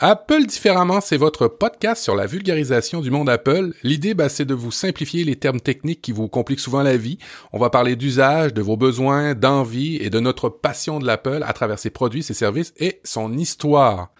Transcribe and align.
Apple 0.00 0.46
différemment, 0.46 1.00
c'est 1.00 1.16
votre 1.16 1.48
podcast 1.48 2.04
sur 2.04 2.14
la 2.14 2.26
vulgarisation 2.26 3.00
du 3.00 3.10
monde 3.10 3.28
Apple. 3.28 3.72
L'idée, 3.82 4.14
bah, 4.14 4.28
c'est 4.28 4.44
de 4.44 4.54
vous 4.54 4.70
simplifier 4.70 5.24
les 5.24 5.34
termes 5.34 5.58
techniques 5.58 6.00
qui 6.00 6.12
vous 6.12 6.28
compliquent 6.28 6.60
souvent 6.60 6.84
la 6.84 6.96
vie. 6.96 7.18
On 7.52 7.58
va 7.58 7.68
parler 7.68 7.96
d'usage, 7.96 8.54
de 8.54 8.62
vos 8.62 8.76
besoins, 8.76 9.34
d'envie 9.34 9.96
et 9.96 10.08
de 10.08 10.20
notre 10.20 10.50
passion 10.50 11.00
de 11.00 11.06
l'Apple 11.06 11.42
à 11.44 11.52
travers 11.52 11.80
ses 11.80 11.90
produits, 11.90 12.22
ses 12.22 12.32
services 12.32 12.72
et 12.76 13.00
son 13.02 13.36
histoire. 13.36 14.12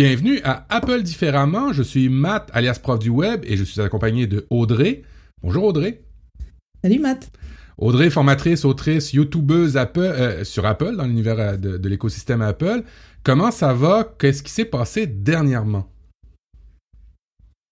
Bienvenue 0.00 0.38
à 0.44 0.64
Apple 0.68 1.02
différemment. 1.02 1.72
Je 1.72 1.82
suis 1.82 2.08
Matt, 2.08 2.50
alias 2.52 2.78
prof 2.80 3.00
du 3.00 3.08
web, 3.08 3.40
et 3.44 3.56
je 3.56 3.64
suis 3.64 3.80
accompagné 3.80 4.28
de 4.28 4.46
Audrey. 4.48 5.02
Bonjour 5.42 5.64
Audrey. 5.64 6.04
Salut 6.84 7.00
Matt. 7.00 7.32
Audrey, 7.78 8.08
formatrice, 8.08 8.64
autrice, 8.64 9.12
youtubeuse 9.12 9.76
Apple, 9.76 9.98
euh, 9.98 10.44
sur 10.44 10.66
Apple, 10.66 10.94
dans 10.94 11.04
l'univers 11.04 11.40
euh, 11.40 11.56
de, 11.56 11.88
l'écosystème 11.88 12.42
Apple. 12.42 12.84
Comment 13.24 13.50
ça 13.50 13.74
va? 13.74 14.14
Qu'est-ce 14.20 14.44
qui 14.44 14.52
s'est 14.52 14.66
passé 14.66 15.08
dernièrement? 15.08 15.90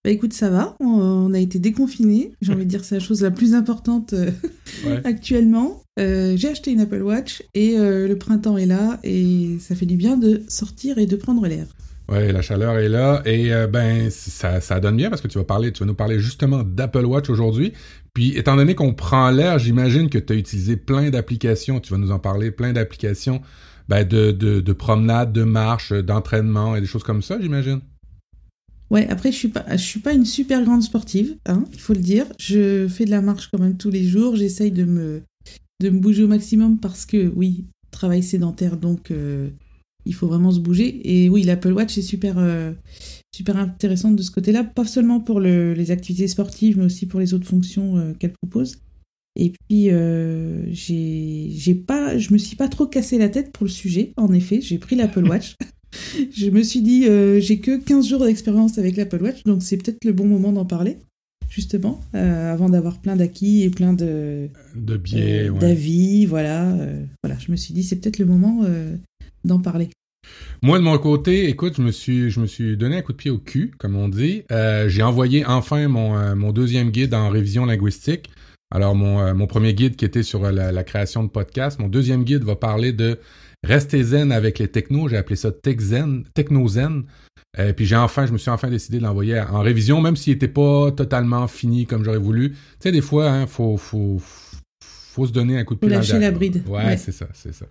Bah 0.05 0.11
écoute, 0.11 0.33
ça 0.33 0.51
va. 0.51 0.75
On, 0.81 1.33
a 1.33 1.39
été 1.39 1.61
déconfinés. 1.61 2.33
J'ai 2.41 2.53
envie 2.53 2.65
de 2.65 2.71
dire 2.71 2.81
que 2.81 2.87
c'est 2.87 2.97
la 2.97 3.01
chose 3.01 3.23
la 3.23 3.31
plus 3.31 3.55
importante 3.55 4.15
euh, 4.15 4.33
actuellement. 5.05 5.81
J'ai 5.97 6.49
acheté 6.49 6.73
une 6.73 6.81
Apple 6.81 7.03
Watch 7.03 7.45
et 7.55 7.77
le 7.79 8.15
printemps 8.17 8.59
est 8.59 8.67
là 8.67 8.99
et 9.05 9.59
ça 9.61 9.77
fait 9.77 9.87
du 9.87 9.97
bien 9.97 10.17
de 10.17 10.43
sortir 10.49 10.99
et 10.99 11.07
de 11.07 11.15
prendre 11.15 11.47
l'air. 11.47 11.67
Oui, 12.09 12.31
la 12.31 12.41
chaleur 12.41 12.79
est 12.79 12.89
là 12.89 13.21
et 13.25 13.53
euh, 13.53 13.67
ben 13.67 14.11
ça, 14.11 14.61
ça 14.61 14.79
donne 14.79 14.97
bien 14.97 15.11
parce 15.11 15.21
que 15.21 15.27
tu 15.27 15.39
vas 15.39 15.45
parler, 15.45 15.73
tu 15.73 15.81
vas 15.81 15.87
nous 15.87 15.95
parler 15.95 16.21
justement 16.21 16.63
d'Apple 16.63 17.05
Watch 17.05 17.29
aujourd'hui. 17.31 17.73
Puis 18.15 18.37
étant 18.39 18.55
donné 18.55 18.77
qu'on 18.77 18.95
prend 18.95 19.29
l'air, 19.31 19.59
j'imagine 19.59 20.09
que 20.09 20.19
tu 20.19 20.33
as 20.33 20.37
utilisé 20.37 20.77
plein 20.77 21.11
d'applications, 21.11 21.81
tu 21.81 21.93
vas 21.93 21.99
nous 21.99 22.13
en 22.13 22.21
parler, 22.21 22.53
plein 22.53 22.73
d'applications 22.73 23.41
ben, 23.89 24.07
de, 24.07 24.31
de, 24.31 24.61
de 24.61 24.73
promenade, 24.73 25.33
de 25.33 25.43
marche, 25.43 25.93
d'entraînement 25.93 26.77
et 26.77 26.81
des 26.81 26.87
choses 26.87 27.03
comme 27.03 27.23
ça, 27.23 27.41
j'imagine. 27.41 27.81
Ouais, 28.89 29.09
après 29.09 29.33
je 29.33 29.37
suis 29.37 29.49
pas 29.49 29.65
je 29.73 29.83
suis 29.83 29.99
pas 29.99 30.13
une 30.13 30.25
super 30.25 30.63
grande 30.63 30.83
sportive, 30.83 31.37
hein, 31.47 31.65
il 31.73 31.81
faut 31.81 31.93
le 31.93 32.01
dire. 32.01 32.27
Je 32.39 32.87
fais 32.87 33.05
de 33.05 33.11
la 33.11 33.21
marche 33.21 33.49
quand 33.51 33.59
même 33.59 33.77
tous 33.77 33.91
les 33.91 34.05
jours, 34.05 34.37
j'essaye 34.37 34.71
de 34.71 34.85
me 34.85 35.23
de 35.81 35.91
me 35.91 35.99
bouger 35.99 36.23
au 36.23 36.29
maximum 36.29 36.79
parce 36.79 37.05
que 37.05 37.33
oui, 37.35 37.65
travail 37.91 38.23
sédentaire 38.23 38.77
donc 38.77 39.11
euh, 39.11 39.49
il 40.07 40.15
faut 40.15 40.29
vraiment 40.29 40.53
se 40.53 40.61
bouger. 40.61 41.01
Et 41.05 41.29
oui, 41.29 41.43
l'Apple 41.43 41.73
Watch 41.73 41.99
est 41.99 42.03
super, 42.03 42.37
euh, 42.39 42.73
super 43.35 43.57
intéressante 43.57 44.17
de 44.17 44.23
ce 44.23 44.31
côté-là, 44.31 44.65
pas 44.65 44.85
seulement 44.85 45.21
pour 45.21 45.41
les 45.41 45.91
activités 45.91 46.29
sportives, 46.29 46.79
mais 46.79 46.85
aussi 46.85 47.07
pour 47.07 47.21
les 47.21 47.35
autres 47.35 47.47
fonctions 47.47 47.99
euh, 47.99 48.13
qu'elle 48.15 48.33
propose. 48.33 48.79
Et 49.39 49.51
puis, 49.51 49.91
euh, 49.91 50.65
j'ai 50.71 51.75
pas, 51.75 52.17
je 52.17 52.33
me 52.33 52.39
suis 52.39 52.57
pas 52.57 52.69
trop 52.69 52.87
cassé 52.87 53.19
la 53.19 53.29
tête 53.29 53.53
pour 53.53 53.65
le 53.65 53.71
sujet. 53.71 54.13
En 54.17 54.33
effet, 54.33 54.61
j'ai 54.63 54.79
pris 54.79 54.97
l'Apple 54.97 55.25
Watch. 55.29 55.57
je 56.35 56.51
me 56.51 56.63
suis 56.63 56.81
dit, 56.81 57.05
j'ai 57.41 57.59
que 57.59 57.77
15 57.77 58.09
jours 58.09 58.25
d'expérience 58.25 58.79
avec 58.79 58.97
l'Apple 58.97 59.23
Watch, 59.23 59.43
donc 59.45 59.63
c'est 59.63 59.77
peut-être 59.77 60.05
le 60.05 60.13
bon 60.13 60.27
moment 60.27 60.53
d'en 60.53 60.65
parler 60.65 60.99
justement, 61.49 62.01
avant 62.13 62.69
d'avoir 62.69 63.01
plein 63.01 63.15
d'acquis 63.15 63.63
et 63.63 63.71
plein 63.71 63.93
de, 63.93 64.49
de 64.75 64.97
biais, 64.97 65.49
d'avis, 65.49 66.27
voilà. 66.27 66.77
voilà, 67.23 67.39
je 67.39 67.53
me 67.53 67.57
suis 67.57 67.73
dit 67.73 67.85
c'est 67.85 67.97
peut-être 67.97 68.19
le 68.19 68.27
moment 68.27 68.65
d'en 69.47 69.61
parler. 69.61 69.91
Moi, 70.63 70.79
de 70.79 70.85
mon 70.85 70.97
côté, 70.99 71.49
écoute, 71.49 71.75
je 71.77 71.83
me 71.83 71.93
suis, 71.93 72.31
je 72.31 72.41
me 72.41 72.47
suis 72.47 72.77
donné 72.77 72.97
un 72.97 73.03
coup 73.03 73.13
de 73.13 73.17
pied 73.17 73.31
au 73.31 73.39
cul, 73.39 73.73
comme 73.79 73.97
on 73.97 74.09
dit. 74.09 74.43
Euh, 74.51 74.89
j'ai 74.89 75.03
envoyé 75.03 75.45
enfin 75.45 75.87
mon, 75.89 76.17
euh, 76.19 76.35
mon 76.35 76.53
deuxième 76.53 76.91
guide 76.91 77.15
en 77.15 77.29
révision 77.29 77.67
linguistique. 77.67 78.31
Alors, 78.75 78.95
mon, 78.95 79.21
euh, 79.21 79.35
mon 79.35 79.47
premier 79.47 79.75
guide 79.75 79.97
qui 79.97 80.05
était 80.05 80.23
sur 80.23 80.51
la, 80.51 80.85
création 80.85 81.23
de 81.23 81.29
podcasts, 81.29 81.79
mon 81.79 81.89
deuxième 81.89 82.25
guide 82.25 82.43
va 82.43 82.57
parler 82.57 82.93
de 82.93 83.19
rester 83.63 84.03
zen 84.03 84.33
avec 84.33 84.59
les 84.59 84.69
technos. 84.69 85.09
J'ai 85.09 85.17
appelé 85.17 85.37
ça 85.37 85.53
tech 85.53 85.79
zen, 85.79 86.25
techno 86.35 86.67
zen. 86.69 87.05
Puis 87.75 87.87
j'ai 87.87 87.97
enfin, 87.97 88.27
je 88.27 88.33
me 88.33 88.39
suis 88.39 88.51
enfin 88.51 88.69
décidé 88.69 88.99
de 88.99 89.03
l'envoyer 89.03 89.41
en 89.41 89.63
révision, 89.63 90.03
même 90.03 90.15
s'il 90.15 90.35
n'était 90.35 90.47
pas 90.47 90.91
totalement 90.91 91.47
fini 91.49 91.87
comme 91.87 92.05
j'aurais 92.05 92.19
voulu. 92.19 92.51
Tu 92.51 92.57
sais, 92.81 92.93
des 92.93 93.01
fois, 93.01 93.31
hein, 93.31 93.47
faut, 93.47 93.79
faut, 93.79 94.21
faut 94.81 95.27
se 95.27 95.33
donner 95.33 95.57
un 95.57 95.65
coup 95.65 95.75
de 95.75 95.81
pied. 95.81 95.89
Faut 95.89 95.95
lâcher 95.95 96.19
la 96.19 96.33
bride. 96.33 96.63
Ouais, 96.69 96.99
c'est 96.99 97.13
ça, 97.13 97.29
c'est 97.33 97.55
ça. 97.55 97.65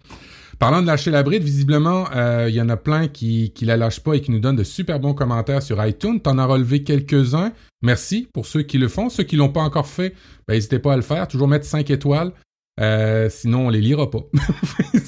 Parlant 0.60 0.82
de 0.82 0.88
lâcher 0.88 1.12
la 1.12 1.24
bride, 1.24 1.44
visiblement, 1.44 2.06
euh, 2.16 2.48
il 2.50 2.56
y 2.56 2.62
en 2.62 2.70
a 2.70 2.78
plein 2.78 3.08
qui, 3.08 3.52
qui 3.54 3.66
la 3.66 3.78
lâchent 3.78 4.00
pas 4.00 4.14
et 4.14 4.22
qui 4.22 4.32
nous 4.32 4.40
donnent 4.40 4.56
de 4.56 4.64
super 4.64 5.00
bons 5.00 5.14
commentaires 5.14 5.62
sur 5.62 5.84
iTunes. 5.86 6.20
T'en 6.20 6.38
as 6.38 6.46
relevé 6.46 6.84
quelques-uns. 6.84 7.52
Merci 7.82 8.28
pour 8.34 8.46
ceux 8.46 8.62
qui 8.62 8.78
le 8.78 8.88
font. 8.88 9.10
Ceux 9.10 9.24
qui 9.24 9.36
l'ont 9.36 9.50
pas 9.50 9.62
encore 9.62 9.88
fait, 9.88 10.16
ben, 10.48 10.54
n'hésitez 10.54 10.80
pas 10.80 10.94
à 10.94 10.96
le 10.96 11.02
faire. 11.02 11.28
Toujours 11.28 11.48
mettre 11.48 11.66
5 11.66 11.90
étoiles. 11.90 12.32
Euh, 12.80 13.30
sinon, 13.30 13.68
on 13.68 13.70
les 13.70 13.82
lira 13.82 14.10
pas. 14.10 14.24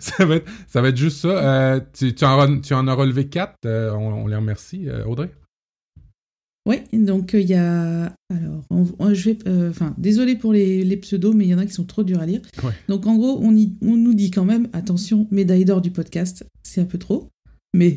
ça, 0.00 0.24
va 0.24 0.36
être, 0.36 0.50
ça 0.66 0.80
va 0.80 0.88
être 0.88 0.96
juste 0.96 1.18
ça. 1.18 1.28
Euh, 1.28 1.80
tu, 1.92 2.14
tu, 2.14 2.24
en, 2.24 2.60
tu, 2.60 2.74
en, 2.74 2.88
as 2.88 2.94
relevé 2.94 3.28
4. 3.28 3.54
On, 3.64 4.24
on, 4.24 4.26
les 4.26 4.36
remercie, 4.36 4.88
Audrey? 5.06 5.30
Oui, 6.68 6.82
donc 6.92 7.30
il 7.32 7.48
y 7.48 7.54
a. 7.54 8.12
Alors, 8.30 9.14
je 9.14 9.30
vais. 9.30 9.38
Enfin, 9.70 9.94
désolé 9.96 10.36
pour 10.36 10.52
les, 10.52 10.84
les, 10.84 10.96
pseudos, 10.98 11.34
mais 11.34 11.46
il 11.46 11.48
y 11.48 11.54
en 11.54 11.58
a 11.58 11.64
qui 11.64 11.72
sont 11.72 11.84
trop 11.84 12.04
durs 12.04 12.20
à 12.20 12.26
lire. 12.26 12.42
Donc, 12.88 13.06
en 13.06 13.16
gros, 13.16 13.40
on, 13.42 13.54
on 13.80 13.96
nous 13.96 14.14
dit 14.14 14.30
quand 14.30 14.44
même 14.44 14.68
attention, 14.74 15.26
médaille 15.30 15.64
d'or 15.64 15.80
du 15.80 15.90
podcast, 15.90 16.44
c'est 16.62 16.82
un 16.82 16.84
peu 16.84 16.98
trop. 16.98 17.28
Mais 17.74 17.96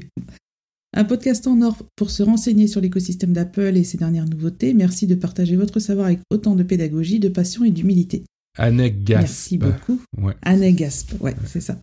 un 0.94 1.04
podcast 1.04 1.48
en 1.48 1.62
or 1.62 1.78
pour 1.96 2.12
se 2.12 2.24
renseigner 2.24 2.68
sur 2.68 2.82
l'écosystème 2.82 3.34
d'Apple 3.34 3.76
et 3.76 3.84
ses 3.84 3.98
dernières 3.98 4.26
nouveautés. 4.26 4.74
Merci 4.74 5.06
de 5.06 5.16
partager 5.16 5.58
votre 5.58 5.80
savoir 5.80 6.08
avec 6.08 6.20
autant 6.30 6.56
de 6.56 6.64
pédagogie, 6.64 7.20
de 7.20 7.30
passion 7.30 7.66
et 7.66 7.72
d'humilité. 7.72 8.24
Annette 8.58 9.04
Gasp. 9.04 9.22
Merci 9.22 9.58
beaucoup. 9.58 10.02
Ouais. 10.18 10.74
Gasp, 10.74 11.22
ouais, 11.22 11.36
c'est 11.46 11.62
ça. 11.62 11.78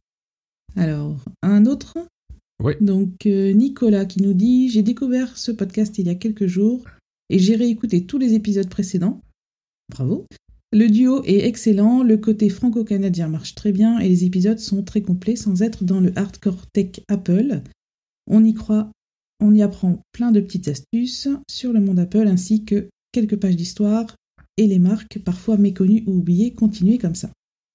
Alors, 0.77 1.17
un 1.43 1.67
autre 1.67 1.99
Donc 2.81 3.27
euh, 3.27 3.53
Nicolas 3.53 4.05
qui 4.05 4.21
nous 4.23 4.35
dit 4.35 4.69
J'ai 4.69 4.83
découvert 4.83 5.37
ce 5.37 5.53
podcast 5.53 5.99
il 5.99 6.07
y 6.07 6.11
a 6.11 6.15
quelques 6.15 6.47
jours 6.47 6.85
et 7.31 7.39
j'ai 7.39 7.57
réécouté 7.57 8.05
tous 8.05 8.19
les 8.19 8.35
épisodes 8.35 8.69
précédents. 8.69 9.21
Bravo. 9.91 10.27
Le 10.73 10.89
duo 10.89 11.23
est 11.25 11.47
excellent, 11.47 12.03
le 12.03 12.19
côté 12.19 12.51
franco-canadien 12.51 13.29
marche 13.29 13.55
très 13.55 13.73
bien 13.73 13.99
et 14.01 14.09
les 14.09 14.25
épisodes 14.25 14.59
sont 14.59 14.83
très 14.83 15.01
complets 15.01 15.37
sans 15.37 15.63
être 15.63 15.85
dans 15.85 16.01
le 16.01 16.13
hardcore 16.17 16.67
tech 16.73 17.01
Apple. 17.09 17.63
On 18.27 18.45
y 18.45 18.53
croit, 18.53 18.91
on 19.41 19.55
y 19.55 19.63
apprend 19.63 20.03
plein 20.13 20.31
de 20.31 20.41
petites 20.41 20.69
astuces 20.69 21.29
sur 21.49 21.73
le 21.73 21.81
monde 21.81 21.99
Apple 21.99 22.27
ainsi 22.27 22.65
que 22.65 22.91
quelques 23.13 23.37
pages 23.37 23.57
d'histoire 23.57 24.15
et 24.59 24.67
les 24.67 24.79
marques 24.79 25.21
parfois 25.21 25.57
méconnues 25.57 26.05
ou 26.07 26.19
oubliées. 26.19 26.53
Continuez 26.53 26.99
comme 26.99 27.15
ça. 27.15 27.31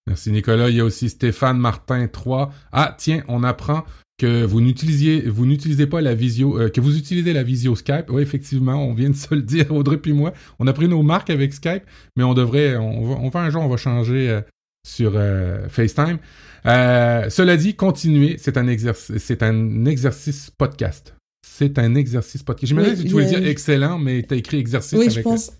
Merci 0.07 0.31
Nicolas. 0.31 0.69
Il 0.69 0.75
y 0.75 0.79
a 0.81 0.85
aussi 0.85 1.09
Stéphane 1.09 1.57
Martin 1.57 2.07
3. 2.07 2.51
Ah 2.71 2.95
tiens, 2.97 3.23
on 3.27 3.43
apprend 3.43 3.83
que 4.17 4.43
vous 4.43 4.61
n'utilisiez 4.61 5.21
vous 5.21 5.45
n'utilisez 5.45 5.87
pas 5.87 6.01
la 6.01 6.13
visio 6.13 6.59
euh, 6.59 6.69
que 6.69 6.81
vous 6.81 6.97
utilisez 6.97 7.33
la 7.33 7.43
visio 7.43 7.75
Skype. 7.75 8.09
Oui, 8.09 8.21
effectivement, 8.21 8.85
on 8.85 8.93
vient 8.93 9.09
de 9.09 9.15
se 9.15 9.33
le 9.33 9.41
dire 9.41 9.71
Audrey 9.73 9.97
puis 9.97 10.13
moi. 10.13 10.33
On 10.59 10.67
a 10.67 10.73
pris 10.73 10.87
nos 10.87 11.03
marques 11.03 11.29
avec 11.29 11.53
Skype, 11.53 11.83
mais 12.15 12.23
on 12.23 12.33
devrait 12.33 12.75
on 12.75 13.29
va, 13.29 13.39
un 13.39 13.49
jour 13.49 13.63
on 13.63 13.69
va 13.69 13.77
changer 13.77 14.29
euh, 14.29 14.41
sur 14.85 15.13
euh, 15.15 15.67
FaceTime. 15.69 16.19
cela 16.65 17.55
dit, 17.55 17.75
continuez, 17.75 18.35
c'est 18.37 18.57
un 18.57 18.67
exercice 18.67 19.17
c'est 19.17 19.41
un 19.41 19.85
exercice 19.85 20.51
podcast. 20.57 21.15
C'est 21.47 21.79
un 21.79 21.95
exercice 21.95 22.43
podcast. 22.43 22.67
J'imagine 22.69 22.95
que 22.95 23.01
tu 23.03 23.09
voulais 23.09 23.25
dire 23.25 23.45
excellent, 23.45 23.99
mais 23.99 24.23
tu 24.23 24.33
as 24.33 24.37
écrit 24.37 24.57
exercice 24.57 24.97
oui, 24.97 25.05
avec 25.05 25.17
je 25.17 25.21
pense. 25.21 25.51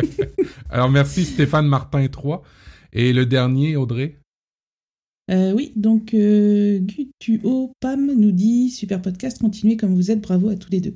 Alors 0.70 0.90
merci 0.90 1.24
Stéphane 1.24 1.66
Martin 1.68 2.06
3 2.08 2.42
et 2.96 3.12
le 3.12 3.26
dernier 3.26 3.76
Audrey? 3.76 4.18
Euh, 5.30 5.52
oui, 5.52 5.72
donc 5.76 6.14
euh, 6.14 6.78
Gutuo 6.78 7.72
Pam 7.80 8.12
nous 8.16 8.32
dit 8.32 8.70
super 8.70 9.02
podcast, 9.02 9.38
continuez 9.38 9.76
comme 9.76 9.94
vous 9.94 10.10
êtes, 10.10 10.20
bravo 10.20 10.48
à 10.48 10.56
tous 10.56 10.70
les 10.70 10.80
deux. 10.80 10.94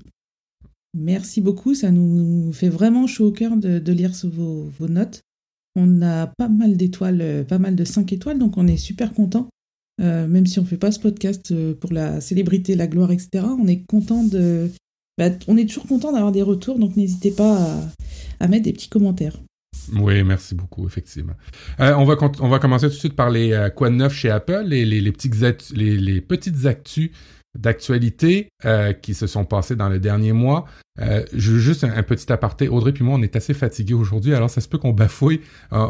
Merci 0.97 1.41
beaucoup, 1.41 1.75
ça 1.75 1.91
nous 1.91 2.53
fait 2.53 2.69
vraiment 2.69 3.07
chaud 3.07 3.27
au 3.27 3.33
cœur 3.33 3.57
de, 3.57 3.93
lire 3.93 4.13
vos, 4.25 4.65
vos, 4.79 4.89
notes. 4.89 5.21
On 5.77 6.03
a 6.03 6.27
pas 6.27 6.49
mal 6.49 6.77
d'étoiles, 6.77 7.21
euh, 7.21 7.45
pas 7.45 7.59
mal 7.59 7.77
de 7.77 7.85
5 7.85 8.13
étoiles, 8.13 8.39
donc 8.39 8.57
on 8.57 8.67
est 8.67 8.77
super 8.77 9.13
content. 9.13 9.49
même 9.99 10.47
si 10.47 10.59
on 10.59 10.65
fait 10.65 10.79
pas 10.79 10.93
ce 10.93 10.99
podcast 10.99 11.55
pour 11.75 11.93
la 11.93 12.23
célébrité, 12.23 12.75
la 12.75 12.87
gloire, 12.87 13.13
etc. 13.13 13.45
On 13.59 13.69
est 13.69 13.85
content 13.87 14.25
de, 14.25 14.71
bah, 15.19 15.29
on 15.47 15.59
est 15.59 15.67
toujours 15.67 15.87
content 15.87 16.13
d'avoir 16.13 16.33
des 16.33 16.43
retours, 16.43 16.79
donc 16.79 16.97
n'hésitez 16.97 17.31
pas 17.31 17.79
à 18.41 18.49
mettre 18.49 18.65
des 18.65 18.73
petits 18.73 18.89
commentaires. 18.89 19.39
Oui, 19.95 20.23
merci 20.23 20.55
beaucoup, 20.55 20.87
effectivement. 20.87 21.35
Euh, 21.81 21.95
on, 21.95 22.05
va 22.05 22.17
on 22.41 22.49
va 22.49 22.59
commencer 22.59 22.87
tout 22.87 22.95
de 22.95 22.99
suite 22.99 23.17
par 23.17 23.31
les 23.31 23.53
euh, 23.53 23.71
quoi 23.71 23.91
de 23.91 23.97
neuf 23.97 24.13
chez 24.13 24.31
Apple, 24.31 24.63
les, 24.67 24.85
les, 24.85 25.01
les, 25.01 25.13
petites, 25.13 25.71
les, 25.73 26.21
petites 26.21 26.67
actus 26.67 27.11
d'actualité 27.59 28.49
euh, 28.65 28.93
qui 28.93 29.15
se 29.15 29.27
sont 29.27 29.45
passées 29.45 29.75
dans 29.75 29.89
le 29.89 29.99
dernier 29.99 30.33
mois. 30.33 30.67
je 30.99 31.53
veux 31.53 31.59
juste 31.59 31.83
un, 31.83 32.03
petit 32.03 32.33
aparté. 32.33 32.69
Audrey 32.69 32.93
puis 32.93 33.05
moi, 33.05 33.17
on 33.19 33.23
est 33.23 33.35
assez 33.35 33.55
fatigués 33.55 33.95
aujourd'hui, 33.95 34.35
alors 34.35 34.51
ça 34.51 34.61
se 34.61 34.69
peut 34.69 34.79
qu'on 34.79 34.93
bafouille. 34.93 35.41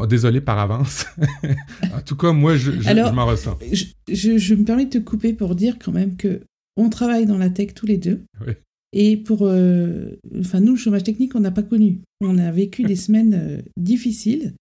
désolé 0.09 0.41
par 0.41 0.59
avance. 0.59 1.07
en 1.95 2.01
tout 2.01 2.17
cas, 2.17 2.33
moi, 2.33 2.57
je, 2.57 2.73
je, 2.81 3.13
m'en 3.13 3.27
ressens. 3.27 3.59
Je, 3.71 4.39
je, 4.39 4.55
me 4.55 4.65
permets 4.65 4.87
de 4.87 4.99
te 4.99 5.05
couper 5.05 5.33
pour 5.33 5.55
dire 5.55 5.77
quand 5.83 5.93
même 5.93 6.17
que 6.17 6.41
on 6.77 6.89
travaille 6.89 7.27
dans 7.27 7.39
la 7.39 7.51
tech 7.51 7.75
tous 7.75 7.87
les 7.87 7.99
deux. 7.99 8.23
Oui. 8.47 8.55
Et 8.93 9.17
pour, 9.17 9.43
enfin 9.43 10.61
nous, 10.61 10.73
le 10.73 10.77
chômage 10.77 11.05
technique, 11.05 11.35
on 11.35 11.41
n'a 11.41 11.51
pas 11.51 11.63
connu. 11.63 12.01
On 12.21 12.39
a 12.39 12.51
vécu 12.51 12.83
des 12.83 12.97
semaines 12.97 13.63
difficiles 13.77 14.55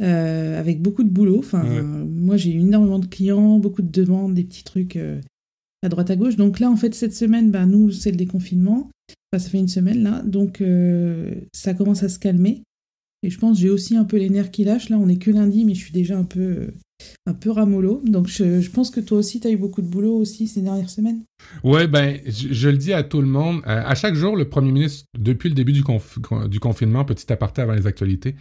avec 0.00 0.82
beaucoup 0.82 1.02
de 1.02 1.08
boulot. 1.08 1.38
Enfin, 1.38 1.64
moi, 1.82 2.36
j'ai 2.36 2.52
eu 2.52 2.60
énormément 2.60 2.98
de 2.98 3.06
clients, 3.06 3.58
beaucoup 3.58 3.82
de 3.82 3.90
demandes, 3.90 4.34
des 4.34 4.44
petits 4.44 4.64
trucs 4.64 4.98
à 5.82 5.88
droite 5.88 6.10
à 6.10 6.16
gauche. 6.16 6.36
Donc 6.36 6.60
là, 6.60 6.70
en 6.70 6.76
fait, 6.76 6.94
cette 6.94 7.14
semaine, 7.14 7.50
ben, 7.50 7.66
nous, 7.66 7.90
c'est 7.90 8.10
le 8.10 8.16
déconfinement. 8.16 8.90
Enfin, 9.32 9.42
ça 9.42 9.48
fait 9.48 9.58
une 9.58 9.68
semaine 9.68 10.02
là, 10.02 10.22
donc 10.22 10.62
ça 11.54 11.72
commence 11.74 12.02
à 12.02 12.08
se 12.08 12.18
calmer. 12.18 12.62
Et 13.22 13.30
je 13.30 13.38
pense 13.38 13.58
j'ai 13.58 13.70
aussi 13.70 13.96
un 13.96 14.04
peu 14.04 14.16
les 14.16 14.30
nerfs 14.30 14.50
qui 14.50 14.64
lâchent. 14.64 14.88
Là, 14.88 14.98
on 14.98 15.08
est 15.08 15.18
que 15.18 15.30
lundi, 15.30 15.64
mais 15.64 15.74
je 15.74 15.80
suis 15.80 15.92
déjà 15.92 16.18
un 16.18 16.24
peu, 16.24 16.72
un 17.26 17.34
peu 17.34 17.50
ramolo. 17.50 18.02
Donc, 18.04 18.28
je, 18.28 18.70
pense 18.70 18.90
que 18.90 19.00
toi 19.00 19.18
aussi, 19.18 19.40
tu 19.40 19.48
as 19.48 19.50
eu 19.50 19.56
beaucoup 19.56 19.82
de 19.82 19.86
boulot 19.86 20.16
aussi 20.16 20.48
ces 20.48 20.62
dernières 20.62 20.90
semaines. 20.90 21.22
Ouais, 21.64 21.86
ben, 21.86 22.18
je, 22.26 22.68
le 22.68 22.76
dis 22.76 22.92
à 22.92 23.02
tout 23.02 23.20
le 23.20 23.26
monde. 23.26 23.62
Euh, 23.66 23.82
à 23.84 23.94
chaque 23.94 24.14
jour, 24.14 24.36
le 24.36 24.48
premier 24.48 24.72
ministre, 24.72 25.06
depuis 25.18 25.48
le 25.48 25.54
début 25.54 25.72
du, 25.72 25.82
du 26.48 26.60
confinement, 26.60 27.04
petit 27.04 27.32
aparté 27.32 27.62
avant 27.62 27.74
les 27.74 27.86
actualités, 27.86 28.34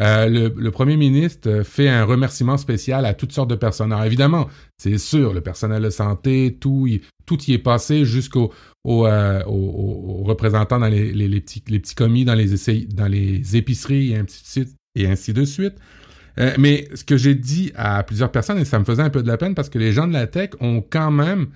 euh, 0.00 0.50
le, 0.56 0.70
premier 0.70 0.96
ministre 0.96 1.62
fait 1.64 1.88
un 1.88 2.04
remerciement 2.04 2.56
spécial 2.56 3.04
à 3.06 3.14
toutes 3.14 3.32
sortes 3.32 3.50
de 3.50 3.54
personnes. 3.54 3.92
Alors, 3.92 4.04
évidemment, 4.04 4.48
c'est 4.78 4.98
sûr, 4.98 5.32
le 5.32 5.40
personnel 5.40 5.82
de 5.82 5.90
santé, 5.90 6.56
tout, 6.60 6.86
y 6.86 7.00
est 7.52 7.58
passé 7.58 8.04
jusqu'au 8.04 8.52
euh, 8.86 9.42
représentants 9.46 10.78
dans 10.78 10.88
les, 10.88 11.40
petits, 11.40 11.62
les 11.68 11.80
petits 11.80 11.94
commis, 11.94 12.24
dans 12.24 12.34
les, 12.34 13.56
épiceries. 13.56 14.14
Et 14.94 15.06
ainsi 15.06 15.32
de 15.32 15.44
suite. 15.44 15.74
Euh, 16.38 16.54
mais 16.58 16.88
ce 16.94 17.04
que 17.04 17.16
j'ai 17.16 17.34
dit 17.34 17.72
à 17.76 18.02
plusieurs 18.02 18.30
personnes, 18.30 18.58
et 18.58 18.64
ça 18.64 18.78
me 18.78 18.84
faisait 18.84 19.02
un 19.02 19.10
peu 19.10 19.22
de 19.22 19.28
la 19.28 19.36
peine 19.36 19.54
parce 19.54 19.68
que 19.68 19.78
les 19.78 19.92
gens 19.92 20.06
de 20.06 20.12
la 20.12 20.26
tech 20.26 20.50
ont 20.60 20.82
quand 20.82 21.10
même 21.10 21.48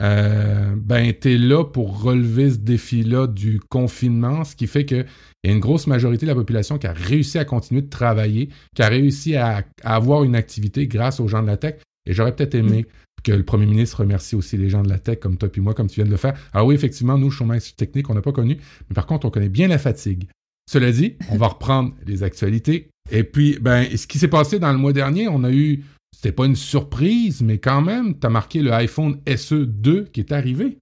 euh, 0.00 0.74
ben, 0.76 1.04
été 1.04 1.36
là 1.36 1.64
pour 1.64 2.02
relever 2.02 2.50
ce 2.50 2.56
défi-là 2.56 3.26
du 3.26 3.60
confinement, 3.60 4.44
ce 4.44 4.56
qui 4.56 4.66
fait 4.66 4.86
qu'il 4.86 5.06
y 5.44 5.48
a 5.48 5.52
une 5.52 5.60
grosse 5.60 5.86
majorité 5.86 6.24
de 6.24 6.30
la 6.30 6.34
population 6.34 6.78
qui 6.78 6.86
a 6.86 6.92
réussi 6.92 7.38
à 7.38 7.44
continuer 7.44 7.82
de 7.82 7.90
travailler, 7.90 8.48
qui 8.74 8.82
a 8.82 8.88
réussi 8.88 9.36
à, 9.36 9.64
avoir 9.84 10.24
une 10.24 10.34
activité 10.34 10.86
grâce 10.86 11.20
aux 11.20 11.28
gens 11.28 11.42
de 11.42 11.46
la 11.46 11.58
tech. 11.58 11.74
Et 12.06 12.14
j'aurais 12.14 12.34
peut-être 12.34 12.54
aimé 12.54 12.86
que 13.22 13.32
le 13.32 13.44
premier 13.44 13.66
ministre 13.66 14.00
remercie 14.00 14.34
aussi 14.34 14.56
les 14.56 14.70
gens 14.70 14.82
de 14.82 14.88
la 14.88 14.98
tech 14.98 15.20
comme 15.20 15.36
toi 15.36 15.48
puis 15.50 15.60
moi, 15.60 15.74
comme 15.74 15.88
tu 15.88 15.96
viens 15.96 16.06
de 16.06 16.10
le 16.10 16.16
faire. 16.16 16.34
Alors 16.54 16.66
oui, 16.66 16.74
effectivement, 16.74 17.18
nous, 17.18 17.30
chômage 17.30 17.76
technique, 17.76 18.08
on 18.08 18.14
n'a 18.14 18.22
pas 18.22 18.32
connu, 18.32 18.56
mais 18.88 18.94
par 18.94 19.06
contre, 19.06 19.26
on 19.26 19.30
connaît 19.30 19.50
bien 19.50 19.68
la 19.68 19.78
fatigue. 19.78 20.26
Cela 20.70 20.90
dit, 20.90 21.16
on 21.30 21.36
va 21.36 21.48
reprendre 21.48 21.94
les 22.06 22.22
actualités. 22.22 22.88
Et 23.10 23.24
puis, 23.24 23.58
ben, 23.60 23.96
ce 23.96 24.06
qui 24.06 24.18
s'est 24.18 24.28
passé 24.28 24.58
dans 24.58 24.72
le 24.72 24.78
mois 24.78 24.92
dernier, 24.92 25.28
on 25.28 25.44
a 25.44 25.52
eu, 25.52 25.84
c'était 26.14 26.32
pas 26.32 26.46
une 26.46 26.56
surprise, 26.56 27.42
mais 27.42 27.58
quand 27.58 27.82
même, 27.82 28.18
tu 28.18 28.26
as 28.26 28.30
marqué 28.30 28.62
le 28.62 28.72
iPhone 28.72 29.20
SE 29.36 29.66
2 29.66 30.04
qui 30.04 30.20
est 30.20 30.32
arrivé. 30.32 30.78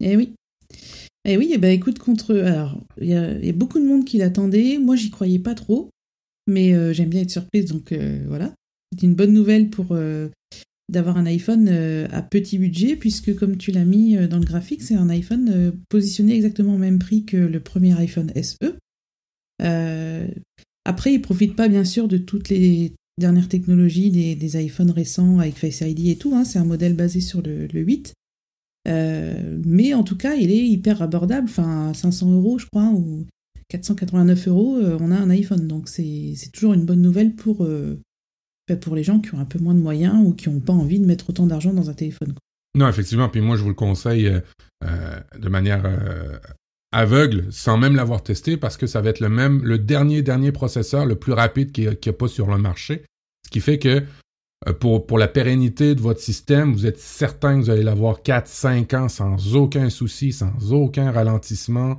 Eh 0.00 0.16
oui. 0.16 0.34
Eh 1.26 1.36
oui, 1.36 1.50
eh 1.52 1.58
ben 1.58 1.70
écoute, 1.70 1.98
contre. 1.98 2.34
Alors, 2.36 2.80
il 2.98 3.08
y, 3.08 3.14
a 3.14 3.52
beaucoup 3.52 3.78
de 3.78 3.84
monde 3.84 4.04
qui 4.06 4.16
l'attendait. 4.16 4.78
Moi, 4.78 4.96
j'y 4.96 5.10
croyais 5.10 5.38
pas 5.38 5.54
trop. 5.54 5.90
Mais 6.46 6.74
euh, 6.74 6.92
j'aime 6.92 7.10
bien 7.10 7.20
être 7.20 7.30
surprise, 7.30 7.66
donc 7.66 7.92
euh, 7.92 8.24
voilà. 8.26 8.54
C'est 8.92 9.06
une 9.06 9.14
bonne 9.14 9.32
nouvelle 9.32 9.68
pour 9.68 9.88
euh, 9.90 10.28
d'avoir 10.90 11.16
un 11.16 11.26
iPhone 11.26 11.68
euh, 11.70 12.08
à 12.10 12.22
petit 12.22 12.58
budget, 12.58 12.96
puisque 12.96 13.34
comme 13.36 13.56
tu 13.56 13.70
l'as 13.70 13.84
mis 13.84 14.16
euh, 14.16 14.26
dans 14.26 14.38
le 14.38 14.44
graphique, 14.44 14.82
c'est 14.82 14.96
un 14.96 15.08
iPhone 15.08 15.48
euh, 15.48 15.72
positionné 15.88 16.34
exactement 16.34 16.74
au 16.74 16.78
même 16.78 16.98
prix 16.98 17.24
que 17.24 17.36
le 17.36 17.60
premier 17.60 17.98
iPhone 17.98 18.32
SE. 18.42 18.56
Après, 20.84 21.12
il 21.14 21.20
profite 21.20 21.56
pas 21.56 21.68
bien 21.68 21.84
sûr 21.84 22.08
de 22.08 22.18
toutes 22.18 22.48
les 22.48 22.92
dernières 23.18 23.48
technologies 23.48 24.10
des, 24.10 24.64
iPhones 24.64 24.90
récents 24.90 25.38
avec 25.38 25.56
Face 25.56 25.82
ID 25.82 26.08
et 26.08 26.16
tout, 26.16 26.34
hein. 26.34 26.44
c'est 26.44 26.58
un 26.58 26.64
modèle 26.64 26.94
basé 26.94 27.20
sur 27.20 27.42
le, 27.42 27.68
8. 27.72 28.14
mais 28.86 29.94
en 29.94 30.02
tout 30.02 30.16
cas, 30.16 30.34
il 30.36 30.50
est 30.50 30.66
hyper 30.66 31.02
abordable, 31.02 31.48
enfin 31.48 31.92
500 31.92 32.32
euros 32.32 32.58
je 32.58 32.66
crois, 32.66 32.88
ou 32.88 33.26
489 33.68 34.48
euros, 34.48 34.78
on 35.00 35.10
a 35.10 35.16
un 35.16 35.30
iPhone, 35.30 35.66
donc 35.66 35.88
c'est 35.88 36.34
toujours 36.52 36.72
une 36.72 36.86
bonne 36.86 37.02
nouvelle 37.02 37.34
pour, 37.34 37.66
pour 38.80 38.96
les 38.96 39.02
gens 39.02 39.20
qui 39.20 39.34
ont 39.34 39.38
un 39.38 39.44
peu 39.44 39.58
moins 39.58 39.74
de 39.74 39.80
moyens 39.80 40.16
ou 40.24 40.32
qui 40.32 40.48
n'ont 40.48 40.60
pas 40.60 40.72
envie 40.72 40.98
de 40.98 41.06
mettre 41.06 41.30
autant 41.30 41.46
d'argent 41.46 41.72
dans 41.72 41.90
un 41.90 41.94
téléphone. 41.94 42.34
Non, 42.74 42.88
effectivement. 42.88 43.28
Puis 43.28 43.40
moi, 43.40 43.56
je 43.56 43.62
vous 43.62 43.68
le 43.68 43.74
conseille 43.74 44.28
euh, 44.28 44.40
euh, 44.84 45.20
de 45.38 45.48
manière 45.48 45.84
euh, 45.84 46.38
aveugle, 46.92 47.46
sans 47.50 47.76
même 47.76 47.96
l'avoir 47.96 48.22
testé, 48.22 48.56
parce 48.56 48.76
que 48.76 48.86
ça 48.86 49.00
va 49.00 49.10
être 49.10 49.20
le 49.20 49.28
même, 49.28 49.62
le 49.62 49.78
dernier, 49.78 50.22
dernier 50.22 50.52
processeur, 50.52 51.06
le 51.06 51.16
plus 51.16 51.32
rapide 51.32 51.72
qu'il 51.72 51.84
n'y 51.84 52.08
a, 52.08 52.12
pas 52.12 52.28
sur 52.28 52.48
le 52.48 52.58
marché. 52.58 53.04
Ce 53.46 53.50
qui 53.50 53.60
fait 53.60 53.78
que 53.78 54.02
pour, 54.78 55.06
pour 55.06 55.18
la 55.18 55.28
pérennité 55.28 55.94
de 55.94 56.00
votre 56.00 56.20
système, 56.20 56.72
vous 56.72 56.86
êtes 56.86 56.98
certain 56.98 57.58
que 57.58 57.64
vous 57.64 57.70
allez 57.70 57.82
l'avoir 57.82 58.20
4-5 58.20 58.96
ans 58.96 59.08
sans 59.08 59.56
aucun 59.56 59.88
souci, 59.88 60.32
sans 60.32 60.72
aucun 60.72 61.10
ralentissement. 61.10 61.96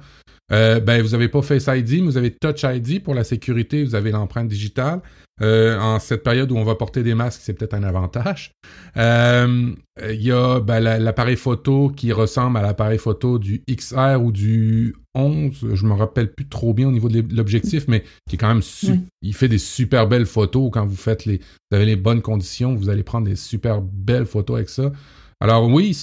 Ben, 0.52 1.02
vous 1.02 1.10
n'avez 1.10 1.30
pas 1.30 1.42
Face 1.42 1.68
ID, 1.68 2.02
mais 2.02 2.08
vous 2.08 2.18
avez 2.18 2.32
Touch 2.32 2.64
ID 2.64 3.02
pour 3.02 3.14
la 3.14 3.24
sécurité, 3.24 3.84
vous 3.84 3.96
avez 3.96 4.12
l'empreinte 4.12 4.48
digitale. 4.48 5.02
Euh, 5.42 5.80
en 5.80 6.00
cette 6.00 6.24
période 6.24 6.52
où 6.52 6.58
on 6.58 6.64
va 6.64 6.76
porter 6.76 7.02
des 7.02 7.16
masques, 7.16 7.42
c'est 7.44 7.54
peut-être 7.54 7.74
un 7.74 7.84
avantage. 7.84 8.52
Euh, 8.98 9.74
il 10.10 10.22
y 10.22 10.32
a 10.32 10.60
ben, 10.60 10.80
l'appareil 10.80 11.36
photo 11.36 11.90
qui 11.90 12.12
ressemble 12.12 12.58
à 12.58 12.62
l'appareil 12.62 13.00
photo 13.00 13.40
du 13.40 13.64
XR 13.70 14.20
ou 14.22 14.32
du 14.32 14.96
11. 15.16 15.74
Je 15.74 15.86
me 15.86 15.94
rappelle 15.94 16.32
plus 16.32 16.48
trop 16.48 16.74
bien 16.74 16.88
au 16.88 16.92
niveau 16.92 17.10
de 17.10 17.24
l'objectif, 17.36 17.88
mais 17.88 18.04
qui 18.30 18.36
est 18.36 18.38
quand 18.38 18.54
même 18.54 18.62
il 19.22 19.34
fait 19.34 19.48
des 19.48 19.58
super 19.58 20.08
belles 20.08 20.26
photos 20.28 20.70
quand 20.72 20.86
vous 20.86 20.96
faites 20.96 21.26
les, 21.26 21.38
vous 21.38 21.76
avez 21.76 21.86
les 21.86 21.96
bonnes 21.96 22.22
conditions, 22.22 22.76
vous 22.76 22.90
allez 22.90 23.04
prendre 23.04 23.28
des 23.28 23.36
super 23.36 23.82
belles 23.82 24.26
photos 24.28 24.58
avec 24.58 24.70
ça. 24.70 24.92
Alors 25.40 25.68
oui, 25.68 25.98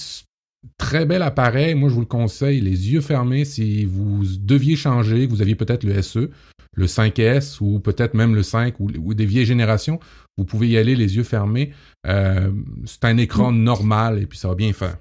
très 0.77 1.05
bel 1.05 1.21
appareil. 1.21 1.75
Moi, 1.75 1.89
je 1.89 1.93
vous 1.95 2.01
le 2.01 2.05
conseille, 2.05 2.61
les 2.61 2.91
yeux 2.91 3.01
fermés, 3.01 3.45
si 3.45 3.85
vous 3.85 4.23
deviez 4.39 4.75
changer, 4.75 5.27
vous 5.27 5.41
aviez 5.41 5.55
peut-être 5.55 5.83
le 5.83 6.01
SE, 6.01 6.29
le 6.75 6.85
5S 6.85 7.57
ou 7.61 7.79
peut-être 7.79 8.13
même 8.13 8.35
le 8.35 8.43
5 8.43 8.79
ou, 8.79 9.13
des 9.13 9.25
vieilles 9.25 9.45
générations, 9.45 9.99
vous 10.37 10.45
pouvez 10.45 10.69
y 10.69 10.77
aller 10.77 10.95
les 10.95 11.17
yeux 11.17 11.23
fermés. 11.23 11.71
Euh, 12.07 12.51
c'est 12.85 13.05
un 13.05 13.17
écran 13.17 13.51
normal 13.51 14.21
et 14.21 14.25
puis 14.25 14.37
ça 14.37 14.47
va 14.47 14.55
bien 14.55 14.73
faire. 14.73 14.97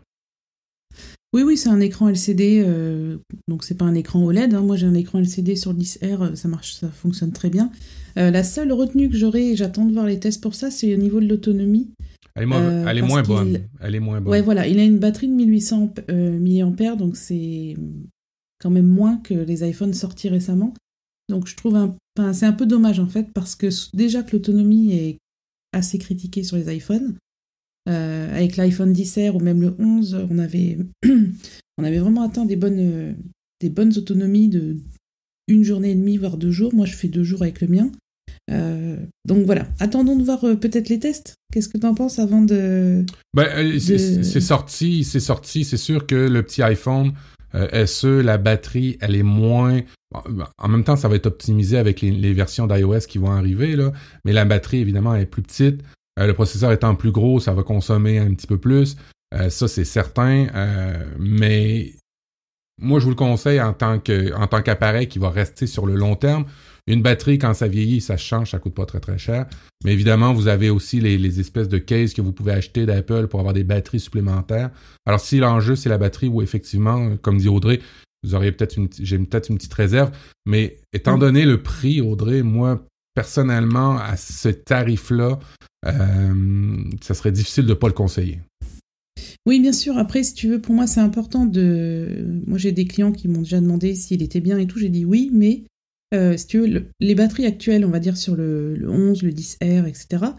Oui, 1.34 1.42
oui, 1.42 1.58
c'est 1.58 1.68
un 1.68 1.80
écran 1.80 2.08
LCD, 2.08 2.64
euh, 2.66 3.18
donc 3.48 3.62
c'est 3.62 3.76
pas 3.76 3.84
un 3.84 3.94
écran 3.94 4.24
OLED. 4.24 4.54
Hein. 4.54 4.62
Moi, 4.62 4.76
j'ai 4.76 4.86
un 4.86 4.94
écran 4.94 5.18
LCD 5.18 5.56
sur 5.56 5.74
le 5.74 5.78
10R, 5.78 6.22
euh, 6.22 6.34
ça 6.34 6.48
marche, 6.48 6.72
ça 6.74 6.88
fonctionne 6.88 7.32
très 7.32 7.50
bien. 7.50 7.70
la 8.16 8.42
seule 8.42 8.72
retenue 8.72 9.10
que 9.10 9.16
j'aurai, 9.16 9.50
et 9.50 9.56
j'attends 9.56 9.84
de 9.84 9.92
voir 9.92 10.06
les 10.06 10.18
tests 10.18 10.42
pour 10.42 10.54
ça, 10.54 10.70
c'est 10.70 10.92
au 10.94 10.96
niveau 10.96 11.20
de 11.20 11.28
l'autonomie. 11.28 11.90
Elle 12.38 12.44
est, 12.44 12.46
moins, 12.46 12.86
elle 12.86 12.98
est 12.98 13.02
moins 13.02 13.22
bonne. 13.22 13.58
Elle 13.80 13.94
est 13.94 14.00
moins 14.00 14.20
bonne. 14.20 14.30
Ouais, 14.30 14.40
voilà, 14.40 14.66
il 14.66 14.78
a 14.78 14.84
une 14.84 14.98
batterie 14.98 15.28
de 15.28 15.34
1800 15.34 15.94
mAh, 16.08 16.96
donc 16.96 17.16
c'est 17.16 17.76
quand 18.60 18.70
même 18.70 18.86
moins 18.86 19.18
que 19.18 19.34
les 19.34 19.68
iPhones 19.68 19.92
sortis 19.92 20.28
récemment. 20.28 20.74
Donc 21.28 21.46
je 21.46 21.56
trouve 21.56 21.76
un, 21.76 21.94
c'est 22.32 22.46
un 22.46 22.52
peu 22.52 22.66
dommage 22.66 23.00
en 23.00 23.06
fait 23.06 23.32
parce 23.32 23.54
que 23.54 23.68
déjà 23.94 24.22
que 24.22 24.34
l'autonomie 24.34 24.92
est 24.92 25.18
assez 25.72 25.98
critiquée 25.98 26.42
sur 26.42 26.56
les 26.56 26.74
iPhones. 26.74 27.16
Euh, 27.88 28.34
avec 28.34 28.56
l'iPhone 28.56 28.92
10R 28.92 29.32
ou 29.32 29.40
même 29.40 29.62
le 29.62 29.74
11, 29.78 30.26
on 30.30 30.38
avait, 30.38 30.78
on 31.78 31.84
avait 31.84 31.98
vraiment 31.98 32.22
atteint 32.22 32.44
des 32.44 32.56
bonnes, 32.56 33.16
des 33.60 33.70
bonnes 33.70 33.96
autonomies 33.96 34.48
de 34.48 34.76
une 35.48 35.64
journée 35.64 35.92
et 35.92 35.94
demie, 35.94 36.18
voire 36.18 36.36
deux 36.36 36.50
jours. 36.50 36.74
Moi, 36.74 36.86
je 36.86 36.94
fais 36.94 37.08
deux 37.08 37.24
jours 37.24 37.42
avec 37.42 37.60
le 37.60 37.68
mien. 37.68 37.90
Euh, 38.50 38.96
donc 39.26 39.44
voilà, 39.44 39.66
attendons 39.78 40.16
de 40.16 40.24
voir 40.24 40.42
euh, 40.44 40.54
peut-être 40.54 40.88
les 40.88 40.98
tests. 40.98 41.36
Qu'est-ce 41.52 41.68
que 41.68 41.78
tu 41.78 41.86
en 41.86 41.94
penses 41.94 42.18
avant 42.18 42.42
de. 42.42 43.04
Ben, 43.34 43.78
c'est 43.78 44.40
sorti, 44.40 45.04
c'est 45.04 45.20
sorti. 45.20 45.64
C'est 45.64 45.76
sûr 45.76 46.06
que 46.06 46.14
le 46.14 46.42
petit 46.42 46.62
iPhone 46.62 47.12
euh, 47.54 47.86
SE, 47.86 48.20
la 48.20 48.38
batterie, 48.38 48.98
elle 49.00 49.16
est 49.16 49.22
moins. 49.22 49.80
En 50.58 50.68
même 50.68 50.84
temps, 50.84 50.96
ça 50.96 51.08
va 51.08 51.16
être 51.16 51.26
optimisé 51.26 51.78
avec 51.78 52.00
les, 52.00 52.32
versions 52.32 52.66
d'iOS 52.66 53.00
qui 53.08 53.18
vont 53.18 53.30
arriver, 53.30 53.76
là. 53.76 53.92
Mais 54.24 54.32
la 54.32 54.44
batterie, 54.44 54.78
évidemment, 54.78 55.14
elle 55.14 55.22
est 55.22 55.26
plus 55.26 55.42
petite. 55.42 55.82
Euh, 56.18 56.26
le 56.26 56.34
processeur 56.34 56.72
étant 56.72 56.94
plus 56.94 57.12
gros, 57.12 57.40
ça 57.40 57.54
va 57.54 57.62
consommer 57.62 58.18
un 58.18 58.32
petit 58.34 58.46
peu 58.46 58.58
plus. 58.58 58.96
Euh, 59.34 59.50
ça, 59.50 59.68
c'est 59.68 59.84
certain. 59.84 60.46
mais 61.18 61.92
moi, 62.80 63.00
je 63.00 63.04
vous 63.04 63.10
le 63.10 63.16
conseille 63.16 63.60
en 63.60 63.72
tant 63.72 63.98
que 63.98 64.34
en 64.34 64.46
tant 64.46 64.62
qu'appareil 64.62 65.08
qui 65.08 65.18
va 65.18 65.30
rester 65.30 65.66
sur 65.66 65.86
le 65.86 65.94
long 65.94 66.16
terme. 66.16 66.44
Une 66.88 67.02
batterie, 67.02 67.38
quand 67.38 67.52
ça 67.52 67.68
vieillit, 67.68 68.00
ça 68.00 68.16
change, 68.16 68.52
ça 68.52 68.58
coûte 68.58 68.74
pas 68.74 68.86
très 68.86 68.98
très 68.98 69.18
cher. 69.18 69.46
Mais 69.84 69.92
évidemment, 69.92 70.32
vous 70.32 70.48
avez 70.48 70.70
aussi 70.70 71.00
les, 71.00 71.38
espèces 71.38 71.68
de 71.68 71.76
cases 71.76 72.14
que 72.14 72.22
vous 72.22 72.32
pouvez 72.32 72.52
acheter 72.52 72.86
d'Apple 72.86 73.28
pour 73.28 73.40
avoir 73.40 73.54
des 73.54 73.62
batteries 73.62 74.00
supplémentaires. 74.00 74.70
Alors 75.04 75.20
si 75.20 75.38
l'enjeu 75.38 75.76
c'est 75.76 75.90
la 75.90 75.98
batterie, 75.98 76.28
ou 76.28 76.40
effectivement, 76.40 77.16
comme 77.18 77.36
dit 77.36 77.48
Audrey, 77.48 77.80
vous 78.24 78.34
auriez 78.34 78.52
peut-être 78.52 78.78
une, 78.78 78.88
j'ai 78.98 79.18
peut-être 79.18 79.50
une 79.50 79.58
petite 79.58 79.74
réserve. 79.74 80.10
Mais 80.46 80.78
étant 80.94 81.18
mm. 81.18 81.20
donné 81.20 81.44
le 81.44 81.62
prix, 81.62 82.00
Audrey, 82.00 82.42
moi 82.42 82.82
personnellement, 83.14 83.98
à 83.98 84.16
ce 84.16 84.48
tarif-là, 84.48 85.40
euh, 85.86 86.84
ça 87.02 87.14
serait 87.14 87.32
difficile 87.32 87.64
de 87.64 87.70
ne 87.70 87.74
pas 87.74 87.88
le 87.88 87.92
conseiller. 87.92 88.38
Oui, 89.44 89.60
bien 89.60 89.72
sûr. 89.72 89.98
Après, 89.98 90.22
si 90.22 90.34
tu 90.34 90.48
veux, 90.48 90.60
pour 90.60 90.74
moi, 90.74 90.86
c'est 90.86 91.00
important 91.00 91.44
de. 91.44 92.24
Moi, 92.46 92.58
j'ai 92.58 92.70
des 92.70 92.86
clients 92.86 93.10
qui 93.10 93.26
m'ont 93.26 93.42
déjà 93.42 93.60
demandé 93.60 93.94
s'il 93.94 94.22
était 94.22 94.40
bien 94.40 94.56
et 94.58 94.66
tout. 94.66 94.78
J'ai 94.78 94.88
dit 94.88 95.04
oui, 95.04 95.30
mais 95.32 95.64
euh, 96.14 96.36
si 96.36 96.46
tu 96.46 96.58
veux, 96.60 96.86
les 97.00 97.14
batteries 97.14 97.46
actuelles, 97.46 97.84
on 97.84 97.90
va 97.90 98.00
dire 98.00 98.16
sur 98.16 98.34
le, 98.36 98.78
11, 98.88 99.22
le 99.22 99.30
10R, 99.30 99.86
etc., 99.86 100.32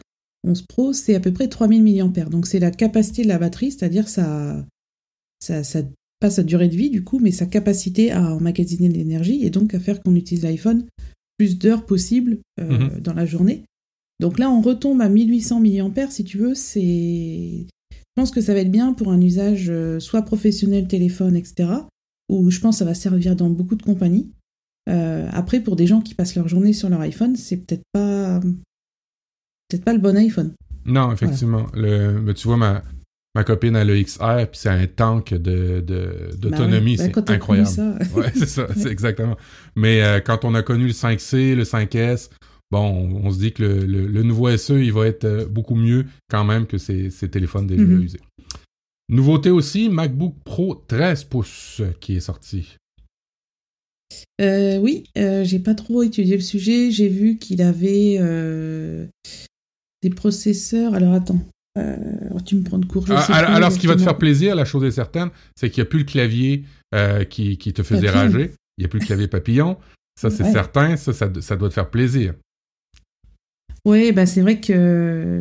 11 0.44 0.62
Pro, 0.64 0.94
c'est 0.94 1.16
à 1.16 1.20
peu 1.20 1.32
près 1.34 1.48
3000 1.48 1.84
mAh. 1.84 2.26
Donc 2.26 2.48
c'est 2.48 2.60
la 2.60 2.72
capacité 2.72 3.24
de 3.24 3.28
la 3.28 3.38
batterie, 3.38 3.72
c'est-à-dire 3.72 4.08
ça, 4.08 4.66
ça, 5.42 5.62
pas 6.20 6.30
sa 6.30 6.44
durée 6.44 6.68
de 6.70 6.76
vie 6.76 6.90
du 6.90 7.04
coup, 7.04 7.20
mais 7.20 7.32
sa 7.32 7.46
capacité 7.46 8.12
à 8.12 8.36
emmagasiner 8.36 8.90
de 8.90 8.94
l'énergie 8.94 9.46
et 9.46 9.50
donc 9.50 9.74
à 9.74 9.80
faire 9.80 10.02
qu'on 10.02 10.16
utilise 10.16 10.44
l'iPhone 10.44 10.86
plus 11.38 11.58
d'heures 11.58 11.86
possibles 11.86 12.40
euh, 12.60 12.90
Mhm. 12.90 13.00
dans 13.02 13.14
la 13.14 13.26
journée. 13.26 13.64
Donc 14.20 14.40
là, 14.40 14.50
on 14.52 14.62
retombe 14.62 15.02
à 15.02 15.08
1800 15.08 15.62
mAh 15.62 16.10
si 16.10 16.24
tu 16.26 16.38
veux. 16.38 16.56
C'est, 16.56 17.66
je 17.92 17.98
pense 18.16 18.32
que 18.32 18.42
ça 18.42 18.54
va 18.54 18.60
être 18.60 18.72
bien 18.72 18.94
pour 18.94 19.12
un 19.12 19.22
usage 19.22 19.70
euh, 19.70 20.00
soit 20.00 20.24
professionnel, 20.24 20.88
téléphone, 20.88 21.38
etc. 21.38 21.70
Ou 22.30 22.50
je 22.52 22.60
pense 22.60 22.76
que 22.76 22.80
ça 22.80 22.86
va 22.86 22.94
servir 22.94 23.36
dans 23.36 23.50
beaucoup 23.50 23.76
de 23.76 23.84
compagnies. 23.84 24.30
Euh, 24.90 25.28
après, 25.32 25.60
pour 25.60 25.76
des 25.76 25.86
gens 25.88 26.02
qui 26.02 26.16
passent 26.16 26.36
leur 26.36 26.48
journée 26.48 26.74
sur 26.74 26.90
leur 26.90 27.02
iPhone, 27.02 27.36
c'est 27.36 27.58
peut-être 27.58 27.84
pas, 27.94 28.40
peut-être 29.70 29.84
pas 29.84 29.94
le 29.94 30.00
bon 30.00 30.18
iPhone. 30.18 30.54
Non, 30.86 31.12
effectivement. 31.12 31.68
Le, 31.74 32.20
mais 32.20 32.34
tu 32.34 32.48
vois, 32.48 32.58
ma, 32.58 32.84
ma 33.36 33.44
copine 33.44 33.76
a 33.76 33.84
le 33.86 34.02
XR, 34.02 34.48
puis 34.50 34.60
c'est 34.60 34.70
un 34.70 34.88
tank 34.88 35.34
de, 35.34 35.82
de- 35.82 36.30
d'autonomie. 36.38 36.98
Bah 36.98 37.04
ouais. 37.04 37.10
Bah, 37.10 37.14
quand 37.14 37.28
c'est 37.28 37.34
incroyable. 37.36 37.70
Ouais, 38.16 38.32
c'est 38.34 38.48
ça, 38.48 38.68
c'est 38.76 38.90
exactement. 38.90 39.38
Mais 39.76 40.02
euh, 40.02 40.20
quand 40.22 40.44
on 40.46 40.56
a 40.56 40.64
connu 40.64 40.88
le 40.88 40.94
5C, 40.94 41.54
le 41.56 41.64
5S, 41.64 42.30
bon, 42.72 42.80
on, 42.80 43.28
on 43.28 43.32
se 43.32 43.38
dit 43.40 43.52
que 43.54 43.62
le, 43.62 43.86
le- 43.86 44.08
le 44.08 44.24
nouveau 44.24 44.56
SE, 44.58 44.74
il 44.74 44.92
va 44.94 45.06
être 45.06 45.26
euh, 45.26 45.46
beaucoup 45.46 45.76
mieux 45.76 46.06
quand 46.32 46.44
même 46.46 46.66
que 46.66 46.80
ces, 46.80 47.12
ces 47.12 47.30
téléphones 47.30 47.68
déjà 47.68 47.84
Mhm. 47.84 48.02
usés. 48.02 48.20
Nouveauté 49.10 49.50
aussi, 49.52 49.90
MacBook 49.90 50.36
Pro 50.44 50.76
13 50.88 51.24
pouces 51.26 51.82
qui 52.00 52.16
est 52.16 52.20
sorti. 52.22 52.78
Euh, 54.42 54.78
oui, 54.78 55.04
euh, 55.18 55.44
j'ai 55.44 55.60
pas 55.60 55.76
trop 55.76 56.04
étudié 56.04 56.36
le 56.36 56.42
sujet. 56.42 56.92
J'ai 56.92 57.10
vu 57.10 57.38
qu'il 57.38 57.62
avait 57.62 58.18
euh, 58.20 59.06
des 60.02 60.10
processeurs. 60.10 60.94
Alors 60.94 61.14
attends, 61.14 61.40
alors 61.76 62.44
tu 62.44 62.56
me 62.56 62.64
prends 62.64 62.80
de 62.80 62.86
court. 62.86 63.06
je 63.08 63.14
Ah, 63.14 63.22
sais 63.22 63.34
alors, 63.34 63.72
ce 63.72 63.80
qui 63.80 63.88
va 63.88 63.96
te 63.96 64.02
faire 64.02 64.18
plaisir, 64.18 64.56
la 64.56 64.66
chose 64.66 64.84
est 64.84 64.92
certaine, 64.92 65.30
c'est 65.56 65.70
qu'il 65.70 65.82
n'y 65.84 65.88
a 65.88 65.90
plus 65.90 66.00
le 66.00 66.06
clavier 66.06 66.66
qui, 67.30 67.58
qui 67.58 67.74
te 67.74 67.84
faisait 67.84 68.08
Papillon. 68.08 68.22
rager. 68.34 68.52
Il 68.78 68.82
n'y 68.82 68.86
a 68.86 68.88
plus 68.88 69.00
le 69.00 69.06
clavier 69.06 69.28
papillon. 69.28 69.78
Ça, 70.20 70.30
c'est 70.30 70.44
Ouais. 70.44 70.52
certain. 70.52 70.96
Ça, 70.98 71.14
ça, 71.14 71.30
ça 71.42 71.56
doit 71.56 71.70
te 71.70 71.74
faire 71.74 71.90
plaisir. 71.90 72.34
Ouais, 73.86 74.12
bah 74.12 74.26
c'est 74.26 74.42
vrai 74.42 74.60
que 74.60 75.40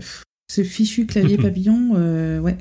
ce 0.50 0.62
fichu 0.62 1.06
clavier 1.06 1.36
papillon, 1.38 2.40
ouais. 2.40 2.56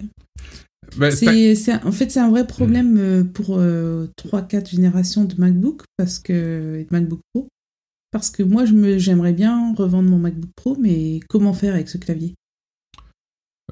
C'est- 1.11 1.71
un- 1.71 1.81
en 1.85 1.91
fait, 1.91 2.09
c'est 2.09 2.19
un 2.19 2.29
vrai 2.29 2.47
problème 2.47 2.97
euh, 2.97 3.23
pour 3.23 3.57
euh, 3.59 4.07
3-4 4.17 4.69
générations 4.69 5.25
de 5.25 5.35
MacBook, 5.37 5.83
parce 5.97 6.19
que, 6.19 6.81
de 6.83 6.87
MacBook 6.91 7.19
Pro. 7.33 7.47
Parce 8.11 8.29
que 8.29 8.41
moi, 8.43 8.65
je 8.65 8.97
j'aimerais 8.97 9.33
bien 9.33 9.73
revendre 9.75 10.09
mon 10.09 10.17
MacBook 10.17 10.49
Pro, 10.55 10.77
mais 10.79 11.19
comment 11.29 11.53
faire 11.53 11.73
avec 11.73 11.89
ce 11.89 11.97
clavier? 11.97 12.35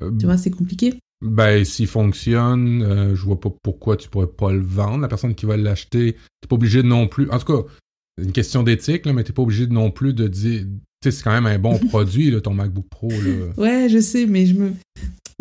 Euh, 0.01 0.11
Tu 0.19 0.25
vois, 0.25 0.37
c'est 0.37 0.51
compliqué. 0.51 0.99
Ben, 1.25 1.63
s'il 1.63 1.87
fonctionne, 1.87 2.83
euh, 2.83 3.15
je 3.15 3.21
vois 3.23 3.39
pas 3.39 3.49
pourquoi 3.63 3.95
tu 3.97 4.09
pourrais 4.09 4.27
pas 4.27 4.51
le 4.51 4.61
vendre. 4.61 4.99
La 5.01 5.07
personne 5.07 5.33
qui 5.33 5.45
va 5.45 5.55
l'acheter, 5.57 6.17
t'es 6.41 6.47
pas 6.47 6.55
obligé 6.55 6.83
non 6.83 7.07
plus. 7.07 7.29
En 7.31 7.39
tout 7.39 7.45
cas, 7.45 7.69
c'est 8.17 8.25
une 8.25 8.33
question 8.33 8.63
d'éthique, 8.63 9.05
mais 9.05 9.23
t'es 9.23 9.33
pas 9.33 9.41
obligé 9.41 9.67
non 9.67 9.89
plus 9.91 10.13
de 10.13 10.27
dire. 10.27 10.65
Tu 11.01 11.11
sais, 11.11 11.11
c'est 11.11 11.23
quand 11.23 11.31
même 11.31 11.45
un 11.45 11.57
bon 11.57 11.79
produit, 11.89 12.29
là, 12.29 12.41
ton 12.41 12.53
MacBook 12.53 12.87
Pro. 12.89 13.09
Là. 13.09 13.53
Ouais, 13.57 13.87
je 13.89 13.99
sais, 13.99 14.25
mais 14.25 14.45
je 14.45 14.55
me. 14.55 14.71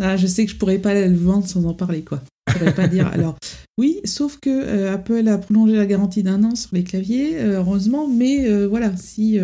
Ah, 0.01 0.17
je 0.17 0.27
sais 0.27 0.45
que 0.45 0.51
je 0.51 0.57
pourrais 0.57 0.79
pas 0.79 0.93
le 0.93 1.15
vendre 1.15 1.47
sans 1.47 1.65
en 1.65 1.73
parler, 1.73 2.03
quoi. 2.03 2.21
Je 2.47 2.57
pourrais 2.57 2.75
pas 2.75 2.87
dire. 2.87 3.07
Alors, 3.13 3.37
oui, 3.77 3.99
sauf 4.03 4.39
que 4.39 4.49
euh, 4.49 4.93
Apple 4.93 5.27
a 5.27 5.37
prolongé 5.37 5.75
la 5.75 5.85
garantie 5.85 6.23
d'un 6.23 6.43
an 6.43 6.55
sur 6.55 6.69
les 6.73 6.83
claviers, 6.83 7.37
euh, 7.37 7.59
heureusement, 7.59 8.07
mais 8.07 8.47
euh, 8.47 8.67
voilà, 8.67 8.95
si. 8.97 9.39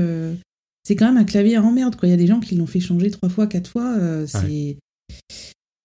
c'est 0.86 0.96
quand 0.96 1.05
même 1.05 1.17
un 1.17 1.25
clavier 1.25 1.58
en 1.58 1.72
merde, 1.72 1.96
quoi. 1.96 2.08
Il 2.08 2.12
y 2.12 2.15
a 2.15 2.17
des 2.17 2.27
gens 2.27 2.39
qui 2.39 2.55
l'ont 2.55 2.67
fait 2.67 2.79
changer 2.79 3.12
trois 3.12 3.29
fois, 3.29 3.48
quatre 3.48 3.70
fois. 3.70 3.98
c'est. 4.27 4.77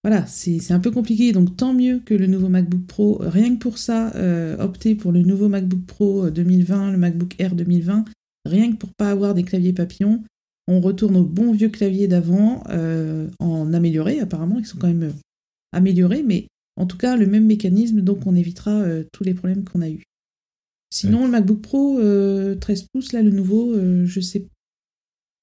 Voilà, 0.05 0.25
c'est 0.27 0.61
c'est 0.61 0.73
un 0.73 0.79
peu 0.79 0.93
compliqué. 0.93 1.33
Donc, 1.33 1.57
tant 1.57 1.75
mieux 1.75 2.01
que 2.05 2.15
le 2.15 2.29
nouveau 2.29 2.49
MacBook 2.49 2.87
Pro, 2.87 3.19
rien 3.21 3.55
que 3.55 3.59
pour 3.59 3.79
ça, 3.79 4.13
opter 4.59 4.95
pour 4.95 5.13
le 5.13 5.23
nouveau 5.23 5.49
MacBook 5.49 5.85
Pro 5.87 6.31
2020, 6.31 6.93
le 6.93 6.99
MacBook 6.99 7.35
Air 7.39 7.55
2020, 7.55 8.05
rien 8.45 8.71
que 8.71 8.77
pour 8.77 8.91
pas 8.97 9.11
avoir 9.11 9.35
des 9.35 9.43
claviers 9.43 9.73
papillons 9.73 10.23
on 10.69 10.81
retourne 10.81 11.17
au 11.17 11.25
bon 11.25 11.53
vieux 11.53 11.69
clavier 11.69 12.09
d'avant, 12.09 12.63
euh, 12.71 13.29
en 13.39 13.73
amélioré, 13.73 14.21
apparemment, 14.21 14.59
ils 14.59 14.67
sont 14.67 14.79
quand 14.79 14.89
même 14.89 15.05
euh, 15.05 15.13
améliorés, 15.73 16.23
mais 16.23 16.49
en 16.77 16.87
tout 16.87 16.97
cas, 16.97 17.17
le 17.17 17.27
même 17.27 17.47
mécanisme, 17.47 18.01
donc 18.01 18.27
on 18.27 18.35
évitera 18.35 18.73
euh, 18.73 19.05
tous 19.13 19.25
les 19.25 19.35
problèmes 19.35 19.65
qu'on 19.65 19.81
a 19.83 19.89
eus. 19.89 20.03
Sinon, 20.93 21.25
le 21.25 21.31
MacBook 21.31 21.61
Pro 21.63 21.99
euh, 21.99 22.55
13 22.57 22.87
pouces, 22.93 23.13
là, 23.13 23.23
le 23.23 23.31
nouveau, 23.31 23.75
je 24.05 24.21
sais 24.21 24.47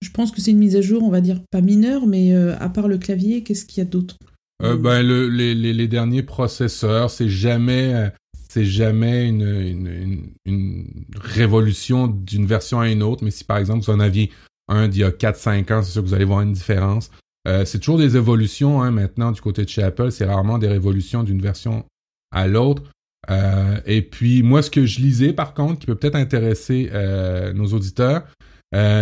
Je 0.02 0.10
pense 0.12 0.32
que 0.32 0.42
c'est 0.42 0.52
une 0.52 0.58
mise 0.58 0.76
à 0.76 0.82
jour, 0.82 1.04
on 1.04 1.10
va 1.10 1.22
dire, 1.22 1.42
pas 1.52 1.62
mineure, 1.62 2.08
mais 2.08 2.34
à 2.36 2.70
part 2.70 2.88
le 2.88 2.98
clavier, 2.98 3.44
qu'est-ce 3.44 3.66
qu'il 3.66 3.80
y 3.84 3.86
a 3.86 3.90
d'autre? 3.90 4.18
Ben, 4.62 5.02
le- 5.02 5.28
les, 5.30 5.54
les- 5.56 5.74
les 5.74 5.88
derniers 5.88 6.24
processeurs, 6.24 7.10
c'est 7.10 7.28
jamais, 7.30 8.12
c'est 8.50 8.64
jamais 8.66 9.28
une, 9.28 9.42
une, 9.42 9.88
une- 9.88 10.32
une 10.46 10.86
révolution 11.16 12.08
d'une 12.08 12.46
version 12.46 12.80
à 12.80 12.90
une 12.90 13.04
autre. 13.04 13.24
Mais 13.24 13.32
si 13.32 13.44
par 13.44 13.58
exemple 13.58 13.84
vous 13.86 13.92
en 13.92 14.00
aviez 14.00 14.30
un 14.68 14.88
d'il 14.88 15.02
y 15.02 15.04
a 15.04 15.12
4-5 15.12 15.74
ans, 15.74 15.84
c'est 15.84 15.92
sûr 15.92 16.02
que 16.02 16.08
vous 16.08 16.14
allez 16.14 16.26
voir 16.26 16.42
une 16.42 16.54
différence. 16.54 17.10
Euh, 17.48 17.66
c'est 17.66 17.80
toujours 17.80 17.98
des 17.98 18.16
évolutions 18.16 18.82
hein, 18.82 18.92
maintenant 18.92 19.32
du 19.32 19.42
côté 19.42 19.64
de 19.64 19.70
chez 19.70 19.84
Apple. 19.84 20.12
C'est 20.12 20.26
rarement 20.26 20.58
des 20.58 20.68
révolutions 20.68 21.24
d'une 21.24 21.42
version 21.42 21.86
à 22.32 22.48
l'autre. 22.48 22.84
Euh, 23.30 23.80
et 23.86 24.02
puis 24.02 24.44
moi, 24.44 24.62
ce 24.62 24.70
que 24.70 24.86
je 24.86 25.00
lisais 25.00 25.34
par 25.34 25.54
contre, 25.54 25.80
qui 25.80 25.86
peut 25.86 25.96
peut-être 25.96 26.16
intéresser 26.16 26.90
euh, 26.94 27.54
nos 27.54 27.68
auditeurs, 27.68 28.24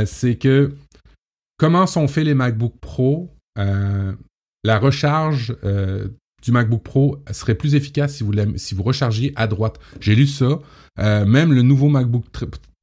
c'est 0.06 0.36
que 0.36 0.74
comment 1.58 1.88
sont 1.88 2.10
faits 2.10 2.26
les 2.26 2.34
MacBook 2.34 2.74
Pro 2.82 3.34
la 3.56 4.78
recharge 4.78 5.56
du 6.44 6.52
MacBook 6.52 6.84
Pro 6.84 7.24
serait 7.32 7.56
plus 7.56 7.74
efficace 7.74 8.22
si 8.58 8.74
vous, 8.74 8.84
rechargiez 8.84 9.32
à 9.38 9.48
droite. 9.48 9.80
J'ai 10.02 10.14
lu 10.14 10.28
ça. 10.28 10.60
Même 10.98 11.54
le 11.54 11.62
nouveau 11.62 11.88
MacBook 11.88 12.26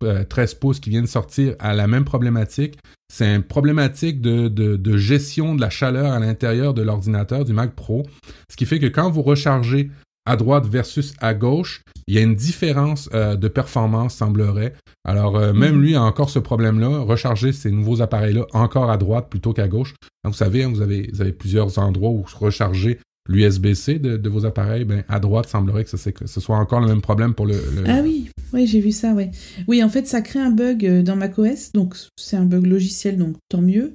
euh, 0.04 0.24
13 0.24 0.54
pouces 0.54 0.80
qui 0.80 0.90
vient 0.90 1.02
de 1.02 1.06
sortir 1.06 1.54
a 1.58 1.74
la 1.74 1.86
même 1.86 2.04
problématique. 2.04 2.78
C'est 3.12 3.34
une 3.34 3.42
problématique 3.42 4.20
de, 4.20 4.48
de, 4.48 4.76
de 4.76 4.96
gestion 4.96 5.54
de 5.54 5.60
la 5.60 5.70
chaleur 5.70 6.12
à 6.12 6.18
l'intérieur 6.18 6.74
de 6.74 6.82
l'ordinateur 6.82 7.44
du 7.44 7.52
Mac 7.52 7.74
Pro. 7.74 8.04
Ce 8.50 8.56
qui 8.56 8.66
fait 8.66 8.78
que 8.78 8.86
quand 8.86 9.10
vous 9.10 9.22
rechargez 9.22 9.90
à 10.26 10.36
droite 10.36 10.66
versus 10.66 11.14
à 11.20 11.32
gauche, 11.32 11.82
il 12.06 12.14
y 12.14 12.18
a 12.18 12.20
une 12.20 12.34
différence 12.34 13.08
euh, 13.14 13.34
de 13.34 13.48
performance, 13.48 14.14
semblerait. 14.14 14.74
Alors, 15.04 15.36
euh, 15.36 15.54
même 15.54 15.76
Mhm. 15.76 15.82
lui 15.82 15.94
a 15.94 16.02
encore 16.02 16.28
ce 16.28 16.38
problème-là, 16.38 16.98
recharger 16.98 17.52
ces 17.52 17.70
nouveaux 17.70 18.02
appareils-là 18.02 18.44
encore 18.52 18.90
à 18.90 18.98
droite 18.98 19.28
plutôt 19.30 19.54
qu'à 19.54 19.68
gauche. 19.68 19.94
Vous 20.24 20.34
savez, 20.34 20.64
hein, 20.64 20.68
vous, 20.68 20.82
avez, 20.82 21.08
vous 21.12 21.22
avez 21.22 21.32
plusieurs 21.32 21.78
endroits 21.78 22.10
où 22.10 22.26
recharger 22.38 22.98
l'USB-C 23.28 23.98
de, 23.98 24.16
de 24.16 24.28
vos 24.28 24.44
appareils. 24.46 24.84
Ben, 24.84 25.04
à 25.08 25.20
droite, 25.20 25.48
semblerait 25.48 25.84
que 25.84 25.90
ce, 25.90 25.96
c'est- 25.96 26.12
que 26.12 26.26
ce 26.26 26.40
soit 26.40 26.56
encore 26.56 26.80
le 26.80 26.88
même 26.88 27.02
problème 27.02 27.34
pour 27.34 27.46
le... 27.46 27.54
le- 27.54 27.84
Ah 27.86 28.00
oui, 28.02 28.28
oui, 28.52 28.66
j'ai 28.66 28.80
vu 28.80 28.90
ça, 28.92 29.12
ouais. 29.14 29.30
Oui, 29.68 29.82
en 29.84 29.88
fait, 29.88 30.06
ça 30.06 30.20
crée 30.22 30.40
un 30.40 30.50
bug 30.50 30.84
euh, 30.86 31.02
dans 31.02 31.16
macOS, 31.16 31.72
donc 31.72 31.94
c'est 32.16 32.36
un 32.36 32.44
bug 32.44 32.66
logiciel, 32.66 33.16
donc 33.18 33.36
tant 33.48 33.60
mieux, 33.62 33.92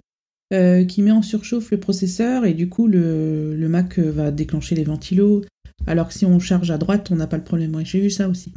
euh, 0.54 0.86
qui 0.86 1.02
met 1.02 1.12
en 1.12 1.22
surchauffe 1.24 1.72
le 1.72 1.80
processeur 1.80 2.46
et 2.46 2.54
du 2.54 2.70
coup, 2.70 2.88
le, 2.88 3.56
le 3.56 3.70
Mac 3.70 3.98
euh, 4.00 4.12
va 4.12 4.32
déclencher 4.32 4.76
les 4.76 4.84
ventilos. 4.84 5.44
Alors 5.88 6.08
que 6.10 6.14
si 6.14 6.26
on 6.26 6.40
charge 6.40 6.70
à 6.72 6.78
droite, 6.78 7.10
on 7.12 7.16
n'a 7.16 7.28
pas 7.28 7.38
le 7.38 7.44
problème. 7.44 7.76
Ouais, 7.76 7.84
j'ai 7.84 8.00
vu 8.00 8.10
ça 8.10 8.30
aussi. 8.30 8.54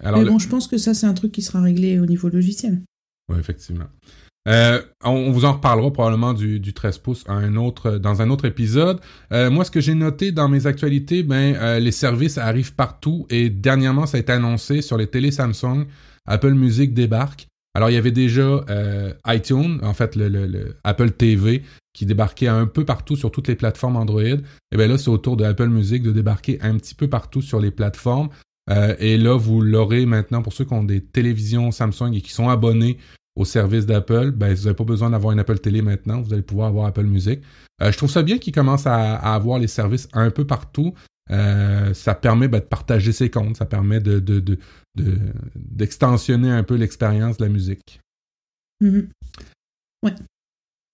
Alors, 0.00 0.18
Mais 0.20 0.26
le- 0.26 0.30
bon, 0.30 0.38
je 0.38 0.48
pense 0.48 0.68
que 0.68 0.76
ça, 0.78 0.94
c'est 0.94 1.06
un 1.06 1.14
truc 1.14 1.32
qui 1.32 1.42
sera 1.42 1.60
réglé 1.60 1.98
au 1.98 2.06
niveau 2.06 2.28
logiciel. 2.28 2.80
Oui, 3.30 3.36
effectivement. 3.40 3.86
Euh, 4.48 4.80
on, 5.04 5.30
vous 5.30 5.44
en 5.44 5.52
reparlera 5.52 5.92
probablement 5.92 6.32
du, 6.32 6.58
du 6.58 6.72
13 6.72 6.98
pouces 6.98 7.24
à 7.28 7.34
un 7.34 7.56
autre, 7.56 7.98
dans 7.98 8.22
un 8.22 8.30
autre 8.30 8.46
épisode. 8.46 9.00
Euh, 9.32 9.50
moi, 9.50 9.64
ce 9.64 9.70
que 9.70 9.80
j'ai 9.80 9.94
noté 9.94 10.32
dans 10.32 10.48
mes 10.48 10.66
actualités, 10.66 11.22
ben, 11.22 11.54
euh, 11.56 11.78
les 11.78 11.92
services 11.92 12.38
arrivent 12.38 12.74
partout 12.74 13.26
et 13.30 13.50
dernièrement, 13.50 14.06
ça 14.06 14.16
a 14.16 14.20
été 14.20 14.32
annoncé 14.32 14.80
sur 14.80 14.96
les 14.96 15.06
télé 15.06 15.30
Samsung, 15.30 15.86
Apple 16.26 16.54
Music 16.54 16.94
débarque. 16.94 17.46
Alors, 17.74 17.90
il 17.90 17.94
y 17.94 17.98
avait 17.98 18.10
déjà 18.10 18.64
iTunes, 19.26 19.78
en 19.82 19.94
fait, 19.94 20.16
le 20.16 20.76
Apple 20.82 21.10
TV, 21.10 21.62
qui 21.98 22.06
débarquait 22.06 22.46
un 22.46 22.66
peu 22.66 22.84
partout 22.84 23.16
sur 23.16 23.32
toutes 23.32 23.48
les 23.48 23.56
plateformes 23.56 23.96
Android. 23.96 24.22
Et 24.22 24.76
bien 24.76 24.86
là, 24.86 24.98
c'est 24.98 25.10
au 25.10 25.18
tour 25.18 25.36
de 25.36 25.44
Apple 25.44 25.66
Music 25.66 26.02
de 26.02 26.12
débarquer 26.12 26.58
un 26.62 26.76
petit 26.76 26.94
peu 26.94 27.08
partout 27.08 27.42
sur 27.42 27.58
les 27.58 27.70
plateformes. 27.70 28.28
Euh, 28.70 28.94
et 28.98 29.18
là, 29.18 29.36
vous 29.36 29.60
l'aurez 29.60 30.06
maintenant 30.06 30.42
pour 30.42 30.52
ceux 30.52 30.64
qui 30.64 30.74
ont 30.74 30.84
des 30.84 31.00
télévisions 31.00 31.72
Samsung 31.72 32.12
et 32.14 32.20
qui 32.20 32.30
sont 32.30 32.48
abonnés 32.48 32.98
au 33.38 33.44
service 33.44 33.86
d'Apple, 33.86 34.32
ben, 34.32 34.52
vous 34.52 34.64
n'avez 34.64 34.74
pas 34.74 34.84
besoin 34.84 35.10
d'avoir 35.10 35.32
une 35.32 35.38
Apple 35.38 35.60
Télé 35.60 35.80
maintenant, 35.80 36.20
vous 36.20 36.32
allez 36.32 36.42
pouvoir 36.42 36.66
avoir 36.68 36.86
Apple 36.86 37.04
Music. 37.04 37.40
Euh, 37.80 37.92
je 37.92 37.96
trouve 37.96 38.10
ça 38.10 38.24
bien 38.24 38.38
qu'ils 38.38 38.52
commencent 38.52 38.88
à, 38.88 39.14
avoir 39.14 39.60
les 39.60 39.68
services 39.68 40.08
un 40.12 40.30
peu 40.30 40.44
partout. 40.44 40.92
Euh, 41.30 41.94
ça 41.94 42.16
permet 42.16 42.48
ben, 42.48 42.58
de 42.58 42.64
partager 42.64 43.12
ses 43.12 43.30
comptes, 43.30 43.56
ça 43.56 43.64
permet 43.64 44.00
de, 44.00 44.18
de, 44.18 44.40
de, 44.40 44.58
de- 44.96 45.18
d'extensionner 45.54 46.50
un 46.50 46.64
peu 46.64 46.74
l'expérience 46.74 47.36
de 47.36 47.44
la 47.44 47.50
musique. 47.50 48.00
Mhm. 48.80 49.08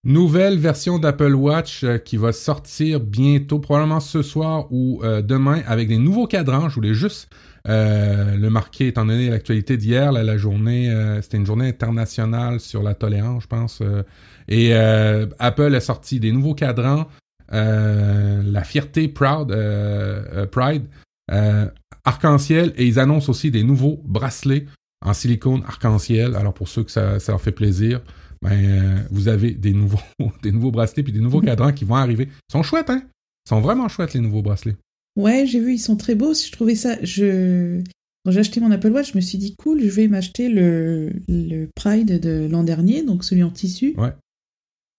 Nouvelle 0.04 0.58
version 0.58 0.99
d'Apple 0.99 1.34
Watch 1.34 1.82
euh, 1.82 1.96
qui 1.96 2.18
va 2.18 2.32
sortir 2.32 3.00
bientôt, 3.00 3.58
probablement 3.58 4.00
ce 4.00 4.20
soir 4.20 4.66
ou 4.70 5.00
euh, 5.02 5.23
demain, 5.23 5.62
avec 5.66 5.88
des 5.88 5.96
nouveaux 5.96 6.26
cadrans. 6.26 6.68
Je 6.68 6.75
voulais 6.75 6.92
juste 6.92 7.30
euh, 7.66 8.37
le 8.37 8.50
marquer, 8.50 8.88
étant 8.88 9.06
donné 9.06 9.30
l'actualité 9.30 9.78
d'hier, 9.78 10.12
la 10.12 10.37
journée, 10.37 10.90
euh, 10.90 11.23
c'était 11.23 11.38
une 11.38 11.46
journée 11.46 11.68
internationale 11.68 12.61
sur 12.61 12.82
la 12.82 12.92
tolérance, 12.92 13.44
je 13.44 13.49
pense. 13.49 13.78
euh, 13.80 14.02
et 14.46 14.75
Apple 15.38 15.75
a 15.75 15.80
sorti 15.80 16.20
des 16.20 16.30
nouveaux 16.32 16.54
cadrans, 16.54 17.06
la 17.50 18.62
fierté 18.62 19.08
Proud, 19.08 19.56
Pride, 20.52 20.84
arc-en-ciel 22.04 22.75
et 22.76 22.84
ils 22.84 22.99
annoncent 22.99 23.30
aussi 23.30 23.50
des 23.50 23.62
nouveaux 23.62 24.02
bracelets 24.04 24.66
en 25.02 25.14
silicone 25.14 25.62
arc-en-ciel. 25.66 26.37
Alors 26.37 26.52
pour 26.52 26.68
ceux 26.68 26.82
que 26.84 26.90
ça, 26.90 27.18
ça 27.20 27.32
leur 27.32 27.40
fait 27.40 27.52
plaisir, 27.52 28.02
ben, 28.44 28.52
euh, 28.52 28.98
vous 29.10 29.28
avez 29.28 29.52
des 29.52 29.72
nouveaux, 29.72 29.98
des 30.42 30.52
nouveaux 30.52 30.70
bracelets 30.70 31.02
puis 31.02 31.12
des 31.12 31.20
nouveaux 31.20 31.40
cadrans 31.40 31.72
qui 31.72 31.84
vont 31.84 31.96
arriver. 31.96 32.28
Ils 32.30 32.52
sont 32.52 32.62
chouettes, 32.62 32.90
hein? 32.90 33.02
Ils 33.46 33.48
sont 33.48 33.60
vraiment 33.60 33.88
chouettes, 33.88 34.12
les 34.12 34.20
nouveaux 34.20 34.42
bracelets. 34.42 34.76
Ouais, 35.16 35.46
j'ai 35.46 35.60
vu, 35.60 35.74
ils 35.74 35.78
sont 35.78 35.96
très 35.96 36.14
beaux. 36.14 36.34
Je 36.34 36.52
trouvais 36.52 36.74
ça. 36.74 36.96
Je... 37.02 37.80
Quand 38.24 38.32
j'ai 38.32 38.40
acheté 38.40 38.60
mon 38.60 38.70
Apple 38.70 38.90
Watch, 38.90 39.12
je 39.12 39.16
me 39.16 39.22
suis 39.22 39.38
dit, 39.38 39.54
cool, 39.56 39.82
je 39.82 39.88
vais 39.88 40.08
m'acheter 40.08 40.48
le, 40.48 41.12
le 41.28 41.68
Pride 41.74 42.20
de 42.20 42.48
l'an 42.50 42.64
dernier, 42.64 43.02
donc 43.02 43.24
celui 43.24 43.42
en 43.42 43.50
tissu. 43.50 43.94
Ouais. 43.96 44.12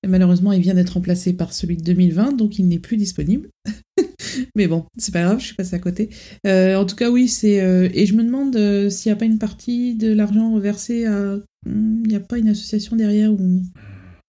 Et 0.06 0.08
malheureusement, 0.08 0.52
il 0.52 0.62
vient 0.62 0.76
d'être 0.76 0.92
remplacé 0.92 1.34
par 1.34 1.52
celui 1.52 1.78
de 1.78 1.84
2020, 1.84 2.34
donc 2.38 2.60
il 2.60 2.68
n'est 2.68 2.78
plus 2.80 2.96
disponible. 2.96 3.50
Mais 4.56 4.68
bon, 4.68 4.86
c'est 4.98 5.12
pas 5.14 5.24
grave, 5.24 5.40
je 5.40 5.46
suis 5.48 5.56
passée 5.56 5.76
à 5.76 5.80
côté. 5.80 6.10
Euh, 6.46 6.76
en 6.76 6.86
tout 6.86 6.96
cas, 6.96 7.10
oui, 7.10 7.28
c'est. 7.28 7.62
euh, 7.62 7.90
et 7.94 8.06
je 8.06 8.14
me 8.14 8.24
demande 8.24 8.56
euh, 8.56 8.90
s'il 8.90 9.10
n'y 9.10 9.14
a 9.14 9.16
pas 9.18 9.26
une 9.26 9.40
partie 9.40 9.96
de 9.96 10.12
l'argent 10.14 10.54
reversé 10.54 11.06
à. 11.06 11.38
Hmm, 11.66 12.02
Il 12.04 12.10
n'y 12.10 12.16
a 12.16 12.20
pas 12.20 12.38
une 12.38 12.50
association 12.50 12.96
derrière 12.96 13.32
où. 13.34 13.38
on 13.40 13.62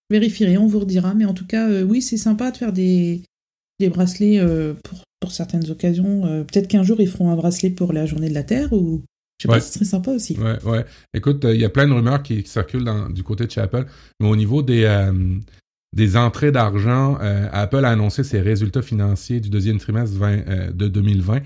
vérifierait, 0.09 0.57
on 0.57 0.67
vous 0.67 0.79
redira. 0.79 1.13
Mais 1.13 1.25
en 1.25 1.33
tout 1.33 1.45
cas, 1.45 1.69
oui, 1.83 2.01
c'est 2.01 2.17
sympa 2.17 2.49
de 2.51 2.57
faire 2.57 2.73
des, 2.73 3.21
des 3.79 3.89
bracelets 3.89 4.41
pour, 4.83 5.03
pour 5.19 5.31
certaines 5.31 5.69
occasions. 5.69 6.21
Peut-être 6.51 6.67
qu'un 6.67 6.83
jour, 6.83 6.99
ils 7.01 7.07
feront 7.09 7.29
un 7.29 7.35
bracelet 7.35 7.69
pour 7.69 7.93
la 7.93 8.05
journée 8.05 8.29
de 8.29 8.33
la 8.33 8.43
Terre 8.43 8.73
ou. 8.73 9.03
Je 9.39 9.43
sais 9.47 9.49
Ouais. 9.51 9.59
pas, 9.59 9.61
ce 9.63 9.73
serait 9.73 9.85
sympa 9.85 10.09
aussi. 10.11 10.35
Ouais, 10.39 10.57
ouais. 10.63 10.83
Écoute, 11.13 11.45
euh, 11.45 11.53
il 11.53 11.61
y 11.61 11.65
a 11.65 11.69
plein 11.69 11.87
de 11.87 11.93
rumeurs 11.93 12.23
qui, 12.23 12.41
qui 12.41 12.49
circulent 12.49 12.83
dans- 12.85 13.07
du 13.07 13.21
côté 13.21 13.45
de 13.45 13.51
chez 13.51 13.61
Apple, 13.61 13.85
mais 14.19 14.27
au 14.27 14.35
niveau 14.35 14.63
des, 14.63 14.83
euh, 14.85 15.13
des 15.97 16.15
entrées 16.15 16.51
d'argent, 16.51 17.17
euh, 17.21 17.49
Apple 17.51 17.83
a 17.83 17.89
annoncé 17.89 18.23
ses 18.23 18.39
résultats 18.39 18.83
financiers 18.83 19.39
du 19.39 19.49
deuxième 19.49 19.79
trimestre 19.79 20.15
20, 20.15 20.47
euh, 20.47 20.71
de 20.71 20.87
2020 20.87 21.39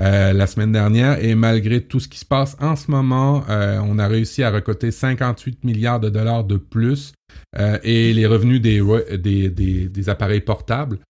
euh, 0.00 0.32
la 0.32 0.46
semaine 0.46 0.72
dernière, 0.72 1.22
et 1.22 1.34
malgré 1.34 1.82
tout 1.82 2.00
ce 2.00 2.08
qui 2.08 2.18
se 2.18 2.24
passe 2.24 2.56
en 2.58 2.74
ce 2.74 2.90
moment, 2.90 3.44
on 3.48 3.98
a 3.98 4.08
réussi 4.08 4.42
à 4.44 4.50
recoter 4.50 4.92
58 4.92 5.64
milliards 5.64 6.00
de 6.00 6.08
dollars 6.08 6.44
de 6.44 6.56
plus, 6.56 7.12
et 7.82 8.12
les 8.12 8.26
revenus 8.26 8.62
des, 8.62 10.08
appareils 10.08 10.40
portables. 10.40 11.00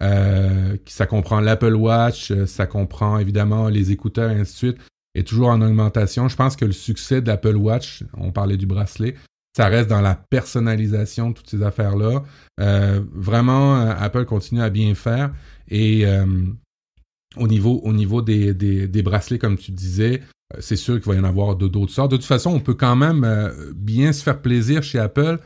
Ça 0.00 1.06
comprend 1.06 1.40
l'Apple 1.40 1.74
Watch, 1.74 2.32
ça 2.46 2.66
comprend 2.66 3.18
évidemment 3.18 3.68
les 3.68 3.92
écouteurs 3.92 4.30
et 4.30 4.40
ainsi 4.40 4.52
de 4.54 4.56
suite 4.56 4.78
est 5.14 5.28
toujours 5.28 5.50
en 5.50 5.60
augmentation. 5.60 6.28
Je 6.28 6.36
pense 6.36 6.56
que 6.56 6.64
le 6.64 6.72
succès 6.72 7.20
de 7.20 7.28
l'Apple 7.28 7.56
Watch, 7.56 8.02
on 8.16 8.32
parlait 8.32 8.56
du 8.56 8.64
bracelet, 8.64 9.14
ça 9.58 9.66
reste 9.66 9.90
dans 9.90 10.00
la 10.00 10.14
personnalisation 10.14 11.30
de 11.30 11.34
toutes 11.34 11.50
ces 11.50 11.64
affaires-là. 11.64 12.22
Euh, 12.60 13.02
vraiment, 13.12 13.80
euh, 13.80 13.92
Apple 13.98 14.24
continue 14.24 14.62
à 14.62 14.70
bien 14.70 14.94
faire. 14.94 15.32
Et 15.68 16.06
euh, 16.06 16.24
au 17.36 17.48
niveau, 17.48 17.80
au 17.82 17.92
niveau 17.92 18.22
des, 18.22 18.54
des, 18.54 18.86
des 18.86 19.02
bracelets, 19.02 19.40
comme 19.40 19.58
tu 19.58 19.72
disais, 19.72 20.22
c'est 20.60 20.76
sûr 20.76 21.00
qu'il 21.00 21.10
va 21.10 21.16
y 21.16 21.20
en 21.20 21.24
avoir 21.24 21.56
d'autres 21.56 21.92
sortes. 21.92 22.12
De 22.12 22.16
toute 22.16 22.24
façon, 22.24 22.50
on 22.50 22.60
peut 22.60 22.74
quand 22.74 22.94
même 22.94 23.26
bien 23.74 24.12
se 24.12 24.22
faire 24.22 24.40
plaisir 24.40 24.84
chez 24.84 25.00
Apple 25.00 25.38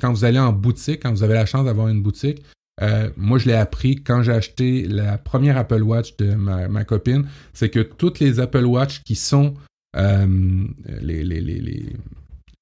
quand 0.00 0.12
vous 0.12 0.24
allez 0.24 0.38
en 0.38 0.52
boutique, 0.52 1.02
quand 1.02 1.10
vous 1.10 1.24
avez 1.24 1.34
la 1.34 1.44
chance 1.44 1.64
d'avoir 1.64 1.88
une 1.88 2.00
boutique. 2.00 2.44
Moi, 3.16 3.38
je 3.38 3.48
l'ai 3.48 3.54
appris 3.54 3.96
quand 3.96 4.22
j'ai 4.22 4.32
acheté 4.32 4.86
la 4.86 5.18
première 5.18 5.58
Apple 5.58 5.82
Watch 5.82 6.16
de 6.16 6.32
ma, 6.34 6.84
copine, 6.84 7.26
c'est 7.52 7.68
que 7.70 7.80
toutes 7.80 8.20
les 8.20 8.38
Apple 8.40 8.64
Watch 8.64 9.02
qui 9.02 9.16
sont 9.16 9.54
les, 9.94 11.24
les, 11.24 11.40
les, 11.40 11.92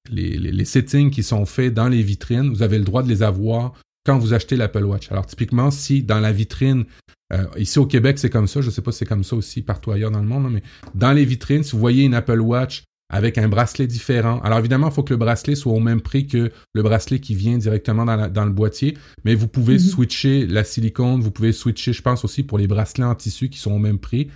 les, 0.09 0.37
les- 0.37 0.51
les 0.51 0.65
settings 0.65 1.11
qui 1.11 1.23
sont 1.23 1.45
faits 1.45 1.73
dans 1.73 1.87
les 1.89 2.01
vitrines, 2.01 2.49
vous 2.49 2.63
avez 2.63 2.77
le 2.77 2.83
droit 2.85 3.03
de 3.03 3.09
les 3.09 3.21
avoir 3.23 3.73
quand 4.05 4.17
vous 4.17 4.33
achetez 4.33 4.55
l'Apple 4.55 4.83
Watch. 4.83 5.11
Alors 5.11 5.25
typiquement, 5.27 5.69
si 5.71 6.01
dans 6.01 6.19
la 6.19 6.31
vitrine, 6.31 6.85
euh, 7.33 7.45
ici 7.57 7.77
au 7.79 7.85
Québec 7.85 8.17
c'est 8.17 8.29
comme 8.31 8.47
ça, 8.47 8.61
je 8.61 8.69
sais 8.71 8.81
pas 8.81 8.91
si 8.91 8.99
c'est 8.99 9.05
comme 9.05 9.23
ça 9.23 9.35
aussi 9.35 9.61
partout 9.61 9.91
ailleurs 9.91 10.11
dans 10.11 10.19
le 10.21 10.27
monde, 10.27 10.45
hein, 10.47 10.51
mais 10.53 10.63
dans 10.95 11.11
les 11.13 11.23
vitrines, 11.25 11.63
si 11.63 11.73
vous 11.73 11.79
voyez 11.79 12.03
une 12.03 12.15
Apple 12.15 12.39
Watch 12.39 12.83
avec 13.13 13.37
un 13.37 13.47
bracelet 13.49 13.87
différent, 13.87 14.39
alors 14.39 14.57
évidemment, 14.59 14.87
il 14.87 14.93
faut 14.93 15.03
que 15.03 15.13
le 15.13 15.17
bracelet 15.17 15.55
soit 15.55 15.73
au 15.73 15.79
même 15.81 15.99
prix 16.01 16.27
que 16.27 16.49
le 16.73 16.81
bracelet 16.81 17.19
qui 17.19 17.35
vient 17.35 17.57
directement 17.57 18.05
dans, 18.05 18.15
la- 18.15 18.29
dans 18.29 18.45
le 18.45 18.51
boîtier, 18.51 18.97
mais 19.25 19.35
vous 19.35 19.49
pouvez 19.49 19.73
Mhm. 19.73 19.79
switcher 19.79 20.47
la 20.47 20.63
silicone, 20.63 21.19
vous 21.21 21.29
pouvez 21.31 21.51
switcher, 21.51 21.91
je 21.93 22.01
pense 22.01 22.23
aussi 22.25 22.41
pour 22.43 22.57
les 22.57 22.67
bracelets 22.67 23.03
en 23.03 23.13
tissu 23.15 23.49
qui 23.49 23.59
sont 23.59 23.71
au 23.73 23.79
même 23.79 23.99
prix. 23.99 24.29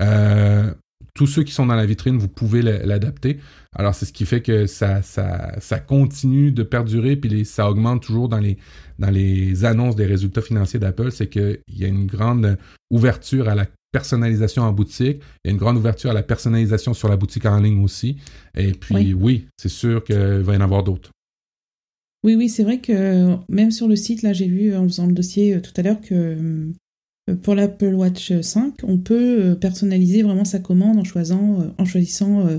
Euh, 0.00 0.72
tous 1.14 1.26
ceux 1.26 1.42
qui 1.42 1.52
sont 1.52 1.66
dans 1.66 1.74
la 1.74 1.84
vitrine, 1.86 2.16
vous 2.16 2.28
pouvez 2.28 2.62
l'adapter. 2.62 3.38
Alors, 3.74 3.94
c'est 3.94 4.06
ce 4.06 4.12
qui 4.12 4.24
fait 4.24 4.40
que 4.40 4.66
ça, 4.66 5.02
ça, 5.02 5.52
ça 5.60 5.78
continue 5.78 6.52
de 6.52 6.62
perdurer, 6.62 7.16
puis 7.16 7.28
les- 7.28 7.44
ça 7.44 7.70
augmente 7.70 8.02
toujours 8.02 8.28
dans 8.28 8.38
les, 8.38 8.56
dans 8.98 9.10
les 9.10 9.64
annonces 9.64 9.94
des 9.96 10.06
résultats 10.06 10.40
financiers 10.42 10.80
d'Apple. 10.80 11.10
C'est 11.12 11.28
qu'il 11.28 11.58
y 11.68 11.84
a 11.84 11.88
une 11.88 12.06
grande 12.06 12.56
ouverture 12.90 13.48
à 13.48 13.54
la 13.54 13.66
personnalisation 13.92 14.62
en 14.62 14.72
boutique, 14.72 15.20
il 15.44 15.48
y 15.48 15.50
a 15.50 15.52
une 15.52 15.58
grande 15.58 15.76
ouverture 15.76 16.10
à 16.10 16.14
la 16.14 16.22
personnalisation 16.22 16.94
sur 16.94 17.08
la 17.10 17.16
boutique 17.18 17.44
en 17.44 17.60
ligne 17.60 17.82
aussi. 17.84 18.16
Et 18.56 18.72
puis, 18.72 18.94
Oui. 18.94 19.12
oui, 19.14 19.46
c'est 19.58 19.68
sûr 19.68 20.02
qu'il 20.04 20.16
va 20.16 20.54
y 20.54 20.56
en 20.56 20.62
avoir 20.62 20.82
d'autres. 20.82 21.10
Oui, 22.24 22.36
oui, 22.36 22.48
c'est 22.48 22.62
vrai 22.62 22.78
que 22.78 23.36
même 23.50 23.70
sur 23.70 23.88
le 23.88 23.96
site, 23.96 24.22
là, 24.22 24.32
j'ai 24.32 24.46
vu 24.46 24.74
en 24.76 24.84
faisant 24.84 25.06
le 25.08 25.12
dossier 25.12 25.56
euh, 25.56 25.60
tout 25.60 25.72
à 25.76 25.82
l'heure 25.82 26.00
que 26.00 26.14
euh, 26.14 26.72
pour 27.42 27.54
l'Apple 27.54 27.94
Watch 27.94 28.32
5, 28.40 28.74
on 28.82 28.98
peut 28.98 29.42
euh, 29.42 29.54
personnaliser 29.54 30.22
vraiment 30.22 30.44
sa 30.44 30.58
commande 30.58 30.98
en 30.98 31.04
choisissant, 31.04 31.60
euh, 31.60 31.64
en 31.78 31.84
choisissant 31.84 32.46
euh, 32.46 32.58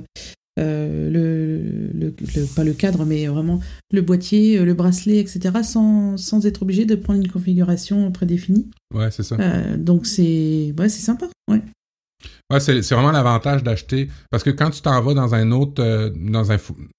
euh, 0.59 1.09
le, 1.09 1.99
le, 1.99 2.13
le- 2.35 2.45
pas 2.55 2.63
le 2.63 2.73
cadre, 2.73 3.05
mais 3.05 3.25
vraiment 3.27 3.59
le 3.91 4.01
boîtier, 4.01 4.57
euh, 4.59 4.65
le 4.65 4.73
bracelet, 4.73 5.17
etc., 5.17 5.63
sans, 5.63 6.15
sans 6.17 6.45
être 6.45 6.61
obligé 6.61 6.85
de 6.85 6.95
prendre 6.95 7.19
une 7.19 7.27
configuration 7.27 8.11
prédéfinie. 8.11 8.69
Ouais, 8.93 9.09
c'est 9.11 9.23
ça. 9.23 9.35
Euh, 9.39 9.77
donc 9.77 10.05
c'est 10.05 10.73
ouais, 10.77 10.89
sympa. 10.89 11.27
Ouais. 11.49 11.61
Ouais, 12.51 12.59
c'est 12.59 12.79
vraiment 12.91 13.11
l'avantage 13.11 13.63
d'acheter. 13.63 14.09
Parce 14.29 14.43
que 14.43 14.51
quand 14.51 14.69
tu 14.69 14.81
t'en 14.81 15.01
vas 15.01 15.13
dans 15.13 15.33
un 15.33 15.51
autre, 15.51 15.81
euh, 15.83 16.11
dans 16.15 16.51
un, 16.51 16.57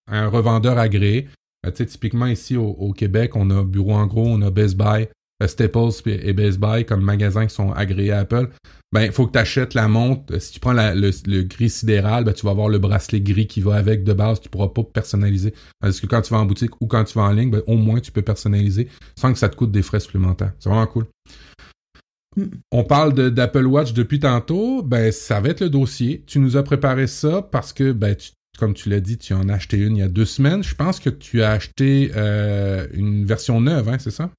un 0.09 0.29
revendeur 0.29 0.79
agréé, 0.79 1.29
euh, 1.65 1.71
tu 1.71 1.79
sais, 1.79 1.87
typiquement 1.87 2.27
ici 2.27 2.57
au, 2.57 2.67
au 2.69 2.93
Québec, 2.93 3.37
on 3.37 3.49
a 3.51 3.63
Bureau 3.65 3.93
en 3.93 4.07
gros, 4.07 4.27
on 4.27 4.43
a 4.43 4.51
Best 4.51 4.77
Buy, 4.77 5.03
euh, 5.05 5.07
Staples 5.49 5.91
puis- 6.03 6.19
et 6.23 6.33
Best 6.33 6.59
Buy 6.59 6.85
comme 6.85 7.03
magasins 7.03 7.47
qui 7.47 7.55
sont 7.55 7.73
agréés 7.73 8.13
à 8.13 8.21
Apple. 8.21 8.49
Ben, 8.93 9.03
il 9.03 9.13
faut 9.13 9.27
que 9.27 9.33
tu 9.33 9.39
achètes 9.39 9.75
la 9.75 9.89
montre. 9.89 10.35
Euh, 10.35 10.39
Si 10.39 10.53
tu 10.53 10.61
prends 10.61 10.73
la- 10.73 10.95
le, 10.95 11.11
le 11.27 11.43
gris 11.43 11.71
sidéral, 11.71 12.23
ben, 12.25 12.33
tu 12.33 12.45
vas 12.47 12.53
avoir 12.53 12.69
le 12.69 12.79
bracelet 12.79 13.21
gris 13.21 13.47
qui 13.49 13.61
va 13.61 13.75
avec 13.75 14.05
de 14.05 14.13
base. 14.13 14.41
Tu 14.41 14.49
pourras 14.49 14.69
pas 14.69 14.85
personnaliser. 14.85 15.53
Parce 15.81 15.99
que 16.01 16.07
quand 16.07 16.23
tu 16.23 16.33
vas 16.33 16.39
en 16.41 16.47
boutique 16.47 16.81
ou 16.81 16.87
quand 16.87 17.03
tu 17.05 17.15
vas 17.19 17.25
en 17.25 17.33
ligne, 17.33 17.51
ben, 17.51 17.63
au 17.67 17.77
moins 17.77 17.99
tu 18.01 18.13
peux 18.13 18.23
personnaliser 18.23 18.89
sans 19.19 19.33
que 19.33 19.39
ça 19.39 19.49
te 19.49 19.57
coûte 19.57 19.73
des 19.73 19.83
frais 19.83 19.99
supplémentaires. 20.01 20.53
C'est 20.61 20.69
vraiment 20.69 20.87
cool. 20.87 21.07
Mm. 22.37 22.43
On 22.73 22.85
parle 22.85 23.15
d'Apple 23.31 23.67
Watch 23.67 23.93
depuis 23.93 24.21
tantôt, 24.21 24.83
ben 24.83 25.13
ça 25.13 25.41
va 25.41 25.49
être 25.51 25.61
le 25.61 25.71
dossier. 25.71 26.23
Tu 26.27 26.39
nous 26.39 26.57
as 26.57 26.63
préparé 26.63 27.07
ça 27.07 27.43
parce 27.43 27.73
que, 27.73 27.93
ben, 27.93 28.15
tu- 28.17 28.31
comme 28.59 28.75
tu 28.75 28.89
l'as 28.89 29.01
dit, 29.01 29.19
tu 29.19 29.35
en 29.35 29.49
as 29.49 29.55
acheté 29.55 29.77
une 29.79 29.97
il 29.97 30.01
y 30.01 30.03
a 30.03 30.09
deux 30.09 30.25
semaines. 30.25 30.63
Je 30.63 30.75
pense 30.77 31.01
que 31.01 31.11
tu 31.11 31.43
as 31.43 31.51
acheté 31.51 32.13
euh, 32.17 32.87
une 32.93 33.25
version 33.25 33.61
neuve, 33.61 33.89
hein, 33.89 33.97
c'est 33.99 34.13
ça? 34.13 34.31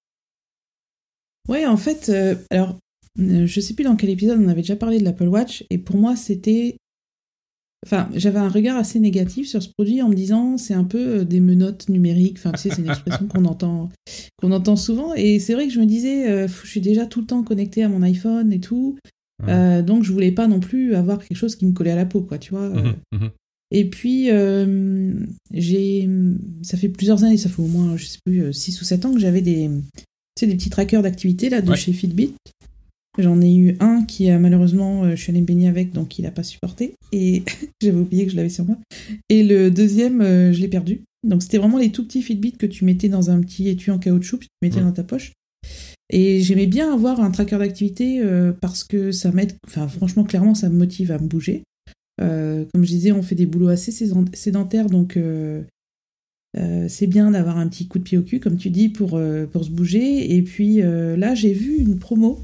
Ouais, 1.47 1.65
en 1.65 1.77
fait, 1.77 2.09
euh, 2.09 2.35
alors, 2.49 2.77
euh, 3.19 3.45
je 3.45 3.59
sais 3.59 3.73
plus 3.73 3.83
dans 3.83 3.95
quel 3.95 4.09
épisode 4.09 4.39
on 4.41 4.47
avait 4.47 4.61
déjà 4.61 4.75
parlé 4.75 4.99
de 4.99 5.03
l'Apple 5.03 5.27
Watch, 5.27 5.63
et 5.69 5.77
pour 5.77 5.97
moi, 5.97 6.15
c'était. 6.15 6.77
Enfin, 7.85 8.09
j'avais 8.15 8.39
un 8.39 8.49
regard 8.49 8.77
assez 8.77 8.99
négatif 8.99 9.47
sur 9.47 9.61
ce 9.61 9.69
produit 9.69 10.01
en 10.01 10.09
me 10.09 10.15
disant 10.15 10.57
c'est 10.57 10.73
un 10.73 10.83
peu 10.83 11.19
euh, 11.19 11.23
des 11.23 11.39
menottes 11.39 11.87
numériques. 11.87 12.37
Enfin, 12.39 12.51
tu 12.51 12.61
sais, 12.61 12.69
c'est 12.71 12.81
une 12.81 12.89
expression 12.89 13.27
qu'on 13.33 13.45
entend, 13.45 13.89
qu'on 14.37 14.51
entend 14.51 14.75
souvent. 14.75 15.13
Et 15.13 15.37
c'est 15.37 15.53
vrai 15.53 15.67
que 15.67 15.73
je 15.73 15.79
me 15.79 15.85
disais, 15.85 16.27
euh, 16.27 16.47
je 16.47 16.67
suis 16.67 16.81
déjà 16.81 17.05
tout 17.05 17.21
le 17.21 17.27
temps 17.27 17.43
connecté 17.43 17.83
à 17.83 17.89
mon 17.89 18.01
iPhone 18.01 18.51
et 18.51 18.59
tout. 18.59 18.97
Donc, 19.47 20.03
je 20.03 20.11
voulais 20.11 20.31
pas 20.31 20.47
non 20.47 20.59
plus 20.59 20.95
avoir 20.95 21.19
quelque 21.19 21.37
chose 21.37 21.55
qui 21.55 21.65
me 21.65 21.73
collait 21.73 21.91
à 21.91 21.95
la 21.95 22.05
peau, 22.05 22.21
quoi, 22.21 22.39
tu 22.39 22.51
vois. 22.51 22.69
Mhm, 22.69 22.95
mhm. 23.11 23.29
Et 23.69 23.87
puis, 23.87 24.29
j'ai, 25.51 26.09
ça 26.63 26.77
fait 26.77 26.89
plusieurs 26.89 27.23
années, 27.23 27.37
ça 27.37 27.49
fait 27.49 27.61
au 27.61 27.67
moins, 27.67 27.97
je 27.97 28.05
sais 28.05 28.19
plus, 28.25 28.51
6 28.51 28.81
ou 28.81 28.85
7 28.85 29.05
ans 29.05 29.13
que 29.13 29.19
j'avais 29.19 29.41
des, 29.41 29.69
sais, 30.39 30.47
des 30.47 30.55
petits 30.55 30.69
trackers 30.69 31.01
d'activité 31.01 31.49
là 31.49 31.61
de 31.61 31.69
Ouais. 31.71 31.77
chez 31.77 31.93
Fitbit. 31.93 32.33
J'en 33.17 33.39
ai 33.41 33.55
eu 33.55 33.77
un 33.79 34.03
qui 34.03 34.29
a 34.29 34.37
malheureusement, 34.39 35.05
euh, 35.05 35.11
je 35.11 35.21
suis 35.21 35.31
allée 35.31 35.39
me 35.41 35.45
baigner 35.45 35.69
avec, 35.69 35.93
donc 35.93 36.19
il 36.19 36.23
n'a 36.23 36.31
pas 36.31 36.43
supporté. 36.43 36.95
Et 37.13 37.43
j'avais 37.81 37.97
oublié 37.97 38.25
que 38.25 38.31
je 38.31 38.35
l'avais 38.35 38.49
sur 38.49 38.65
moi. 38.65 38.77
Et 39.29 39.43
le 39.43 39.71
deuxième, 39.71 40.21
euh, 40.21 40.51
je 40.51 40.59
l'ai 40.59 40.67
perdu. 40.67 41.01
Donc 41.23 41.41
c'était 41.41 41.57
vraiment 41.57 41.77
les 41.77 41.91
tout 41.91 42.05
petits 42.05 42.21
Fitbit 42.21 42.51
que 42.53 42.65
tu 42.65 42.83
mettais 42.85 43.07
dans 43.09 43.29
un 43.31 43.39
petit 43.39 43.69
étui 43.69 43.91
en 43.91 43.99
caoutchouc, 43.99 44.37
puis 44.39 44.47
tu 44.49 44.67
mettais 44.67 44.77
Ouais. 44.79 44.83
dans 44.83 44.91
ta 44.91 45.03
poche. 45.03 45.31
Et 46.11 46.41
j'aimais 46.41 46.67
bien 46.67 46.93
avoir 46.93 47.19
un 47.21 47.31
tracker 47.31 47.57
d'activité 47.57 48.19
euh, 48.19 48.51
parce 48.51 48.83
que 48.83 49.11
ça 49.11 49.31
m'aide, 49.31 49.53
enfin 49.65 49.87
franchement, 49.87 50.23
clairement, 50.23 50.53
ça 50.53 50.69
me 50.69 50.75
motive 50.77 51.11
à 51.11 51.17
me 51.17 51.27
bouger. 51.27 51.63
Euh, 52.21 52.65
comme 52.73 52.83
je 52.83 52.89
disais, 52.89 53.11
on 53.11 53.21
fait 53.23 53.35
des 53.35 53.45
boulots 53.45 53.69
assez 53.69 53.91
sédent- 53.91 54.33
sédentaires, 54.35 54.89
donc 54.89 55.17
euh, 55.17 55.63
euh, 56.57 56.87
c'est 56.89 57.07
bien 57.07 57.31
d'avoir 57.31 57.57
un 57.57 57.67
petit 57.67 57.87
coup 57.87 57.99
de 57.99 58.03
pied 58.03 58.17
au 58.17 58.21
cul, 58.23 58.39
comme 58.39 58.57
tu 58.57 58.69
dis, 58.69 58.89
pour, 58.89 59.15
euh, 59.15 59.45
pour 59.45 59.63
se 59.65 59.69
bouger. 59.69 60.35
Et 60.35 60.41
puis 60.41 60.81
euh, 60.81 61.17
là, 61.17 61.35
j'ai 61.35 61.53
vu 61.53 61.75
une 61.77 61.99
promo. 61.99 62.39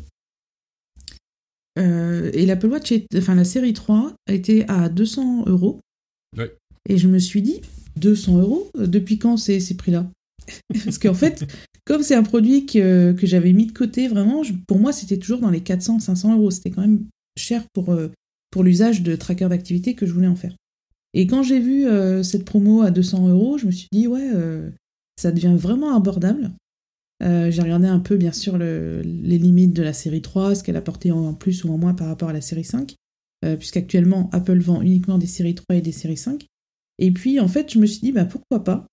Et 1.78 2.46
l'Apple 2.46 2.68
Watch, 2.68 2.92
est- 2.92 3.08
enfin 3.16 3.34
la 3.36 3.44
série 3.46 3.74
3, 3.74 4.14
était 4.30 4.66
à 4.68 4.90
200 4.90 5.46
euros. 5.48 5.80
Ouais. 6.38 6.52
Et 6.88 6.98
je 6.98 7.08
me 7.08 7.18
suis 7.20 7.42
dit, 7.42 7.62
200 7.96 8.38
euros? 8.40 8.70
Depuis 8.78 9.18
quand 9.18 9.38
c'est 9.38 9.60
ces 9.60 9.76
prix-là? 9.76 10.10
Parce 10.86 10.98
qu'en 10.98 11.14
fait, 11.14 11.46
comme 11.86 12.04
c'est 12.04 12.16
un 12.16 12.24
produit 12.24 12.66
que, 12.66 13.14
que 13.14 13.26
j'avais 13.26 13.54
mis 13.54 13.66
de 13.68 13.72
côté, 13.72 14.08
vraiment, 14.08 14.44
je- 14.44 14.54
pour 14.68 14.80
moi, 14.80 14.92
c'était 14.92 15.18
toujours 15.18 15.40
dans 15.40 15.50
les 15.50 15.62
400-500 15.62 16.34
euros. 16.34 16.52
C'était 16.52 16.72
quand 16.72 16.82
même 16.82 17.06
cher 17.38 17.64
pour, 17.74 17.96
pour 18.52 18.64
l'usage 18.64 19.02
de 19.02 19.16
tracker 19.16 19.48
d'activité 19.50 19.96
que 19.96 20.06
je 20.06 20.12
voulais 20.14 20.28
en 20.28 20.36
faire. 20.36 20.56
Et 21.14 21.28
quand 21.28 21.44
j'ai 21.44 21.60
vu 21.60 21.86
cette 22.24 22.46
promo 22.46 22.82
à 22.82 22.92
200 22.92 23.28
euros, 23.28 23.58
je 23.58 23.66
me 23.66 23.72
suis 23.72 23.88
dit, 23.92 24.08
ouais, 24.08 24.30
ça 25.18 25.32
devient 25.32 25.56
vraiment 25.58 25.96
abordable. 25.96 26.52
j'ai 27.22 27.62
regardé 27.62 27.88
un 27.88 28.00
peu, 28.00 28.16
bien 28.16 28.32
sûr, 28.32 28.58
les 28.58 29.04
limites 29.38 29.74
de 29.74 29.84
la 29.84 29.94
série 29.94 30.22
3, 30.22 30.56
ce 30.56 30.64
qu'elle 30.64 30.78
apportait 30.78 31.12
en 31.12 31.34
plus 31.34 31.66
ou 31.66 31.74
en 31.74 31.78
moins 31.78 31.94
par 31.94 32.08
rapport 32.08 32.30
à 32.30 32.34
la 32.34 32.40
série 32.40 32.64
5, 32.64 32.96
puisqu'actuellement, 33.58 34.30
Apple 34.32 34.60
vend 34.60 34.82
uniquement 34.82 35.18
des 35.18 35.28
séries 35.28 35.56
3 35.56 35.76
et 35.76 35.82
des 35.82 35.92
séries 35.92 36.16
5. 36.16 36.46
Et 37.00 37.12
puis, 37.12 37.42
en 37.42 37.50
fait, 37.50 37.74
je 37.74 37.80
me 37.80 37.86
suis 37.86 38.00
dit, 38.00 38.12
bah, 38.14 38.26
pourquoi 38.26 38.64
pas 38.64 38.88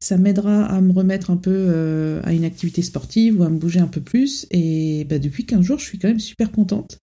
ça 0.00 0.16
m'aidera 0.16 0.64
à 0.66 0.80
me 0.80 0.92
remettre 0.92 1.30
un 1.30 1.36
peu 1.36 1.50
euh, 1.52 2.20
à 2.24 2.32
une 2.32 2.44
activité 2.44 2.82
sportive 2.82 3.40
ou 3.40 3.44
à 3.44 3.48
me 3.48 3.58
bouger 3.58 3.80
un 3.80 3.86
peu 3.86 4.00
plus. 4.00 4.46
Et 4.50 5.04
bah, 5.04 5.18
depuis 5.18 5.46
15 5.46 5.62
jours, 5.62 5.78
je 5.78 5.84
suis 5.84 5.98
quand 5.98 6.08
même 6.08 6.20
super 6.20 6.52
contente. 6.52 6.98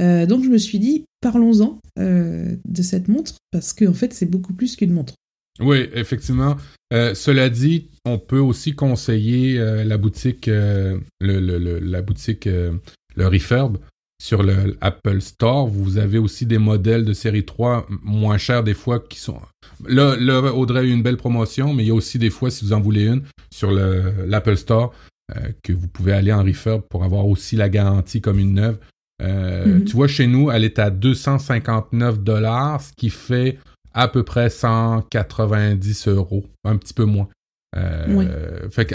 Euh, 0.00 0.26
donc 0.26 0.44
je 0.44 0.48
me 0.48 0.58
suis 0.58 0.78
dit, 0.78 1.04
parlons-en 1.20 1.80
euh, 1.98 2.56
de 2.64 2.82
cette 2.82 3.08
montre, 3.08 3.34
parce 3.50 3.72
qu'en 3.72 3.88
en 3.88 3.94
fait, 3.94 4.12
c'est 4.12 4.26
beaucoup 4.26 4.52
plus 4.52 4.76
qu'une 4.76 4.92
montre. 4.92 5.14
Oui, 5.60 5.88
effectivement. 5.92 6.56
cela 6.90 7.50
dit, 7.50 7.90
on 8.06 8.18
peut 8.18 8.38
aussi 8.38 8.74
conseiller 8.74 9.58
la 9.84 9.98
boutique, 9.98 10.46
le, 10.46 10.98
la 11.20 12.02
boutique, 12.02 12.46
le 12.46 13.26
Refurb, 13.26 13.76
sur 14.20 14.42
le 14.42 14.76
Apple 14.80 15.20
Store. 15.20 15.66
Vous 15.66 15.98
avez 15.98 16.18
aussi 16.18 16.46
des 16.46 16.58
modèles 16.58 17.04
de 17.04 17.12
série 17.12 17.44
3 17.44 17.86
moins 18.02 18.38
chers 18.38 18.62
des 18.62 18.74
fois 18.74 19.00
qui 19.00 19.18
sont... 19.18 19.40
Là, 19.86 20.16
là 20.16 20.54
Audrey 20.54 20.80
a 20.80 20.82
eu 20.84 20.90
une 20.90 21.02
belle 21.02 21.16
promotion, 21.16 21.74
mais 21.74 21.84
il 21.84 21.88
y 21.88 21.90
a 21.90 21.94
aussi 21.94 22.18
des 22.18 22.30
fois, 22.30 22.50
si 22.50 22.64
vous 22.64 22.72
en 22.72 22.80
voulez 22.80 23.06
une, 23.06 23.22
sur 23.52 23.72
l'Apple 23.72 24.56
Store, 24.56 24.92
euh, 25.36 25.52
que 25.62 25.72
vous 25.72 25.88
pouvez 25.88 26.12
aller 26.12 26.32
en 26.32 26.44
refurb 26.44 26.82
pour 26.88 27.04
avoir 27.04 27.26
aussi 27.26 27.56
la 27.56 27.68
garantie 27.68 28.20
comme 28.20 28.38
une 28.38 28.54
neuve. 28.54 28.78
Euh, 29.20 29.66
mhm. 29.66 29.84
Tu 29.84 29.96
vois, 29.96 30.08
chez 30.08 30.26
nous, 30.26 30.50
elle 30.50 30.64
est 30.64 30.78
à 30.78 30.90
259 30.90 32.20
dollars, 32.20 32.80
ce 32.80 32.92
qui 32.96 33.10
fait 33.10 33.58
à 33.92 34.08
peu 34.08 34.22
près 34.22 34.50
190 34.50 36.08
euros, 36.08 36.44
un 36.64 36.76
petit 36.76 36.94
peu 36.94 37.04
moins. 37.04 37.28
Euh, 37.76 38.68
fait 38.70 38.92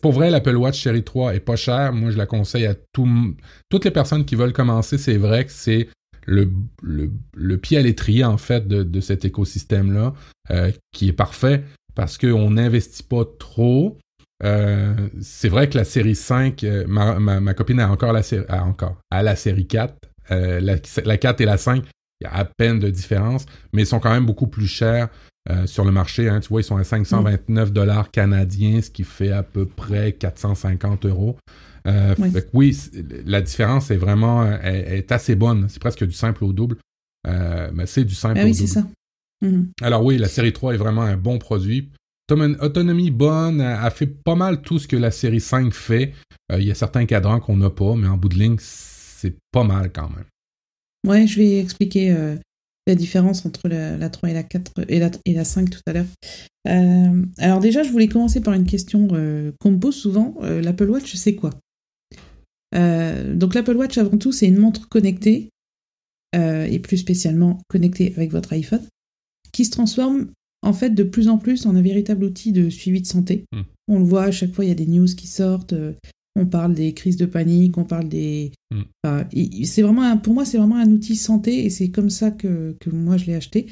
pour 0.00 0.12
vrai, 0.12 0.30
l'Apple 0.30 0.56
Watch 0.56 0.82
Série 0.82 1.04
3 1.04 1.34
est 1.34 1.40
pas 1.40 1.56
cher. 1.56 1.92
Moi, 1.92 2.10
je 2.10 2.18
la 2.18 2.26
conseille 2.26 2.66
à 2.66 2.74
toutes 2.92 3.84
les 3.84 3.90
personnes 3.90 4.24
qui 4.24 4.34
veulent 4.34 4.52
commencer. 4.52 4.98
C'est 4.98 5.16
vrai 5.16 5.44
que 5.44 5.52
c'est 5.52 5.88
le, 6.26 6.50
le, 6.82 7.56
pied 7.56 7.78
à 7.78 7.82
l'étrier, 7.82 8.24
en 8.24 8.36
fait, 8.36 8.68
de, 8.68 9.00
cet 9.00 9.24
écosystème-là, 9.24 10.12
euh, 10.50 10.70
qui 10.92 11.08
est 11.08 11.12
parfait 11.12 11.64
parce 11.94 12.18
qu'on 12.18 12.50
n'investit 12.50 13.02
pas 13.02 13.24
trop. 13.38 13.98
Euh, 14.44 14.94
c'est 15.20 15.48
vrai 15.48 15.68
que 15.68 15.76
la 15.76 15.84
série 15.84 16.14
5, 16.14 16.64
ma, 16.86 17.18
ma, 17.18 17.54
copine 17.54 17.80
a 17.80 17.90
encore 17.90 18.12
la 18.12 18.22
série, 18.22 18.44
encore, 18.48 18.96
à 19.10 19.22
la 19.22 19.36
série 19.36 19.66
4. 19.66 19.94
la, 20.30 20.60
la 21.04 21.16
4 21.16 21.40
et 21.40 21.44
la 21.44 21.56
5, 21.56 21.84
il 22.20 22.24
y 22.24 22.26
a 22.26 22.34
à 22.34 22.44
peine 22.44 22.78
de 22.78 22.90
différence, 22.90 23.46
mais 23.72 23.82
ils 23.82 23.86
sont 23.86 24.00
quand 24.00 24.12
même 24.12 24.26
beaucoup 24.26 24.46
plus 24.46 24.66
chers. 24.66 25.08
Euh, 25.50 25.66
sur 25.66 25.84
le 25.86 25.92
marché. 25.92 26.28
Hein, 26.28 26.40
tu 26.40 26.48
vois, 26.48 26.60
ils 26.60 26.64
sont 26.64 26.76
à 26.76 26.84
529 26.84 27.72
dollars 27.72 28.10
canadiens, 28.10 28.82
ce 28.82 28.90
qui 28.90 29.02
fait 29.02 29.32
à 29.32 29.42
peu 29.42 29.64
près 29.64 30.12
450 30.12 31.06
euros. 31.06 31.38
Euh, 31.86 32.14
oui. 32.52 32.78
la 33.24 33.40
différence 33.40 33.90
est 33.90 33.96
vraiment 33.96 34.44
est, 34.46 35.10
assez 35.10 35.36
bonne. 35.36 35.66
C'est 35.70 35.80
presque 35.80 36.04
du 36.04 36.12
simple 36.12 36.44
au 36.44 36.52
double. 36.52 36.76
Euh, 37.26 37.70
mais 37.72 37.86
c'est 37.86 38.04
du 38.04 38.14
simple 38.14 38.38
ah 38.40 38.44
au 38.44 38.46
oui, 38.46 38.54
c'est 38.54 38.66
ça. 38.66 38.86
Mhm. 39.40 39.70
Alors 39.80 40.04
oui, 40.04 40.18
la 40.18 40.28
série 40.28 40.52
3 40.52 40.74
est 40.74 40.76
vraiment 40.76 41.02
un 41.02 41.16
bon 41.16 41.38
produit. 41.38 41.88
Autonomie 42.30 43.10
bonne, 43.10 43.60
a 43.60 43.90
fait 43.90 44.06
pas 44.06 44.34
mal 44.34 44.62
tout 44.62 44.78
ce 44.78 44.86
que 44.86 44.96
la 44.96 45.10
série 45.10 45.40
5 45.40 45.72
fait. 45.72 46.12
Il 46.52 46.64
y 46.64 46.70
a 46.70 46.74
certains 46.74 47.06
cadrans 47.06 47.40
qu'on 47.40 47.56
n'a 47.56 47.70
pas, 47.70 47.94
mais 47.94 48.06
en 48.06 48.16
bout 48.16 48.28
de 48.28 48.38
ligne, 48.38 48.56
c'est 48.58 49.36
pas 49.50 49.64
mal 49.64 49.92
quand 49.92 50.10
même. 50.10 50.26
Ouais, 51.06 51.26
je 51.26 51.38
vais 51.38 51.58
expliquer 51.58 52.14
la 52.88 52.94
différence 52.94 53.46
entre 53.46 53.68
la, 53.68 54.08
3 54.08 54.30
et 54.30 54.32
la 54.32 54.42
4 54.42 54.72
et 54.88 54.98
la, 54.98 55.10
et 55.24 55.34
la 55.34 55.44
5 55.44 55.70
tout 55.70 55.80
à 55.86 55.92
l'heure. 55.92 56.06
Euh, 56.66 57.24
alors 57.38 57.60
déjà, 57.60 57.82
je 57.82 57.90
voulais 57.90 58.08
commencer 58.08 58.40
par 58.40 58.54
une 58.54 58.66
question 58.66 59.08
euh, 59.12 59.52
qu'on 59.60 59.72
me 59.72 59.78
pose 59.78 59.94
souvent. 59.94 60.34
Euh, 60.42 60.60
L'Apple 60.60 60.90
Watch, 60.90 61.14
c'est 61.14 61.34
quoi? 61.34 61.50
Donc 62.74 63.54
l'Apple 63.54 63.76
Watch, 63.76 63.96
avant 63.96 64.18
tout, 64.18 64.30
c'est 64.30 64.46
une 64.46 64.58
montre 64.58 64.88
connectée, 64.90 65.48
et 66.34 66.78
plus 66.80 66.98
spécialement 66.98 67.60
connectée 67.68 68.12
avec 68.14 68.30
votre 68.30 68.52
iPhone, 68.52 68.82
qui 69.52 69.64
se 69.64 69.70
transforme 69.70 70.28
en 70.62 70.72
fait 70.72 70.90
de 70.90 71.02
plus 71.02 71.28
en 71.28 71.38
plus 71.38 71.66
en 71.66 71.76
un 71.76 71.82
véritable 71.82 72.24
outil 72.24 72.52
de 72.52 72.68
suivi 72.70 73.00
de 73.00 73.06
santé. 73.06 73.44
Hmm. 73.52 73.62
On 73.88 73.98
le 73.98 74.04
voit 74.04 74.24
à 74.24 74.30
chaque 74.30 74.52
fois, 74.52 74.64
il 74.64 74.68
y 74.68 74.72
a 74.72 74.74
des 74.74 74.86
news 74.86 75.06
qui 75.06 75.26
sortent, 75.26 75.74
on 76.38 76.46
parle 76.46 76.74
des 76.74 76.94
crises 76.94 77.16
de 77.16 77.26
panique, 77.26 77.76
on 77.78 77.84
parle 77.84 78.08
des. 78.08 78.52
Mm. 78.70 79.64
c'est 79.64 79.82
vraiment, 79.82 80.16
pour 80.18 80.34
moi, 80.34 80.44
c'est 80.44 80.58
vraiment 80.58 80.76
un 80.76 80.90
outil 80.90 81.16
santé 81.16 81.64
et 81.64 81.70
c'est 81.70 81.88
comme 81.88 82.10
ça 82.10 82.30
que, 82.30 82.76
moi 82.92 83.16
je 83.16 83.26
l'ai 83.26 83.34
acheté. 83.34 83.66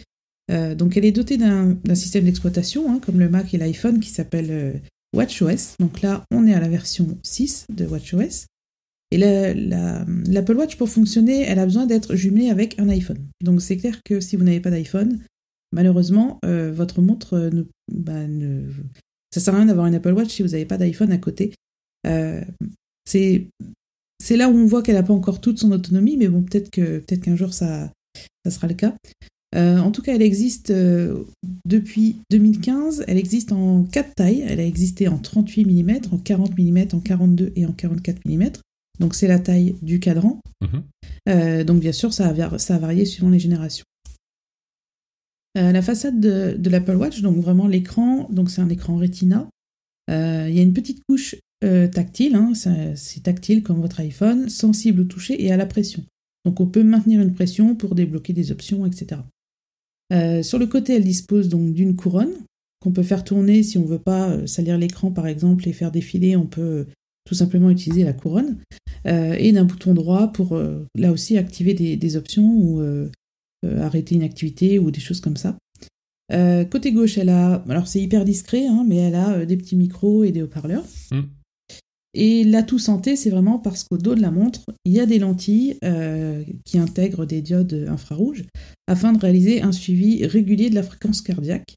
Euh, 0.51 0.75
donc, 0.75 0.97
elle 0.97 1.05
est 1.05 1.13
dotée 1.13 1.39
d'un 1.39 1.77
système 1.95 2.25
d'exploitation, 2.25 2.93
hein, 2.93 3.01
comme 3.05 3.19
le 3.19 3.29
Mac 3.29 3.53
et 3.53 3.59
l'iPhone, 3.59 3.99
qui 3.99 4.11
s'appelle 4.11 4.51
euh, 4.51 4.73
WatchOS. 5.15 5.77
Donc 5.81 6.03
là, 6.03 6.25
on 6.31 6.47
est 6.47 6.55
à 6.55 6.61
la 6.61 6.69
version 6.69 7.19
6 7.23 7.67
de 7.75 7.85
WatchOS. 7.85 8.47
Et 9.13 9.19
l'Apple 9.19 10.57
Watch, 10.57 10.77
pour 10.77 10.89
fonctionner, 10.89 11.43
elle 11.43 11.59
a 11.59 11.65
besoin 11.65 11.87
d'être 11.87 12.17
jumelée 12.17 12.51
avec 12.51 12.79
un 12.79 12.89
iPhone. 12.89 13.19
Donc, 13.43 13.61
c'est 13.61 13.77
clair 13.77 14.01
que 14.05 14.21
si 14.21 14.37
vous 14.37 14.45
n'avez 14.45 14.61
pas 14.61 14.71
d'iPhone, 14.71 15.21
malheureusement, 15.73 16.39
euh, 16.45 16.73
votre 16.73 17.01
montre 17.03 17.39
ne, 17.39 17.65
bah, 17.93 18.27
ne, 18.27 18.63
ça 19.37 19.41
sert 19.41 19.55
à 19.55 19.59
rien 19.59 19.67
d'avoir 19.67 19.87
une 19.87 19.95
Apple 19.95 20.13
Watch 20.13 20.31
si 20.31 20.43
vous 20.43 20.49
n'avez 20.49 20.65
pas 20.65 20.79
d'iPhone 20.79 21.13
à 21.13 21.19
côté. 21.19 21.53
Euh, 22.07 22.43
c'est 23.05 23.49
c'est 24.19 24.37
là 24.37 24.49
où 24.49 24.55
on 24.55 24.67
voit 24.67 24.83
qu'elle 24.83 24.95
n'a 24.95 25.03
pas 25.03 25.13
encore 25.13 25.43
toute 25.43 25.59
son 25.59 25.73
autonomie, 25.73 26.17
mais 26.17 26.29
bon, 26.29 26.43
peut-être 26.43 26.71
que 26.71 27.01
peut-être 27.01 27.21
qu'un 27.21 27.37
jour 27.37 27.53
ça, 27.53 27.93
ça 28.45 28.51
sera 28.51 28.67
le 28.67 28.75
cas. 28.75 28.95
Euh, 29.55 29.79
en 29.79 29.91
tout 29.91 30.03
cas, 30.03 30.15
elle 30.15 30.23
existe 30.23 30.71
euh, 30.71 31.25
depuis 31.67 32.17
2015. 32.31 33.05
Elle 33.09 33.19
existe 33.19 33.53
en 33.53 33.85
quatre 33.85 34.15
tailles. 34.15 34.45
Elle 34.47 34.61
a 34.61 34.65
existé 34.65 35.09
en 35.09 35.19
38 35.19 35.65
mm, 35.67 36.01
en 36.13 36.19
40 36.19 36.59
mm, 36.59 36.79
en 36.95 37.01
42 37.01 37.53
et 37.57 37.67
en 37.67 37.73
44 37.73 38.21
mm. 38.25 38.51
Donc 39.01 39.15
c'est 39.15 39.29
la 39.29 39.39
taille 39.39 39.77
du 39.83 40.01
cadran. 40.01 40.41
Mhm. 40.63 41.65
donc 41.65 41.81
bien 41.81 41.93
sûr, 41.93 42.15
ça 42.15 42.29
a, 42.29 42.59
ça 42.59 42.77
a 42.77 42.79
varié 42.79 43.05
suivant 43.05 43.29
les 43.29 43.39
générations. 43.39 43.85
La 45.57 45.83
façade 45.83 46.21
de, 46.21 46.71
l'Apple 46.71 46.97
Watch, 46.97 47.23
donc 47.23 47.37
vraiment 47.37 47.67
l'écran, 47.67 48.29
donc 48.31 48.51
c'est 48.51 48.61
un 48.61 48.69
écran 48.69 48.97
Retina. 48.97 49.49
Il 50.09 50.15
y 50.55 50.61
a 50.61 50.63
une 50.63 50.75
petite 50.75 51.03
couche 51.09 51.35
euh, 51.65 51.89
tactile, 51.89 52.35
hein, 52.35 52.53
c'est 52.97 53.23
tactile 53.23 53.63
comme 53.63 53.81
votre 53.81 54.01
iPhone, 54.01 54.51
sensible 54.51 55.01
au 55.01 55.05
toucher 55.05 55.43
et 55.43 55.53
à 55.53 55.57
la 55.57 55.65
pression. 55.65 56.05
Donc 56.45 56.61
on 56.61 56.67
peut 56.67 56.83
maintenir 56.83 57.23
une 57.23 57.33
pression 57.33 57.75
pour 57.75 57.95
débloquer 57.95 58.35
des 58.35 58.53
options, 58.53 58.85
etc. 58.85 59.23
Euh, 60.13 60.43
sur 60.43 60.59
le 60.59 60.67
côté, 60.67 60.95
elle 60.95 61.05
dispose 61.05 61.49
donc 61.49 61.73
d'une 61.73 61.97
couronne 61.97 62.35
qu'on 62.81 62.93
peut 62.93 63.03
faire 63.03 63.25
tourner 63.25 63.63
si 63.63 63.79
on 63.79 63.85
ne 63.85 63.89
veut 63.89 63.99
pas 63.99 64.29
euh, 64.29 64.47
salir 64.47 64.77
l'écran 64.77 65.11
par 65.11 65.27
exemple 65.27 65.67
et 65.67 65.73
faire 65.73 65.91
défiler, 65.91 66.37
on 66.37 66.47
peut 66.47 66.87
tout 67.25 67.35
simplement 67.35 67.71
utiliser 67.71 68.05
la 68.05 68.13
couronne 68.13 68.59
et 69.05 69.53
d'un 69.53 69.65
bouton 69.65 69.95
droit 69.95 70.33
pour 70.33 70.61
là 70.97 71.13
aussi 71.13 71.39
activer 71.39 71.75
des, 71.75 72.17
options 72.17 72.45
ou 72.45 72.83
arrêter 73.65 74.15
une 74.15 74.23
activité 74.23 74.79
ou 74.79 74.91
des 74.91 75.01
choses 75.01 75.21
comme 75.21 75.37
ça. 75.37 75.57
côté 76.71 76.93
gauche, 76.93 77.19
elle 77.19 77.31
a, 77.31 77.65
alors 77.69 77.87
c'est 77.87 78.01
hyper 78.01 78.25
discret, 78.25 78.67
hein, 78.67 78.85
mais 78.87 78.97
elle 78.97 79.15
a 79.15 79.45
des 79.47 79.57
petits 79.57 79.77
micros 79.77 80.25
et 80.25 80.33
des 80.33 80.43
haut-parleurs. 80.43 80.85
Mmh. 81.11 81.23
Et 82.19 82.45
l'atout 82.45 82.79
santé, 82.79 83.15
c'est 83.15 83.29
vraiment 83.29 83.59
parce 83.59 83.85
qu'au 83.85 83.99
dos 83.99 84.15
de 84.15 84.23
la 84.23 84.31
montre, 84.31 84.63
il 84.87 84.93
y 84.93 85.01
a 85.01 85.07
des 85.07 85.19
lentilles 85.19 85.77
euh, 85.85 86.43
qui 86.65 86.79
intègrent 86.79 87.27
des 87.27 87.43
diodes 87.43 87.87
infrarouges 87.91 88.45
afin 88.87 89.13
de 89.13 89.19
réaliser 89.19 89.61
un 89.61 89.71
suivi 89.71 90.25
régulier 90.25 90.71
de 90.71 90.75
la 90.75 90.83
fréquence 90.83 91.21
cardiaque. 91.21 91.75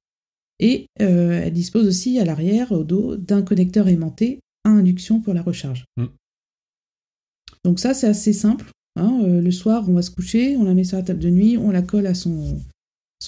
Et 0.62 0.88
euh, 1.02 1.42
elle 1.44 1.52
dispose 1.52 1.86
aussi 1.86 2.20
à 2.20 2.26
l'arrière, 2.26 2.72
au 2.72 2.86
dos, 2.86 3.18
d'un 3.18 3.42
connecteur 3.42 3.90
aimanté 3.90 4.40
à 4.64 4.70
induction 4.70 5.20
pour 5.20 5.34
la 5.34 5.42
recharge. 5.42 5.84
Mm. 5.98 6.06
Donc 7.66 7.80
ça, 7.82 7.94
c'est 7.94 8.08
assez 8.08 8.32
simple. 8.32 8.72
Hein. 8.96 9.22
Euh, 9.24 9.42
le 9.42 9.52
soir, 9.52 9.84
on 9.88 9.94
va 9.94 10.02
se 10.02 10.12
coucher, 10.12 10.56
on 10.58 10.64
la 10.64 10.74
met 10.74 10.84
sur 10.84 10.98
la 10.98 11.04
table 11.04 11.20
de 11.20 11.30
nuit, 11.30 11.58
on 11.58 11.72
la 11.72 11.82
colle 11.82 12.08
à 12.08 12.14
son, 12.14 12.60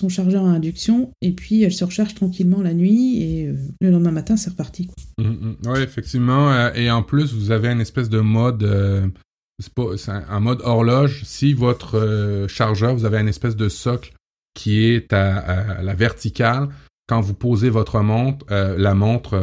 chargeur 0.10 0.46
à 0.46 0.50
induction, 0.50 1.12
et 1.22 1.32
puis 1.32 1.64
elle 1.64 1.74
se 1.74 1.84
recharge 1.84 2.16
tranquillement 2.16 2.62
la 2.62 2.74
nuit, 2.74 3.22
et 3.22 3.48
euh, 3.48 3.56
le 3.82 3.92
lendemain 3.92 4.12
matin, 4.12 4.38
c'est 4.38 4.52
reparti. 4.52 4.90
Mmh, 5.18 5.24
mmh. 5.24 5.56
oui, 5.66 5.80
effectivement. 5.82 6.52
Euh, 6.52 6.74
et 6.74 6.90
en 6.92 7.04
plus, 7.04 7.34
vous 7.34 7.52
avez 7.52 7.70
une 7.70 7.82
espèce 7.82 8.10
de 8.10 8.20
mode, 8.20 8.64
un, 10.08 10.40
mode 10.40 10.62
horloge. 10.64 11.24
Si 11.24 11.54
votre 11.54 12.46
chargeur, 12.48 12.96
vous 12.96 13.06
avez 13.06 13.20
une 13.20 13.28
espèce 13.28 13.56
de 13.56 13.70
socle 13.70 14.14
qui 14.54 14.84
est 14.84 15.14
à, 15.14 15.82
la 15.82 15.94
verticale, 15.94 16.70
quand 17.12 17.20
vous 17.20 17.34
posez 17.34 17.70
votre 17.70 18.00
montre, 18.00 18.46
la 18.50 18.94
montre, 18.94 19.38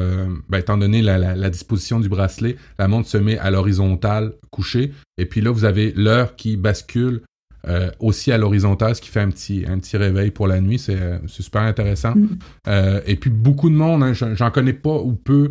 ben, 0.49 0.59
étant 0.59 0.79
donné 0.79 1.03
la, 1.03 1.19
la, 1.19 1.51
disposition 1.51 2.01
du 2.01 2.09
bracelet, 2.09 2.57
la 2.79 2.89
montre 2.89 3.09
se 3.09 3.19
met 3.19 3.37
à 3.37 3.51
l'horizontale 3.51 4.33
couchée, 4.51 4.93
et 5.19 5.27
puis 5.27 5.43
là, 5.43 5.51
vous 5.51 5.67
avez 5.67 5.93
l'heure 5.93 6.35
qui 6.35 6.57
bascule 6.57 7.21
euh, 7.67 7.91
aussi 7.99 8.31
à 8.33 8.39
l'horizontale, 8.39 8.95
ce 8.95 9.01
qui 9.01 9.09
fait 9.09 9.21
un 9.21 9.31
petit, 9.31 9.65
un 9.69 9.79
petit 9.79 9.97
réveil 9.97 10.31
pour 10.31 10.47
la 10.47 10.61
nuit. 10.61 10.79
C'est 10.79 11.01
euh, 11.01 11.19
super 11.27 11.63
intéressant. 11.63 12.15
Mm. 12.15 12.39
Euh, 12.69 13.01
et 13.05 13.17
puis 13.17 13.31
beaucoup 13.31 13.69
de 13.69 13.75
monde, 13.75 14.03
hein, 14.03 14.13
j'en 14.13 14.51
connais 14.51 14.73
pas 14.73 14.97
ou 14.97 15.13
peu, 15.13 15.51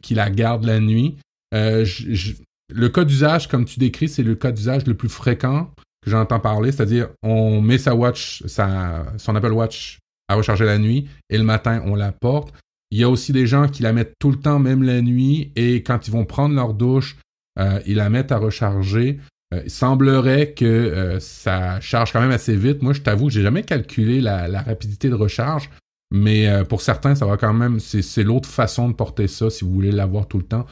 qui 0.00 0.14
la 0.14 0.30
gardent 0.30 0.64
la 0.64 0.80
nuit. 0.80 1.18
le 1.52 2.88
cas 2.88 3.04
d'usage, 3.04 3.48
comme 3.48 3.64
tu 3.66 3.78
décris, 3.78 4.08
c'est 4.08 4.22
le 4.22 4.34
cas 4.34 4.52
d'usage 4.52 4.86
le 4.86 4.94
plus 4.94 5.08
fréquent. 5.10 5.70
que 6.02 6.10
j'entends 6.10 6.40
parler, 6.40 6.72
c'est-à-dire 6.72 7.08
on 7.22 7.60
met 7.60 7.76
sa 7.76 7.94
watch, 7.94 8.42
sa, 8.46 9.04
son 9.18 9.36
Apple 9.36 9.52
Watch 9.52 9.98
à 10.30 10.36
recharger 10.36 10.64
la 10.64 10.78
nuit 10.78 11.08
et 11.28 11.36
le 11.36 11.44
matin 11.44 11.82
on 11.84 11.96
la 11.96 12.12
porte. 12.12 12.54
Il 12.92 12.98
y 12.98 13.04
a 13.04 13.10
aussi 13.10 13.32
des 13.32 13.46
gens 13.46 13.68
qui 13.68 13.82
la 13.82 13.92
mettent 13.92 14.14
tout 14.18 14.30
le 14.30 14.38
temps, 14.38 14.58
même 14.58 14.82
la 14.82 15.00
nuit, 15.00 15.52
et 15.54 15.82
quand 15.82 16.08
ils 16.08 16.10
vont 16.10 16.24
prendre 16.24 16.54
leur 16.54 16.74
douche, 16.74 17.16
euh, 17.58 17.80
ils 17.86 17.96
la 17.96 18.10
mettent 18.10 18.32
à 18.32 18.38
recharger. 18.38 19.20
Euh, 19.54 19.62
il 19.64 19.70
semblerait 19.70 20.52
que 20.54 20.64
euh, 20.64 21.20
ça 21.20 21.80
charge 21.80 22.12
quand 22.12 22.20
même 22.20 22.30
assez 22.32 22.56
vite. 22.56 22.82
Moi, 22.82 22.92
je 22.92 23.00
t'avoue, 23.00 23.30
j'ai 23.30 23.42
jamais 23.42 23.62
calculé 23.62 24.20
la, 24.20 24.62
rapidité 24.62 25.08
de 25.08 25.14
recharge, 25.14 25.70
mais 26.10 26.48
pour 26.68 26.80
certains, 26.80 27.14
ça 27.14 27.26
va 27.26 27.36
quand 27.36 27.52
même. 27.52 27.78
C'est 27.78 28.24
l'autre 28.24 28.48
façon 28.48 28.88
de 28.88 28.94
porter 28.94 29.28
ça 29.28 29.50
si 29.50 29.64
vous 29.64 29.72
voulez 29.72 29.92
l'avoir 29.92 30.26
tout 30.26 30.38
le 30.38 30.44
temps. 30.44 30.66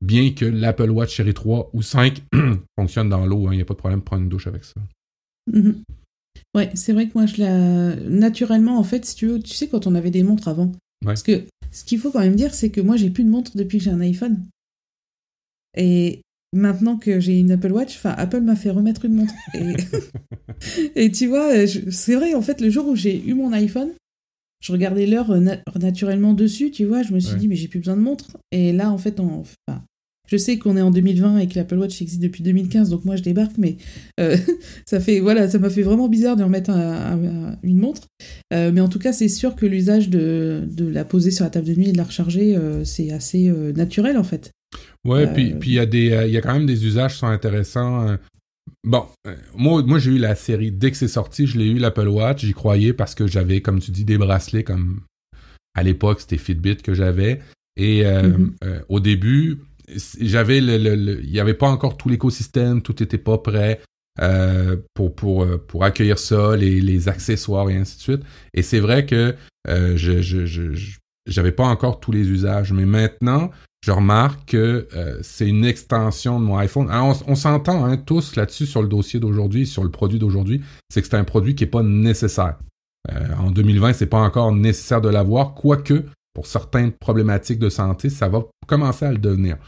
bien 0.00 0.30
que 0.32 0.44
l'Apple 0.44 0.90
Watch 0.90 1.16
Série 1.16 1.34
3 1.34 1.70
ou 1.72 1.82
5 1.82 2.22
fonctionne 2.78 3.08
dans 3.08 3.26
l'eau, 3.26 3.46
il 3.46 3.48
hein, 3.48 3.56
n'y 3.56 3.62
a 3.62 3.64
pas 3.64 3.74
de 3.74 3.78
problème 3.78 4.00
de 4.00 4.04
prendre 4.04 4.22
une 4.22 4.28
douche 4.28 4.46
avec 4.46 4.62
ça. 4.62 4.80
Mm-hmm. 5.52 5.82
Ouais, 6.54 6.70
c'est 6.74 6.92
vrai 6.92 7.08
que 7.08 7.12
moi, 7.14 7.26
je 7.26 7.42
la. 7.42 7.96
Naturellement, 7.96 8.78
en 8.78 8.84
fait, 8.84 9.04
si 9.04 9.14
tu 9.14 9.26
veux, 9.26 9.40
tu 9.40 9.54
sais, 9.54 9.68
quand 9.68 9.86
on 9.86 9.94
avait 9.94 10.10
des 10.10 10.22
montres 10.22 10.48
avant. 10.48 10.72
Parce 11.04 11.22
que 11.22 11.44
ce 11.70 11.84
qu'il 11.84 11.98
faut 11.98 12.10
quand 12.10 12.20
même 12.20 12.36
dire, 12.36 12.54
c'est 12.54 12.70
que 12.70 12.80
moi, 12.80 12.96
j'ai 12.96 13.10
plus 13.10 13.24
de 13.24 13.30
montre 13.30 13.56
depuis 13.56 13.78
que 13.78 13.84
j'ai 13.84 13.90
un 13.90 14.00
iPhone. 14.00 14.44
Et 15.76 16.22
maintenant 16.52 16.96
que 16.96 17.20
j'ai 17.20 17.38
une 17.38 17.52
Apple 17.52 17.72
Watch, 17.72 17.96
enfin, 17.96 18.14
Apple 18.16 18.40
m'a 18.40 18.56
fait 18.56 18.70
remettre 18.70 19.04
une 19.04 19.14
montre. 19.14 19.34
Et, 20.96 21.10
tu 21.12 21.26
vois, 21.26 21.66
c'est 21.66 22.14
vrai, 22.14 22.34
en 22.34 22.42
fait, 22.42 22.60
le 22.60 22.70
jour 22.70 22.88
où 22.88 22.96
j'ai 22.96 23.24
eu 23.28 23.34
mon 23.34 23.52
iPhone, 23.52 23.90
je 24.60 24.72
regardais 24.72 25.06
l'heure 25.06 25.32
naturellement 25.76 26.32
dessus, 26.32 26.70
tu 26.70 26.84
vois, 26.84 27.02
je 27.02 27.12
me 27.12 27.20
suis 27.20 27.36
dit, 27.36 27.48
mais 27.48 27.54
j'ai 27.54 27.68
plus 27.68 27.78
besoin 27.78 27.96
de 27.96 28.02
montre. 28.02 28.38
Et 28.50 28.72
là, 28.72 28.90
en 28.90 28.98
fait, 28.98 29.20
en, 29.20 29.44
enfin, 29.44 29.84
je 30.28 30.36
sais 30.36 30.58
qu'on 30.58 30.76
est 30.76 30.82
en 30.82 30.90
2020 30.90 31.38
et 31.38 31.48
que 31.48 31.56
l'Apple 31.56 31.78
Watch 31.78 32.00
existe 32.02 32.22
depuis 32.22 32.42
2015, 32.42 32.90
donc 32.90 33.04
moi 33.04 33.16
je 33.16 33.22
débarque, 33.22 33.56
mais 33.58 33.76
euh, 34.20 34.36
ça 34.86 35.00
fait 35.00 35.20
voilà, 35.20 35.48
ça 35.48 35.58
m'a 35.58 35.70
fait 35.70 35.82
vraiment 35.82 36.08
bizarre 36.08 36.36
de 36.36 36.44
remettre 36.44 36.70
une 37.62 37.78
montre. 37.78 38.02
Euh, 38.52 38.70
mais 38.72 38.80
en 38.80 38.88
tout 38.88 38.98
cas, 38.98 39.12
c'est 39.12 39.28
sûr 39.28 39.56
que 39.56 39.66
l'usage 39.66 40.10
de, 40.10 40.64
de, 40.70 40.86
la 40.86 41.04
poser 41.04 41.30
sur 41.30 41.44
la 41.44 41.50
table 41.50 41.66
de 41.66 41.74
nuit 41.74 41.88
et 41.88 41.92
de 41.92 41.96
la 41.96 42.04
recharger, 42.04 42.54
euh, 42.56 42.84
c'est 42.84 43.10
assez 43.10 43.50
naturel 43.74 44.18
en 44.18 44.24
fait. 44.24 44.52
Ouais, 45.06 45.26
puis 45.32 45.54
puis 45.54 45.70
il 45.70 45.74
y 45.74 45.78
a 45.78 45.86
des 45.86 46.24
il 46.26 46.32
y 46.32 46.36
a 46.36 46.42
quand 46.42 46.52
même 46.52 46.66
des 46.66 46.84
usages 46.84 47.14
qui 47.14 47.18
sont 47.20 47.26
intéressants. 47.26 48.16
Bon, 48.84 49.06
moi, 49.56 49.82
moi 49.82 49.98
j'ai 49.98 50.10
eu 50.10 50.18
la 50.18 50.34
série, 50.34 50.70
dès 50.70 50.90
que 50.90 50.96
c'est 50.98 51.08
sorti, 51.08 51.46
je 51.46 51.58
l'ai 51.58 51.66
eu 51.66 51.78
l'Apple 51.78 52.08
Watch, 52.08 52.44
j'y 52.44 52.52
croyais 52.52 52.92
parce 52.92 53.14
que 53.14 53.26
j'avais, 53.26 53.62
comme 53.62 53.80
tu 53.80 53.90
dis, 53.90 54.04
des 54.04 54.18
bracelets 54.18 54.62
comme 54.62 55.00
à 55.74 55.82
l'époque, 55.82 56.20
c'était 56.20 56.36
Fitbit 56.36 56.76
que 56.76 56.92
j'avais. 56.92 57.40
Et 57.76 58.02
mm-hmm. 58.02 58.82
au 58.88 59.00
début, 59.00 59.58
j'avais 60.20 60.60
le, 60.60 61.22
il 61.22 61.30
n'y 61.30 61.40
avait 61.40 61.54
pas 61.54 61.68
encore 61.68 61.96
tout 61.96 62.08
l'écosystème, 62.08 62.82
tout 62.82 62.94
n'était 63.00 63.18
pas 63.18 63.38
prêt 63.38 63.80
euh, 64.20 64.76
pour, 64.94 65.14
pour, 65.14 65.44
euh, 65.44 65.58
pour 65.58 65.84
accueillir 65.84 66.18
ça, 66.18 66.56
les, 66.56 66.80
les, 66.80 67.08
accessoires 67.08 67.70
et 67.70 67.76
ainsi 67.76 67.98
de 67.98 68.02
suite. 68.02 68.22
Et 68.52 68.62
c'est 68.62 68.80
vrai 68.80 69.06
que 69.06 69.36
euh, 69.68 69.96
je, 69.96 70.22
je, 70.22 70.72
j'avais 71.26 71.52
pas 71.52 71.66
encore 71.66 72.00
tous 72.00 72.10
les 72.10 72.28
usages, 72.28 72.72
mais 72.72 72.84
maintenant, 72.84 73.50
je 73.80 73.92
remarque 73.92 74.50
que 74.50 74.88
c'est 75.22 75.46
une 75.46 75.64
extension 75.64 76.40
de 76.40 76.44
mon 76.44 76.56
iPhone. 76.56 76.90
Alors, 76.90 77.22
on, 77.28 77.36
s'entend 77.36 77.84
hein, 77.84 77.96
tous 77.96 78.34
là-dessus 78.34 78.66
sur 78.66 78.82
le 78.82 78.88
dossier 78.88 79.20
d'aujourd'hui, 79.20 79.68
sur 79.68 79.84
le 79.84 79.90
produit 79.90 80.18
d'aujourd'hui, 80.18 80.62
c'est 80.88 81.00
que 81.00 81.06
c'est 81.06 81.16
un 81.16 81.22
produit 81.22 81.54
qui 81.54 81.62
est 81.62 81.68
pas 81.68 81.84
nécessaire. 81.84 82.58
en 83.38 83.52
2020, 83.52 83.92
c'est 83.92 84.06
pas 84.06 84.18
encore 84.18 84.52
nécessaire 84.52 85.00
de 85.00 85.08
l'avoir, 85.08 85.54
quoique 85.54 86.06
pour 86.34 86.48
certaines 86.48 86.90
problématiques 86.90 87.60
de 87.60 87.68
santé, 87.68 88.10
ça 88.10 88.28
va 88.28 88.44
commencer 88.66 89.04
à 89.04 89.12
le 89.12 89.18
devenir. 89.18 89.58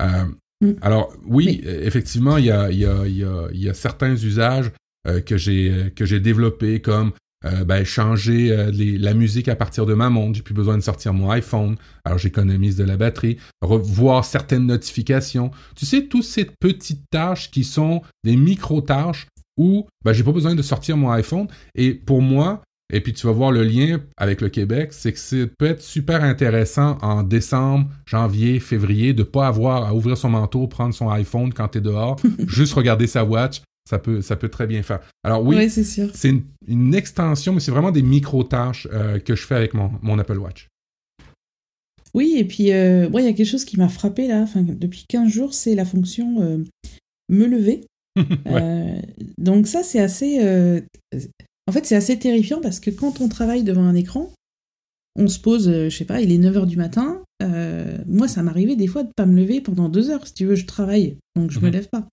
Euh, 0.00 0.24
mm. 0.60 0.72
Alors 0.82 1.12
oui, 1.24 1.62
effectivement, 1.64 2.36
il 2.36 2.46
y 2.46 2.50
a, 2.50 2.70
y, 2.70 2.84
a, 2.84 3.06
y, 3.06 3.24
a, 3.24 3.48
y 3.52 3.68
a, 3.68 3.74
certains 3.74 4.14
usages 4.14 4.70
euh, 5.06 5.20
que 5.20 5.36
j'ai 5.36 5.92
que 5.94 6.04
j'ai 6.04 6.20
développés 6.20 6.80
comme 6.80 7.12
euh, 7.44 7.64
ben, 7.64 7.84
changer 7.84 8.70
la 8.72 9.14
musique 9.14 9.48
à 9.48 9.56
partir 9.56 9.84
de 9.84 9.94
ma 9.94 10.10
montre. 10.10 10.36
J'ai 10.36 10.42
plus 10.42 10.54
besoin 10.54 10.76
de 10.76 10.82
sortir 10.82 11.12
mon 11.12 11.30
iPhone. 11.30 11.76
Alors 12.04 12.18
j'économise 12.18 12.76
de 12.76 12.84
la 12.84 12.96
batterie. 12.96 13.38
Revoir 13.60 14.24
certaines 14.24 14.66
notifications. 14.66 15.50
Tu 15.74 15.86
sais, 15.86 16.06
toutes 16.06 16.24
ces 16.24 16.44
petites 16.44 17.04
tâches 17.10 17.50
qui 17.50 17.64
sont 17.64 18.02
des 18.22 18.36
micro-tâches 18.36 19.26
où 19.58 19.86
ben, 20.04 20.12
j'ai 20.12 20.24
pas 20.24 20.32
besoin 20.32 20.54
de 20.54 20.62
sortir 20.62 20.96
mon 20.96 21.10
iPhone. 21.10 21.48
Et 21.74 21.94
pour 21.94 22.22
moi, 22.22 22.62
et 22.92 23.00
puis 23.00 23.14
tu 23.14 23.26
vas 23.26 23.32
voir 23.32 23.50
le 23.50 23.64
lien 23.64 24.00
avec 24.18 24.42
le 24.42 24.50
Québec, 24.50 24.92
c'est 24.92 25.12
que 25.12 25.18
ça 25.18 25.36
peut 25.58 25.66
être 25.66 25.80
super 25.80 26.22
intéressant 26.22 26.98
en 27.00 27.22
décembre, 27.22 27.88
janvier, 28.04 28.60
février, 28.60 29.14
de 29.14 29.22
pas 29.22 29.46
avoir 29.46 29.86
à 29.86 29.94
ouvrir 29.94 30.16
son 30.18 30.28
manteau, 30.28 30.66
prendre 30.66 30.94
son 30.94 31.08
iPhone 31.08 31.52
quand 31.54 31.68
tu 31.68 31.78
es 31.78 31.80
dehors, 31.80 32.20
juste 32.46 32.74
regarder 32.74 33.06
sa 33.06 33.24
watch. 33.24 33.62
Ça 33.88 33.98
peut, 33.98 34.20
ça 34.20 34.36
peut 34.36 34.48
très 34.48 34.68
bien 34.68 34.84
faire. 34.84 35.00
Alors 35.24 35.44
oui, 35.44 35.68
c'est 35.68 36.28
une, 36.28 36.44
une, 36.68 36.94
extension, 36.94 37.52
mais 37.52 37.58
c'est 37.58 37.72
vraiment 37.72 37.90
des 37.90 38.02
micro-tâches 38.02 38.86
euh, 38.92 39.18
que 39.18 39.34
je 39.34 39.44
fais 39.44 39.56
avec 39.56 39.74
mon, 39.74 39.90
mon 40.02 40.20
Apple 40.20 40.38
Watch. 40.38 40.68
Oui, 42.14 42.34
et 42.36 42.44
puis 42.44 42.70
euh, 42.72 43.08
il 43.12 43.24
y 43.24 43.26
a 43.26 43.32
quelque 43.32 43.44
chose 43.44 43.64
qui 43.64 43.76
m'a 43.78 43.88
frappé 43.88 44.28
là, 44.28 44.44
depuis 44.54 45.04
15 45.08 45.32
jours, 45.32 45.52
c'est 45.52 45.74
la 45.74 45.84
fonction 45.84 46.40
euh, 46.42 46.58
me 47.28 47.46
lever. 47.46 47.84
donc 49.38 49.66
ça, 49.66 49.82
c'est 49.82 50.00
assez... 50.00 50.38
En 51.66 51.72
fait, 51.72 51.86
c'est 51.86 51.96
assez 51.96 52.18
terrifiant 52.18 52.60
parce 52.60 52.80
que 52.80 52.90
quand 52.90 53.20
on 53.20 53.28
travaille 53.28 53.62
devant 53.62 53.84
un 53.84 53.94
écran, 53.94 54.32
on 55.16 55.28
se 55.28 55.38
pose, 55.38 55.68
euh, 55.68 55.88
je 55.88 55.96
sais 55.96 56.04
pas, 56.04 56.20
il 56.20 56.32
est 56.32 56.38
9h 56.38 56.66
du 56.66 56.76
matin. 56.76 57.22
Euh, 57.42 57.98
moi, 58.06 58.28
ça 58.28 58.42
m'arrivait 58.42 58.76
des 58.76 58.86
fois 58.86 59.02
de 59.02 59.10
pas 59.14 59.26
me 59.26 59.36
lever 59.36 59.60
pendant 59.60 59.88
deux 59.88 60.10
heures. 60.10 60.26
Si 60.26 60.34
tu 60.34 60.46
veux, 60.46 60.54
je 60.54 60.66
travaille, 60.66 61.16
donc 61.36 61.50
je 61.50 61.60
me 61.60 61.66
mhm. 61.66 61.72
lève 61.72 61.88
pas. 61.88 62.08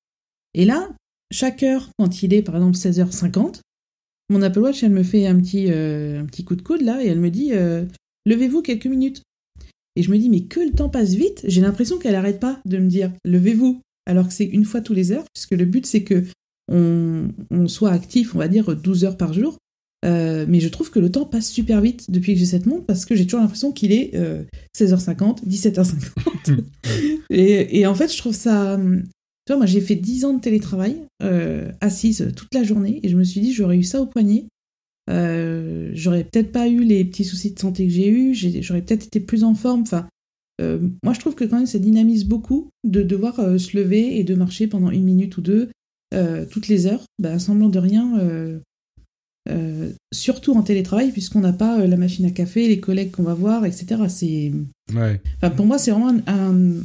Et 0.53 0.65
là, 0.65 0.89
chaque 1.31 1.63
heure, 1.63 1.89
quand 1.97 2.23
il 2.23 2.33
est 2.33 2.41
par 2.41 2.55
exemple 2.55 2.77
16h50, 2.77 3.61
mon 4.29 4.41
Apple 4.41 4.59
Watch, 4.59 4.83
elle 4.83 4.91
me 4.91 5.03
fait 5.03 5.25
un 5.25 5.39
petit, 5.39 5.71
euh, 5.71 6.21
un 6.21 6.25
petit 6.25 6.43
coup 6.43 6.55
de 6.55 6.61
coude 6.61 6.81
là 6.81 7.03
et 7.03 7.07
elle 7.07 7.19
me 7.19 7.31
dit 7.31 7.51
Levez-vous 8.25 8.61
quelques 8.61 8.85
minutes. 8.85 9.23
Et 9.95 10.03
je 10.03 10.11
me 10.11 10.17
dis 10.17 10.29
Mais 10.29 10.41
que 10.41 10.59
le 10.59 10.71
temps 10.71 10.89
passe 10.89 11.13
vite, 11.13 11.41
j'ai 11.45 11.61
l'impression 11.61 11.97
qu'elle 11.97 12.15
arrête 12.15 12.39
pas 12.39 12.59
de 12.65 12.77
me 12.77 12.87
dire 12.87 13.11
Levez-vous. 13.25 13.81
Alors 14.05 14.27
que 14.27 14.33
c'est 14.33 14.45
une 14.45 14.65
fois 14.65 14.81
tous 14.81 14.93
les 14.93 15.11
heures, 15.11 15.25
puisque 15.33 15.51
le 15.51 15.65
but 15.65 15.85
c'est 15.85 16.03
que 16.03 16.25
on, 16.69 17.67
soit 17.67 17.91
actif, 17.91 18.35
on 18.35 18.39
va 18.39 18.47
dire 18.47 18.75
12 18.75 19.05
heures 19.05 19.17
par 19.17 19.33
jour. 19.33 19.57
Euh, 20.05 20.45
mais 20.47 20.61
je 20.61 20.69
trouve 20.69 20.91
que 20.91 20.99
le 20.99 21.11
temps 21.11 21.25
passe 21.25 21.49
super 21.49 21.81
vite 21.81 22.09
depuis 22.09 22.33
que 22.33 22.39
j'ai 22.39 22.45
cette 22.45 22.65
montre 22.65 22.85
parce 22.85 23.03
que 23.05 23.15
j'ai 23.15 23.25
toujours 23.25 23.41
l'impression 23.41 23.71
qu'il 23.71 23.91
est 23.91 24.15
16h50, 24.77 25.45
17h50. 25.45 26.63
et, 27.29 27.85
en 27.85 27.95
fait, 27.95 28.11
je 28.11 28.17
trouve 28.17 28.35
ça. 28.35 28.79
Tu 29.45 29.53
vois, 29.53 29.57
moi 29.57 29.65
j'ai 29.65 29.81
fait 29.81 29.95
10 29.95 30.25
ans 30.25 30.33
de 30.35 30.41
télétravail, 30.41 30.95
euh, 31.23 31.71
assise 31.81 32.31
toute 32.35 32.53
la 32.53 32.63
journée, 32.63 32.99
et 33.01 33.09
je 33.09 33.17
me 33.17 33.23
suis 33.23 33.41
dit, 33.41 33.51
j'aurais 33.51 33.77
eu 33.77 33.83
ça 33.83 33.99
au 33.99 34.05
poignet. 34.05 34.45
Euh, 35.09 35.89
j'aurais 35.95 36.23
peut-être 36.23 36.51
pas 36.51 36.67
eu 36.67 36.83
les 36.83 37.03
petits 37.03 37.25
soucis 37.25 37.51
de 37.51 37.59
santé 37.59 37.87
que 37.87 37.91
j'ai 37.91 38.09
eu, 38.09 38.35
j'aurais 38.35 38.83
peut-être 38.83 39.07
été 39.07 39.19
plus 39.19 39.43
en 39.43 39.55
forme. 39.55 39.81
Enfin, 39.81 40.07
moi 41.03 41.13
je 41.13 41.19
trouve 41.19 41.33
que 41.33 41.45
quand 41.45 41.57
même 41.57 41.65
ça 41.65 41.79
dynamise 41.79 42.25
beaucoup 42.25 42.69
de 42.83 43.01
devoir 43.01 43.59
se 43.59 43.75
lever 43.75 44.19
et 44.19 44.23
de 44.23 44.35
marcher 44.35 44.67
pendant 44.67 44.91
une 44.91 45.03
minute 45.03 45.37
ou 45.37 45.41
deux 45.41 45.69
euh, 46.13 46.45
toutes 46.49 46.67
les 46.67 46.87
heures, 46.87 47.03
bah, 47.19 47.37
semblant 47.37 47.69
de 47.69 47.77
rien, 47.77 48.19
euh, 48.19 48.59
euh, 49.49 49.91
surtout 50.11 50.53
en 50.55 50.63
télétravail, 50.63 51.11
puisqu'on 51.11 51.41
n'a 51.41 51.53
pas 51.53 51.85
la 51.85 51.97
machine 51.97 52.25
à 52.25 52.31
café, 52.31 52.67
les 52.67 52.79
collègues 52.79 53.11
qu'on 53.11 53.23
va 53.23 53.35
voir, 53.35 53.65
etc. 53.65 54.03
C'est... 54.07 54.51
Enfin, 54.91 55.49
pour 55.55 55.65
moi, 55.67 55.77
c'est 55.77 55.91
vraiment 55.91 56.19
un, 56.25 56.81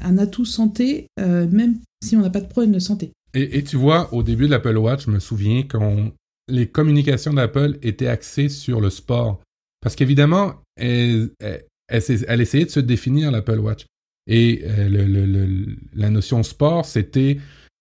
un, 0.00 0.18
atout 0.18 0.44
santé, 0.44 1.06
même 1.18 1.78
si 2.02 2.16
on 2.16 2.20
n'a 2.20 2.30
pas 2.30 2.40
de 2.40 2.48
problème 2.48 2.72
de 2.72 2.80
santé. 2.80 3.12
Et, 3.32 3.58
et 3.58 3.64
tu 3.64 3.76
vois, 3.76 4.12
au 4.12 4.22
début 4.22 4.46
de 4.46 4.50
l'Apple 4.50 4.76
Watch, 4.76 5.06
je 5.06 5.10
me 5.10 5.20
souviens 5.20 5.62
que 5.62 5.78
les 6.48 6.66
communications 6.66 7.32
d'Apple 7.32 7.78
étaient 7.82 8.08
axées 8.08 8.48
sur 8.48 8.80
le 8.80 8.90
sport. 8.90 9.40
Parce 9.80 9.94
qu'évidemment, 9.94 10.54
elle, 10.76 11.30
elle, 11.40 12.02
elle, 12.26 12.40
essayait 12.40 12.64
de 12.64 12.70
se 12.70 12.80
définir 12.80 13.30
l'Apple 13.30 13.58
Watch. 13.58 13.86
Et 14.26 14.64
le, 14.66 15.04
le, 15.06 15.76
la 15.94 16.10
notion 16.10 16.42
sport, 16.42 16.86
c'était 16.86 17.38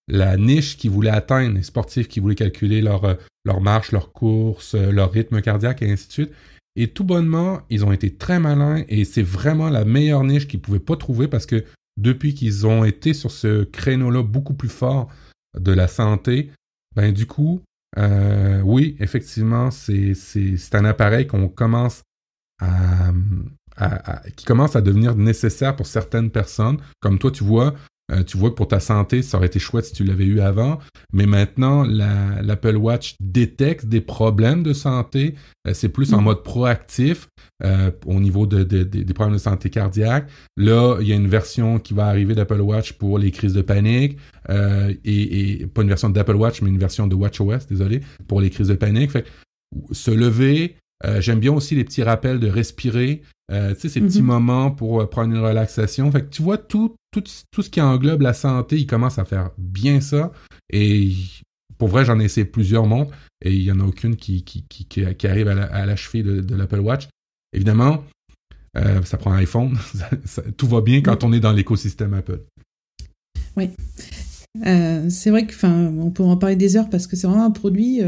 la 0.08 0.38
niche 0.38 0.78
qu'ils 0.78 0.92
voulaient 0.92 1.10
atteindre, 1.10 1.56
les 1.56 1.64
sportifs 1.64 2.08
qui 2.08 2.20
voulaient 2.20 2.36
calculer 2.36 2.82
leur, 2.82 3.06
euh, 3.06 3.16
leur 3.46 3.62
marche, 3.62 3.92
leur 3.92 4.12
course, 4.12 4.76
euh, 4.76 4.92
leur 4.92 5.12
rythme 5.12 5.42
cardiaque 5.42 5.82
et 5.82 5.92
ainsi 5.92 6.08
de 6.08 6.14
suite. 6.14 6.32
Et 6.76 6.88
tout 6.88 7.04
bonnement, 7.04 7.62
ils 7.70 7.86
ont 7.86 7.92
été 7.92 8.16
très 8.16 8.40
malins 8.40 8.84
et 8.88 9.06
c'est 9.06 9.22
vraiment 9.22 9.70
la 9.70 9.86
meilleure 9.86 10.24
niche 10.24 10.48
qu'ils 10.48 10.62
pouvaient 10.62 10.80
pas 10.80 10.98
trouver 10.98 11.28
parce 11.28 11.46
que 11.46 11.64
depuis 11.98 12.34
qu'ils 12.34 12.66
ont 12.66 12.84
été 12.84 13.14
sur 13.14 13.32
ce 13.32 13.64
créneau-là 13.64 14.24
beaucoup 14.24 14.56
plus 14.56 14.70
fort 14.70 15.10
de 15.58 15.72
la 15.72 15.88
santé, 15.88 16.50
ben 16.96 17.12
du 17.14 17.28
coup, 17.28 17.62
euh, 17.98 18.62
oui, 18.62 18.96
effectivement, 19.00 19.70
c'est, 19.70 20.16
c'est, 20.16 20.74
un 20.74 20.86
appareil 20.86 21.28
qu'on 21.28 21.48
commence 21.48 22.02
à, 22.60 23.12
qui 24.36 24.46
commence 24.46 24.76
à 24.76 24.82
devenir 24.82 25.16
nécessaire 25.16 25.76
pour 25.76 25.86
certaines 25.86 26.32
personnes. 26.32 26.78
Comme 27.02 27.20
toi, 27.20 27.32
tu 27.32 27.44
vois, 27.44 27.76
Euh, 28.12 28.24
tu 28.24 28.38
vois 28.38 28.50
que 28.50 28.56
pour 28.56 28.68
ta 28.68 28.80
santé, 28.80 29.22
ça 29.22 29.38
aurait 29.38 29.48
été 29.48 29.60
chouette 29.60 29.86
si 29.86 29.94
tu 29.94 30.04
l'avais 30.04 30.26
eu 30.26 30.42
avant. 30.42 30.80
Mais 31.14 31.26
maintenant, 31.26 31.84
l'Apple 31.84 32.76
Watch 32.76 33.16
détecte 33.22 33.86
des 33.86 34.02
problèmes 34.02 34.62
de 34.62 34.74
santé. 34.74 35.36
Euh, 35.68 35.74
c'est 35.74 35.90
plus 35.90 36.14
en 36.14 36.22
mm. 36.22 36.24
mode 36.24 36.44
proactif 36.44 37.30
euh, 37.64 37.92
au 38.06 38.20
niveau 38.20 38.46
de, 38.46 38.64
des 38.64 39.14
problèmes 39.14 39.36
de 39.36 39.42
santé 39.42 39.70
cardiaque. 39.70 40.30
Là, 40.58 40.98
il 41.00 41.08
y 41.08 41.14
a 41.14 41.16
une 41.16 41.30
version 41.30 41.80
qui 41.80 41.94
va 41.94 42.08
arriver 42.08 42.36
d'Apple 42.36 42.60
Watch 42.60 42.94
pour 42.94 43.18
les 43.18 43.32
crises 43.32 43.54
de 43.54 43.62
panique. 43.62 44.18
Et, 44.50 45.66
pas 45.74 45.82
une 45.82 45.88
version 45.88 46.10
d'Apple 46.10 46.36
Watch, 46.36 46.62
mais 46.62 46.70
une 46.70 46.80
version 46.80 47.08
de 47.08 47.16
WatchOS, 47.16 47.68
désolé, 47.70 48.02
pour 48.28 48.42
les 48.42 48.50
crises 48.50 48.68
de 48.68 48.76
panique. 48.76 49.12
Fait 49.12 49.26
se 49.92 50.12
lever, 50.12 50.76
j'aime 51.20 51.40
bien 51.40 51.54
aussi 51.54 51.76
les 51.76 51.86
petits 51.86 52.04
rappels 52.04 52.40
de 52.40 52.48
respirer. 52.48 53.22
Euh, 53.52 53.74
tu 53.74 53.82
sais, 53.82 53.90
ces 53.90 54.02
petits 54.02 54.22
mhm. 54.22 54.28
moments 54.28 54.72
pour 54.72 55.02
euh, 55.02 55.06
prendre 55.06 55.34
une 55.34 55.42
relaxation. 55.42 56.10
Fait 56.12 56.22
que 56.22 56.30
tu 56.30 56.42
vois, 56.42 56.58
tout, 56.58 56.96
tout, 57.12 57.24
tout 57.52 57.62
ce 57.62 57.70
qui 57.70 57.82
englobe 57.82 58.22
la 58.22 58.34
santé, 58.34 58.78
il 58.78 58.88
commence 58.88 59.20
à 59.20 59.26
faire 59.26 59.52
bien 59.58 60.02
ça. 60.02 60.32
Et 60.72 61.12
pour 61.78 61.90
vrai, 61.90 62.06
j'en 62.06 62.20
ai 62.20 62.26
essayé 62.26 62.46
plusieurs 62.46 62.86
montres 62.86 63.14
et 63.44 63.54
il 63.54 63.64
n'y 63.64 63.72
en 63.72 63.80
a 63.82 63.84
aucune 63.84 64.16
qui, 64.16 64.44
qui, 64.44 64.64
qui, 64.64 64.86
qui 64.88 65.28
arrive 65.28 65.50
à 65.50 65.86
la, 65.86 65.96
cheville 65.96 66.24
de, 66.24 66.56
l'Apple 66.56 66.80
Watch. 66.80 67.10
Évidemment, 67.52 68.04
euh, 68.78 69.02
ça 69.04 69.18
prend 69.18 69.34
un 69.34 69.38
iPhone. 69.38 69.78
tout 70.58 70.68
va 70.68 70.82
bien 70.82 71.02
quand 71.02 71.24
on 71.24 71.34
est 71.34 71.42
dans 71.42 71.52
l'écosystème 71.52 72.14
Apple. 72.14 72.42
Oui. 73.58 73.70
c'est 74.64 75.30
vrai 75.30 75.46
que, 75.46 75.66
on 75.66 76.12
peut 76.12 76.24
en 76.24 76.38
parler 76.38 76.56
des 76.56 76.78
heures 76.78 76.90
parce 76.90 77.08
que 77.08 77.18
c'est 77.18 77.28
vraiment 77.28 77.46
un 77.46 77.52
produit 77.52 78.00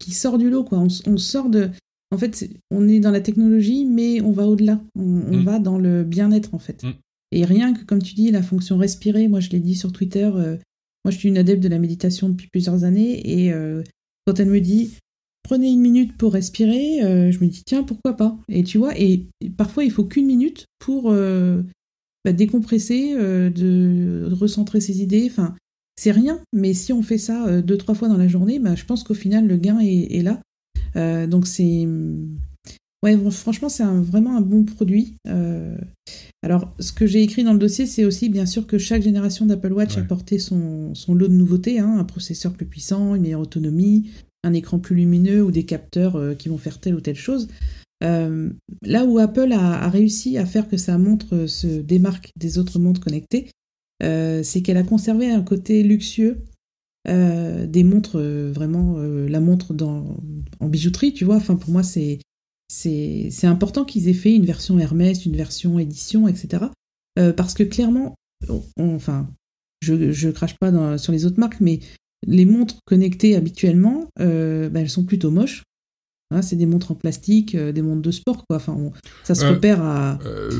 qui 0.00 0.10
sort 0.10 0.38
du 0.38 0.50
lot. 0.50 0.64
Quoi. 0.64 0.80
on 1.06 1.16
sort 1.16 1.48
de, 1.48 1.70
en 2.14 2.18
fait, 2.18 2.48
on 2.70 2.88
est 2.88 3.00
dans 3.00 3.10
la 3.10 3.20
technologie, 3.20 3.84
mais 3.84 4.20
on 4.20 4.30
va 4.30 4.46
au-delà. 4.46 4.80
On, 4.96 5.02
mm. 5.02 5.44
va 5.44 5.58
dans 5.58 5.78
le 5.78 6.04
bien-être, 6.04 6.54
en 6.54 6.58
fait. 6.58 6.84
Mm. 6.84 6.92
Et 7.32 7.44
rien 7.44 7.74
que, 7.74 7.84
comme 7.84 8.00
tu 8.00 8.14
dis, 8.14 8.30
la 8.30 8.42
fonction 8.42 8.78
respirer, 8.78 9.26
moi 9.26 9.40
je 9.40 9.50
l'ai 9.50 9.58
dit 9.58 9.74
sur 9.74 9.92
Twitter, 9.92 10.30
euh, 10.32 10.56
moi 11.04 11.10
je 11.10 11.18
suis 11.18 11.28
une 11.28 11.36
adepte 11.36 11.62
de 11.62 11.68
la 11.68 11.80
méditation 11.80 12.28
depuis 12.28 12.46
plusieurs 12.46 12.84
années, 12.84 13.20
et 13.28 13.52
euh, 13.52 13.82
quand 14.24 14.38
elle 14.38 14.48
me 14.48 14.60
dit 14.60 14.94
prenez 15.42 15.70
une 15.70 15.80
minute 15.80 16.16
pour 16.16 16.32
respirer, 16.32 17.02
euh, 17.02 17.32
je 17.32 17.40
me 17.40 17.48
dis 17.48 17.64
tiens, 17.66 17.82
pourquoi 17.82 18.16
pas? 18.16 18.38
Et 18.48 18.62
tu 18.62 18.78
vois, 18.78 18.98
et, 18.98 19.26
parfois 19.56 19.84
il 19.84 19.90
faut 19.90 20.04
qu'une 20.04 20.26
minute 20.26 20.66
pour 20.78 21.12
bah, 21.12 22.32
décompresser, 22.32 23.14
de 23.14 24.28
recentrer 24.32 24.80
ses 24.80 25.02
idées, 25.02 25.28
enfin. 25.28 25.54
C'est 25.96 26.10
rien, 26.10 26.42
mais 26.52 26.74
si 26.74 26.92
on 26.92 27.02
fait 27.02 27.18
ça 27.18 27.62
deux, 27.62 27.78
trois 27.78 27.94
fois 27.94 28.08
dans 28.08 28.16
la 28.16 28.26
journée, 28.26 28.58
bah, 28.58 28.74
je 28.74 28.84
pense 28.84 29.04
qu'au 29.04 29.14
final, 29.14 29.46
le 29.46 29.56
gain 29.56 29.78
est 29.78 30.24
là. 30.24 30.40
Euh, 30.96 31.26
donc 31.26 31.46
c'est 31.46 31.86
Ouais, 33.02 33.18
franchement, 33.30 33.68
c'est 33.68 33.84
vraiment 33.84 34.34
un 34.34 34.40
bon 34.40 34.64
produit. 34.64 35.16
Euh, 35.28 35.76
alors, 36.42 36.74
ce 36.80 36.90
que 36.90 37.06
j'ai 37.06 37.22
écrit 37.22 37.44
dans 37.44 37.52
le 37.52 37.58
dossier, 37.58 37.84
c'est 37.84 38.06
aussi 38.06 38.30
bien 38.30 38.46
sûr 38.46 38.66
que 38.66 38.78
chaque 38.78 39.02
génération 39.02 39.44
d'Apple 39.44 39.74
Watch 39.74 39.98
a 39.98 40.00
apporté 40.00 40.38
son, 40.38 40.94
son, 40.94 41.14
lot 41.14 41.28
de 41.28 41.34
nouveautés, 41.34 41.80
hein, 41.80 41.98
un 41.98 42.04
processeur 42.04 42.54
plus 42.54 42.64
puissant, 42.64 43.14
une 43.14 43.20
meilleure 43.20 43.42
autonomie, 43.42 44.08
un 44.42 44.54
écran 44.54 44.78
plus 44.78 44.96
lumineux 44.96 45.44
ou 45.44 45.50
des 45.50 45.64
capteurs 45.64 46.16
euh, 46.16 46.34
qui 46.34 46.48
vont 46.48 46.56
faire 46.56 46.80
telle 46.80 46.94
ou 46.94 47.02
telle 47.02 47.16
chose. 47.16 47.48
là 48.00 49.04
où 49.04 49.18
Apple 49.18 49.52
a, 49.52 49.86
réussi 49.90 50.38
à 50.38 50.46
faire 50.46 50.66
que 50.66 50.78
sa 50.78 50.96
montre 50.96 51.44
se 51.44 51.66
démarque 51.66 52.30
des 52.36 52.56
autres 52.56 52.78
montres 52.78 53.02
connectées, 53.02 53.50
c'est 54.00 54.62
qu'elle 54.62 54.78
a 54.78 54.82
conservé 54.82 55.30
un 55.30 55.42
côté 55.42 55.82
luxueux 55.82 56.38
euh, 57.06 57.66
des 57.66 57.84
montres, 57.84 58.18
euh, 58.18 58.50
vraiment 58.50 58.94
euh, 58.96 59.28
la 59.28 59.40
montre 59.40 59.74
dans, 59.74 60.16
en 60.60 60.68
bijouterie, 60.68 61.12
tu 61.12 61.24
vois. 61.24 61.36
Enfin, 61.36 61.56
pour 61.56 61.70
moi, 61.70 61.82
c'est 61.82 62.18
c'est 62.66 63.46
important 63.46 63.84
qu'ils 63.84 64.08
aient 64.08 64.14
fait 64.14 64.34
une 64.34 64.46
version 64.46 64.78
Hermès, 64.78 65.26
une 65.26 65.36
version 65.36 65.78
édition, 65.78 66.26
etc. 66.26 66.64
parce 67.36 67.54
que 67.54 67.62
clairement, 67.62 68.16
enfin, 68.80 69.28
je, 69.80 70.10
je 70.10 70.28
crache 70.30 70.56
pas 70.58 70.72
dans, 70.72 70.98
sur 70.98 71.12
les 71.12 71.24
autres 71.24 71.38
marques, 71.38 71.60
mais 71.60 71.78
les 72.26 72.46
montres 72.46 72.78
connectées 72.84 73.36
habituellement, 73.36 74.08
bah, 74.18 74.80
elles 74.80 74.90
sont 74.90 75.04
plutôt 75.04 75.30
moches. 75.30 75.62
Hein, 76.32 76.42
c'est 76.42 76.56
des 76.56 76.66
montres 76.66 76.90
en 76.90 76.94
plastique, 76.96 77.54
des 77.56 77.82
montres 77.82 78.02
de 78.02 78.10
sport, 78.10 78.44
quoi. 78.48 78.56
Enfin, 78.56 78.76
ça 79.22 79.36
se 79.36 79.44
repère 79.44 79.80
à. 79.80 80.18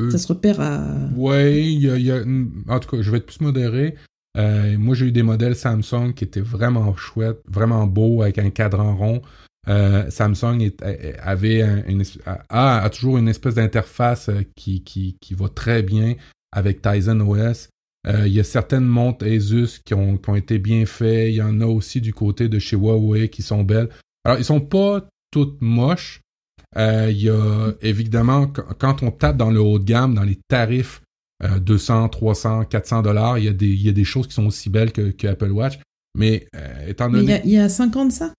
ça 0.09 0.17
se 0.17 0.27
repère 0.27 0.61
à. 0.61 0.95
Ouais, 1.17 1.65
il 1.65 1.81
y 1.81 2.11
a, 2.11 2.23
en 2.69 2.79
tout 2.79 2.95
cas, 2.95 3.01
je 3.01 3.11
vais 3.11 3.17
être 3.17 3.25
plus 3.25 3.41
modéré. 3.41 3.95
Euh, 4.35 4.77
moi, 4.77 4.95
j'ai 4.95 5.07
eu 5.07 5.11
des 5.11 5.23
modèles 5.23 5.55
Samsung 5.55 6.13
qui 6.13 6.23
étaient 6.23 6.41
vraiment 6.41 6.95
chouettes, 6.95 7.41
vraiment 7.47 7.87
beaux, 7.87 8.21
avec 8.21 8.37
un 8.37 8.49
cadran 8.49 8.95
rond. 8.95 9.21
Euh, 9.67 10.09
Samsung 10.09 10.71
avait 11.19 11.63
a, 12.49 12.89
toujours 12.89 13.17
une 13.17 13.27
espèce 13.27 13.55
d'interface 13.55 14.29
euh, 14.29 14.43
qui, 14.55 14.83
qui, 14.83 15.17
qui, 15.19 15.33
va 15.33 15.49
très 15.49 15.81
bien 15.81 16.15
avec 16.51 16.83
Tizen 16.83 17.21
OS. 17.21 17.69
il 18.07 18.27
y 18.27 18.39
a 18.39 18.43
certaines 18.43 18.85
montres 18.85 19.25
Asus 19.25 19.79
qui 19.83 19.95
ont, 19.95 20.17
qui 20.17 20.29
ont 20.29 20.35
été 20.35 20.59
bien 20.59 20.85
faites. 20.85 21.29
Il 21.29 21.35
y 21.35 21.41
en 21.41 21.61
a 21.61 21.65
aussi 21.65 21.99
du 21.99 22.13
côté 22.13 22.47
de 22.47 22.59
chez 22.59 22.75
Huawei 22.75 23.29
qui 23.29 23.41
sont 23.41 23.63
belles. 23.63 23.89
Alors, 24.23 24.37
ils 24.37 24.45
sont 24.45 24.61
pas 24.61 25.03
toutes 25.31 25.61
moches. 25.61 26.21
il 26.77 27.17
y 27.17 27.29
a 27.29 27.71
évidemment, 27.81 28.47
quand 28.77 29.01
on 29.01 29.09
tape 29.09 29.37
dans 29.37 29.51
le 29.51 29.61
haut 29.61 29.79
de 29.79 29.85
gamme, 29.85 30.13
dans 30.13 30.23
les 30.23 30.39
tarifs 30.47 31.01
200, 31.43 32.09
300, 32.09 32.65
400 32.65 33.01
dollars. 33.01 33.37
Il, 33.37 33.45
y 33.45 33.47
a 33.47 33.53
des, 33.53 33.67
il 33.67 33.81
y 33.81 33.89
a 33.89 33.91
des 33.91 34.03
choses 34.03 34.27
qui 34.27 34.33
sont 34.33 34.45
aussi 34.45 34.69
belles 34.69 34.91
que, 34.91 35.11
que 35.11 35.27
Apple 35.27 35.51
Watch. 35.51 35.79
Mais 36.17 36.47
euh, 36.55 36.87
étant 36.87 37.09
donné. 37.09 37.41
il, 37.43 37.51
y 37.51 37.57
a, 37.57 37.67
50 37.67 38.11
ça? 38.11 38.33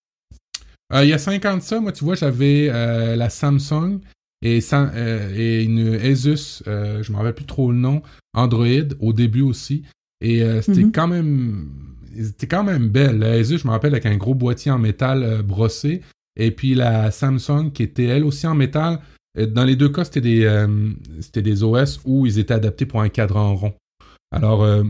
Euh, 0.92 1.04
Il 1.04 1.08
y 1.08 1.12
a 1.12 1.18
50 1.18 1.62
ça. 1.62 1.80
Moi, 1.80 1.92
tu 1.92 2.04
vois, 2.04 2.14
j'avais 2.14 2.68
euh, 2.70 3.16
la 3.16 3.28
Samsung 3.28 4.00
et, 4.42 4.58
et 4.58 5.62
une 5.62 5.94
Asus, 5.94 6.62
je 6.66 7.12
me 7.12 7.16
rappelle 7.16 7.34
plus 7.34 7.46
trop 7.46 7.70
le 7.70 7.78
nom, 7.78 8.02
Android 8.34 8.66
au 9.00 9.12
début 9.12 9.42
aussi. 9.42 9.82
Et 10.20 10.42
c'était 10.62 10.84
mhm. 10.84 10.92
quand 10.92 11.08
même. 11.08 11.70
C'était 12.16 12.46
quand 12.46 12.64
même 12.64 12.88
belle. 12.88 13.18
La 13.18 13.32
Asus, 13.32 13.58
je 13.58 13.66
me 13.66 13.72
rappelle, 13.72 13.92
avec 13.92 14.06
un 14.06 14.16
gros 14.16 14.34
boîtier 14.34 14.70
en 14.70 14.78
métal 14.78 15.42
brossé. 15.42 16.02
Et 16.36 16.50
puis 16.50 16.74
la 16.74 17.10
Samsung 17.10 17.70
qui 17.72 17.82
était 17.82 18.04
elle 18.04 18.24
aussi 18.24 18.46
en 18.46 18.54
métal 18.54 18.94
euh, 18.94 18.98
dans 19.36 19.64
les 19.64 19.76
deux 19.76 19.90
cas, 19.90 20.04
c'était 20.04 20.22
des, 20.22 20.44
euh, 20.44 20.90
c'était 21.20 21.42
des 21.42 21.62
OS 21.62 22.00
où 22.04 22.26
ils 22.26 22.38
étaient 22.38 22.54
adaptés 22.54 22.86
pour 22.86 23.02
un 23.02 23.08
cadran 23.08 23.54
rond. 23.54 23.74
Alors, 24.30 24.62
euh, 24.64 24.84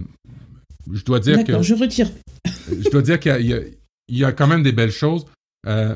je 0.93 1.05
dois 1.05 1.19
dire 1.19 1.43
que. 1.45 1.63
je 1.63 1.75
retire. 1.75 2.09
je 2.69 2.89
dois 2.91 3.03
dire 3.03 3.19
qu'il 3.19 3.47
y, 3.47 3.55
a, 3.55 3.61
il 4.09 4.19
y 4.19 4.25
a 4.25 4.33
quand 4.33 4.47
même 4.47 4.63
des 4.63 4.73
belles 4.73 4.93
choses, 4.93 5.27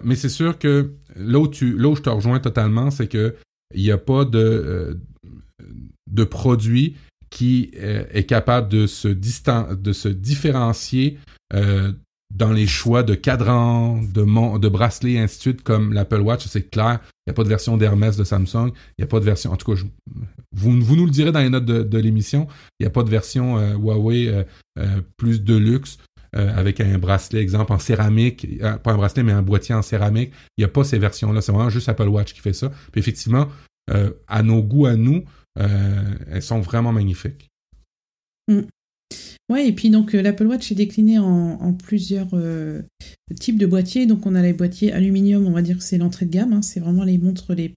mais 0.02 0.16
c'est 0.16 0.28
sûr 0.28 0.58
que 0.58 0.94
là 1.14 1.38
où, 1.38 1.46
tu, 1.46 1.78
là 1.78 1.88
où 1.88 1.96
je 1.96 2.02
te 2.02 2.10
rejoins 2.10 2.40
totalement, 2.40 2.90
c'est 2.90 3.06
que 3.06 3.36
il 3.72 3.82
n'y 3.82 3.92
a 3.92 3.98
pas 3.98 4.24
de, 4.24 4.98
de 6.10 6.24
produit 6.24 6.96
qui 7.30 7.70
est 7.72 8.28
capable 8.28 8.68
de 8.68 8.88
se, 8.88 9.06
distan 9.06 9.68
de 9.74 9.92
se 9.92 10.08
différencier 10.08 11.18
dans 12.30 12.52
les 12.52 12.66
choix 12.66 13.02
de 13.02 13.14
cadrans, 13.14 14.00
de, 14.02 14.58
de 14.58 14.68
bracelets, 14.68 15.18
ainsi 15.18 15.36
de 15.36 15.42
suite, 15.42 15.62
comme 15.62 15.92
l'Apple 15.92 16.20
Watch, 16.20 16.46
c'est 16.46 16.70
clair. 16.70 17.00
Il 17.26 17.30
n'y 17.30 17.32
a 17.32 17.34
pas 17.34 17.44
de 17.44 17.48
version 17.48 17.76
d'Hermès 17.76 18.16
de 18.16 18.24
Samsung. 18.24 18.70
Il 18.98 19.00
n'y 19.00 19.04
a 19.04 19.06
pas 19.06 19.20
de 19.20 19.24
version. 19.24 19.52
En 19.52 19.56
tout 19.56 19.74
cas, 19.74 19.80
vous, 20.52 20.80
vous 20.80 20.96
nous 20.96 21.04
le 21.04 21.10
direz 21.10 21.32
dans 21.32 21.40
les 21.40 21.50
notes 21.50 21.64
de, 21.64 21.98
l'émission. 21.98 22.46
Il 22.78 22.84
n'y 22.84 22.86
a 22.86 22.90
pas 22.90 23.02
de 23.02 23.10
version 23.10 23.58
euh, 23.58 23.74
Huawei 23.74 24.28
euh, 24.28 24.44
euh, 24.78 25.00
plus 25.16 25.42
de 25.42 25.56
luxe. 25.56 25.98
avec 26.32 26.80
un 26.80 26.98
bracelet, 26.98 27.40
exemple, 27.40 27.72
en 27.72 27.80
céramique, 27.80 28.46
pas 28.84 28.92
un 28.92 28.96
bracelet, 28.96 29.24
mais 29.24 29.32
un 29.32 29.42
boîtier 29.42 29.74
en 29.74 29.82
céramique. 29.82 30.32
Il 30.56 30.60
n'y 30.60 30.64
a 30.64 30.68
pas 30.68 30.84
ces 30.84 30.98
versions-là. 30.98 31.40
C'est 31.40 31.50
vraiment 31.50 31.70
juste 31.70 31.88
Apple 31.88 32.08
Watch 32.08 32.32
qui 32.32 32.40
fait 32.40 32.52
ça. 32.52 32.70
Puis 32.92 33.00
effectivement, 33.00 33.48
à 34.28 34.42
nos 34.44 34.62
goûts, 34.62 34.86
à 34.86 34.94
nous, 34.94 35.24
elles 35.56 36.42
sont 36.42 36.60
vraiment 36.60 36.92
magnifiques. 36.92 37.50
Mm. 38.46 38.60
Ouais, 39.50 39.66
et 39.66 39.72
puis 39.72 39.90
donc 39.90 40.14
euh, 40.14 40.22
l'Apple 40.22 40.46
Watch 40.46 40.70
est 40.70 40.76
décliné 40.76 41.18
en, 41.18 41.72
plusieurs 41.72 42.28
euh, 42.34 42.82
types 43.40 43.58
de 43.58 43.66
boîtiers. 43.66 44.06
Donc 44.06 44.24
on 44.24 44.36
a 44.36 44.42
les 44.42 44.52
boîtiers 44.52 44.92
aluminium, 44.92 45.44
on 45.44 45.50
va 45.50 45.60
dire 45.60 45.78
que 45.78 45.82
c'est 45.82 45.98
l'entrée 45.98 46.26
de 46.26 46.30
gamme, 46.30 46.52
hein. 46.52 46.62
c'est 46.62 46.78
vraiment 46.78 47.02
les 47.02 47.18
montres, 47.18 47.52
les, 47.52 47.74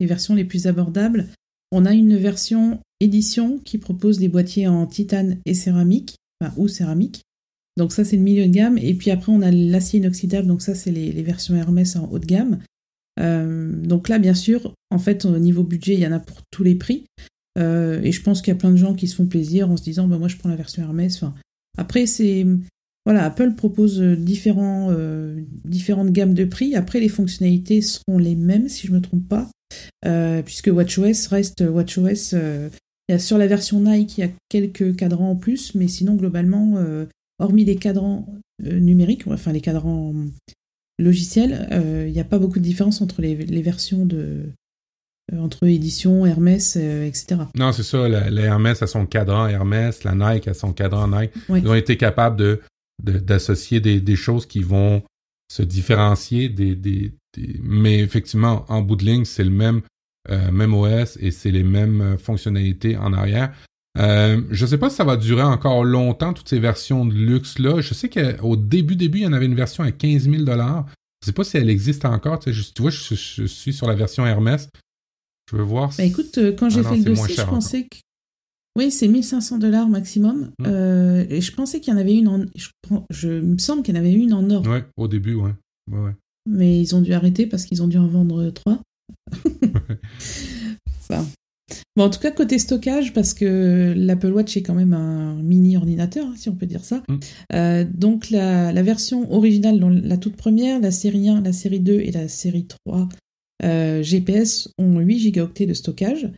versions 0.00 0.36
les 0.36 0.44
plus 0.44 0.68
abordables. 0.68 1.26
On 1.72 1.84
a 1.84 1.92
une 1.92 2.16
version 2.16 2.78
édition 3.00 3.58
qui 3.58 3.78
propose 3.78 4.20
des 4.20 4.28
boîtiers 4.28 4.68
en 4.68 4.86
titane 4.86 5.38
et 5.44 5.54
céramique, 5.54 6.14
enfin, 6.40 6.54
ou 6.56 6.68
céramique. 6.68 7.22
Donc 7.76 7.92
ça 7.92 8.04
c'est 8.04 8.16
le 8.16 8.22
milieu 8.22 8.46
de 8.46 8.52
gamme. 8.52 8.78
Et 8.78 8.94
puis 8.94 9.10
après 9.10 9.32
on 9.32 9.42
a 9.42 9.50
l'acier 9.50 9.98
inoxydable, 9.98 10.46
donc 10.46 10.62
ça 10.62 10.76
c'est 10.76 10.92
les, 10.92 11.10
versions 11.24 11.56
Hermès 11.56 11.96
en 11.96 12.08
haut 12.08 12.20
de 12.20 12.26
gamme. 12.26 12.60
Euh, 13.18 13.72
donc 13.72 14.08
là 14.08 14.20
bien 14.20 14.34
sûr, 14.34 14.72
en 14.90 14.98
fait 14.98 15.24
au 15.24 15.38
niveau 15.40 15.64
budget 15.64 15.94
il 15.94 16.00
y 16.00 16.06
en 16.06 16.12
a 16.12 16.20
pour 16.20 16.36
tous 16.52 16.62
les 16.62 16.76
prix. 16.76 17.04
Euh, 17.58 18.00
et 18.02 18.12
je 18.12 18.22
pense 18.22 18.42
qu'il 18.42 18.52
y 18.52 18.56
a 18.56 18.58
plein 18.58 18.70
de 18.70 18.76
gens 18.76 18.94
qui 18.94 19.06
se 19.06 19.14
font 19.14 19.26
plaisir 19.26 19.70
en 19.70 19.76
se 19.76 19.82
disant 19.82 20.08
bah, 20.08 20.18
moi 20.18 20.28
je 20.28 20.36
prends 20.36 20.48
la 20.48 20.56
version 20.56 20.82
Hermès. 20.82 21.16
Enfin, 21.16 21.34
après, 21.78 22.06
c'est. 22.06 22.46
Voilà, 23.06 23.24
Apple 23.24 23.52
propose 23.54 24.00
différents, 24.00 24.88
euh, 24.90 25.38
différentes 25.64 26.10
gammes 26.10 26.32
de 26.32 26.46
prix. 26.46 26.74
Après, 26.74 27.00
les 27.00 27.10
fonctionnalités 27.10 27.82
seront 27.82 28.16
les 28.16 28.34
mêmes, 28.34 28.70
si 28.70 28.86
je 28.86 28.92
ne 28.92 28.96
me 28.96 29.02
trompe 29.02 29.28
pas, 29.28 29.50
euh, 30.06 30.40
puisque 30.40 30.68
WatchOS 30.68 31.28
reste 31.28 31.62
WatchOS. 31.68 32.34
sur 33.18 33.36
la 33.36 33.46
version 33.46 33.80
Nike, 33.80 34.16
il 34.16 34.20
y 34.22 34.24
a 34.24 34.30
quelques 34.48 34.96
cadrans 34.96 35.32
en 35.32 35.36
plus, 35.36 35.74
mais 35.74 35.86
sinon, 35.86 36.14
globalement, 36.14 36.82
hormis 37.38 37.66
les 37.66 37.76
cadrans 37.76 38.26
numériques, 38.62 39.26
enfin 39.26 39.52
les 39.52 39.60
cadrans 39.60 40.14
logiciels, 40.98 41.68
il 42.06 42.12
n'y 42.12 42.20
a 42.20 42.24
pas 42.24 42.38
beaucoup 42.38 42.58
de 42.58 42.64
différence 42.64 43.02
entre 43.02 43.20
les 43.20 43.62
versions 43.62 44.06
de, 44.06 44.46
entre 45.32 45.66
éditions, 45.66 46.26
Hermès, 46.26 46.76
etc. 46.76 47.36
Non, 47.54 47.72
c'est 47.72 47.82
ça. 47.82 48.08
La, 48.08 48.42
Hermès 48.42 48.82
a 48.82 48.86
son 48.86 49.06
cadran 49.06 49.46
Hermès, 49.46 50.04
la 50.04 50.14
Nike 50.14 50.48
a 50.48 50.54
son 50.54 50.72
cadran 50.72 51.08
Nike. 51.08 51.32
Ils 51.48 51.68
ont 51.68 51.74
été 51.74 51.96
capables 51.96 52.36
de 52.36 52.60
d'associer 53.02 53.80
des, 53.80 54.00
des, 54.00 54.14
choses 54.14 54.46
qui 54.46 54.62
vont 54.62 55.02
se 55.50 55.62
différencier 55.62 56.48
des, 56.48 56.76
des, 56.76 57.12
mais 57.60 57.98
effectivement 57.98 58.64
en 58.68 58.82
bout 58.82 58.94
de 58.94 59.04
ligne 59.04 59.24
c'est 59.24 59.42
le 59.42 59.50
même 59.50 59.82
même 60.30 60.72
OS 60.72 61.18
et 61.20 61.32
c'est 61.32 61.50
les 61.50 61.64
mêmes 61.64 62.16
fonctionnalités 62.18 62.96
en 62.96 63.12
arrière 63.12 63.52
euh, 63.96 64.42
je 64.50 64.66
sais 64.66 64.78
pas 64.78 64.90
si 64.90 64.96
ça 64.96 65.04
va 65.04 65.16
durer 65.16 65.42
encore 65.42 65.84
longtemps, 65.84 66.32
toutes 66.32 66.48
ces 66.48 66.58
versions 66.58 67.04
de 67.04 67.14
luxe-là. 67.14 67.80
Je 67.80 67.94
sais 67.94 68.08
qu'au 68.08 68.56
début, 68.56 68.96
début, 68.96 69.18
il 69.18 69.24
y 69.24 69.26
en 69.26 69.32
avait 69.32 69.46
une 69.46 69.54
version 69.54 69.84
à 69.84 69.92
15 69.92 70.24
000 70.28 70.44
Je 70.46 71.26
sais 71.26 71.32
pas 71.32 71.44
si 71.44 71.56
elle 71.56 71.70
existe 71.70 72.04
encore. 72.04 72.40
Tu, 72.40 72.52
vois, 72.78 72.90
je, 72.90 73.44
suis 73.46 73.72
sur 73.72 73.86
la 73.86 73.94
version 73.94 74.26
Hermès. 74.26 74.68
Je 75.50 75.56
veux 75.56 75.62
voir. 75.62 75.92
Bah, 75.96 76.04
écoute, 76.04 76.38
euh, 76.38 76.52
quand 76.52 76.68
j'ai 76.68 76.80
ah 76.80 76.90
fait 76.90 76.96
le 76.96 77.04
dossier, 77.04 77.34
je 77.34 77.42
pensais 77.42 77.84
que. 77.84 77.98
Oui, 78.76 78.90
c'est 78.90 79.06
1500 79.06 79.58
dollars 79.58 79.88
maximum. 79.88 80.50
Hmm. 80.58 80.64
Euh, 80.66 81.24
et 81.28 81.40
je 81.40 81.52
pensais 81.52 81.80
qu'il 81.80 81.92
y 81.92 81.96
en 81.96 82.00
avait 82.00 82.14
une 82.14 82.28
en. 82.28 82.44
Je, 82.56 82.68
je... 83.10 83.28
Il 83.28 83.42
me 83.42 83.58
semble 83.58 83.82
qu'il 83.82 83.94
y 83.94 83.98
en 83.98 84.00
avait 84.00 84.12
une 84.12 84.32
en 84.32 84.50
or. 84.50 84.66
Ouais, 84.66 84.84
au 84.96 85.06
début, 85.06 85.34
ouais. 85.34 85.52
ouais, 85.90 86.12
Mais 86.46 86.80
ils 86.80 86.94
ont 86.96 87.00
dû 87.00 87.12
arrêter 87.12 87.46
parce 87.46 87.64
qu'ils 87.64 87.82
ont 87.82 87.88
dû 87.88 87.98
en 87.98 88.08
vendre 88.08 88.50
trois. 88.50 88.80
enfin, 91.00 91.24
Bon, 91.96 92.04
en 92.04 92.10
tout 92.10 92.18
cas, 92.18 92.30
côté 92.30 92.58
stockage, 92.58 93.12
parce 93.12 93.34
que 93.34 93.94
l'Apple 93.96 94.32
Watch 94.32 94.56
est 94.56 94.62
quand 94.62 94.74
même 94.74 94.92
un 94.92 95.34
mini 95.36 95.76
ordinateur, 95.76 96.26
hein, 96.26 96.34
si 96.36 96.48
on 96.48 96.54
peut 96.54 96.66
dire 96.66 96.84
ça. 96.84 97.02
Mm. 97.08 97.14
Euh, 97.52 97.84
donc, 97.92 98.30
la, 98.30 98.82
version 98.82 99.32
originale, 99.32 99.78
la 99.78 100.16
toute 100.16 100.36
première, 100.36 100.80
la 100.80 100.90
série 100.90 101.28
1, 101.28 101.40
la 101.40 101.52
série 101.52 101.80
2 101.80 102.00
et 102.00 102.10
la 102.10 102.28
série 102.28 102.66
3 102.66 103.08
euh, 103.64 104.02
GPS 104.02 104.68
ont 104.78 104.98
8 104.98 105.18
gigaoctets 105.18 105.66
de 105.66 105.74
stockage. 105.74 106.30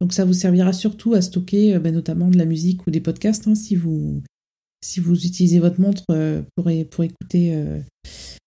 Donc, 0.00 0.12
ça 0.12 0.24
vous 0.24 0.32
servira 0.32 0.72
surtout 0.72 1.14
à 1.14 1.22
stocker 1.22 1.74
euh, 1.74 1.78
ben, 1.78 1.94
notamment 1.94 2.28
de 2.28 2.36
la 2.36 2.44
musique 2.44 2.86
ou 2.86 2.90
des 2.90 3.00
podcasts, 3.00 3.48
hein, 3.48 3.54
si, 3.54 3.74
vous, 3.74 4.22
si 4.84 5.00
vous 5.00 5.26
utilisez 5.26 5.58
votre 5.58 5.80
montre 5.80 6.04
pour, 6.56 6.70
pour 6.90 7.04
écouter 7.04 7.82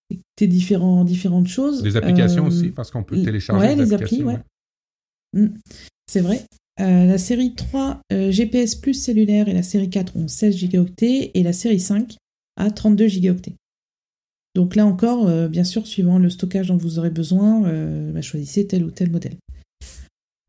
écouter 0.10 0.48
différents, 0.48 1.04
différentes 1.04 1.48
choses. 1.48 1.82
Des 1.84 1.98
applications 1.98 2.46
aussi, 2.48 2.70
parce 2.70 2.92
qu'on 2.92 3.04
peut 3.04 3.22
télécharger 3.22 3.76
des 3.76 3.84
les 3.84 3.94
applis, 3.94 4.24
ouais. 4.24 4.40
Mm. 5.34 5.48
C'est 6.10 6.22
vrai. 6.22 6.46
Euh, 6.80 7.06
la 7.06 7.18
série 7.18 7.56
3 7.56 8.02
euh, 8.14 8.32
GPS 8.32 8.76
plus 8.76 8.94
cellulaire 8.94 9.48
et 9.48 9.54
la 9.54 9.64
série 9.64 9.90
4 9.90 10.16
ont 10.16 10.28
16 10.28 10.70
Go 10.70 10.86
et 11.02 11.44
la 11.44 11.54
série 11.54 11.80
5 11.80 12.16
a 12.56 12.72
32 12.72 13.08
Go. 13.20 13.36
Donc 14.58 14.76
là 14.76 14.86
encore, 14.86 15.30
euh, 15.30 15.48
bien 15.48 15.64
sûr, 15.64 15.86
suivant 15.86 16.18
le 16.18 16.30
stockage 16.30 16.68
dont 16.68 16.78
vous 16.78 17.00
aurez 17.00 17.12
besoin, 17.12 17.62
bah, 18.12 18.22
choisissez 18.22 18.68
tel 18.68 18.84
ou 18.84 18.92
tel 18.92 19.12
modèle. 19.12 19.38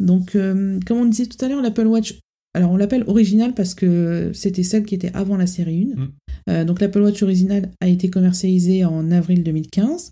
Donc, 0.00 0.32
comme 0.32 0.96
on 0.96 1.04
disait 1.04 1.26
tout 1.26 1.44
à 1.44 1.48
l'heure, 1.48 1.60
l'Apple 1.60 1.86
Watch, 1.86 2.18
alors 2.54 2.70
on 2.70 2.76
l'appelle 2.76 3.04
original 3.06 3.52
parce 3.52 3.74
que 3.74 4.30
c'était 4.32 4.62
celle 4.62 4.84
qui 4.84 4.94
était 4.94 5.14
avant 5.14 5.36
la 5.36 5.46
série 5.46 5.92
1. 6.46 6.62
Mm. 6.62 6.64
donc 6.64 6.80
l'Apple 6.80 7.02
Watch 7.02 7.22
original 7.22 7.70
a 7.80 7.88
été 7.88 8.08
commercialisée 8.08 8.84
en 8.84 9.10
avril 9.10 9.42
2015. 9.42 10.10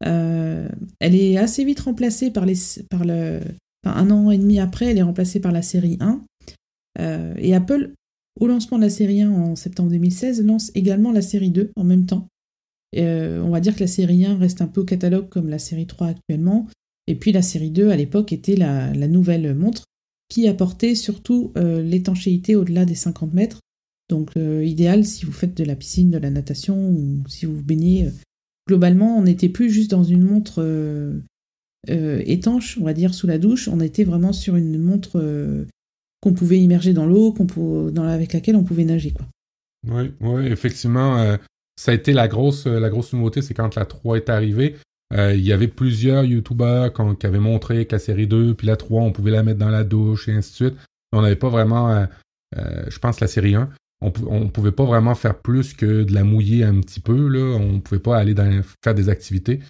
elle 0.00 0.70
est 1.00 1.36
assez 1.36 1.64
vite 1.64 1.80
remplacée 1.80 2.30
par, 2.30 2.46
les, 2.46 2.56
par 2.88 3.04
le, 3.04 3.40
un 3.84 4.10
an 4.10 4.30
et 4.30 4.38
demi 4.38 4.58
après, 4.58 4.86
elle 4.86 4.98
est 4.98 5.02
remplacée 5.02 5.40
par 5.40 5.52
la 5.52 5.62
série 5.62 5.98
1. 6.00 6.24
Euh, 6.98 7.34
et 7.38 7.54
Apple, 7.54 7.92
au 8.40 8.46
lancement 8.46 8.78
de 8.78 8.82
la 8.84 8.90
série 8.90 9.22
1 9.22 9.30
en 9.30 9.56
septembre 9.56 9.90
2016, 9.90 10.44
lance 10.44 10.70
également 10.74 11.12
la 11.12 11.22
série 11.22 11.50
2 11.50 11.70
en 11.76 11.84
même 11.84 12.06
temps. 12.06 12.28
Euh, 12.96 13.40
on 13.40 13.50
va 13.50 13.60
dire 13.60 13.74
que 13.74 13.80
la 13.80 13.86
série 13.86 14.24
1 14.24 14.36
reste 14.36 14.62
un 14.62 14.66
peu 14.66 14.82
au 14.82 14.84
catalogue 14.84 15.28
comme 15.28 15.48
la 15.48 15.58
série 15.58 15.86
3 15.86 16.08
actuellement. 16.08 16.68
Et 17.06 17.14
puis 17.14 17.32
la 17.32 17.42
série 17.42 17.70
2, 17.70 17.90
à 17.90 17.96
l'époque, 17.96 18.32
était 18.32 18.56
la, 18.56 18.92
nouvelle 19.08 19.54
montre 19.54 19.84
qui 20.28 20.48
apportait 20.48 20.94
surtout 20.94 21.52
euh, 21.56 21.82
l'étanchéité 21.82 22.56
au-delà 22.56 22.84
des 22.84 22.94
50 22.94 23.32
mètres. 23.34 23.60
Donc 24.08 24.36
idéal 24.36 25.04
si 25.04 25.26
vous 25.26 25.32
faites 25.32 25.56
de 25.56 25.64
la 25.64 25.74
piscine, 25.74 26.12
de 26.12 26.18
la 26.18 26.30
natation 26.30 26.90
ou 26.90 27.24
si 27.28 27.44
vous 27.44 27.60
baignez. 27.60 28.08
Globalement, 28.68 29.18
on 29.18 29.22
n'était 29.22 29.48
plus 29.48 29.68
juste 29.68 29.90
dans 29.90 30.04
une 30.04 30.22
montre 30.22 30.62
euh, 31.88 32.22
étanche, 32.26 32.78
on 32.80 32.84
va 32.84 32.92
dire, 32.92 33.14
sous 33.14 33.26
la 33.26 33.38
douche. 33.38 33.68
On 33.68 33.80
était 33.80 34.04
vraiment 34.04 34.32
sur 34.32 34.56
une 34.56 34.78
montre 34.78 35.20
euh, 35.20 35.64
qu'on 36.20 36.32
pouvait 36.32 36.58
immerger 36.58 36.92
dans 36.92 37.06
l'eau, 37.06 37.34
dans 37.90 38.02
avec 38.02 38.32
laquelle 38.32 38.56
on 38.56 38.64
pouvait 38.64 38.84
nager. 38.84 39.12
Quoi. 39.12 39.26
Oui, 39.88 40.46
effectivement. 40.46 41.18
Euh, 41.18 41.36
ça 41.76 41.92
a 41.92 41.94
été 41.94 42.12
la 42.12 42.28
grosse, 42.28 42.66
la 42.66 42.88
grosse 42.88 43.12
nouveauté, 43.12 43.42
c'est 43.42 43.54
quand 43.54 43.74
la 43.74 43.84
3 43.84 44.16
est 44.16 44.30
arrivée. 44.30 44.76
Il 45.14 45.40
y 45.40 45.52
avait 45.52 45.68
plusieurs 45.68 46.24
YouTubers 46.24 46.92
qui 47.18 47.26
avaient 47.26 47.38
montré 47.38 47.86
que 47.86 47.94
la 47.94 47.98
série 47.98 48.26
2 48.26 48.54
puis 48.54 48.66
la 48.66 48.76
3, 48.76 49.02
on 49.02 49.12
pouvait 49.12 49.30
la 49.30 49.42
mettre 49.42 49.58
dans 49.58 49.68
la 49.68 49.84
douche 49.84 50.28
et 50.28 50.32
ainsi 50.32 50.50
de 50.50 50.56
suite. 50.56 50.74
On 51.12 51.22
n'avait 51.22 51.36
pas 51.36 51.48
vraiment, 51.48 52.06
je 52.54 52.98
pense, 52.98 53.20
la 53.20 53.28
série 53.28 53.54
1 53.54 53.68
on, 54.00 54.40
ne 54.40 54.48
pouvait 54.48 54.72
pas 54.72 54.84
vraiment 54.84 55.14
faire 55.14 55.38
plus 55.38 55.74
que 55.74 56.02
de 56.02 56.12
la 56.12 56.24
mouiller 56.24 56.64
un 56.64 56.80
petit 56.80 57.00
peu. 57.00 57.28
Là. 57.28 57.56
On 57.58 57.80
pouvait 57.80 58.00
pas 58.00 58.18
aller 58.18 58.34
faire 58.82 58.94
des 58.94 59.08
activités 59.08 59.60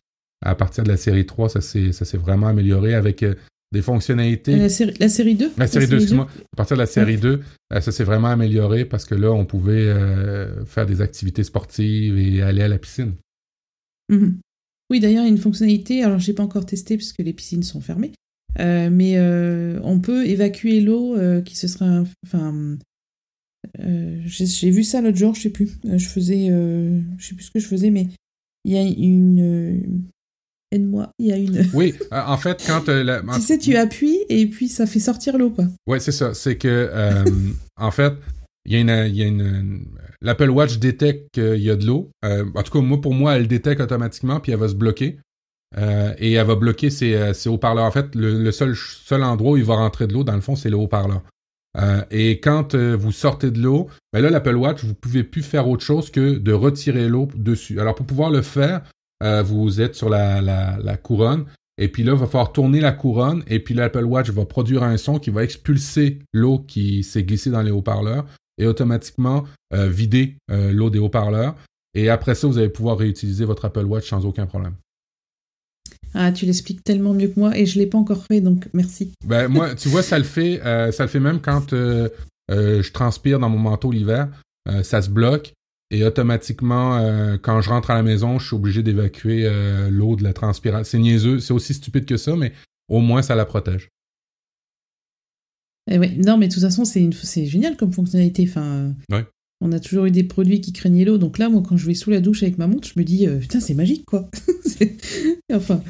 à 0.43 0.55
partir 0.55 0.85
de 0.85 0.89
la 0.89 0.97
série 0.97 1.27
3, 1.27 1.49
ça 1.49 1.61
s'est 1.61 2.17
vraiment 2.17 2.49
amélioré 2.49 2.95
avec 2.95 3.23
euh, 3.23 3.35
des 3.73 3.83
fonctionnalités. 3.83 4.57
La 4.57 4.69
série, 4.69 4.95
la 4.99 5.09
série 5.09 5.35
2 5.35 5.53
La 5.57 5.67
série 5.67 5.87
2, 5.87 5.97
excuse-moi. 5.97 6.29
À 6.53 6.57
partir 6.57 6.77
de 6.77 6.83
la 6.83 6.87
série 6.87 7.17
2, 7.17 7.41
euh, 7.73 7.81
ça 7.81 7.93
s'est 7.93 8.05
vraiment 8.05 8.29
amélioré 8.29 8.85
parce 8.85 9.05
que 9.05 9.15
là, 9.15 9.33
on 9.33 9.45
pouvait 9.45 9.89
euh, 9.89 10.65
faire 10.65 10.87
des 10.87 11.01
activités 11.01 11.45
sportives 11.45 12.17
et 12.19 12.43
aller 12.43 12.63
à 12.63 12.69
la 12.69 12.79
piscine. 12.79 13.15
Mhm. 14.09 14.39
Oui, 14.89 15.01
d'ailleurs, 15.01 15.25
il 15.25 15.27
y 15.27 15.31
a 15.31 15.33
une 15.33 15.39
fonctionnalité, 15.39 16.05
alors 16.05 16.21
je 16.21 16.31
n'ai 16.31 16.35
pas 16.35 16.45
encore 16.45 16.65
testé 16.65 16.97
puisque 16.97 17.19
les 17.19 17.33
piscines 17.33 17.65
sont 17.65 17.81
fermées, 17.81 18.13
mais 18.57 19.19
on 19.83 19.99
peut 19.99 20.27
évacuer 20.27 20.81
l'eau 20.81 21.17
qui 21.45 21.57
se 21.57 21.67
serait. 21.67 22.05
Enfin. 22.25 22.79
j'ai 23.77 24.71
vu 24.71 24.85
ça 24.85 25.01
l'autre 25.01 25.17
jour, 25.17 25.35
je 25.35 25.41
sais 25.41 25.51
plus. 25.51 25.73
Je 25.83 26.07
faisais. 26.07 26.51
je 27.19 27.27
sais 27.27 27.35
plus 27.35 27.47
ce 27.47 27.51
que 27.51 27.59
je 27.59 27.67
faisais, 27.67 27.91
mais 27.91 28.07
il 28.65 28.73
y 28.73 28.77
a 28.77 28.83
une 28.83 30.05
aide-moi, 30.73 31.11
il 31.19 31.27
y 31.27 31.33
a 31.33 31.37
une. 31.37 31.69
Oui, 31.73 31.95
euh, 32.13 32.23
en 32.27 32.37
fait, 32.37 32.63
quand. 32.67 32.89
Euh, 32.89 33.21
tu 33.35 33.41
sais, 33.41 33.59
tu 33.59 33.77
appuies 33.77 34.21
et 34.29 34.47
puis 34.47 34.69
ça 34.69 34.87
fait 34.87 35.01
sortir 35.01 35.39
l'eau, 35.39 35.51
quoi. 35.51 35.65
Oui, 35.87 36.01
c'est 36.01 36.13
ça. 36.13 36.35
C'est 36.35 36.57
que, 36.57 36.69
euh, 36.69 37.25
en 37.77 37.91
fait, 37.91 38.15
il 38.65 38.73
y 38.73 38.77
a 38.77 38.81
une. 38.81 39.15
Y 39.15 39.23
a 39.23 39.27
une 39.27 39.85
L'Apple 40.23 40.51
Watch 40.51 40.79
détecte 40.79 41.29
qu'il 41.33 41.59
y 41.59 41.71
a 41.71 41.77
de 41.77 41.87
l'eau. 41.87 42.11
en 42.23 42.63
tout 42.63 42.73
cas, 42.73 42.81
moi, 42.81 43.01
pour 43.01 43.15
moi, 43.15 43.37
elle 43.37 43.47
détecte 43.49 43.81
automatiquement, 43.81 44.41
puis 44.41 44.53
elle 44.53 44.59
va 44.59 44.69
se 44.69 44.75
bloquer. 44.75 45.19
et 45.77 46.33
elle 46.33 46.47
va 46.47 46.55
bloquer 46.55 46.89
ses, 46.89 47.35
ses 47.35 47.51
haut-parleurs. 47.51 47.85
En 47.85 47.91
fait, 47.91 48.15
le, 48.15 48.51
seul, 48.51 48.75
seul 48.75 49.23
endroit 49.23 49.53
où 49.53 49.57
il 49.59 49.65
va 49.65 49.77
rentrer 49.77 50.07
de 50.07 50.15
l'eau, 50.15 50.25
dans 50.25 50.35
le 50.35 50.41
fond, 50.41 50.57
c'est 50.57 50.71
le 50.71 50.77
haut-parleur. 50.77 51.23
et 52.11 52.41
quand 52.41 52.75
vous 52.75 53.13
sortez 53.13 53.51
de 53.51 53.61
l'eau, 53.61 53.89
ben 54.15 54.21
là, 54.23 54.31
l'Apple 54.31 54.57
Watch, 54.57 54.83
vous 54.85 54.95
pouvez 54.95 55.23
plus 55.23 55.43
faire 55.43 55.69
autre 55.69 55.85
chose 55.85 56.11
que 56.11 56.39
de 56.39 56.53
retirer 56.53 57.09
l'eau 57.09 57.29
dessus. 57.37 57.79
Alors, 57.79 57.95
pour 57.95 58.07
pouvoir 58.07 58.31
le 58.31 58.41
faire, 58.41 58.83
euh, 59.23 59.43
vous 59.43 59.81
êtes 59.81 59.95
sur 59.95 60.09
la, 60.09 60.41
la, 60.41 60.97
couronne, 60.97 61.47
et 61.79 61.89
puis 61.89 62.03
là, 62.03 62.13
il 62.13 62.19
va 62.19 62.27
falloir 62.27 62.53
tourner 62.53 62.81
la 62.81 62.93
couronne, 62.93 63.43
et 63.47 63.61
puis 63.61 63.75
l'Apple 63.75 64.05
Watch 64.05 64.31
va 64.31 64.45
produire 64.45 64.83
un 64.83 64.97
son 64.97 65.19
qui 65.19 65.31
va 65.31 65.45
expulser 65.45 66.19
l'eau 66.33 66.59
qui 66.59 67.03
s'est 67.03 67.23
glissée 67.23 67.51
dans 67.51 67.63
les 67.63 67.71
haut-parleurs, 67.71 68.27
et 68.59 68.67
automatiquement 68.67 69.45
euh, 69.75 69.89
vider 69.89 70.37
euh, 70.51 70.73
l'eau 70.73 70.91
des 70.91 70.99
haut-parleurs. 70.99 71.55
Et 71.95 72.09
après 72.09 72.35
ça, 72.35 72.47
vous 72.47 72.59
allez 72.59 72.69
pouvoir 72.69 72.99
réutiliser 72.99 73.45
votre 73.45 73.65
Apple 73.65 73.85
Watch 73.85 74.09
sans 74.09 74.25
aucun 74.27 74.47
problème. 74.47 74.75
Ah, 76.15 76.33
tu 76.33 76.47
l'expliques 76.47 76.83
tellement 76.83 77.13
mieux 77.13 77.29
que 77.29 77.39
moi 77.39 77.57
et 77.57 77.67
je 77.67 77.79
l'ai 77.79 77.87
pas 77.87 77.99
encore 77.99 78.25
fait, 78.25 78.41
donc 78.41 78.69
merci. 78.73 79.13
Ben 79.27 79.49
moi, 79.49 79.75
tu 79.77 79.89
vois, 79.89 80.03
ça 80.03 80.19
le 80.19 80.25
fait, 80.25 80.61
ça 80.93 81.05
le 81.05 81.09
fait 81.09 81.21
même 81.21 81.41
quand 81.41 81.73
je 81.73 82.91
transpire 82.93 83.39
dans 83.39 83.51
mon 83.51 83.59
manteau 83.59 83.93
l'hiver. 83.93 84.29
ça 84.83 85.03
se 85.03 85.11
bloque 85.11 85.53
et 85.91 86.05
automatiquement, 86.05 86.99
euh, 86.99 87.37
quand 87.41 87.61
je 87.61 87.69
rentre 87.71 87.91
à 87.91 87.95
la 87.95 88.03
maison, 88.03 88.39
je 88.39 88.47
suis 88.47 88.57
obligé 88.57 88.83
d'évacuer 88.83 89.47
euh, 89.47 89.89
l'eau 89.89 90.17
de 90.17 90.25
la 90.25 90.33
transpiration. 90.33 90.85
C'est 90.85 90.99
niaiseux, 90.99 91.39
c'est 91.39 91.53
aussi 91.53 91.75
stupide 91.75 92.07
que 92.07 92.17
ça, 92.17 92.35
mais 92.35 92.53
au 92.89 93.01
moins 93.01 93.23
ça 93.23 93.37
la 93.37 93.45
protège. 93.45 93.91
Eh 95.89 95.99
non, 95.99 96.37
mais 96.37 96.49
de 96.49 96.53
toute 96.53 96.63
façon, 96.63 96.85
c'est, 96.85 97.47
génial 97.47 97.77
comme 97.77 97.93
fonctionnalité. 97.93 98.45
Enfin, 98.49 98.95
On 99.61 99.71
a 99.71 99.79
toujours 99.79 100.07
eu 100.07 100.11
des 100.11 100.25
produits 100.25 100.61
qui 100.61 100.73
craignaient 100.73 101.05
l'eau. 101.05 101.19
Donc 101.19 101.39
là, 101.39 101.49
moi, 101.49 101.63
quand 101.67 101.77
je 101.77 101.87
vais 101.87 101.95
sous 101.95 102.11
la 102.11 102.21
douche 102.21 102.43
avec 102.43 102.59
ma 102.59 102.67
montre, 102.67 102.89
je 102.89 102.99
me 102.99 103.05
dis, 103.05 103.29
euh, 103.29 103.39
putain, 103.39 103.61
c'est 103.61 103.75
magique, 103.75 104.05
quoi. 104.05 104.29
enfin, 105.53 105.81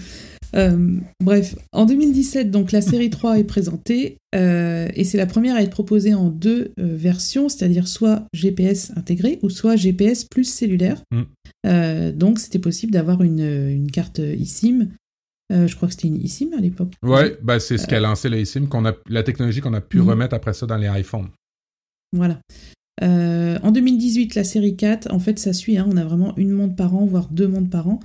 euh, 0.55 0.99
bref, 1.23 1.57
en 1.73 1.87
2017, 1.87 2.51
donc 2.51 2.73
la 2.73 2.81
série 2.81 3.11
3 3.11 3.39
est 3.39 3.45
présentée 3.45 4.19
euh, 4.35 4.89
et 4.95 5.05
c'est 5.05 5.19
la 5.19 5.27
première 5.27 5.57
à 5.57 5.63
être 5.63 5.71
proposée 5.71 6.15
en 6.15 6.29
deux 6.29 6.73
euh, 6.79 6.97
versions, 6.97 7.49
c'est-à-dire 7.49 7.89
soit 7.89 8.25
GPS 8.33 8.93
intégré 8.97 9.39
ou 9.43 9.51
soit 9.51 9.77
GPS 9.77 10.25
plus 10.25 10.45
cellulaire. 10.45 11.03
Mm. 11.11 12.13
donc 12.13 12.39
c'était 12.39 12.59
possible 12.59 12.93
d'avoir 12.93 13.23
une, 13.23 13.91
carte 13.93 14.19
eSIM. 14.19 14.89
je 15.51 15.75
crois 15.75 15.89
que 15.89 15.95
c'était 15.95 16.09
une 16.09 16.25
eSIM 16.25 16.53
à 16.57 16.61
l'époque. 16.61 16.93
Ouais, 17.03 17.37
bah, 17.43 17.61
c'est 17.61 17.79
ce 17.79 17.87
qui 17.87 17.95
a 17.95 18.01
lancé 18.01 18.29
la 18.29 18.39
eSIM, 18.39 18.67
qu'on 18.67 18.87
a, 18.87 18.95
la 19.09 19.23
technologie 19.23 19.61
qu'on 19.61 19.75
a 19.75 19.81
pu 19.81 19.99
mm. 19.99 20.09
remettre 20.09 20.35
après 20.35 20.55
ça 20.55 20.67
dans 20.67 20.77
les 20.77 20.89
iPhones. 20.89 21.29
Voilà. 22.13 22.41
en 23.03 23.71
2018, 23.71 24.37
la 24.37 24.45
série 24.45 24.77
4, 24.77 25.13
en 25.13 25.19
fait, 25.19 25.39
ça 25.39 25.53
suit. 25.53 25.77
Hein, 25.77 25.87
on 25.91 25.97
a 25.97 26.05
vraiment 26.05 26.37
une 26.37 26.51
montre 26.51 26.77
par 26.77 26.95
an, 26.95 27.05
voire 27.05 27.29
deux 27.31 27.49
montres 27.49 27.71
par 27.71 27.89
an. 27.89 28.01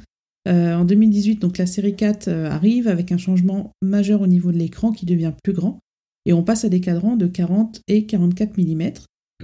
En 0.47 0.85
2018, 0.85 1.39
donc 1.41 1.57
la 1.57 1.65
série 1.65 1.95
4 1.95 2.27
arrive 2.29 2.87
avec 2.87 3.11
un 3.11 3.17
changement 3.17 3.71
majeur 3.81 4.21
au 4.21 4.27
niveau 4.27 4.51
de 4.51 4.57
l'écran 4.57 4.91
qui 4.91 5.05
devient 5.05 5.33
plus 5.43 5.53
grand. 5.53 5.79
Et 6.25 6.33
on 6.33 6.43
passe 6.43 6.65
à 6.65 6.69
des 6.69 6.81
cadrans 6.81 7.15
de 7.15 7.25
40 7.27 7.81
et 7.87 8.05
44 8.05 8.57
mm. 8.57 8.91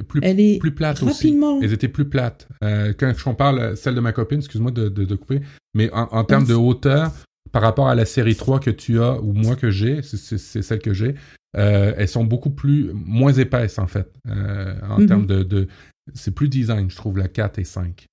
Plus, 0.07 0.19
Elle 0.21 0.39
est 0.39 0.59
plus 0.59 0.71
rapidement- 0.79 1.55
aussi. 1.57 1.65
Elles 1.65 1.73
étaient 1.73 1.87
plus 1.87 2.07
plates. 2.07 2.47
Euh, 2.63 2.93
quand 2.97 3.11
je 3.17 3.29
parle, 3.31 3.75
celle 3.75 3.95
de 3.95 3.99
ma 3.99 4.11
copine, 4.11 4.37
excuse-moi 4.39 4.69
de, 4.69 4.89
de, 4.89 5.05
de 5.05 5.15
couper, 5.15 5.41
mais 5.73 5.91
en, 5.91 6.03
en 6.11 6.23
termes 6.23 6.45
de 6.45 6.53
hauteur, 6.53 7.11
par 7.51 7.63
rapport 7.63 7.87
à 7.87 7.95
la 7.95 8.05
série 8.05 8.35
3 8.35 8.59
que 8.59 8.69
tu 8.69 8.99
as 9.01 9.19
ou 9.21 9.33
moi 9.33 9.55
que 9.55 9.71
j'ai, 9.71 10.01
c'est- 10.03 10.37
celle 10.61 10.79
que 10.79 10.93
j'ai, 10.93 11.15
euh, 11.57 11.93
elles 11.97 12.07
sont 12.09 12.25
beaucoup 12.25 12.51
plus, 12.51 12.91
moins 12.93 13.33
épaisses 13.33 13.79
en 13.79 13.87
fait. 13.87 14.11
euh, 14.29 14.75
en 14.87 14.99
Mhm. 14.99 15.07
termes 15.07 15.25
de, 15.25 15.41
de 15.43 15.67
c'est 16.13 16.31
plus 16.31 16.47
design, 16.49 16.89
je 16.91 16.95
trouve, 16.95 17.17
la 17.17 17.27
4 17.27 17.57
et 17.59 17.63
5. 17.63 18.05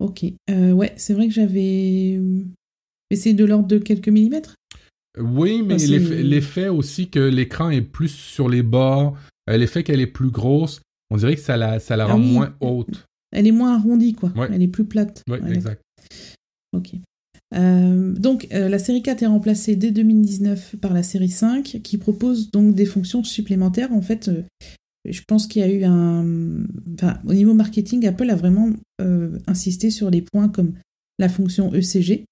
Ok. 0.00 0.24
Euh, 0.50 0.72
ouais, 0.72 0.92
c'est 0.96 1.14
vrai 1.14 1.28
que 1.28 1.34
j'avais. 1.34 2.18
Mais 3.10 3.16
c'est 3.16 3.32
de 3.34 3.44
l'ordre 3.44 3.66
de 3.68 3.78
quelques 3.78 4.08
millimètres 4.08 4.54
Oui, 5.18 5.62
mais 5.62 5.76
l'effet 5.76 6.68
aussi 6.68 7.08
que 7.10 7.20
l'écran 7.20 7.70
est 7.70 7.82
plus 7.82 8.08
sur 8.08 8.48
les 8.48 8.62
bords, 8.62 9.16
euh, 9.48 9.56
l'effet 9.56 9.82
qu'elle 9.82 10.00
est 10.00 10.06
plus 10.06 10.30
grosse, 10.30 10.80
on 11.10 11.16
dirait 11.16 11.34
que 11.34 11.40
ça 11.42 11.56
la, 11.56 11.80
ça 11.80 11.96
la 11.96 12.04
Ah 12.04 12.12
rend 12.14 12.20
oui. 12.20 12.32
moins 12.32 12.54
haute. 12.60 13.06
Elle 13.32 13.46
est 13.46 13.52
moins 13.52 13.74
arrondie, 13.76 14.14
quoi. 14.14 14.30
Ouais. 14.36 14.48
Elle 14.52 14.62
est 14.62 14.68
plus 14.68 14.84
plate. 14.84 15.22
Oui, 15.28 15.38
Ouais, 15.38 15.52
exact. 15.52 15.82
Ok. 16.72 16.92
Euh, 17.54 18.12
donc, 18.12 18.46
euh, 18.52 18.68
la 18.68 18.78
série 18.78 19.02
4 19.02 19.22
est 19.24 19.26
remplacée 19.26 19.74
dès 19.74 19.90
2019 19.90 20.76
par 20.80 20.92
la 20.94 21.02
série 21.02 21.28
5, 21.28 21.80
qui 21.82 21.98
propose 21.98 22.50
donc 22.52 22.74
des 22.76 22.86
fonctions 22.86 23.24
supplémentaires. 23.24 23.92
En 23.92 24.02
fait, 24.02 24.28
euh, 24.28 24.42
je 25.12 25.22
pense 25.26 25.46
qu'il 25.46 25.62
y 25.62 25.64
a 25.64 25.68
eu 25.68 25.84
un. 25.84 26.64
Enfin, 26.94 27.18
au 27.26 27.34
niveau 27.34 27.54
marketing, 27.54 28.06
Apple 28.06 28.30
a 28.30 28.36
vraiment 28.36 28.70
euh, 29.00 29.38
insisté 29.46 29.90
sur 29.90 30.10
des 30.10 30.22
points 30.22 30.48
comme 30.48 30.74
la 31.18 31.28
fonction 31.28 31.72
ECG. 31.74 32.24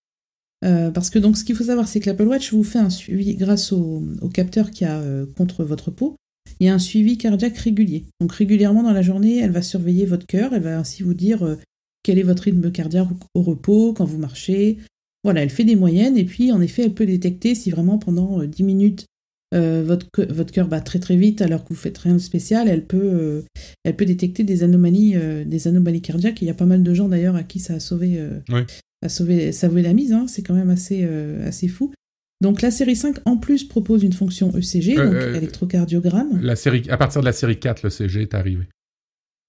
Euh, 0.64 0.90
parce 0.90 1.10
que 1.10 1.18
donc, 1.18 1.36
ce 1.36 1.44
qu'il 1.44 1.54
faut 1.54 1.64
savoir, 1.64 1.86
c'est 1.86 2.00
que 2.00 2.10
l'Apple 2.10 2.26
Watch 2.26 2.52
vous 2.52 2.64
fait 2.64 2.78
un 2.78 2.90
suivi 2.90 3.36
grâce 3.36 3.72
au, 3.72 4.02
capteur 4.32 4.70
qu'il 4.70 4.86
y 4.86 4.90
a 4.90 4.98
euh, 4.98 5.26
contre 5.36 5.64
votre 5.64 5.90
peau. 5.90 6.16
Il 6.60 6.66
y 6.66 6.70
a 6.70 6.74
un 6.74 6.78
suivi 6.78 7.18
cardiaque 7.18 7.58
régulier. 7.58 8.06
Donc, 8.20 8.32
régulièrement 8.32 8.82
dans 8.82 8.92
la 8.92 9.02
journée, 9.02 9.38
elle 9.38 9.52
va 9.52 9.62
surveiller 9.62 10.06
votre 10.06 10.26
cœur. 10.26 10.52
Elle 10.54 10.62
va 10.62 10.78
ainsi 10.78 11.02
vous 11.02 11.14
dire 11.14 11.56
quel 12.02 12.18
est 12.18 12.22
votre 12.22 12.44
rythme 12.44 12.72
cardiaque 12.72 13.08
au 13.34 13.42
repos, 13.42 13.92
quand 13.92 14.04
vous 14.04 14.18
marchez. 14.18 14.78
Voilà, 15.24 15.42
elle 15.42 15.50
fait 15.50 15.64
des 15.64 15.76
moyennes 15.76 16.16
et 16.16 16.24
puis 16.24 16.52
en 16.52 16.60
effet, 16.60 16.84
elle 16.84 16.94
peut 16.94 17.06
détecter 17.06 17.54
si 17.54 17.70
vraiment 17.70 17.98
pendant 17.98 18.40
euh, 18.40 18.46
10 18.46 18.62
minutes 18.62 19.06
euh, 19.54 19.82
votre, 19.82 20.06
cœur 20.50 20.68
bat 20.68 20.80
très 20.80 20.98
très 20.98 21.16
vite 21.16 21.40
alors 21.40 21.64
que 21.64 21.70
vous 21.70 21.80
faites 21.80 21.96
rien 21.98 22.14
de 22.14 22.18
spécial, 22.18 22.68
elle 22.68 22.84
peut, 22.84 23.00
euh, 23.00 23.42
elle 23.84 23.96
peut 23.96 24.04
détecter 24.04 24.44
des 24.44 24.62
anomalies, 24.62 25.14
euh, 25.16 25.44
des 25.44 25.68
anomalies 25.68 26.02
cardiaques. 26.02 26.42
Et 26.42 26.46
il 26.46 26.48
y 26.48 26.50
a 26.50 26.54
pas 26.54 26.66
mal 26.66 26.82
de 26.82 26.94
gens 26.94 27.08
d'ailleurs 27.08 27.36
à 27.36 27.42
qui 27.42 27.58
ça 27.58 27.74
a 27.74 27.80
sauvé, 27.80 28.22
Oui. 28.50 28.60
a 29.02 29.08
sauvé, 29.08 29.52
sauvé 29.52 29.82
la 29.82 29.94
mise. 29.94 30.12
hein. 30.12 30.26
C'est 30.28 30.42
quand 30.42 30.54
même 30.54 30.70
assez, 30.70 31.04
assez 31.44 31.68
fou. 31.68 31.92
Donc 32.40 32.62
la 32.62 32.70
série 32.70 32.94
5 32.94 33.16
en 33.24 33.36
plus 33.36 33.64
propose 33.64 34.04
une 34.04 34.12
fonction 34.12 34.52
ECG, 34.56 34.94
donc 34.94 35.14
électrocardiogramme. 35.14 36.40
La 36.40 36.54
série, 36.54 36.88
à 36.88 36.96
partir 36.96 37.20
de 37.20 37.26
la 37.26 37.32
série 37.32 37.58
4, 37.58 37.82
le 37.82 37.90
CG 37.90 38.22
est 38.22 38.34
arrivé. 38.34 38.68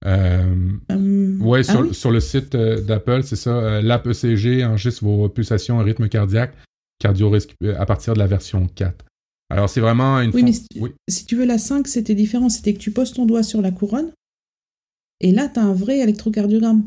Hum, 0.05 1.41
ouais, 1.41 1.59
ah 1.59 1.71
sur, 1.71 1.81
oui 1.81 1.93
sur 1.93 2.09
le 2.09 2.21
site 2.21 2.55
d'Apple, 2.55 3.21
c'est 3.23 3.35
ça. 3.35 3.81
L'app 3.81 4.07
ECG 4.07 4.63
enregistre 4.63 5.03
vos 5.03 5.27
pulsations 5.27 5.81
et 5.81 5.83
rythme 5.83 6.07
cardiaque 6.07 6.55
cardio 6.99 7.33
à 7.77 7.85
partir 7.85 8.13
de 8.13 8.19
la 8.19 8.27
version 8.27 8.67
4. 8.67 9.05
Alors, 9.49 9.69
c'est 9.69 9.81
vraiment 9.81 10.19
une 10.21 10.31
Oui, 10.33 10.43
mais 10.43 10.53
si, 10.53 10.67
oui. 10.75 10.91
si 11.09 11.25
tu 11.25 11.35
veux, 11.35 11.45
la 11.45 11.57
5, 11.57 11.87
c'était 11.87 12.15
différent. 12.15 12.49
C'était 12.49 12.73
que 12.73 12.79
tu 12.79 12.91
poses 12.91 13.13
ton 13.13 13.25
doigt 13.25 13.43
sur 13.43 13.61
la 13.61 13.71
couronne, 13.71 14.11
et 15.21 15.31
là, 15.31 15.49
tu 15.49 15.59
as 15.59 15.63
un 15.63 15.73
vrai 15.73 15.99
électrocardiogramme. 15.99 16.85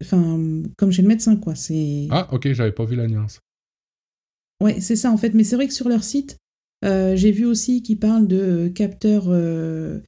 Enfin, 0.00 0.40
comme 0.78 0.92
chez 0.92 1.02
le 1.02 1.08
médecin, 1.08 1.36
quoi. 1.36 1.54
C'est 1.54 2.06
Ah, 2.10 2.28
ok, 2.32 2.52
j'avais 2.52 2.72
pas 2.72 2.84
vu 2.84 2.96
la 2.96 3.06
nuance. 3.06 3.40
ouais, 4.62 4.80
c'est 4.80 4.96
ça, 4.96 5.10
en 5.10 5.16
fait. 5.16 5.34
Mais 5.34 5.44
c'est 5.44 5.56
vrai 5.56 5.66
que 5.66 5.74
sur 5.74 5.88
leur 5.88 6.04
site, 6.04 6.36
euh, 6.84 7.16
j'ai 7.16 7.32
vu 7.32 7.44
aussi 7.44 7.82
qu'ils 7.82 7.98
parlent 7.98 8.26
de 8.28 8.68
capteurs 8.68 9.26
euh, 9.28 9.98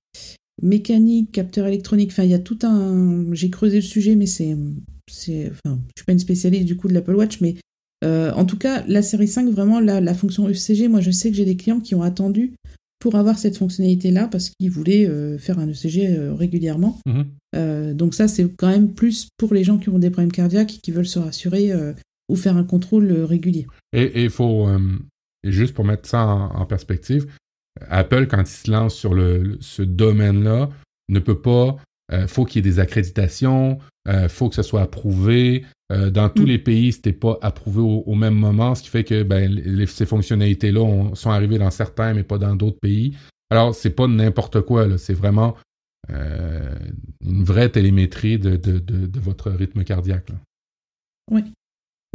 mécaniques, 0.62 1.32
capteurs 1.32 1.66
électroniques. 1.66 2.10
Enfin, 2.12 2.22
il 2.24 2.30
y 2.30 2.34
a 2.34 2.38
tout 2.38 2.58
un... 2.62 3.26
J'ai 3.34 3.50
creusé 3.50 3.76
le 3.76 3.82
sujet, 3.82 4.14
mais 4.14 4.26
c'est... 4.26 4.56
c'est... 5.10 5.50
Enfin, 5.50 5.78
je 5.94 6.00
suis 6.00 6.06
pas 6.06 6.12
une 6.12 6.18
spécialiste 6.18 6.64
du 6.66 6.76
coup 6.76 6.88
de 6.88 6.94
l'Apple 6.94 7.14
Watch, 7.16 7.40
mais 7.40 7.56
euh, 8.04 8.32
en 8.32 8.44
tout 8.44 8.58
cas, 8.58 8.84
la 8.86 9.02
série 9.02 9.28
5, 9.28 9.48
vraiment, 9.48 9.80
la, 9.80 10.00
la 10.00 10.14
fonction 10.14 10.48
ECG, 10.48 10.88
moi, 10.88 11.00
je 11.00 11.10
sais 11.10 11.30
que 11.30 11.36
j'ai 11.36 11.44
des 11.44 11.56
clients 11.56 11.80
qui 11.80 11.94
ont 11.94 12.02
attendu 12.02 12.52
pour 12.98 13.14
avoir 13.16 13.38
cette 13.38 13.56
fonctionnalité-là 13.56 14.28
parce 14.28 14.50
qu'ils 14.50 14.70
voulaient 14.70 15.06
euh, 15.08 15.38
faire 15.38 15.58
un 15.58 15.68
ECG 15.68 16.08
euh, 16.08 16.34
régulièrement. 16.34 16.98
Mhm. 17.06 17.24
Donc 17.94 18.14
ça, 18.14 18.28
c'est 18.28 18.46
quand 18.56 18.68
même 18.68 18.92
plus 18.92 19.28
pour 19.38 19.54
les 19.54 19.64
gens 19.64 19.78
qui 19.78 19.88
ont 19.88 19.98
des 19.98 20.10
problèmes 20.10 20.30
cardiaques 20.30 20.74
et 20.74 20.78
qui 20.78 20.90
veulent 20.90 21.06
se 21.06 21.18
rassurer 21.18 21.72
ou 22.28 22.36
faire 22.36 22.54
un 22.58 22.64
contrôle 22.64 23.10
régulier. 23.22 23.66
Et 23.94 24.24
il 24.24 24.28
faut, 24.28 24.68
et 25.42 25.52
juste 25.52 25.72
pour 25.72 25.86
mettre 25.86 26.06
ça 26.06 26.26
en, 26.26 26.54
en 26.54 26.66
perspective, 26.66 27.26
Apple, 27.88 28.26
quand 28.26 28.42
il 28.42 28.46
se 28.46 28.70
lance 28.70 28.94
sur 28.94 29.14
le, 29.14 29.56
ce 29.60 29.80
domaine-là, 29.80 30.68
ne 31.08 31.18
peut 31.18 31.40
pas. 31.40 31.76
euh, 32.12 32.26
faut 32.26 32.44
qu'il 32.44 32.64
y 32.64 32.68
ait 32.68 32.70
des 32.72 32.78
accréditations, 32.78 33.78
euh, 34.06 34.28
faut 34.28 34.48
que 34.48 34.54
ce 34.54 34.62
soit 34.62 34.82
approuvé. 34.82 35.64
Euh, 35.92 36.10
dans 36.10 36.28
tous 36.28 36.42
Mm. 36.42 36.46
les 36.46 36.58
pays, 36.58 36.92
c'était 36.92 37.12
pas 37.12 37.38
approuvé 37.42 37.80
au, 37.80 38.02
au 38.06 38.14
même 38.16 38.34
moment, 38.34 38.74
ce 38.74 38.82
qui 38.82 38.88
fait 38.88 39.04
que 39.04 39.22
ben, 39.22 39.50
les- 39.52 39.86
ces 39.86 40.04
fonctionnalités-là 40.06 40.80
ont- 40.82 41.14
sont 41.14 41.30
arrivées 41.30 41.58
dans 41.58 41.70
certains, 41.70 42.12
mais 42.12 42.24
pas 42.24 42.38
dans 42.38 42.56
d'autres 42.56 42.80
pays. 42.80 43.16
Alors, 43.50 43.72
c'est 43.74 43.90
pas 43.90 44.08
n'importe 44.08 44.60
quoi, 44.62 44.98
c'est 44.98 45.14
vraiment 45.14 45.54
euh, 46.10 46.74
une 47.24 47.42
vraie 47.44 47.68
télémétrie 47.68 48.38
de, 48.38 48.56
de, 48.56 48.78
de, 48.78 49.06
de 49.06 49.20
votre 49.20 49.50
rythme 49.50 49.82
cardiaque. 49.84 50.28
là. 50.30 50.36
Oui, 51.32 51.42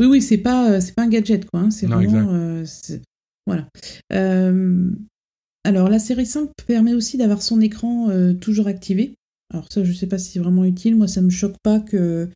oui, 0.07 0.21
c'est 0.21 0.37
pas, 0.37 0.71
euh, 0.71 0.79
c'est 0.81 0.95
pas 0.95 1.03
un 1.03 1.09
gadget, 1.09 1.45
quoi. 1.49 1.59
hein, 1.61 1.71
c'est 1.71 1.87
vraiment. 1.87 2.63
voilà. 3.45 3.67
Alors, 5.63 5.89
la 5.89 5.99
série 5.99 6.25
5 6.25 6.49
permet 6.67 6.93
aussi 6.93 7.17
d'avoir 7.17 7.41
son 7.41 7.61
écran 7.61 8.09
toujours 8.39 8.67
activé. 8.67 9.13
Alors, 9.53 9.67
ça, 9.71 9.83
je 9.83 9.91
sais 9.93 10.07
pas 10.07 10.17
si 10.17 10.31
c'est 10.31 10.39
vraiment 10.39 10.65
utile. 10.65 10.95
Moi, 10.95 11.07
ça 11.07 11.21
me 11.21 11.29
choque 11.29 11.55
pas 11.63 11.79
que, 11.79 12.29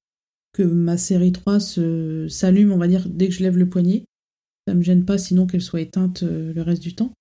que 0.56 0.64
ma 0.64 0.98
série 0.98 1.32
3 1.32 1.60
se, 1.60 2.28
s'allume, 2.30 2.72
on 2.72 2.78
va 2.78 2.88
dire, 2.88 3.08
dès 3.10 3.28
que 3.28 3.34
je 3.34 3.44
lève 3.44 3.58
le 3.58 3.68
poignet. 3.70 4.04
Ça 4.68 4.74
me 4.74 4.82
gêne 4.82 5.06
pas, 5.06 5.18
sinon 5.18 5.46
qu'elle 5.48 5.62
soit 5.62 5.82
éteinte 5.82 6.24
euh, 6.24 6.54
le 6.54 6.62
reste 6.62 6.82
du 6.82 6.96
temps. 6.96 7.12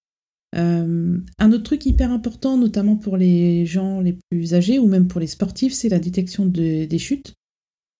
Euh, 0.57 1.19
un 1.39 1.53
autre 1.53 1.65
truc 1.65 1.85
hyper 1.85 2.13
important, 2.13 2.57
notamment 2.57 2.97
pour 2.97 3.17
les 3.17 3.67
gens 3.67 4.01
les 4.01 4.17
plus 4.31 4.55
âgés 4.55 4.79
ou 4.79 4.87
même 4.87 5.09
pour 5.09 5.21
les 5.21 5.27
sportifs, 5.27 5.73
c'est 5.73 5.89
la 5.89 5.99
détection 5.99 6.47
de- 6.47 6.85
des 6.85 6.99
chutes. 6.99 7.35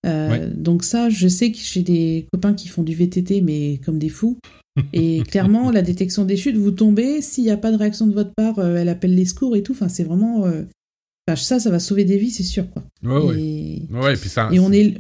Euh, 0.07 0.29
Ouais. 0.31 0.47
Donc 0.55 0.85
ça, 0.85 1.09
je 1.11 1.27
sais 1.29 1.51
que 1.51 1.59
j'ai 1.61 1.83
des 1.83 2.27
copains 2.33 2.55
qui 2.55 2.69
font 2.69 2.83
du 2.83 2.95
VTT, 2.95 3.41
mais 3.41 3.81
comme 3.85 3.99
des 3.99 4.09
fous. 4.11 4.39
Et 4.93 5.23
clairement, 5.29 5.71
la 5.71 5.83
détection 5.83 6.25
des 6.25 6.37
chutes, 6.37 6.57
vous 6.57 6.71
tombez, 6.71 7.21
s'il 7.23 7.45
n'y 7.45 7.51
a 7.51 7.57
pas 7.57 7.73
de 7.73 7.77
réaction 7.77 8.07
de 8.07 8.13
votre 8.15 8.33
part, 8.37 8.59
euh, 8.61 8.77
elle 8.77 8.89
appelle 8.89 9.15
les 9.15 9.25
secours 9.25 9.57
et 9.57 9.63
tout. 9.63 9.73
Enfin, 9.73 9.89
c'est 9.89 10.05
vraiment... 10.05 10.47
enfin, 11.27 11.37
ça, 11.37 11.61
ça 11.61 11.71
va 11.71 11.79
sauver 11.79 12.05
des 12.05 12.19
vies, 12.19 12.31
c'est 12.31 12.43
sûr. 12.43 12.71
Quoi. 12.71 12.85
Ouais, 13.03 13.27
ouais. 13.27 13.41
et... 13.41 13.89
Ouais, 13.91 14.17
puis 14.17 14.29
ça, 14.29 14.49
et 14.53 14.59
on 14.61 14.73
est... 14.73 14.97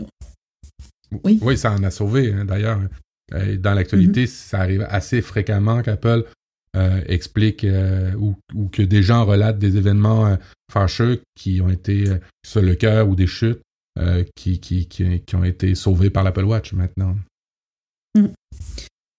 Oui. 1.22 1.38
Oui, 1.42 1.56
ça 1.56 1.72
en 1.72 1.82
a 1.84 1.90
sauvé, 1.90 2.32
hein, 2.32 2.44
d'ailleurs. 2.44 2.80
Dans 3.58 3.72
l'actualité, 3.72 4.26
ça 4.26 4.60
arrive 4.60 4.86
assez 4.90 5.22
fréquemment 5.22 5.82
qu'Apple 5.82 6.24
euh, 6.76 7.00
explique 7.06 7.62
euh, 7.62 8.12
ou, 8.14 8.34
ou 8.52 8.66
que 8.66 8.82
des 8.82 9.02
gens 9.02 9.24
relatent 9.24 9.60
des 9.60 9.76
événements 9.76 10.26
euh, 10.26 10.36
fâcheux 10.72 11.22
qui 11.36 11.60
ont 11.60 11.70
été 11.70 12.04
sur 12.44 12.62
le 12.62 12.74
cœur 12.74 13.08
ou 13.08 13.14
des 13.14 13.28
chutes 13.28 13.60
qui, 14.34 14.58
qui, 14.58 14.88
qui, 14.88 15.20
qui 15.20 15.36
ont 15.36 15.44
été 15.44 15.76
sauvés 15.76 16.10
par 16.10 16.24
l'Apple 16.24 16.42
Watch 16.42 16.72
maintenant. 16.72 17.14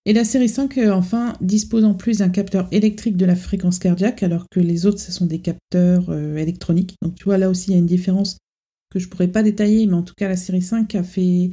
Et 0.07 0.13
la 0.13 0.23
série 0.23 0.49
5, 0.49 0.77
euh, 0.77 0.91
enfin, 0.91 1.33
dispose 1.41 1.83
en 1.83 1.95
plus 1.95 2.19
d'un 2.19 2.29
capteur 2.29 2.67
électrique 2.71 3.17
de 3.17 3.25
la 3.25 3.35
fréquence 3.35 3.79
cardiaque, 3.79 4.21
alors 4.21 4.45
que 4.51 4.59
les 4.59 4.85
autres, 4.85 4.99
ce 4.99 5.11
sont 5.11 5.25
des 5.25 5.39
capteurs 5.39 6.09
euh, 6.09 6.37
électroniques. 6.37 6.95
Donc 7.01 7.15
tu 7.15 7.23
vois, 7.23 7.39
là 7.39 7.49
aussi, 7.49 7.71
il 7.71 7.73
y 7.73 7.75
a 7.75 7.79
une 7.79 7.87
différence 7.87 8.37
que 8.91 8.99
je 8.99 9.09
pourrais 9.09 9.27
pas 9.27 9.41
détailler, 9.41 9.87
mais 9.87 9.95
en 9.95 10.03
tout 10.03 10.13
cas, 10.15 10.29
la 10.29 10.35
série 10.35 10.61
5 10.61 10.93
a 10.93 11.03
fait 11.03 11.51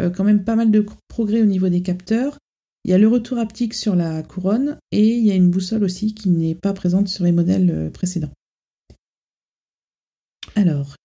euh, 0.00 0.10
quand 0.10 0.24
même 0.24 0.42
pas 0.42 0.56
mal 0.56 0.72
de 0.72 0.84
progrès 1.06 1.42
au 1.42 1.46
niveau 1.46 1.68
des 1.68 1.82
capteurs. 1.82 2.38
Il 2.84 2.90
y 2.90 2.94
a 2.94 2.98
le 2.98 3.06
retour 3.06 3.38
haptique 3.38 3.74
sur 3.74 3.94
la 3.94 4.24
couronne, 4.24 4.78
et 4.90 5.14
il 5.14 5.24
y 5.24 5.30
a 5.30 5.36
une 5.36 5.50
boussole 5.50 5.84
aussi 5.84 6.12
qui 6.12 6.28
n'est 6.28 6.56
pas 6.56 6.72
présente 6.72 7.06
sur 7.06 7.22
les 7.22 7.30
modèles 7.30 7.92
précédents. 7.92 8.32
Alors, 10.56 10.96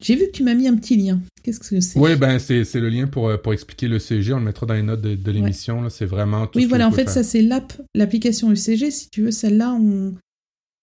j'ai 0.00 0.16
vu 0.16 0.26
que 0.26 0.30
tu 0.32 0.42
m'as 0.42 0.54
mis 0.54 0.66
un 0.68 0.76
petit 0.76 0.96
lien. 0.96 1.20
Qu'est-ce 1.42 1.60
que 1.60 1.80
c'est? 1.80 1.98
Oui, 1.98 2.16
ben 2.16 2.38
c'est 2.38 2.64
le 2.74 2.88
lien 2.88 3.06
pour, 3.06 3.28
euh, 3.28 3.36
pour 3.36 3.52
expliquer 3.52 3.88
le 3.88 3.98
CG. 3.98 4.32
On 4.32 4.38
le 4.38 4.44
mettra 4.44 4.66
dans 4.66 4.74
les 4.74 4.82
notes 4.82 5.00
de, 5.00 5.14
de 5.14 5.30
l'émission. 5.30 5.82
là. 5.82 5.90
C'est 5.90 6.04
vraiment 6.06 6.46
tout 6.46 6.58
Oui, 6.58 6.64
ce 6.64 6.68
voilà, 6.68 6.86
en 6.86 6.90
fait, 6.92 7.04
faire. 7.04 7.10
ça 7.12 7.22
c'est 7.22 7.42
l'app, 7.42 7.72
l'application 7.94 8.50
UCG. 8.50 8.90
Si 8.90 9.08
tu 9.10 9.22
veux, 9.22 9.30
celle-là, 9.30 9.72
on. 9.72 10.14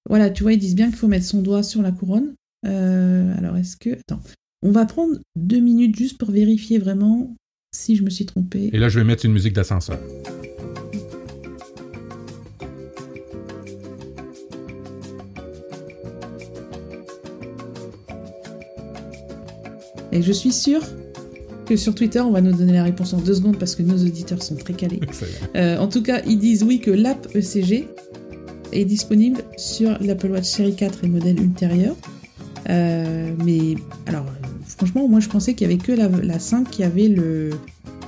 Voilà, 0.10 0.30
tu 0.30 0.44
vois, 0.44 0.54
ils 0.54 0.60
disent 0.60 0.76
bien 0.76 0.88
qu'il 0.88 0.96
faut 0.96 1.08
mettre 1.08 1.26
son 1.26 1.42
doigt 1.42 1.64
sur 1.64 1.82
la 1.82 1.92
couronne. 1.92 2.34
Euh, 2.66 3.38
alors, 3.38 3.58
est-ce 3.58 3.76
que. 3.78 3.92
Attends. 3.92 4.22
On 4.64 4.72
va 4.72 4.86
prendre 4.86 5.18
deux 5.36 5.60
minutes 5.60 5.96
juste 5.96 6.18
pour 6.18 6.32
vérifier 6.32 6.80
vraiment 6.80 7.36
si 7.76 7.96
je 7.96 8.04
me 8.04 8.10
suis 8.10 8.26
trompée. 8.26 8.72
Et 8.74 8.80
là, 8.80 8.90
je 8.90 8.98
vais 9.00 9.06
mettre 9.06 9.26
une 9.26 9.34
musique 9.34 9.54
d'ascenseur. 9.54 10.00
Et 20.12 20.22
je 20.22 20.32
suis 20.32 20.52
sûre 20.52 20.82
que 21.66 21.76
sur 21.76 21.94
Twitter, 21.94 22.22
on 22.22 22.32
va 22.32 22.42
nous 22.42 22.54
donner 22.54 22.74
la 22.74 22.84
réponse 22.84 23.14
en 23.14 23.18
deux 23.20 23.36
secondes 23.36 23.58
parce 23.58 23.76
que 23.76 23.84
nos 23.84 23.98
auditeurs 23.98 24.42
sont 24.42 24.56
très 24.56 24.74
calés. 24.74 25.02
en 25.56 25.88
tout 25.88 26.02
cas, 26.02 26.22
ils 26.26 26.40
disent 26.40 26.64
oui 26.64 26.80
que 26.80 26.92
l'app 26.92 27.28
ECG 27.36 27.88
est 28.72 28.86
disponible 28.86 29.42
sur 29.58 29.98
l'Apple 30.02 30.32
Watch 30.32 30.46
Série 30.46 30.76
4 30.76 31.04
et 31.04 31.08
modèle 31.08 31.42
ultérieur. 31.42 31.96
mais 32.68 33.76
alors, 34.06 34.26
franchement, 34.78 35.08
moi 35.08 35.20
je 35.20 35.30
pensais 35.30 35.54
qu'il 35.54 35.70
y 35.70 35.74
avait 35.74 35.82
que 35.82 35.92
la, 35.92 36.08
la 36.08 36.40
5 36.40 36.70
qui 36.70 36.84
avait 36.84 37.10
le, 37.10 37.52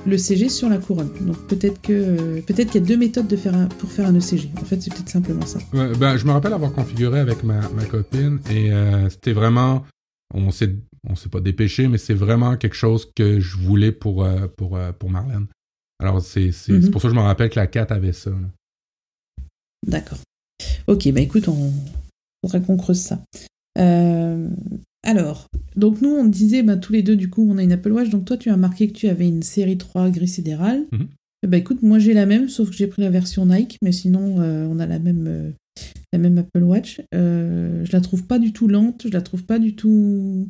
le 0.06 0.18
CG 0.18 0.48
sur 0.48 0.68
la 0.68 0.78
couronne. 0.78 1.10
Donc 1.20 1.36
peut-être 1.46 1.80
que 1.80 2.40
peut-être 2.40 2.70
qu'il 2.70 2.80
y 2.80 2.84
a 2.84 2.86
deux 2.86 2.96
méthodes 2.96 3.26
de 3.26 3.36
faire 3.36 3.68
pour 3.78 3.90
faire 3.90 4.06
un 4.06 4.14
ECG. 4.14 4.50
En 4.60 4.64
fait, 4.64 4.80
c'est 4.80 4.92
peut-être 4.92 5.08
simplement 5.08 5.44
ça. 5.46 5.58
ben, 5.72 6.16
je 6.16 6.24
me 6.24 6.32
rappelle 6.32 6.52
avoir 6.52 6.72
configuré 6.72 7.20
avec 7.20 7.44
ma, 7.44 7.60
ma 7.74 7.84
copine 7.84 8.38
et 8.50 8.72
euh, 8.72 9.08
c'était 9.10 9.32
vraiment 9.32 9.84
on 10.32 10.50
s'est 10.50 10.74
on 11.08 11.16
s'est 11.16 11.28
pas 11.28 11.40
dépêché, 11.40 11.88
mais 11.88 11.98
c'est 11.98 12.14
vraiment 12.14 12.56
quelque 12.56 12.76
chose 12.76 13.10
que 13.14 13.40
je 13.40 13.56
voulais 13.56 13.92
pour 13.92 14.24
euh, 14.24 14.46
pour 14.48 14.76
euh, 14.76 14.92
pour 14.92 15.10
Marlène. 15.10 15.46
Alors 15.98 16.20
c'est 16.20 16.52
c'est 16.52 16.72
mhm. 16.72 16.90
pour 16.90 17.00
ça 17.00 17.08
que 17.08 17.14
je 17.14 17.18
me 17.18 17.24
rappelle 17.24 17.50
que 17.50 17.58
la 17.58 17.66
4 17.66 17.92
avait 17.92 18.12
ça. 18.12 18.30
D'accord. 19.86 20.18
Ok, 20.86 21.10
bah 21.12 21.20
écoute, 21.20 21.48
on 21.48 21.72
faudrait 22.44 22.62
qu'on 22.62 22.76
creuse 22.76 23.00
ça. 23.00 23.22
Euh, 23.78 24.48
alors, 25.02 25.46
donc 25.76 26.02
nous, 26.02 26.10
on 26.10 26.24
disait, 26.24 26.62
bah, 26.62 26.76
tous 26.76 26.92
les 26.92 27.02
deux, 27.02 27.16
du 27.16 27.30
coup, 27.30 27.46
on 27.48 27.56
a 27.56 27.62
une 27.62 27.72
Apple 27.72 27.92
Watch. 27.92 28.10
Donc 28.10 28.26
toi, 28.26 28.36
tu 28.36 28.50
as 28.50 28.56
marqué 28.56 28.88
que 28.88 28.92
tu 28.92 29.08
avais 29.08 29.26
une 29.26 29.42
série 29.42 29.78
3 29.78 30.10
gris 30.10 30.28
sidéral. 30.28 30.84
Bah 31.46 31.56
écoute, 31.56 31.82
moi 31.82 31.98
j'ai 31.98 32.12
la 32.12 32.26
même, 32.26 32.50
sauf 32.50 32.68
que 32.68 32.76
j'ai 32.76 32.86
pris 32.86 33.00
la 33.00 33.08
version 33.08 33.46
Nike, 33.46 33.78
mais 33.80 33.92
sinon, 33.92 34.36
on 34.36 34.78
a 34.78 34.86
la 34.86 34.98
même, 34.98 35.54
la 36.12 36.18
même 36.18 36.38
Apple 36.38 36.62
Watch. 36.62 37.00
Euh, 37.14 37.84
je 37.84 37.92
la 37.92 38.00
trouve 38.00 38.24
pas 38.24 38.38
du 38.38 38.52
tout 38.52 38.68
lente, 38.68 39.02
je 39.04 39.12
la 39.12 39.22
trouve 39.22 39.44
pas 39.44 39.58
du 39.58 39.74
tout... 39.74 40.48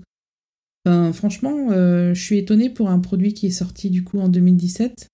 Enfin, 0.86 1.12
franchement, 1.12 1.68
je 1.70 2.20
suis 2.20 2.38
étonnée 2.38 2.70
pour 2.70 2.88
un 2.88 2.98
produit 3.00 3.34
qui 3.34 3.46
est 3.46 3.50
sorti 3.50 3.90
du 3.90 4.02
coup 4.02 4.18
en 4.18 4.28
2017, 4.28 5.08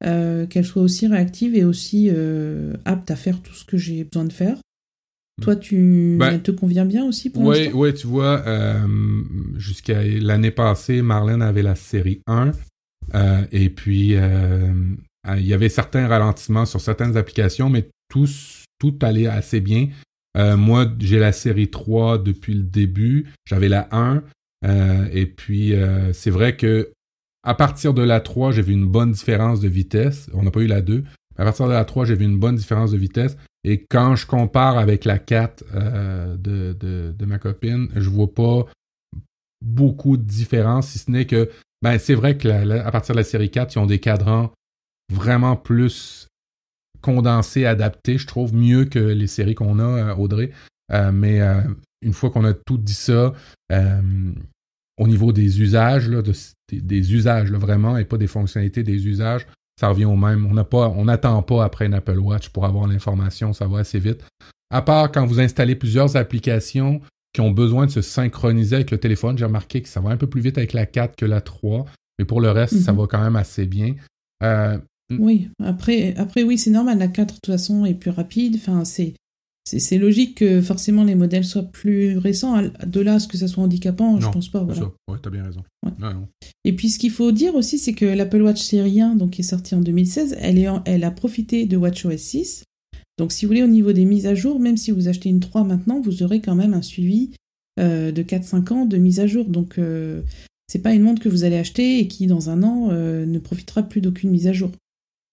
qu'elle 0.00 0.64
soit 0.64 0.82
aussi 0.82 1.06
réactive 1.06 1.54
et 1.54 1.64
aussi 1.64 2.10
apte 2.84 3.10
à 3.10 3.16
faire 3.16 3.40
tout 3.42 3.54
ce 3.54 3.64
que 3.64 3.76
j'ai 3.76 4.04
besoin 4.04 4.24
de 4.24 4.32
faire. 4.32 4.56
Toi, 5.42 5.56
tu 5.56 6.16
ben, 6.18 6.40
te 6.40 6.52
convient 6.52 6.84
bien 6.84 7.04
aussi 7.04 7.28
pour 7.28 7.42
Oui, 7.42 7.68
ouais, 7.72 7.92
tu 7.92 8.06
vois, 8.06 8.46
euh, 8.46 8.86
jusqu'à 9.56 10.02
l'année 10.02 10.52
passée, 10.52 11.02
Marlène 11.02 11.42
avait 11.42 11.62
la 11.62 11.74
série 11.74 12.20
1. 12.26 12.52
Euh, 13.14 13.44
et 13.50 13.68
puis, 13.68 14.14
euh, 14.14 14.72
il 15.36 15.46
y 15.46 15.52
avait 15.52 15.68
certains 15.68 16.06
ralentissements 16.06 16.66
sur 16.66 16.80
certaines 16.80 17.16
applications, 17.16 17.68
mais 17.68 17.88
tout, 18.08 18.28
tout 18.78 18.96
allait 19.02 19.26
assez 19.26 19.60
bien. 19.60 19.88
moi, 20.36 20.86
j'ai 21.00 21.18
la 21.18 21.32
série 21.32 21.68
3 21.68 22.18
depuis 22.18 22.54
le 22.54 22.62
début. 22.62 23.26
J'avais 23.44 23.68
la 23.68 23.88
1. 23.90 24.22
Et 24.64 25.26
puis, 25.26 25.74
c'est 26.12 26.30
vrai 26.30 26.56
que 26.56 26.90
à 27.44 27.54
partir 27.54 27.92
de 27.92 28.02
la 28.02 28.20
3, 28.20 28.52
j'ai 28.52 28.62
vu 28.62 28.72
une 28.72 28.86
bonne 28.86 29.12
différence 29.12 29.60
de 29.60 29.68
vitesse. 29.68 30.30
On 30.32 30.42
n'a 30.42 30.50
pas 30.50 30.60
eu 30.60 30.66
la 30.66 30.80
2. 30.80 31.04
À 31.36 31.44
partir 31.44 31.66
de 31.66 31.72
la 31.72 31.84
3, 31.84 32.06
j'ai 32.06 32.14
vu 32.14 32.24
une 32.24 32.38
bonne 32.38 32.56
différence 32.56 32.92
de 32.92 32.96
vitesse. 32.96 33.36
Et 33.64 33.84
quand 33.84 34.16
je 34.16 34.26
compare 34.26 34.78
avec 34.78 35.04
la 35.04 35.18
4 35.18 35.64
euh, 35.74 36.36
de, 36.38 37.24
ma 37.26 37.38
copine, 37.38 37.88
je 37.94 38.08
vois 38.08 38.32
pas 38.32 38.66
beaucoup 39.62 40.16
de 40.16 40.22
différence, 40.22 40.88
si 40.88 40.98
ce 40.98 41.10
n'est 41.10 41.26
que 41.26 41.50
ben, 41.80 41.98
c'est 41.98 42.14
vrai 42.14 42.36
que 42.36 42.48
à 42.48 42.90
partir 42.90 43.14
de 43.14 43.20
la 43.20 43.24
série 43.24 43.50
4, 43.50 43.74
ils 43.74 43.78
ont 43.78 43.86
des 43.86 43.98
cadrans 43.98 44.52
vraiment 45.12 45.56
plus 45.56 46.28
condensés, 47.02 47.66
adaptés, 47.66 48.16
je 48.16 48.26
trouve, 48.26 48.54
mieux 48.54 48.86
que 48.86 48.98
les 48.98 49.26
séries 49.26 49.54
qu'on 49.54 49.78
a, 49.78 49.82
euh, 49.82 50.14
Audrey. 50.14 50.50
Euh, 50.92 51.12
mais 51.12 51.40
une 52.02 52.12
fois 52.12 52.30
qu'on 52.30 52.44
a 52.44 52.54
tout 52.54 52.78
dit 52.78 52.94
ça, 52.94 53.32
au 54.98 55.08
niveau 55.08 55.32
des 55.32 55.60
usages, 55.60 56.10
des, 56.70 57.14
usages 57.14 57.50
vraiment, 57.52 57.96
et 57.96 58.04
pas 58.04 58.16
des 58.16 58.26
fonctionnalités, 58.26 58.82
des 58.82 59.06
usages, 59.06 59.46
ça 59.78 59.88
revient 59.88 60.04
au 60.04 60.16
même. 60.16 60.46
On 60.46 60.54
n'a 60.54 60.64
pas, 60.64 60.88
on 60.88 61.04
n'attend 61.06 61.42
pas 61.42 61.64
après 61.64 61.86
une 61.86 61.94
Apple 61.94 62.18
Watch 62.18 62.48
pour 62.50 62.64
avoir 62.64 62.86
l'information, 62.86 63.52
ça 63.52 63.66
va 63.66 63.80
assez 63.80 63.98
vite. 63.98 64.24
À 64.70 64.82
part 64.82 65.10
quand 65.12 65.26
vous 65.26 65.40
installez 65.40 65.74
plusieurs 65.74 66.16
applications 66.16 67.00
qui 67.32 67.40
ont 67.40 67.50
besoin 67.50 67.86
de 67.86 67.90
se 67.90 68.00
synchroniser 68.00 68.76
avec 68.76 68.90
le 68.92 68.98
téléphone, 68.98 69.36
j'ai 69.36 69.44
remarqué 69.44 69.82
que 69.82 69.88
ça 69.88 70.00
va 70.00 70.10
un 70.10 70.16
peu 70.16 70.28
plus 70.28 70.40
vite 70.40 70.56
avec 70.58 70.72
la 70.72 70.86
4 70.86 71.16
que 71.16 71.26
la 71.26 71.40
3, 71.40 71.84
mais 72.18 72.24
pour 72.24 72.40
le 72.40 72.50
reste, 72.50 72.76
ça 72.78 72.92
mhm. 72.92 72.98
va 72.98 73.06
quand 73.08 73.22
même 73.22 73.36
assez 73.36 73.66
bien. 73.66 73.94
Euh, 74.42 74.78
oui, 75.18 75.50
après, 75.62 76.14
après 76.16 76.44
oui, 76.44 76.56
c'est 76.56 76.70
normal, 76.70 76.98
la 76.98 77.08
4 77.08 77.28
de 77.28 77.34
toute 77.34 77.46
façon 77.46 77.84
est 77.84 77.94
plus 77.94 78.10
rapide, 78.10 78.56
enfin 78.56 78.84
c'est 78.84 79.14
c'est 79.64 79.98
logique 79.98 80.36
que 80.36 80.60
forcément 80.60 81.04
les 81.04 81.14
modèles 81.14 81.44
soient 81.44 81.62
plus 81.62 82.18
récents. 82.18 82.62
De 82.86 83.00
là 83.00 83.14
à 83.14 83.18
ce 83.18 83.28
que 83.28 83.38
ça 83.38 83.48
soit 83.48 83.64
handicapant, 83.64 84.20
je 84.20 84.28
pense 84.28 84.48
pas. 84.48 84.62
Voilà. 84.62 84.92
Ouais, 85.08 85.16
t'as 85.22 85.30
bien 85.30 85.44
raison. 85.44 85.62
Et 86.64 86.74
puis 86.74 86.90
ce 86.90 86.98
qu'il 86.98 87.10
faut 87.10 87.32
dire 87.32 87.54
aussi, 87.54 87.78
c'est 87.78 87.94
que 87.94 88.04
l'Apple 88.04 88.42
Watch 88.42 88.60
série 88.60 89.00
1, 89.00 89.16
donc 89.16 89.30
qui 89.30 89.40
est 89.40 89.44
sortie 89.44 89.74
en 89.74 89.80
2016, 89.80 90.36
elle, 90.38 90.58
est 90.58 90.68
elle 90.84 91.04
a 91.04 91.10
profité 91.10 91.64
de 91.66 91.76
WatchOS 91.76 92.18
6. 92.18 92.64
Donc 93.18 93.32
si 93.32 93.44
vous 93.44 93.50
voulez, 93.50 93.62
au 93.62 93.68
niveau 93.68 93.92
des 93.92 94.04
mises 94.04 94.26
à 94.26 94.34
jour, 94.34 94.58
même 94.58 94.76
si 94.76 94.90
vous 94.90 95.08
achetez 95.08 95.28
une 95.28 95.40
3 95.40 95.64
maintenant, 95.64 96.00
vous 96.00 96.22
aurez 96.22 96.40
quand 96.40 96.54
même 96.54 96.74
un 96.74 96.82
suivi 96.82 97.30
euh, 97.80 98.12
de 98.12 98.22
4-5 98.22 98.72
ans 98.72 98.84
de 98.86 98.96
mise 98.96 99.20
à 99.20 99.26
jour. 99.26 99.46
Donc 99.46 99.78
euh, 99.78 100.22
c'est 100.68 100.82
pas 100.82 100.92
une 100.92 101.02
montre 101.02 101.22
que 101.22 101.28
vous 101.28 101.44
allez 101.44 101.56
acheter 101.56 102.00
et 102.00 102.08
qui 102.08 102.26
dans 102.26 102.50
un 102.50 102.62
an 102.62 102.88
euh, 102.90 103.24
ne 103.24 103.38
profitera 103.38 103.82
plus 103.82 104.00
d'aucune 104.00 104.30
mise 104.30 104.46
à 104.46 104.52
jour. 104.52 104.70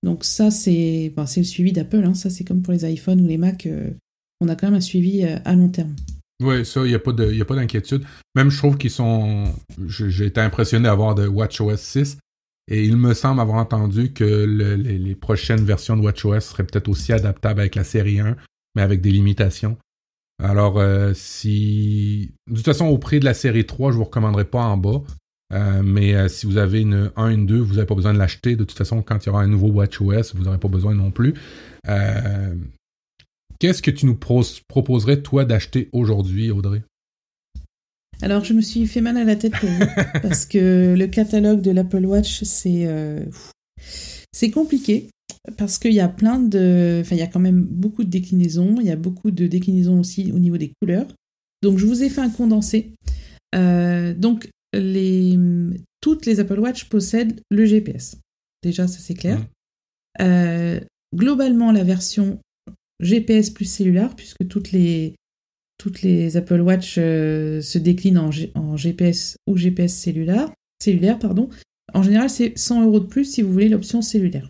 Donc 0.04 0.24
ça 0.24 0.52
c'est 0.52 1.12
ben, 1.16 1.26
le 1.36 1.44
suivi 1.44 1.72
d'Apple, 1.72 2.04
hein. 2.06 2.14
ça 2.14 2.30
c'est 2.30 2.44
comme 2.44 2.62
pour 2.62 2.74
les 2.74 2.92
iPhones 2.92 3.22
ou 3.22 3.28
les 3.28 3.38
Mac 3.38 3.68
on 4.42 4.50
a 4.50 4.56
quand 4.56 4.68
même 4.68 4.76
un 4.76 4.82
suivi 4.82 5.24
euh, 5.24 5.38
à 5.46 5.56
long 5.56 5.70
terme. 5.70 5.96
Oui, 6.44 6.66
ça, 6.66 6.82
il 6.82 6.90
n'y 6.90 6.96
a 6.96 7.00
pas 7.00 7.14
d'inquiétude. 7.14 8.04
Même 8.36 8.50
je 8.50 8.58
trouve 8.58 8.78
qu'ils 8.78 8.90
sont. 8.90 9.46
J'ai 9.88 10.26
été 10.26 10.42
impressionné 10.42 10.86
d'avoir 10.86 11.14
de 11.14 11.28
WatchOS 11.28 11.78
6. 11.78 12.18
Et 12.68 12.86
il 12.86 12.98
me 12.98 13.14
semble 13.14 13.42
avoir 13.42 13.58
entendu 13.58 14.12
que 14.14 14.24
les, 14.24 15.16
prochaines 15.16 15.64
versions 15.64 15.98
de 15.98 16.02
WatchOS 16.02 16.40
seraient 16.40 16.64
peut-être 16.64 16.90
aussi 16.90 17.12
adaptables 17.14 17.60
avec 17.60 17.76
la 17.76 17.84
série 17.84 18.20
1, 18.20 18.36
mais 18.76 18.82
avec 18.82 19.02
des 19.02 19.12
limitations. 19.12 19.78
Alors, 20.42 20.80
euh, 20.80 21.12
si. 21.14 22.32
De 22.50 22.56
toute 22.56 22.66
façon, 22.66 22.86
au 22.86 22.98
prix 22.98 23.20
de 23.20 23.26
la 23.26 23.36
série 23.36 23.66
3, 23.66 23.92
je 23.92 23.96
ne 23.96 23.98
vous 24.00 24.06
recommanderais 24.06 24.46
pas 24.46 24.64
en 24.64 24.78
bas. 24.78 25.04
Euh, 25.54 25.82
mais 25.84 26.30
si 26.30 26.46
vous 26.48 26.58
avez 26.58 26.82
une 26.82 27.12
1, 27.18 27.30
une 27.30 27.46
2, 27.46 27.60
vous 27.60 27.76
n'avez 27.76 27.86
pas 27.86 27.96
besoin 27.96 28.14
de 28.14 28.20
l'acheter. 28.20 28.56
De 28.56 28.64
toute 28.64 28.78
façon, 28.78 29.04
quand 29.04 29.24
il 29.24 29.28
y 29.28 29.30
aura 29.30 29.42
un 29.42 29.48
nouveau 29.48 29.68
WatchOS, 29.68 30.34
vous 30.34 30.46
n'aurez 30.46 30.60
pas 30.60 30.70
besoin 30.70 30.96
non 30.96 31.12
plus. 31.12 31.36
Qu'est-ce 33.62 33.84
que 33.84 33.92
tu 33.92 34.08
nous 34.08 34.16
proposerais, 34.16 35.22
toi, 35.22 35.46
d'acheter 35.46 35.88
aujourd'hui, 35.94 36.50
Audrey? 36.50 36.82
Alors, 38.24 38.44
je 38.44 38.54
me 38.54 38.62
suis 38.62 38.88
fait 38.88 39.02
mal 39.02 39.18
à 39.18 39.24
la 39.24 39.36
tête 39.36 39.54
pour 39.54 39.70
vous, 39.70 39.86
parce 40.24 40.48
que 40.48 40.96
le 40.98 41.06
catalogue 41.06 41.62
de 41.62 41.70
l'Apple 41.70 42.04
Watch, 42.08 42.42
c'est 42.42 42.88
euh, 42.88 43.24
c'est 44.32 44.50
compliqué, 44.50 45.12
parce 45.58 45.78
qu'il 45.78 45.94
y 45.94 46.00
a 46.00 46.08
plein 46.08 46.40
de... 46.40 47.02
Enfin, 47.02 47.16
il 47.16 47.20
y 47.20 47.22
a 47.22 47.28
quand 47.28 47.40
même 47.40 47.62
beaucoup 47.62 48.04
de 48.04 48.10
déclinaisons, 48.10 48.78
il 48.80 48.88
y 48.88 48.92
a 48.92 48.96
beaucoup 48.96 49.30
de 49.30 49.46
déclinaisons 49.46 50.00
aussi 50.00 50.32
au 50.32 50.40
niveau 50.40 50.58
des 50.58 50.74
couleurs. 50.82 51.06
Donc, 51.62 51.78
je 51.78 51.86
vous 51.86 52.02
ai 52.02 52.10
fait 52.10 52.22
un 52.22 52.32
condensé. 52.32 52.96
Euh, 53.54 54.16
donc, 54.16 54.50
les... 54.74 55.38
toutes 56.02 56.26
les 56.26 56.40
Apple 56.40 56.60
Watch 56.60 56.86
possèdent 56.86 57.40
le 57.52 57.66
GPS. 57.66 58.18
Déjà, 58.64 58.88
ça 58.88 58.98
c'est 58.98 59.14
clair. 59.14 59.38
Mmh. 59.38 60.24
Euh, 60.24 60.80
globalement, 61.14 61.72
la 61.72 61.84
version 61.84 62.40
GPS 63.02 63.50
plus 63.50 63.66
cellulaire, 63.66 64.16
puisque 64.16 64.48
toutes 64.48 64.72
les, 64.72 65.16
toutes 65.78 66.02
les 66.02 66.38
Apple 66.38 66.62
Watch 66.62 66.96
euh, 66.98 67.62
se 67.62 67.78
déclinent 67.78 68.20
en, 68.20 68.30
en, 68.56 68.78
GPS 68.78 69.38
ou 69.48 69.58
GPS 69.58 69.94
cellulaire. 69.94 70.50
cellulaire 70.82 71.20
pardon. 71.20 71.50
En 71.94 72.04
général, 72.04 72.30
c'est 72.30 72.58
100 72.58 72.86
euros 72.86 73.00
de 73.00 73.08
plus 73.08 73.26
si 73.26 73.42
vous 73.42 73.52
voulez 73.52 73.70
l'option 73.70 74.02
cellulaire. 74.02 74.50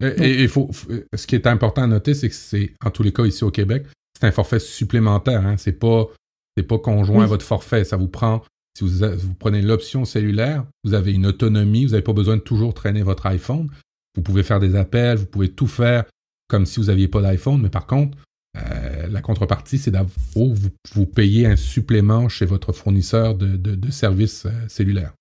Et, 0.00 0.48
faut, 0.48 0.70
ce 1.14 1.26
qui 1.26 1.34
est 1.34 1.46
important 1.46 1.82
à 1.82 1.86
noter, 1.86 2.14
c'est 2.14 2.30
que 2.30 2.34
c'est, 2.34 2.72
en 2.82 2.90
tous 2.90 3.02
les 3.02 3.12
cas, 3.12 3.26
ici 3.26 3.44
au 3.44 3.50
Québec, 3.50 3.84
c'est 4.18 4.26
un 4.26 4.32
forfait 4.32 4.58
supplémentaire. 4.58 5.46
Hein. 5.46 5.56
C'est 5.58 5.78
pas, 5.78 6.08
c'est 6.56 6.62
pas 6.62 6.78
conjoint 6.78 7.24
à 7.24 7.26
votre 7.26 7.44
forfait. 7.44 7.84
Ça 7.84 7.98
vous 7.98 8.08
prend, 8.08 8.42
si 8.78 8.84
vous, 8.84 9.06
vous 9.18 9.34
prenez 9.34 9.60
l'option 9.60 10.06
cellulaire, 10.06 10.64
vous 10.84 10.94
avez 10.94 11.12
une 11.12 11.26
autonomie, 11.26 11.84
vous 11.84 11.90
n'avez 11.90 12.02
pas 12.02 12.14
besoin 12.14 12.36
de 12.36 12.42
toujours 12.42 12.72
traîner 12.72 13.02
votre 13.02 13.26
iPhone. 13.26 13.68
Vous 14.16 14.22
pouvez 14.22 14.42
faire 14.42 14.58
des 14.58 14.74
appels, 14.74 15.18
vous 15.18 15.26
pouvez 15.26 15.50
tout 15.50 15.66
faire 15.66 16.04
comme 16.50 16.66
si 16.66 16.80
vous 16.80 16.86
n'aviez 16.86 17.08
pas 17.08 17.22
d'iPhone, 17.22 17.62
mais 17.62 17.70
par 17.70 17.86
contre, 17.86 18.18
euh, 18.56 19.06
la 19.06 19.22
contrepartie, 19.22 19.78
c'est 19.78 19.92
d'avoir 19.92 20.12
vous, 20.34 20.54
vous 20.92 21.06
payez 21.06 21.46
un 21.46 21.56
supplément 21.56 22.28
chez 22.28 22.46
votre 22.46 22.72
fournisseur 22.72 23.36
de, 23.36 23.90
services 23.90 24.46
euh, 24.46 24.68
cellulaires. 24.68 25.14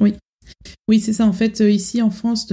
Oui. 0.00 0.14
Oui, 0.88 1.00
c'est 1.00 1.12
ça. 1.12 1.26
En 1.26 1.32
fait, 1.32 1.60
euh, 1.60 1.70
ici 1.70 2.02
en 2.02 2.10
France, 2.10 2.52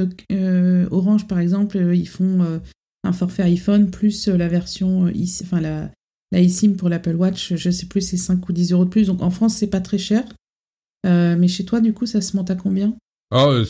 Orange, 0.91 1.28
par 1.28 1.39
exemple, 1.39 1.78
ils 1.93 2.07
font 2.07 2.61
un 3.03 3.13
forfait 3.13 3.43
iPhone 3.43 3.91
plus 3.91 4.28
la 4.28 4.47
version, 4.47 5.11
enfin 5.41 5.59
la, 5.59 5.91
la 6.32 6.39
eSIM 6.39 6.76
pour 6.76 6.89
l'Apple 6.89 7.15
Watch, 7.15 7.55
je 7.55 7.69
sais 7.69 7.86
plus, 7.86 8.01
c'est 8.01 8.17
5 8.17 8.47
ou 8.47 8.53
10 8.53 8.71
euros 8.71 8.86
de 8.86 8.89
plus. 8.89 9.07
Donc 9.07 9.21
en 9.21 9.30
France, 9.30 9.55
c'est 9.55 9.67
pas 9.67 9.82
très 9.82 9.97
cher. 9.97 10.24
mais 11.03 11.47
chez 11.47 11.65
toi, 11.65 11.82
du 11.82 11.93
coup, 11.93 12.05
ça 12.05 12.21
se 12.21 12.36
monte 12.38 12.49
à 12.49 12.55
combien? 12.55 12.95
Ah, 13.34 13.47
euh, 13.47 13.65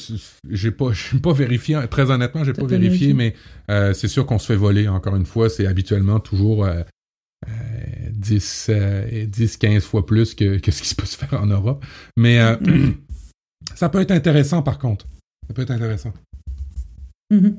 j'ai 0.49 0.72
pas, 0.72 0.91
pas 1.24 1.34
vérifié. 1.34 1.80
Très 1.89 2.11
honnêtement, 2.11 2.43
j'ai 2.43 2.53
pas 2.53 2.66
vérifié, 2.66 3.14
mais 3.14 3.34
euh, 3.72 3.93
c'est 3.93 4.07
sûr 4.07 4.26
qu'on 4.26 4.39
se 4.39 4.45
fait 4.47 4.55
voler. 4.55 4.88
Encore 4.88 5.16
une 5.16 5.26
fois, 5.26 5.49
c'est 5.49 5.66
habituellement 5.66 6.20
toujours 6.20 6.68
10, 8.11 8.70
10, 9.28 9.57
15 9.57 9.84
fois 9.84 10.05
plus 10.05 10.36
que, 10.36 10.55
ce 10.57 10.82
qui 10.82 10.89
se 10.89 10.95
peut 10.95 11.05
se 11.05 11.18
faire 11.26 11.41
en 11.41 11.47
Europe. 11.47 11.84
Mais 12.18 12.39
euh, 12.39 12.55
Ça 13.76 13.89
peut 13.89 13.99
être 14.01 14.11
intéressant 14.11 14.61
par 14.61 14.78
contre. 14.78 15.07
Ça 15.47 15.53
peut 15.53 15.61
être 15.61 15.72
intéressant. 15.72 16.14
Mhm. 17.32 17.57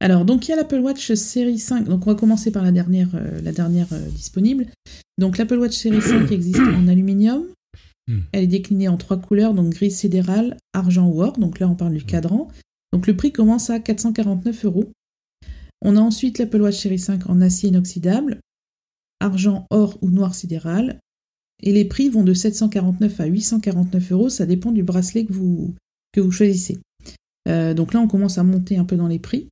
Alors, 0.00 0.24
donc 0.24 0.46
il 0.46 0.50
y 0.50 0.54
a 0.54 0.56
l'Apple 0.56 0.80
Watch 0.80 1.12
série 1.12 1.58
5. 1.58 1.84
Donc, 1.84 2.06
on 2.06 2.10
va 2.10 2.16
commencer 2.16 2.50
par 2.50 2.64
la 2.64 2.72
dernière, 2.72 3.08
euh, 3.14 3.40
la 3.42 3.52
dernière 3.52 3.86
euh, 3.92 4.08
disponible. 4.08 4.66
Donc, 5.18 5.38
l'Apple 5.38 5.58
Watch 5.58 5.76
série 5.76 6.02
5 6.02 6.30
existe 6.32 6.60
en 6.60 6.88
aluminium. 6.88 7.44
Hmm. 8.08 8.20
Elle 8.32 8.44
est 8.44 8.48
déclinée 8.48 8.88
en 8.88 8.96
trois 8.96 9.18
couleurs, 9.18 9.54
donc 9.54 9.72
gris 9.72 9.90
sidéral, 9.90 10.56
argent 10.72 11.08
ou 11.08 11.22
or. 11.22 11.38
Donc 11.38 11.58
là, 11.58 11.68
on 11.68 11.74
parle 11.74 11.94
du 11.94 12.04
cadran. 12.04 12.48
Donc, 12.92 13.08
le 13.08 13.16
prix 13.16 13.32
commence 13.32 13.70
à 13.70 13.80
449 13.80 14.66
euros. 14.66 14.92
On 15.82 15.96
a 15.96 16.00
ensuite 16.00 16.38
l'Apple 16.38 16.62
Watch 16.62 16.80
série 16.80 16.98
5 16.98 17.28
en 17.28 17.40
acier 17.40 17.70
inoxydable, 17.70 18.40
argent, 19.20 19.66
or 19.70 19.98
ou 20.00 20.10
noir 20.10 20.34
sidéral. 20.34 21.00
Et 21.62 21.72
les 21.72 21.84
prix 21.84 22.08
vont 22.08 22.22
de 22.22 22.34
749 22.34 23.20
à 23.20 23.26
849 23.26 24.12
euros. 24.12 24.28
Ça 24.28 24.46
dépend 24.46 24.70
du 24.70 24.82
bracelet 24.82 25.24
que 25.24 25.32
vous, 25.32 25.74
que 26.12 26.20
vous 26.20 26.30
choisissez. 26.30 26.78
Euh, 27.48 27.74
donc 27.74 27.94
là, 27.94 28.00
on 28.00 28.06
commence 28.06 28.38
à 28.38 28.44
monter 28.44 28.76
un 28.76 28.84
peu 28.84 28.96
dans 28.96 29.08
les 29.08 29.18
prix. 29.18 29.48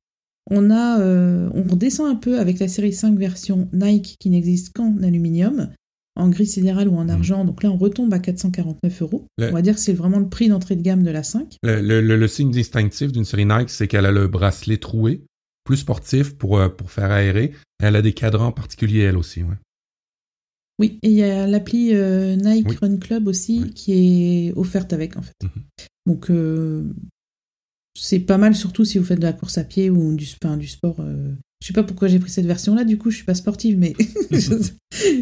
On, 0.49 0.71
a, 0.71 0.99
euh, 1.01 1.49
on 1.53 1.63
redescend 1.63 2.09
un 2.09 2.15
peu 2.15 2.39
avec 2.39 2.59
la 2.59 2.67
série 2.67 2.93
5 2.93 3.17
version 3.17 3.67
Nike 3.73 4.15
qui 4.19 4.29
n'existe 4.29 4.73
qu'en 4.73 4.97
aluminium, 5.03 5.69
en 6.15 6.29
gris 6.29 6.45
sidéral 6.45 6.87
ou 6.87 6.95
en 6.95 7.09
argent. 7.09 7.43
Donc 7.45 7.63
là, 7.63 7.71
on 7.71 7.77
retombe 7.77 8.13
à 8.13 8.19
449 8.19 9.01
euros. 9.01 9.25
Le- 9.37 9.49
On 9.49 9.53
va 9.53 9.61
dire 9.61 9.73
que 9.75 9.79
c'est 9.81 9.93
vraiment 9.93 10.19
le 10.19 10.29
prix 10.29 10.47
d'entrée 10.47 10.75
de 10.75 10.81
gamme 10.81 11.03
de 11.03 11.09
la 11.11 11.23
5. 11.23 11.57
Le, 11.63 11.81
le- 11.81 12.01
le- 12.01 12.17
le 12.17 12.27
signe 12.27 12.51
distinctif 12.51 13.11
d'une 13.11 13.25
série 13.25 13.45
Nike, 13.45 13.69
c'est 13.69 13.87
qu'elle 13.87 14.05
a 14.05 14.11
le 14.11 14.27
bracelet 14.27 14.77
troué, 14.77 15.23
plus 15.63 15.77
sportif 15.77 16.35
pour, 16.37 16.59
euh, 16.59 16.69
pour 16.69 16.91
faire 16.91 17.11
aérer. 17.11 17.51
Elle 17.81 17.95
a 17.95 18.01
des 18.01 18.13
cadrans 18.13 18.51
particuliers, 18.51 19.01
elle 19.01 19.17
aussi. 19.17 19.41
Ouais. 19.43 19.55
Oui, 20.79 20.99
et 21.03 21.09
il 21.09 21.13
y 21.15 21.23
a 21.23 21.45
l'appli 21.47 21.93
euh, 21.93 22.35
Nike 22.35 22.67
Oui. 22.69 22.77
Run 22.81 22.97
Club 22.97 23.27
aussi 23.27 23.61
Oui. 23.63 23.73
qui 23.73 23.93
est 23.93 24.53
offerte 24.55 24.91
avec 24.93 25.17
en 25.17 25.21
fait. 25.21 25.35
Mhm. 25.43 25.49
Donc 26.07 26.31
euh, 26.31 26.83
c'est 27.95 28.19
pas 28.19 28.37
mal 28.39 28.55
surtout 28.55 28.83
si 28.85 28.97
vous 28.97 29.05
faites 29.05 29.19
de 29.19 29.25
la 29.25 29.33
course 29.33 29.57
à 29.59 29.63
pied 29.63 29.89
ou 29.91 30.15
du, 30.15 30.25
enfin, 30.43 30.57
du 30.57 30.67
sport. 30.67 30.95
euh. 30.99 31.31
Je 31.63 31.67
sais 31.67 31.73
pas 31.73 31.83
pourquoi 31.83 32.09
j'ai 32.09 32.19
pris 32.19 32.29
cette 32.29 32.45
version 32.45 32.75
là, 32.75 32.83
du 32.83 32.97
coup 32.97 33.09
je 33.09 33.15
suis 33.15 33.25
pas 33.25 33.35
sportive, 33.35 33.77
mais 33.77 33.93
je, 34.31 34.69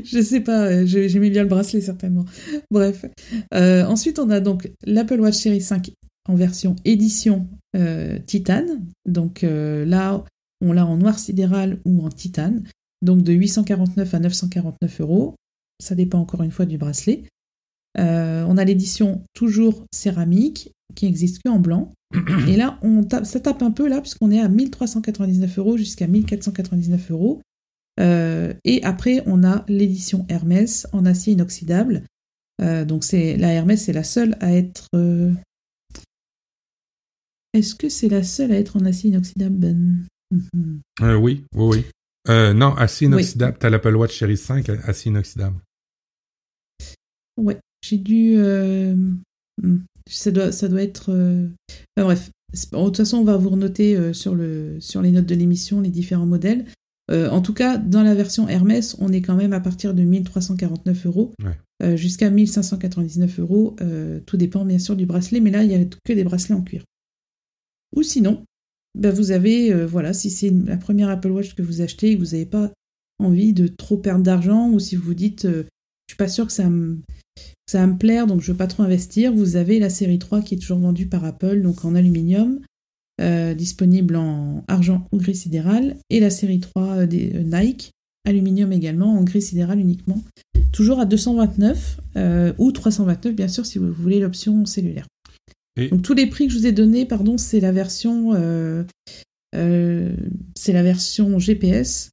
je 0.03 0.21
sais 0.23 0.39
pas, 0.39 0.65
euh, 0.65 0.85
j'aimais 0.87 1.29
bien 1.29 1.43
le 1.43 1.47
bracelet 1.47 1.81
certainement. 1.81 2.25
Bref. 2.71 3.05
Euh, 3.53 3.85
ensuite 3.85 4.17
on 4.17 4.27
a 4.31 4.39
donc 4.39 4.71
l'Apple 4.83 5.19
Watch 5.19 5.35
Series 5.35 5.61
5 5.61 5.91
en 6.27 6.33
version 6.33 6.75
édition 6.83 7.47
euh, 7.77 8.17
titane. 8.25 8.83
Donc 9.05 9.43
là 9.43 10.23
on 10.61 10.73
l'a 10.73 10.83
en 10.87 10.97
noir 10.97 11.19
sidéral 11.19 11.79
ou 11.85 12.03
en 12.03 12.09
titane. 12.09 12.63
Donc 13.03 13.21
de 13.21 13.33
849 13.33 14.11
à 14.11 14.19
949 14.19 15.01
euros. 15.01 15.35
Ça 15.79 15.93
dépend 15.93 16.17
encore 16.17 16.41
une 16.41 16.51
fois 16.51 16.65
du 16.65 16.79
bracelet. 16.79 17.21
Euh, 17.99 18.45
on 18.47 18.57
a 18.57 18.63
l'édition 18.63 19.23
toujours 19.33 19.85
céramique 19.93 20.71
qui 20.95 21.05
existe 21.05 21.41
que 21.43 21.49
en 21.49 21.59
blanc. 21.59 21.91
Et 22.47 22.55
là, 22.57 22.77
on 22.81 23.03
tape, 23.03 23.25
ça 23.25 23.39
tape 23.39 23.61
un 23.61 23.71
peu 23.71 23.87
là, 23.87 24.01
puisqu'on 24.01 24.31
est 24.31 24.39
à 24.39 24.47
1399 24.49 25.57
euros 25.59 25.77
jusqu'à 25.77 26.07
1499 26.07 27.11
euros. 27.11 27.41
Euh, 27.99 28.53
et 28.63 28.81
après, 28.83 29.21
on 29.25 29.43
a 29.43 29.65
l'édition 29.67 30.25
Hermès 30.29 30.87
en 30.93 31.05
acier 31.05 31.33
inoxydable. 31.33 32.03
Euh, 32.61 32.85
donc, 32.85 33.03
c'est 33.03 33.35
la 33.37 33.51
Hermès 33.51 33.87
est 33.89 33.93
la 33.93 34.03
seule 34.03 34.37
à 34.39 34.53
être. 34.53 34.87
euh, 34.95 35.31
Est-ce 37.53 37.75
que 37.75 37.89
c'est 37.89 38.07
la 38.07 38.23
seule 38.23 38.51
à 38.53 38.57
être 38.57 38.77
en 38.77 38.85
acier 38.85 39.09
inoxydable 39.09 39.55
Ben? 39.55 40.05
Mhm. 40.31 40.81
Euh, 41.01 41.15
oui, 41.15 41.43
oui, 41.55 41.83
oui. 42.27 42.53
Non, 42.55 42.73
acier 42.75 43.07
inoxydable. 43.07 43.57
T'as 43.59 43.69
l'Apple 43.69 43.95
Watch 43.95 44.17
Series 44.17 44.37
5, 44.37 44.69
acier 44.85 45.11
inoxydable. 45.11 45.57
Ouais, 47.37 47.57
j'ai 47.81 47.97
dû. 47.97 48.33
euh, 48.37 48.95
hmm, 49.61 49.77
Ça 50.09 50.31
doit, 50.31 50.51
ça 50.51 50.67
doit 50.67 50.81
être. 50.83 51.11
euh, 51.11 51.47
enfin, 51.97 52.05
bref, 52.05 52.31
de 52.53 52.77
toute 52.85 52.97
façon, 52.97 53.17
on 53.17 53.23
va 53.23 53.37
vous 53.37 53.49
renoter 53.49 53.95
euh, 53.95 54.13
sur, 54.13 54.35
le, 54.35 54.77
sur 54.79 55.01
les 55.01 55.11
notes 55.11 55.25
de 55.25 55.35
l'émission 55.35 55.81
les 55.81 55.89
différents 55.89 56.25
modèles. 56.25 56.65
En 57.09 57.41
tout 57.41 57.53
cas, 57.53 57.77
dans 57.77 58.03
la 58.03 58.15
version 58.15 58.47
Hermès, 58.47 58.95
on 58.99 59.11
est 59.11 59.21
quand 59.21 59.35
même 59.35 59.51
à 59.51 59.59
partir 59.59 59.93
de 59.93 60.01
1349 60.01 61.05
euros 61.07 61.33
Ouais. 61.43 61.97
jusqu'à 61.97 62.29
1599 62.29 63.37
euros. 63.41 63.75
Tout 64.25 64.37
dépend 64.37 64.63
bien 64.63 64.79
sûr 64.79 64.95
du 64.95 65.05
bracelet, 65.05 65.41
mais 65.41 65.51
là, 65.51 65.61
il 65.63 65.67
n'y 65.67 65.75
a 65.75 65.83
que 66.05 66.13
des 66.13 66.23
bracelets 66.23 66.55
en 66.55 66.61
cuir. 66.61 66.85
Ou 67.97 68.03
sinon, 68.03 68.45
bah, 68.97 69.11
vous 69.11 69.31
avez, 69.31 69.73
euh, 69.73 69.85
voilà, 69.85 70.13
si 70.13 70.29
c'est 70.29 70.51
la 70.51 70.77
première 70.77 71.09
Apple 71.09 71.31
Watch 71.31 71.53
que 71.53 71.61
vous 71.61 71.81
achetez 71.81 72.11
et 72.11 72.15
que 72.15 72.19
vous 72.23 72.31
n'avez 72.31 72.45
pas 72.45 72.71
envie 73.19 73.51
de 73.51 73.67
trop 73.67 73.97
perdre 73.97 74.23
d'argent, 74.23 74.69
ou 74.69 74.79
si 74.79 74.95
vous 74.95 75.03
vous 75.03 75.13
dites, 75.13 75.43
euh, 75.43 75.63
je 76.07 76.13
suis 76.13 76.17
pas 76.17 76.29
sûr 76.29 76.45
que 76.47 76.53
ça 76.53 76.69
me, 76.69 76.99
ça 77.65 77.79
va 77.79 77.87
me 77.87 77.97
plaire, 77.97 78.27
donc 78.27 78.41
je 78.41 78.51
veux 78.51 78.57
pas 78.57 78.67
trop 78.67 78.83
investir, 78.83 79.33
vous 79.33 79.55
avez 79.55 79.79
la 79.79 79.89
série 79.89 80.19
3 80.19 80.41
qui 80.41 80.55
est 80.55 80.57
toujours 80.57 80.79
vendue 80.79 81.07
par 81.07 81.23
Apple, 81.25 81.61
donc 81.61 81.85
en 81.85 81.95
aluminium, 81.95 82.59
euh, 83.21 83.53
disponible 83.53 84.15
en 84.15 84.63
argent 84.67 85.07
ou 85.11 85.17
gris 85.17 85.35
sidéral, 85.35 85.95
et 86.09 86.19
la 86.19 86.29
série 86.29 86.59
3 86.59 86.83
euh, 87.01 87.05
des 87.05 87.31
euh, 87.35 87.43
Nike, 87.43 87.91
aluminium 88.27 88.71
également, 88.73 89.13
en 89.17 89.23
gris 89.23 89.41
sidéral 89.41 89.79
uniquement, 89.79 90.21
toujours 90.73 90.99
à 90.99 91.05
229, 91.05 91.99
euh, 92.17 92.53
ou 92.57 92.71
329 92.71 93.35
bien 93.35 93.47
sûr 93.47 93.65
si 93.65 93.77
vous 93.79 93.91
voulez 93.91 94.19
l'option 94.19 94.65
cellulaire. 94.65 95.07
Et- 95.77 95.87
Donc 95.89 96.01
tous 96.01 96.13
les 96.13 96.27
prix 96.27 96.47
que 96.47 96.53
je 96.53 96.59
vous 96.59 96.67
ai 96.67 96.71
donnés, 96.73 97.05
pardon, 97.05 97.37
c'est 97.37 97.59
la 97.61 97.71
version, 97.71 98.33
c'est 99.53 100.73
la 100.73 100.83
version 100.83 101.39
GPS, 101.39 102.10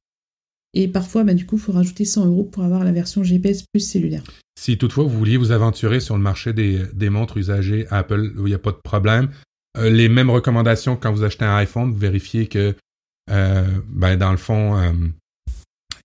et 0.81 0.87
parfois, 0.87 1.23
bah, 1.23 1.33
du 1.33 1.45
coup, 1.45 1.57
il 1.57 1.61
faut 1.61 1.71
rajouter 1.73 2.05
100 2.05 2.25
euros 2.27 2.43
pour 2.43 2.63
avoir 2.63 2.83
la 2.83 2.91
version 2.91 3.23
GPS 3.23 3.63
plus 3.73 3.81
cellulaire. 3.81 4.23
Si 4.57 4.77
toutefois 4.77 5.03
vous 5.03 5.17
vouliez 5.17 5.37
vous 5.37 5.51
aventurer 5.51 5.99
sur 5.99 6.15
le 6.15 6.21
marché 6.23 6.53
des, 6.53 6.81
des 6.93 7.09
montres 7.09 7.37
usagées 7.37 7.85
Apple, 7.89 8.31
il 8.37 8.43
n'y 8.43 8.53
a 8.53 8.59
pas 8.59 8.71
de 8.71 8.79
problème, 8.83 9.29
euh, 9.77 9.89
les 9.89 10.09
mêmes 10.09 10.29
recommandations 10.29 10.95
quand 10.95 11.11
vous 11.11 11.23
achetez 11.23 11.45
un 11.45 11.55
iPhone, 11.57 11.91
vous 11.91 11.97
vérifiez 11.97 12.47
que, 12.47 12.75
euh, 13.29 13.67
ben, 13.87 14.15
dans 14.17 14.31
le 14.31 14.37
fond, 14.37 14.77
euh, 14.77 14.91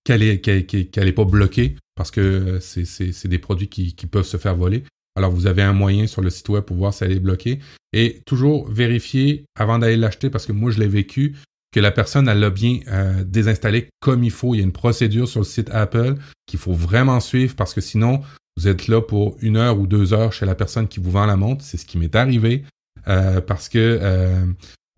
qu'elle 0.03 0.23
est, 0.23 0.39
qu'elle, 0.39 0.65
qu'elle- 0.65 0.89
qu'elle 0.89 1.07
est 1.07 1.13
pas 1.13 1.25
bloquée, 1.25 1.75
parce 1.95 2.11
que 2.11 2.59
c'est 2.61 3.27
des 3.27 3.39
produits 3.39 3.67
qui, 3.69 3.93
qui 3.95 4.07
peuvent 4.07 4.25
se 4.25 4.37
faire 4.37 4.55
voler. 4.55 4.83
Alors, 5.17 5.31
vous 5.31 5.47
avez 5.47 5.61
un 5.61 5.73
moyen 5.73 6.07
sur 6.07 6.21
le 6.21 6.29
site 6.29 6.49
web 6.49 6.63
pour 6.65 6.75
voir 6.75 6.93
si 6.93 7.05
elle 7.05 7.13
est 7.13 7.19
bloquée. 7.19 7.59
Et 7.93 8.21
toujours 8.25 8.69
vérifier 8.69 9.45
avant 9.57 9.79
d'aller 9.79 9.95
l'acheter, 9.95 10.29
parce 10.29 10.45
que 10.45 10.51
moi, 10.51 10.71
je 10.71 10.79
l'ai 10.79 10.87
vécu, 10.89 11.35
que 11.75 11.81
la 11.81 11.91
personne, 11.91 12.29
elle 12.29 12.39
l'a 12.39 12.49
bien 12.49 12.79
euh, 12.87 13.25
désinstallé 13.25 13.89
comme 13.99 14.23
il 14.23 14.31
faut. 14.31 14.55
Il 14.55 14.59
y 14.59 14.61
a 14.61 14.63
une 14.63 14.71
procédure 14.71 15.27
sur 15.27 15.41
le 15.41 15.45
site 15.45 15.69
Apple 15.71 16.15
qu'il 16.45 16.57
faut 16.57 16.71
vraiment 16.71 17.19
suivre, 17.19 17.53
parce 17.57 17.73
que 17.73 17.81
sinon, 17.81 18.21
vous 18.55 18.69
êtes 18.69 18.87
là 18.87 19.01
pour 19.01 19.35
une 19.41 19.57
heure 19.57 19.77
ou 19.77 19.85
deux 19.85 20.13
heures 20.13 20.31
chez 20.31 20.45
la 20.45 20.55
personne 20.55 20.87
qui 20.87 21.01
vous 21.01 21.11
vend 21.11 21.25
la 21.25 21.35
montre. 21.35 21.65
C'est 21.65 21.75
ce 21.75 21.85
qui 21.85 21.97
m'est 21.97 22.15
arrivé. 22.15 22.63
euh, 23.07 23.41
parce 23.41 23.69
que 23.69 23.99
euh, 24.01 24.45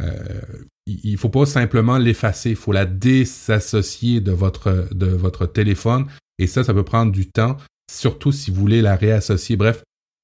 euh, 0.02 0.42
il 0.86 1.18
faut 1.18 1.30
pas 1.30 1.46
simplement 1.46 1.98
l'effacer, 1.98 2.52
il 2.52 2.56
faut 2.56 2.72
la 2.72 2.86
désassocier 2.86 4.22
de 4.22 4.32
votre, 4.32 4.88
de 4.94 5.08
votre 5.08 5.46
téléphone. 5.46 6.06
Et 6.40 6.48
ça, 6.48 6.64
ça 6.64 6.74
peut 6.74 6.84
prendre 6.84 7.12
du 7.12 7.30
temps, 7.30 7.58
surtout 7.92 8.32
si 8.32 8.52
vous 8.52 8.62
voulez 8.62 8.82
la 8.82 8.96
réassocier. 8.96 9.58
Bref, 9.58 9.84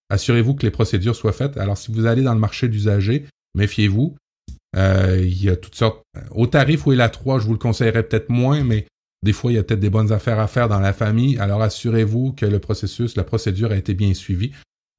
assurez-vous 0.10 0.56
que 0.56 0.64
les 0.64 0.72
procédures 0.72 1.16
soient 1.16 1.34
faites. 1.34 1.58
Alors, 1.58 1.78
si 1.78 1.92
vous 1.92 2.06
allez 2.06 2.22
dans 2.22 2.34
le 2.34 2.40
marché 2.40 2.70
d'usager, 2.70 3.26
méfiez-vous. 3.56 4.16
Euh, 4.76 5.20
il 5.24 5.44
y 5.44 5.50
a 5.50 5.56
toutes 5.56 5.76
sortes. 5.76 6.02
Au 6.32 6.48
tarif 6.48 6.86
où 6.86 6.92
est 6.94 6.96
la 6.96 7.10
3, 7.10 7.40
je 7.40 7.46
vous 7.46 7.54
le 7.54 7.60
conseillerais 7.60 8.04
peut-être 8.04 8.30
moins, 8.30 8.64
mais 8.64 8.88
des 9.24 9.34
fois, 9.34 9.52
il 9.52 9.56
y 9.56 9.58
a 9.58 9.64
peut-être 9.64 9.80
des 9.80 9.90
bonnes 9.90 10.12
affaires 10.12 10.40
à 10.40 10.48
faire 10.48 10.68
dans 10.68 10.80
la 10.80 10.94
famille. 10.94 11.38
Alors, 11.40 11.62
assurez-vous 11.62 12.34
que 12.34 12.46
le 12.46 12.60
processus, 12.60 13.16
la 13.16 13.24
procédure 13.24 13.72
a 13.72 13.76
été 13.76 13.94
bien 13.94 14.14
suivie 14.14 14.52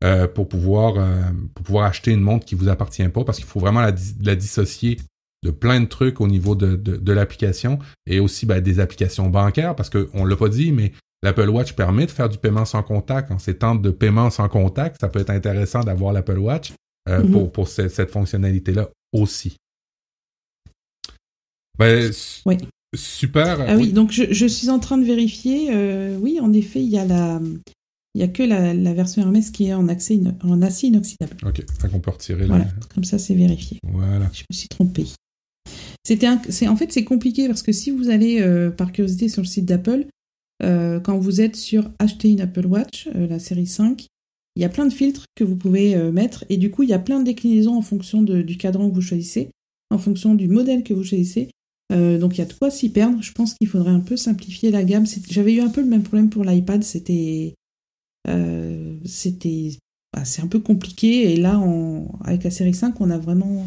euh, 0.02 0.26
pour, 0.28 0.48
pouvoir, 0.48 0.94
euh, 0.98 1.20
pour 1.54 1.64
pouvoir 1.64 1.84
acheter 1.86 2.12
une 2.12 2.20
montre 2.20 2.46
qui 2.46 2.54
vous 2.54 2.68
appartient 2.68 3.06
pas, 3.08 3.24
parce 3.24 3.38
qu'il 3.38 3.46
faut 3.46 3.60
vraiment 3.60 3.80
la, 3.80 3.92
dis- 3.92 4.14
la 4.22 4.36
dissocier 4.36 4.98
de 5.44 5.50
plein 5.50 5.80
de 5.80 5.86
trucs 5.86 6.20
au 6.22 6.26
niveau 6.28 6.54
de, 6.54 6.74
de, 6.76 6.96
de 6.96 7.12
l'application 7.12 7.78
et 8.06 8.18
aussi 8.20 8.46
ben, 8.46 8.60
des 8.62 8.80
applications 8.80 9.28
bancaires, 9.28 9.74
parce 9.76 9.90
qu'on 9.90 10.24
l'a 10.24 10.36
pas 10.36 10.48
dit, 10.48 10.72
mais 10.72 10.92
l'Apple 11.22 11.48
Watch 11.50 11.74
permet 11.74 12.06
de 12.06 12.10
faire 12.10 12.28
du 12.30 12.38
paiement 12.38 12.64
sans 12.64 12.82
contact. 12.82 13.30
En 13.30 13.38
ces 13.38 13.56
temps 13.58 13.74
de 13.74 13.90
paiement 13.90 14.30
sans 14.30 14.48
contact, 14.48 15.00
ça 15.00 15.08
peut 15.08 15.20
être 15.20 15.30
intéressant 15.30 15.80
d'avoir 15.84 16.12
l'Apple 16.14 16.38
Watch 16.38 16.72
euh, 17.10 17.22
Mhm. 17.22 17.30
pour, 17.32 17.52
pour 17.52 17.68
ce- 17.68 17.88
cette 17.88 18.10
fonctionnalité-là 18.10 18.88
aussi. 19.12 19.56
Su- 22.12 22.42
Oui. 22.46 22.56
Super. 22.96 23.60
Ah 23.66 23.76
oui, 23.76 23.92
donc 23.92 24.12
je, 24.12 24.24
je 24.30 24.46
suis 24.46 24.70
en 24.70 24.78
train 24.78 24.96
de 24.98 25.04
vérifier. 25.04 25.70
euh, 25.72 26.16
oui, 26.20 26.38
en 26.40 26.52
effet, 26.52 26.80
il 26.80 26.88
y 26.88 26.96
a 26.98 27.04
la, 27.04 27.40
il 28.14 28.20
y 28.20 28.24
a 28.24 28.28
que 28.28 28.44
la, 28.44 28.72
la 28.72 28.94
version 28.94 29.22
Hermès 29.22 29.50
qui 29.50 29.66
est 29.66 29.74
en, 29.74 29.88
accès 29.88 30.14
ino- 30.14 30.30
en 30.44 30.62
acier 30.62 30.90
inoxydable. 30.90 31.36
OK, 31.44 31.64
qu'on 31.90 31.98
peut 31.98 32.10
retirer 32.12 32.46
Voilà, 32.46 32.64
là. 32.66 32.70
comme 32.94 33.02
ça, 33.02 33.18
c'est 33.18 33.34
vérifié. 33.34 33.78
Voilà. 33.82 34.30
Je 34.32 34.42
me 34.48 34.54
suis 34.54 34.68
trompée. 34.68 35.06
C'était 36.06 36.26
un- 36.26 36.40
c'est 36.50 36.68
en 36.68 36.76
fait 36.76 36.92
c'est 36.92 37.02
compliqué 37.04 37.48
parce 37.48 37.62
que 37.62 37.72
si 37.72 37.90
vous 37.90 38.10
allez 38.10 38.40
euh, 38.40 38.70
par 38.70 38.92
curiosité 38.92 39.28
sur 39.28 39.42
le 39.42 39.48
site 39.48 39.64
d'Apple, 39.64 40.06
euh, 40.62 41.00
quand 41.00 41.18
vous 41.18 41.40
êtes 41.40 41.56
sur 41.56 41.90
acheter 41.98 42.30
une 42.30 42.42
Apple 42.42 42.66
Watch, 42.66 43.08
la 43.14 43.38
série 43.40 43.66
5, 43.66 44.06
il 44.54 44.62
y 44.62 44.64
a 44.64 44.68
plein 44.68 44.86
de 44.86 44.92
filtres 44.92 45.24
que 45.34 45.42
vous 45.42 45.56
pouvez 45.56 45.96
mettre 46.12 46.44
et 46.48 46.58
du 46.58 46.70
coup 46.70 46.84
il 46.84 46.90
y 46.90 46.92
a 46.92 46.98
plein 47.00 47.18
de 47.18 47.24
déclinaisons 47.24 47.74
en 47.76 47.82
fonction 47.82 48.22
de- 48.22 48.42
du 48.42 48.56
cadran 48.56 48.88
que 48.88 48.94
vous 48.94 49.00
choisissez, 49.00 49.48
en 49.90 49.98
fonction 49.98 50.34
du 50.36 50.46
modèle 50.46 50.84
que 50.84 50.94
vous 50.94 51.02
choisissez. 51.02 51.48
Euh, 51.94 52.18
donc 52.18 52.36
il 52.36 52.38
y 52.38 52.42
a 52.42 52.46
de 52.46 52.52
quoi 52.52 52.70
s'y 52.70 52.88
perdre. 52.90 53.22
Je 53.22 53.32
pense 53.32 53.54
qu'il 53.54 53.68
faudrait 53.68 53.92
un 53.92 54.00
peu 54.00 54.16
simplifier 54.16 54.70
la 54.70 54.84
gamme. 54.84 55.06
J'avais 55.28 55.54
eu 55.54 55.60
un 55.60 55.68
peu 55.68 55.80
le 55.80 55.86
même 55.86 56.02
problème 56.02 56.30
pour 56.30 56.44
l'iPad. 56.44 56.82
C'était 56.82 57.54
euh, 58.28 58.96
c'était 59.04 59.78
bah, 60.12 60.24
c'est 60.24 60.42
un 60.42 60.46
peu 60.46 60.60
compliqué. 60.60 61.32
Et 61.32 61.36
là, 61.36 61.60
avec 62.24 62.44
la 62.44 62.50
série 62.50 62.74
5, 62.74 63.00
on 63.00 63.10
a 63.10 63.18
vraiment 63.18 63.66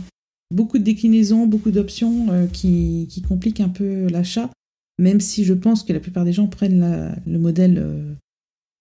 beaucoup 0.53 0.78
de 0.78 0.84
déclinaisons, 0.84 1.45
beaucoup 1.45 1.71
d'options 1.71 2.32
euh, 2.32 2.47
qui, 2.47 3.07
qui, 3.09 3.21
compliquent 3.21 3.59
un 3.59 3.69
peu 3.69 4.07
l'achat, 4.07 4.49
même 4.97 5.19
si 5.19 5.43
je 5.43 5.53
pense 5.53 5.84
que 5.84 5.93
la 5.93 5.99
plupart 5.99 6.25
des 6.25 6.34
gens 6.34 6.47
prennent 6.47 7.15
le 7.25 7.39
modèle 7.39 7.78
euh, 7.80 8.13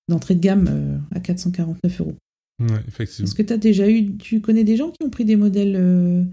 d'entrée 0.08 0.36
de 0.36 0.40
gamme 0.40 1.02
à 1.12 1.20
449 1.20 2.00
euros. 2.00 2.14
Ouais, 2.60 2.80
effectivement. 2.88 3.26
Est-ce 3.26 3.34
que 3.34 3.42
tu 3.42 3.52
as 3.52 3.58
déjà 3.58 3.88
eu, 3.90 4.16
tu 4.16 4.40
connais 4.40 4.64
des 4.64 4.76
gens 4.76 4.90
qui 4.90 5.04
ont 5.04 5.10
pris 5.10 5.24
des 5.24 5.36
modèles 5.36 6.26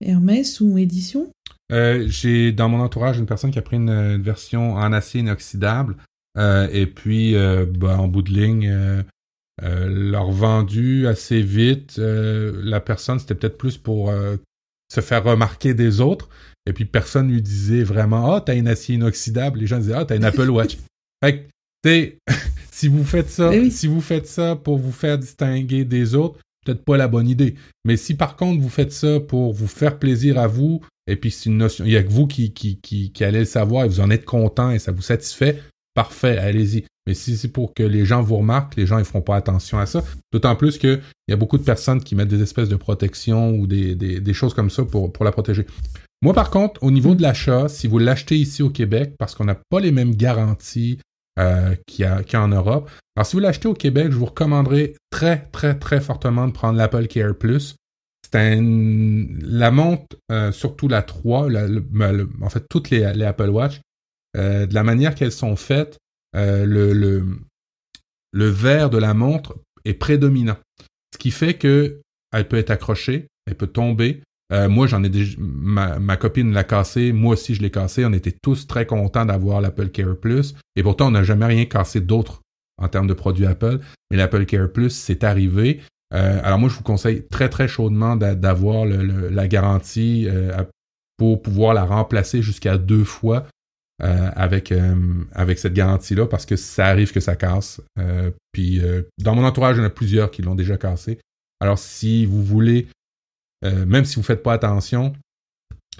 Hermès 0.00 0.60
ou 0.60 0.78
édition? 0.78 1.30
J'ai 1.72 2.52
dans 2.52 2.68
mon 2.68 2.80
entourage 2.80 3.18
une 3.18 3.26
personne 3.26 3.50
qui 3.50 3.58
a 3.58 3.62
pris 3.62 3.76
une, 3.76 4.20
version 4.22 4.74
en 4.74 4.92
acier 4.92 5.20
inoxydable 5.20 5.96
et 6.38 6.86
puis 6.86 7.34
bah, 7.78 7.98
en 7.98 8.08
bout 8.08 8.22
de 8.22 8.30
ligne. 8.30 9.04
leur 9.60 10.30
vendu 10.30 11.06
assez 11.06 11.40
vite. 11.40 11.98
la 11.98 12.80
personne, 12.80 13.18
c'était 13.18 13.34
peut-être 13.34 13.58
plus 13.58 13.78
pour 13.78 14.12
se 14.92 15.00
faire 15.00 15.24
remarquer 15.24 15.74
des 15.74 16.00
autres. 16.00 16.28
Et 16.66 16.72
puis 16.72 16.84
personne 16.84 17.30
lui 17.30 17.42
disait 17.42 17.82
vraiment 17.82 18.32
Ah, 18.32 18.36
oh, 18.36 18.40
t'as 18.40 18.54
une 18.54 18.68
acier 18.68 18.94
inoxydable. 18.96 19.58
Les 19.58 19.66
gens 19.66 19.78
disaient 19.78 19.94
Ah, 19.94 20.04
t'as 20.04 20.16
une 20.16 20.24
Apple 20.24 20.50
Watch. 20.50 20.76
fait 21.24 21.48
que, 21.84 22.16
si 22.70 22.88
vous 22.88 23.04
faites 23.04 23.30
ça, 23.30 23.54
eh 23.54 23.70
si 23.70 23.86
vous 23.86 24.00
faites 24.00 24.26
ça 24.26 24.56
pour 24.56 24.78
vous 24.78 24.92
faire 24.92 25.18
distinguer 25.18 25.84
des 25.84 26.14
autres, 26.14 26.38
peut-être 26.64 26.84
pas 26.84 26.96
la 26.96 27.08
bonne 27.08 27.28
idée. 27.28 27.54
Mais 27.84 27.96
si 27.96 28.14
par 28.14 28.36
contre 28.36 28.60
vous 28.60 28.68
faites 28.68 28.92
ça 28.92 29.18
pour 29.18 29.52
vous 29.52 29.66
faire 29.66 29.98
plaisir 29.98 30.38
à 30.38 30.46
vous, 30.46 30.82
et 31.06 31.16
puis 31.16 31.30
c'est 31.30 31.50
une 31.50 31.58
notion, 31.58 31.84
il 31.84 31.92
y 31.92 31.96
a 31.96 32.02
que 32.02 32.10
vous 32.10 32.26
qui, 32.26 32.52
qui, 32.52 32.80
qui, 32.80 33.12
qui 33.12 33.24
allez 33.24 33.40
le 33.40 33.44
savoir 33.44 33.84
et 33.84 33.88
vous 33.88 34.00
en 34.00 34.10
êtes 34.10 34.24
content 34.24 34.70
et 34.70 34.78
ça 34.78 34.92
vous 34.92 35.02
satisfait, 35.02 35.60
parfait, 35.94 36.38
allez-y. 36.38 36.84
Mais 37.06 37.14
si 37.14 37.36
c'est 37.36 37.48
pour 37.48 37.74
que 37.74 37.82
les 37.82 38.04
gens 38.04 38.22
vous 38.22 38.36
remarquent, 38.36 38.76
les 38.76 38.86
gens 38.86 38.98
ne 38.98 39.04
feront 39.04 39.22
pas 39.22 39.34
attention 39.34 39.78
à 39.78 39.86
ça. 39.86 40.04
D'autant 40.32 40.54
plus 40.54 40.78
qu'il 40.78 41.00
y 41.26 41.32
a 41.32 41.36
beaucoup 41.36 41.58
de 41.58 41.64
personnes 41.64 42.02
qui 42.02 42.14
mettent 42.14 42.28
des 42.28 42.42
espèces 42.42 42.68
de 42.68 42.76
protection 42.76 43.50
ou 43.50 43.66
des, 43.66 43.96
des, 43.96 44.32
choses 44.32 44.54
comme 44.54 44.70
ça 44.70 44.84
pour, 44.84 45.12
pour 45.12 45.24
la 45.24 45.32
protéger. 45.32 45.66
Moi, 46.22 46.32
par 46.32 46.50
contre, 46.50 46.80
au 46.84 46.92
niveau 46.92 47.16
de 47.16 47.22
l'achat, 47.22 47.68
si 47.68 47.88
vous 47.88 47.98
l'achetez 47.98 48.36
ici 48.36 48.62
au 48.62 48.70
Québec, 48.70 49.14
parce 49.18 49.34
qu'on 49.34 49.44
n'a 49.44 49.56
pas 49.56 49.80
les 49.80 49.90
mêmes 49.90 50.14
garanties 50.14 50.98
euh, 51.40 51.74
qu'il 51.86 52.06
Europe, 52.52 52.88
alors 53.16 53.26
si 53.26 53.34
vous 53.34 53.40
l'achetez 53.40 53.66
au 53.66 53.74
Québec, 53.74 54.12
je 54.12 54.16
vous 54.16 54.26
recommanderais 54.26 54.94
très, 55.10 55.48
très, 55.50 55.76
très 55.76 56.00
fortement 56.00 56.46
de 56.46 56.52
prendre 56.52 56.78
l'Apple 56.78 57.08
Care 57.08 57.34
Plus. 57.34 57.74
Un, 58.34 59.26
la 59.42 59.70
montre, 59.70 60.16
euh, 60.30 60.52
surtout 60.52 60.88
la 60.88 61.02
3, 61.02 61.48
ben, 61.50 62.28
en 62.40 62.48
fait, 62.48 62.64
toutes 62.70 62.90
les, 62.90 63.12
les 63.12 63.24
Apple 63.24 63.50
Watch, 63.50 63.80
euh, 64.36 64.66
de 64.66 64.74
la 64.74 64.82
manière 64.82 65.14
qu'elles 65.14 65.32
sont 65.32 65.56
faites, 65.56 65.98
euh, 66.34 66.64
le, 66.64 66.92
le, 66.92 67.26
le 68.32 68.48
verre 68.48 68.90
de 68.90 68.98
la 68.98 69.14
montre 69.14 69.58
est 69.84 69.94
prédominant. 69.94 70.56
Ce 71.12 71.18
qui 71.18 71.30
fait 71.30 71.54
que 71.54 72.00
elle 72.32 72.48
peut 72.48 72.56
être 72.56 72.70
accrochée, 72.70 73.28
elle 73.46 73.56
peut 73.56 73.66
tomber. 73.66 74.22
Euh, 74.52 74.68
moi, 74.68 74.86
j'en 74.86 75.02
ai 75.02 75.08
déjà, 75.08 75.36
ma, 75.38 75.98
ma, 75.98 76.16
copine 76.16 76.52
l'a 76.52 76.64
cassé, 76.64 77.12
moi 77.12 77.34
aussi 77.34 77.54
je 77.54 77.62
l'ai 77.62 77.70
cassé. 77.70 78.04
On 78.04 78.12
était 78.12 78.34
tous 78.42 78.66
très 78.66 78.86
contents 78.86 79.26
d'avoir 79.26 79.60
l'Apple 79.60 79.88
Care 79.88 80.16
Plus. 80.16 80.54
Et 80.76 80.82
pourtant, 80.82 81.08
on 81.08 81.12
n'a 81.12 81.22
jamais 81.22 81.46
rien 81.46 81.64
cassé 81.66 82.00
d'autre 82.00 82.42
en 82.80 82.88
termes 82.88 83.06
de 83.06 83.14
produits 83.14 83.46
Apple. 83.46 83.80
Mais 84.10 84.16
l'Apple 84.16 84.46
Care 84.46 84.70
Plus, 84.70 84.90
c'est 84.90 85.24
arrivé. 85.24 85.80
Euh, 86.12 86.40
alors 86.42 86.58
moi, 86.58 86.68
je 86.68 86.74
vous 86.74 86.82
conseille 86.82 87.26
très 87.28 87.48
très 87.48 87.68
chaudement 87.68 88.16
d'avoir 88.16 88.84
la 88.84 89.48
garantie 89.48 90.26
euh, 90.28 90.62
pour 91.16 91.42
pouvoir 91.42 91.74
la 91.74 91.84
remplacer 91.84 92.42
jusqu'à 92.42 92.78
deux 92.78 93.04
fois 93.04 93.46
euh, 94.02 94.30
avec, 94.34 94.72
euh, 94.72 94.96
avec 95.32 95.60
cette 95.60 95.74
garantie-là 95.74 96.26
parce 96.26 96.44
que 96.44 96.56
ça 96.56 96.86
arrive 96.86 97.12
que 97.12 97.20
ça 97.20 97.36
casse. 97.36 97.80
Euh, 98.00 98.32
puis 98.50 98.82
dans 99.18 99.34
mon 99.34 99.44
entourage, 99.44 99.76
il 99.76 99.80
y 99.80 99.82
en 99.82 99.86
a 99.86 99.90
plusieurs 99.90 100.30
qui 100.30 100.42
l'ont 100.42 100.56
déjà 100.56 100.76
cassé. 100.76 101.20
Alors 101.60 101.78
si 101.78 102.26
vous 102.26 102.42
voulez, 102.42 102.88
même 103.62 104.04
si 104.04 104.16
vous 104.16 104.22
ne 104.22 104.26
faites 104.26 104.42
pas 104.42 104.54
attention, 104.54 105.12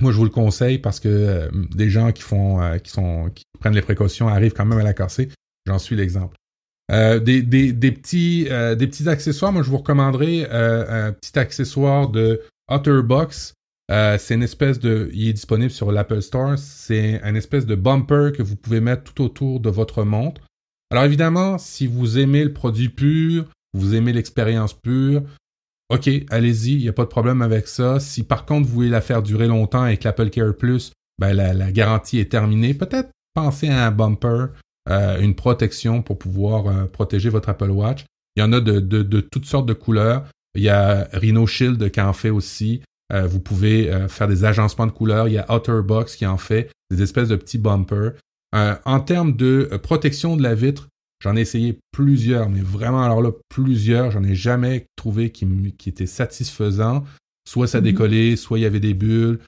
moi 0.01 0.11
je 0.11 0.17
vous 0.17 0.25
le 0.25 0.31
conseille 0.31 0.79
parce 0.79 0.99
que 0.99 1.49
des 1.75 1.89
gens 1.91 2.11
qui 2.11 2.23
font 2.23 2.77
qui 2.83 2.91
sont 2.91 3.31
qui 3.33 3.45
prennent 3.61 3.75
les 3.75 3.83
précautions 3.83 4.27
arrivent 4.27 4.55
quand 4.55 4.67
même 4.67 4.81
à 4.81 4.83
la 4.83 4.95
casser. 4.95 5.29
J'en 5.67 5.79
suis 5.79 5.95
l'exemple. 5.95 6.37
Des, 6.91 7.43
des, 7.43 7.72
des, 7.72 7.93
petits, 7.93 8.49
accessoires, 9.09 9.53
moi 9.53 9.62
je 9.62 9.70
vous 9.70 9.78
recommanderais 9.78 10.49
un 10.51 11.12
petit 11.12 11.39
accessoire 11.39 12.09
de 12.09 12.43
Otterbox 12.68 13.55
euh, 13.91 14.16
c'est 14.18 14.35
une 14.35 14.43
espèce 14.43 14.78
de. 14.78 15.11
Il 15.12 15.28
est 15.28 15.33
disponible 15.33 15.70
sur 15.70 15.93
l'Apple 15.93 16.22
Store. 16.22 16.57
C'est 16.57 17.20
une 17.22 17.37
espèce 17.37 17.66
de 17.66 17.74
bumper 17.74 18.33
que 18.33 18.43
vous 18.43 18.57
pouvez 18.57 18.80
mettre 18.80 19.12
tout 19.12 19.22
autour 19.22 19.61
de 19.61 19.68
votre 19.68 20.05
montre. 20.05 20.41
Alors 20.91 21.05
évidemment, 21.05 21.59
si 21.59 21.87
vous 21.87 22.18
aimez 22.18 22.45
le 22.45 22.53
produit 22.53 22.89
pur, 22.89 23.47
vous 23.74 23.95
aimez 23.95 24.12
l'expérience 24.12 24.74
pure, 24.74 25.22
ok, 25.89 26.09
allez-y, 26.30 26.72
il 26.72 26.78
n'y 26.80 26.89
a 26.89 26.93
pas 26.93 27.05
de 27.05 27.09
problème 27.09 27.43
avec 27.43 27.66
ça. 27.66 27.99
Si 27.99 28.22
par 28.22 28.45
contre 28.45 28.68
vous 28.68 28.74
voulez 28.74 28.89
la 28.91 29.01
faire 29.01 29.22
durer 29.22 29.47
longtemps 29.47 29.83
avec 29.83 30.05
l'Apple 30.05 30.30
Care 30.30 30.55
Plus, 30.55 30.93
ben, 31.18 31.33
la, 31.33 31.72
garantie 31.72 32.18
est 32.18 32.30
terminée. 32.30 32.74
Peut-être 32.74 33.11
pensez 33.35 33.68
à 33.68 33.87
un 33.87 33.91
bumper, 33.91 34.49
euh, 34.91 35.20
une 35.20 35.35
protection 35.35 36.03
pour 36.03 36.18
pouvoir 36.18 36.66
euh, 36.66 36.87
protéger 36.87 37.28
votre 37.28 37.49
Apple 37.49 37.70
Watch. 37.70 38.05
Il 38.37 38.41
y 38.41 38.43
en 38.43 38.53
a 38.53 38.61
de, 38.61 38.80
de, 38.80 39.20
toutes 39.20 39.45
sortes 39.45 39.66
de 39.66 39.74
couleurs. 39.74 40.24
Il 40.55 40.62
y 40.62 40.68
a 40.68 41.09
Rhino 41.12 41.47
Shield 41.47 41.91
qui 41.91 42.01
en 42.01 42.12
fait 42.12 42.30
aussi. 42.30 42.83
Euh, 43.12 43.26
vous 43.26 43.41
pouvez 43.41 43.93
euh, 43.93 44.09
faire 44.09 44.26
des 44.26 44.45
agencements 44.45 44.87
de 44.87 44.93
couleurs. 44.93 45.28
Il 45.28 45.35
y 45.35 45.39
a 45.39 45.51
Otterbox 45.51 46.16
qui 46.16 46.26
en 46.26 46.39
fait 46.39 46.70
des 46.91 47.03
espèces 47.03 47.28
de 47.28 47.37
petits 47.37 47.59
bumpers. 47.59 48.12
Euh, 48.55 48.74
en 48.85 49.01
termes 49.01 49.37
de 49.37 49.68
protection 49.83 50.37
de 50.37 50.43
la 50.43 50.55
vitre, 50.55 50.89
j'en 51.22 51.37
ai 51.37 51.41
essayé 51.41 51.78
plusieurs, 51.91 52.49
mais 52.49 52.61
vraiment 52.61 53.03
alors 53.03 53.20
là 53.20 53.30
plusieurs. 53.49 54.11
J'en 54.11 54.24
ai 54.24 54.35
jamais 54.35 54.87
trouvé 54.97 55.30
qui, 55.30 55.47
qui 55.76 55.89
était 55.91 56.07
satisfaisant. 56.07 57.05
Soit 57.47 57.66
ça 57.66 57.78
mhm. 57.78 57.85
décollait, 57.85 58.37
soit 58.37 58.59
il 58.59 58.62
y 58.62 58.66
avait 58.66 58.80
des 58.80 58.95
bulles, 58.95 59.41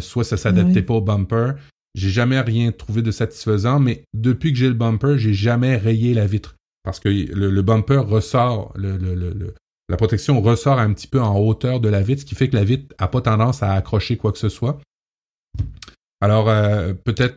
soit 0.00 0.24
ça 0.24 0.36
s'adaptait 0.36 0.82
pas 0.82 0.94
au 0.94 1.00
bumper. 1.00 1.52
J'ai 1.96 2.10
jamais 2.10 2.38
rien 2.40 2.70
trouvé 2.72 3.02
de 3.02 3.10
satisfaisant, 3.10 3.80
mais 3.80 4.04
depuis 4.14 4.52
que 4.52 4.58
j'ai 4.58 4.68
le 4.68 4.74
bumper, 4.74 5.18
j'ai 5.18 5.34
jamais 5.34 5.76
rayé 5.76 6.14
la 6.14 6.26
vitre 6.26 6.56
parce 6.86 7.00
que 7.00 7.08
le, 7.08 7.62
bumper 7.62 8.06
ressort, 8.06 8.72
la 8.76 9.96
protection 9.96 10.40
ressort 10.40 10.78
un 10.78 10.92
petit 10.92 11.08
peu 11.08 11.20
en 11.20 11.36
hauteur 11.36 11.80
de 11.80 11.88
la 11.88 12.00
vitre, 12.00 12.20
ce 12.20 12.26
qui 12.26 12.36
fait 12.36 12.48
que 12.48 12.54
la 12.54 12.62
vitre 12.62 12.94
n'a 13.00 13.08
pas 13.08 13.20
tendance 13.20 13.62
à 13.64 13.72
accrocher 13.72 14.16
quoi 14.16 14.30
que 14.30 14.38
ce 14.38 14.48
soit. 14.48 14.78
Alors, 16.20 16.48
euh, 16.48 16.94
peut-être. 16.94 17.36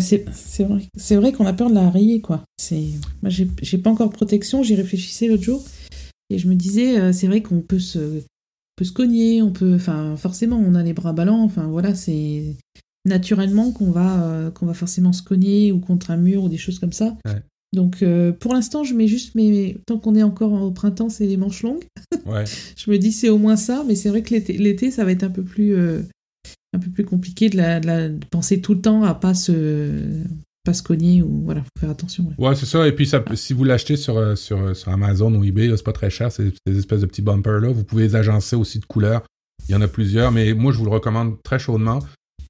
C'est 0.00 1.14
vrai, 1.16 1.32
qu'on 1.32 1.46
a 1.46 1.52
peur 1.52 1.70
de 1.70 1.76
la 1.76 1.90
rayer, 1.90 2.20
quoi. 2.20 2.42
Moi, 3.22 3.30
j'ai 3.30 3.78
pas 3.78 3.90
encore 3.90 4.10
protection, 4.10 4.64
j'y 4.64 4.74
réfléchissais 4.74 5.28
l'autre 5.28 5.44
jour. 5.44 5.64
Et 6.28 6.38
je 6.38 6.48
me 6.48 6.56
disais, 6.56 6.98
euh, 6.98 7.12
c'est 7.12 7.28
vrai 7.28 7.40
qu'on 7.40 7.60
peut 7.60 7.78
se, 7.78 8.22
peut 8.74 8.84
se 8.84 8.92
cogner, 8.92 9.42
on 9.42 9.52
peut. 9.52 9.74
Enfin, 9.76 10.16
forcément, 10.16 10.56
on 10.58 10.74
a 10.74 10.82
les 10.82 10.92
bras 10.92 11.12
ballants, 11.12 11.44
enfin, 11.44 11.68
voilà, 11.68 11.94
c'est 11.94 12.56
naturellement 13.08 13.72
qu'on 13.72 13.90
va, 13.90 14.22
euh, 14.22 14.50
qu'on 14.50 14.66
va 14.66 14.74
forcément 14.74 15.12
se 15.12 15.22
cogner 15.22 15.72
ou 15.72 15.80
contre 15.80 16.10
un 16.10 16.16
mur 16.16 16.44
ou 16.44 16.48
des 16.48 16.58
choses 16.58 16.78
comme 16.78 16.92
ça. 16.92 17.16
Donc 17.74 18.02
euh, 18.02 18.32
pour 18.32 18.54
l'instant, 18.54 18.84
je 18.84 18.94
mets 18.94 19.08
juste 19.08 19.34
mes. 19.34 19.76
Tant 19.86 19.98
qu'on 19.98 20.14
est 20.14 20.22
encore 20.22 20.52
au 20.52 20.70
printemps, 20.70 21.10
c'est 21.10 21.26
les 21.26 21.36
manches 21.36 21.62
longues. 21.62 21.84
Ouais. 22.26 22.44
je 22.76 22.90
me 22.90 22.98
dis 22.98 23.10
c'est 23.10 23.30
au 23.30 23.38
moins 23.38 23.56
ça, 23.56 23.84
mais 23.88 23.94
c'est 23.94 24.10
vrai 24.10 24.20
que 24.20 24.34
l'été, 24.34 24.90
ça 24.90 25.06
va 25.06 25.12
être 25.12 25.22
un 25.22 25.30
peu 25.30 25.42
plus, 25.42 25.74
euh, 25.74 26.02
un 26.74 26.78
peu 26.78 26.90
plus 26.90 27.06
compliqué 27.06 27.48
de, 27.48 27.56
la, 27.56 27.80
de, 27.80 28.18
penser 28.30 28.60
tout 28.60 28.74
le 28.74 28.82
temps 28.82 29.02
à 29.02 29.14
pas 29.14 29.32
se, 29.32 30.02
pas 30.62 30.74
se 30.74 30.82
cogner 30.82 31.22
ou 31.22 31.40
voilà, 31.44 31.62
faut 31.62 31.80
faire 31.80 31.88
attention. 31.88 32.30
Ouais, 32.36 32.54
c'est 32.54 32.66
ça. 32.66 32.86
Et 32.86 32.92
puis 32.92 33.06
ça, 33.06 33.24
si 33.32 33.54
vous 33.54 33.64
l'achetez 33.64 33.96
sur, 33.96 34.36
sur, 34.36 34.76
sur 34.76 34.92
Amazon 34.92 35.34
ou 35.34 35.42
eBay, 35.42 35.70
c'est 35.74 35.82
pas 35.82 35.94
très 35.94 36.10
cher, 36.10 36.30
ces, 36.30 36.52
ces 36.66 36.76
espèces 36.78 37.00
de 37.00 37.06
petits 37.06 37.22
bumpers 37.22 37.60
là. 37.60 37.72
Vous 37.72 37.84
pouvez 37.84 38.02
les 38.02 38.14
agencer 38.14 38.56
aussi 38.56 38.78
de 38.78 38.84
couleurs. 38.84 39.22
Il 39.66 39.72
y 39.72 39.74
en 39.74 39.80
a 39.80 39.88
plusieurs, 39.88 40.30
mais 40.30 40.52
moi 40.52 40.72
je 40.72 40.78
vous 40.78 40.84
le 40.84 40.90
recommande 40.90 41.42
très 41.42 41.58
chaudement. 41.58 42.00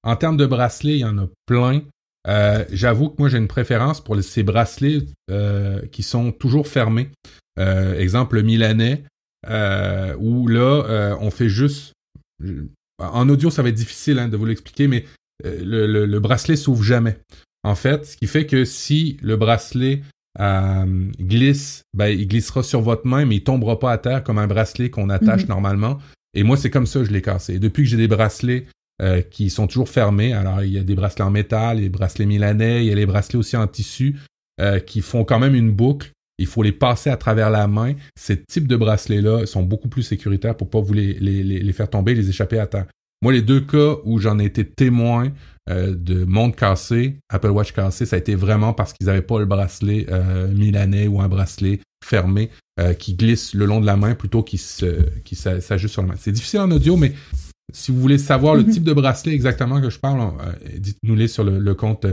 En 0.03 0.16
termes 0.16 0.36
de 0.36 0.46
bracelets, 0.46 0.96
il 0.96 1.01
y 1.01 1.05
en 1.05 1.18
a 1.18 1.26
plein. 1.46 1.82
Euh, 2.26 2.64
j'avoue 2.70 3.09
que 3.09 3.16
moi 3.18 3.28
j'ai 3.28 3.38
une 3.38 3.49
préférence 3.49 4.03
pour 4.03 4.20
ces 4.22 4.42
bracelets 4.42 5.03
euh, 5.30 5.80
qui 5.86 6.03
sont 6.03 6.32
toujours 6.32 6.68
fermés. 6.68 7.11
Euh, 7.59 7.99
exemple 7.99 8.36
le 8.36 8.42
Milanais, 8.42 9.05
où 10.18 10.49
là 10.49 11.16
on 11.20 11.30
fait 11.30 11.49
juste. 11.49 11.92
En 13.01 13.28
audio 13.28 13.51
ça 13.51 13.62
va 13.62 13.68
être 13.68 13.74
difficile 13.74 14.18
hein, 14.18 14.28
de 14.28 14.36
vous 14.36 14.44
l'expliquer, 14.44 14.88
mais 14.88 15.05
le, 15.44 15.86
le, 15.86 16.20
bracelet 16.20 16.57
s'ouvre 16.57 16.82
jamais. 16.82 17.18
En 17.62 17.74
fait, 17.74 18.07
ce 18.07 18.16
qui 18.16 18.26
fait 18.26 18.46
que 18.46 18.64
si 18.64 19.16
le 19.22 19.36
bracelet 19.36 20.03
glisse, 21.20 21.82
ben, 21.94 22.09
il 22.09 22.28
glissera 22.28 22.62
sur 22.62 22.80
votre 22.80 23.07
main, 23.07 23.24
mais 23.24 23.36
il 23.36 23.44
tombera 23.44 23.78
pas 23.78 23.92
à 23.92 23.99
terre 23.99 24.22
comme 24.22 24.38
un 24.38 24.46
bracelet 24.46 24.90
qu'on 24.90 25.11
attache 25.11 25.42
mhm. 25.42 25.49
normalement. 25.49 25.99
Et 26.34 26.42
moi, 26.42 26.57
c'est 26.57 26.70
comme 26.70 26.86
ça 26.86 27.01
que 27.01 27.07
je 27.07 27.12
l'ai 27.12 27.22
cassé. 27.22 27.55
Et 27.55 27.59
depuis 27.59 27.84
que 27.84 27.88
j'ai 27.88 27.96
des 27.96 28.09
bracelets 28.09 28.66
euh, 29.01 29.22
qui 29.22 29.49
sont 29.49 29.68
toujours 29.68 29.88
fermés. 29.88 30.32
Alors, 30.32 30.64
il 30.64 30.72
y 30.72 30.78
a 30.78 30.82
des 30.82 30.96
bracelets 30.96 31.22
en 31.22 31.30
métal, 31.30 31.78
les 31.78 31.88
bracelets 31.88 32.26
milanais, 32.26 32.84
il 32.84 32.88
y 32.88 32.92
a 32.92 32.96
les 32.96 33.07
bracelets 33.07 33.38
aussi 33.38 33.57
en 33.57 33.68
tissu 33.68 34.16
euh, 34.61 34.80
qui 34.80 35.03
font 35.03 35.22
quand 35.22 35.38
même 35.38 35.55
une 35.55 35.70
boucle. 35.70 36.11
Il 36.36 36.46
faut 36.49 36.64
les 36.64 36.72
passer 36.72 37.09
à 37.09 37.16
travers 37.16 37.49
la 37.49 37.68
main. 37.68 37.94
Ces 38.18 38.42
types 38.42 38.66
de 38.66 38.74
bracelets-là 38.74 39.46
sont 39.46 39.62
beaucoup 39.62 39.86
plus 39.86 40.03
sécuritaires 40.03 40.57
pour 40.57 40.68
pas 40.68 40.80
vous 40.80 40.94
les, 40.94 41.12
les, 41.14 41.44
les, 41.44 41.72
faire 41.72 41.88
tomber, 41.88 42.16
les 42.16 42.28
échapper 42.28 42.59
à 42.59 42.66
terre. 42.66 42.86
Moi, 43.22 43.32
les 43.32 43.42
deux 43.42 43.61
cas 43.61 43.99
où 44.03 44.18
j'en 44.18 44.40
ai 44.40 44.46
été 44.46 44.64
témoin 44.64 45.30
euh, 45.70 45.94
de 45.94 46.24
montre 46.24 46.57
cassée, 46.57 47.20
Apple 47.28 47.51
Watch 47.51 47.70
cassé, 47.70 48.05
ça 48.05 48.16
a 48.16 48.18
été 48.18 48.34
vraiment 48.34 48.72
parce 48.72 48.92
qu'ils 48.94 49.07
n'avaient 49.07 49.22
pas 49.22 49.38
le 49.38 49.46
bracelet 49.46 50.09
milanais 50.53 51.07
ou 51.07 51.20
un 51.20 51.28
bracelet 51.28 51.78
fermé 52.05 52.51
qui 52.99 53.14
glisse 53.14 53.55
le 53.55 53.64
long 53.64 53.80
de 53.80 53.86
la 53.86 53.96
main 53.96 54.16
plutôt 54.16 54.42
qu'il 54.42 54.59
s'ajuste 54.59 55.92
sur 55.92 56.03
la 56.03 56.09
main. 56.09 56.14
C'est 56.18 56.32
difficile 56.32 56.61
en 56.61 56.70
audio, 56.72 56.96
mais 56.96 57.12
si 57.73 57.93
vous 57.93 58.01
voulez 58.01 58.19
savoir 58.19 58.55
le 58.55 58.62
mhm. 58.62 58.71
type 58.71 58.85
de 58.85 58.93
bracelet 58.93 59.33
exactement 59.33 59.81
que 59.81 59.91
je 59.91 59.99
parle, 59.99 60.33
dites-nous-les 60.79 61.29
sur 61.29 61.45
le, 61.45 61.75
compte 61.75 62.07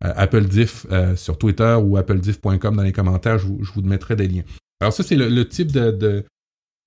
Apple 0.00 0.44
Diff 0.44 0.86
sur 1.16 1.38
Twitter 1.38 1.76
ou 1.82 1.96
applediff.com 1.96 2.76
dans 2.76 2.82
les 2.82 2.92
commentaires, 2.92 3.38
je 3.38 3.46
vous, 3.46 3.82
mettrai 3.82 4.16
des 4.16 4.28
liens. 4.28 4.44
Alors 4.80 4.92
ça, 4.92 5.02
c'est 5.02 5.16
le, 5.16 5.48
type 5.48 5.70
de, 5.70 6.24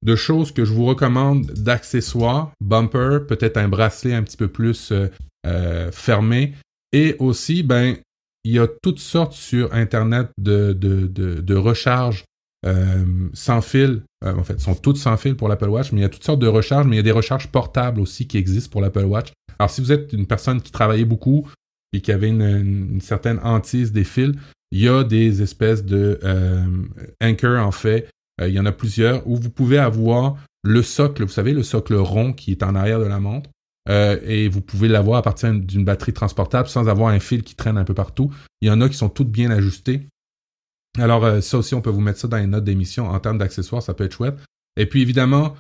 de 0.06 0.16
choses 0.16 0.52
que 0.52 0.64
je 0.64 0.72
vous 0.72 0.86
recommande 0.86 1.48
d'accessoires, 1.48 2.52
bumper, 2.62 3.26
peut-être 3.28 3.58
un 3.58 3.68
bracelet 3.68 4.14
un 4.14 4.24
petit 4.24 4.38
peu 4.38 4.48
plus 4.48 4.92
euh, 4.92 5.08
euh, 5.48 5.92
fermé. 5.92 6.54
Et 6.94 7.16
aussi, 7.20 7.64
ben, 7.64 7.98
il 8.44 8.54
y 8.54 8.60
a 8.60 8.68
toutes 8.68 9.00
sortes 9.00 9.34
sur 9.34 9.74
Internet 9.74 10.30
de, 10.38 10.74
de, 10.74 11.08
de, 11.08 11.56
recharges 11.56 12.24
euh, 12.66 13.06
sans 13.34 13.62
fil. 13.62 14.02
en 14.24 14.44
fait, 14.44 14.60
sont 14.60 14.76
toutes 14.76 14.98
sans 14.98 15.18
fil 15.18 15.36
pour 15.36 15.48
l'Apple 15.48 15.70
Watch, 15.70 15.92
mais 15.92 16.00
il 16.00 16.04
y 16.04 16.06
a 16.06 16.10
toutes 16.10 16.24
sortes 16.24 16.40
de 16.40 16.48
recharges, 16.48 16.86
mais 16.88 16.96
il 16.96 16.98
y 16.98 17.00
a 17.00 17.04
des 17.04 17.12
recharges 17.12 17.48
portables 17.48 18.02
aussi 18.02 18.28
qui 18.28 18.38
existent 18.38 18.72
pour 18.72 18.82
l'Apple 18.82 19.06
Watch. 19.06 19.32
Alors, 19.60 19.70
si 19.70 19.82
vous 19.82 19.92
êtes 19.92 20.14
une 20.14 20.26
personne 20.26 20.62
qui 20.62 20.72
travaillait 20.72 21.06
beaucoup 21.06 21.48
et 21.94 22.02
qui 22.02 22.12
avait 22.12 22.30
une, 22.30 23.00
certaine 23.02 23.40
hantise 23.44 23.92
des 23.92 24.04
fils, 24.04 24.34
il 24.72 24.82
y 24.82 24.90
a 24.90 25.04
des 25.04 25.42
espèces 25.42 25.86
de 25.86 26.20
Anchor, 27.22 27.66
en 27.66 27.72
fait, 27.72 28.10
euh, 28.42 28.48
il 28.48 28.54
y 28.54 28.60
en 28.60 28.66
a 28.66 28.72
plusieurs 28.72 29.28
où 29.28 29.36
vous 29.36 29.50
pouvez 29.50 29.78
avoir 29.78 30.38
le 30.64 30.82
socle, 30.82 31.24
vous 31.24 31.32
savez, 31.32 31.54
le 31.54 31.64
socle 31.64 31.96
rond 31.96 32.34
qui 32.34 32.52
est 32.52 32.64
en 32.64 32.76
arrière 32.76 33.00
de 33.00 33.06
la 33.06 33.20
montre. 33.20 33.50
Euh, 33.88 34.20
et 34.24 34.48
vous 34.48 34.62
pouvez 34.62 34.88
l'avoir 34.88 35.20
à 35.20 35.22
partir 35.22 35.54
d'une 35.54 35.86
batterie 35.86 36.14
transportable 36.14 36.68
sans 36.68 36.90
avoir 36.90 37.10
un 37.10 37.20
fil 37.20 37.44
qui 37.44 37.56
traîne 37.56 37.78
un 37.78 37.84
peu 37.84 37.94
partout. 37.94 38.34
Il 38.62 38.68
y 38.68 38.72
en 38.72 38.82
a 38.82 38.90
qui 38.90 38.98
sont 38.98 39.10
toutes 39.10 39.30
bien 39.30 39.52
ajustées. 39.52 40.08
Alors 40.98 41.26
euh, 41.26 41.42
ça 41.42 41.58
aussi, 41.58 41.76
on 41.76 41.82
peut 41.82 41.90
vous 41.90 42.02
mettre 42.02 42.20
ça 42.20 42.28
dans 42.28 42.38
les 42.38 42.48
notes 42.48 42.64
d'émission 42.64 43.08
en 43.08 43.20
termes 43.20 43.38
d'accessoires, 43.38 43.82
ça 43.82 43.94
peut 43.94 44.06
être 44.06 44.14
chouette. 44.14 44.38
Et 44.78 44.86
puis 44.86 45.02
évidemment, 45.02 45.56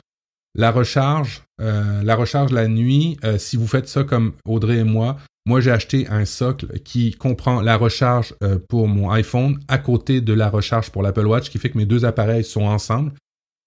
la 0.56 0.72
recharge, 0.72 1.44
la 1.60 2.16
recharge 2.16 2.54
la 2.54 2.70
nuit, 2.70 3.18
si 3.38 3.58
vous 3.58 3.68
faites 3.68 3.90
ça 3.90 4.06
comme 4.06 4.34
Audrey 4.46 4.78
et 4.78 4.84
moi, 4.86 5.18
moi, 5.48 5.62
j'ai 5.62 5.70
acheté 5.70 6.08
un 6.08 6.26
socle 6.26 6.80
qui 6.80 7.12
comprend 7.12 7.62
la 7.62 7.78
recharge 7.78 8.34
euh, 8.44 8.58
pour 8.68 8.88
mon 8.88 9.12
iPhone 9.12 9.60
à 9.68 9.78
côté 9.78 10.20
de 10.20 10.34
la 10.34 10.50
recharge 10.50 10.90
pour 10.90 11.04
l'Apple 11.04 11.28
Watch, 11.28 11.52
qui 11.52 11.60
fait 11.60 11.70
que 11.70 11.78
mes 11.78 11.86
deux 11.86 12.04
appareils 12.04 12.44
sont 12.44 12.64
ensemble. 12.64 13.14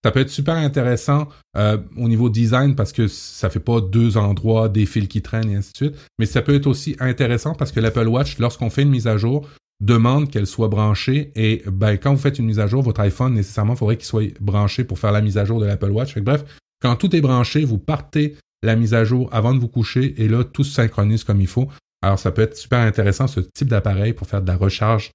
Ça 0.04 0.10
peut 0.10 0.20
être 0.20 0.30
super 0.30 0.56
intéressant 0.56 1.28
euh, 1.56 1.78
au 1.96 2.08
niveau 2.08 2.30
design 2.30 2.74
parce 2.74 2.92
que 2.92 3.06
ça 3.06 3.48
fait 3.48 3.60
pas 3.60 3.80
deux 3.80 4.16
endroits, 4.16 4.68
des 4.68 4.86
fils 4.86 5.06
qui 5.06 5.22
traînent 5.22 5.50
et 5.50 5.56
ainsi 5.56 5.72
de 5.72 5.76
suite. 5.76 5.94
Mais 6.18 6.26
ça 6.26 6.42
peut 6.42 6.54
être 6.54 6.66
aussi 6.66 6.96
intéressant 6.98 7.54
parce 7.54 7.70
que 7.70 7.78
l'Apple 7.78 8.08
Watch, 8.08 8.38
lorsqu'on 8.38 8.70
fait 8.70 8.82
une 8.82 8.90
mise 8.90 9.06
à 9.06 9.16
jour, 9.16 9.48
demande 9.80 10.30
qu'elle 10.30 10.46
soit 10.46 10.68
branchée. 10.68 11.32
Et 11.34 11.62
ben, 11.66 11.96
quand 11.96 12.12
vous 12.12 12.20
faites 12.20 12.38
une 12.38 12.46
mise 12.46 12.58
à 12.58 12.66
jour, 12.66 12.82
votre 12.82 13.00
iPhone, 13.00 13.34
nécessairement, 13.34 13.74
il 13.74 13.78
faudrait 13.78 13.96
qu'il 13.96 14.06
soit 14.06 14.38
branché 14.40 14.84
pour 14.84 14.98
faire 14.98 15.12
la 15.12 15.20
mise 15.20 15.38
à 15.38 15.44
jour 15.44 15.60
de 15.60 15.66
l'Apple 15.66 15.90
Watch. 15.90 16.16
bref, 16.18 16.44
quand 16.80 16.96
tout 16.96 17.14
est 17.14 17.20
branché, 17.20 17.64
vous 17.64 17.78
partez 17.78 18.36
la 18.62 18.76
mise 18.76 18.94
à 18.94 19.04
jour 19.04 19.28
avant 19.32 19.54
de 19.54 19.58
vous 19.58 19.68
coucher 19.68 20.14
et 20.22 20.28
là, 20.28 20.44
tout 20.44 20.64
se 20.64 20.74
synchronise 20.74 21.24
comme 21.24 21.40
il 21.40 21.46
faut. 21.46 21.68
Alors, 22.02 22.18
ça 22.18 22.30
peut 22.30 22.42
être 22.42 22.56
super 22.56 22.78
intéressant, 22.78 23.26
ce 23.26 23.40
type 23.40 23.68
d'appareil, 23.68 24.12
pour 24.12 24.26
faire 24.26 24.42
de 24.42 24.46
la 24.46 24.56
recharge 24.56 25.10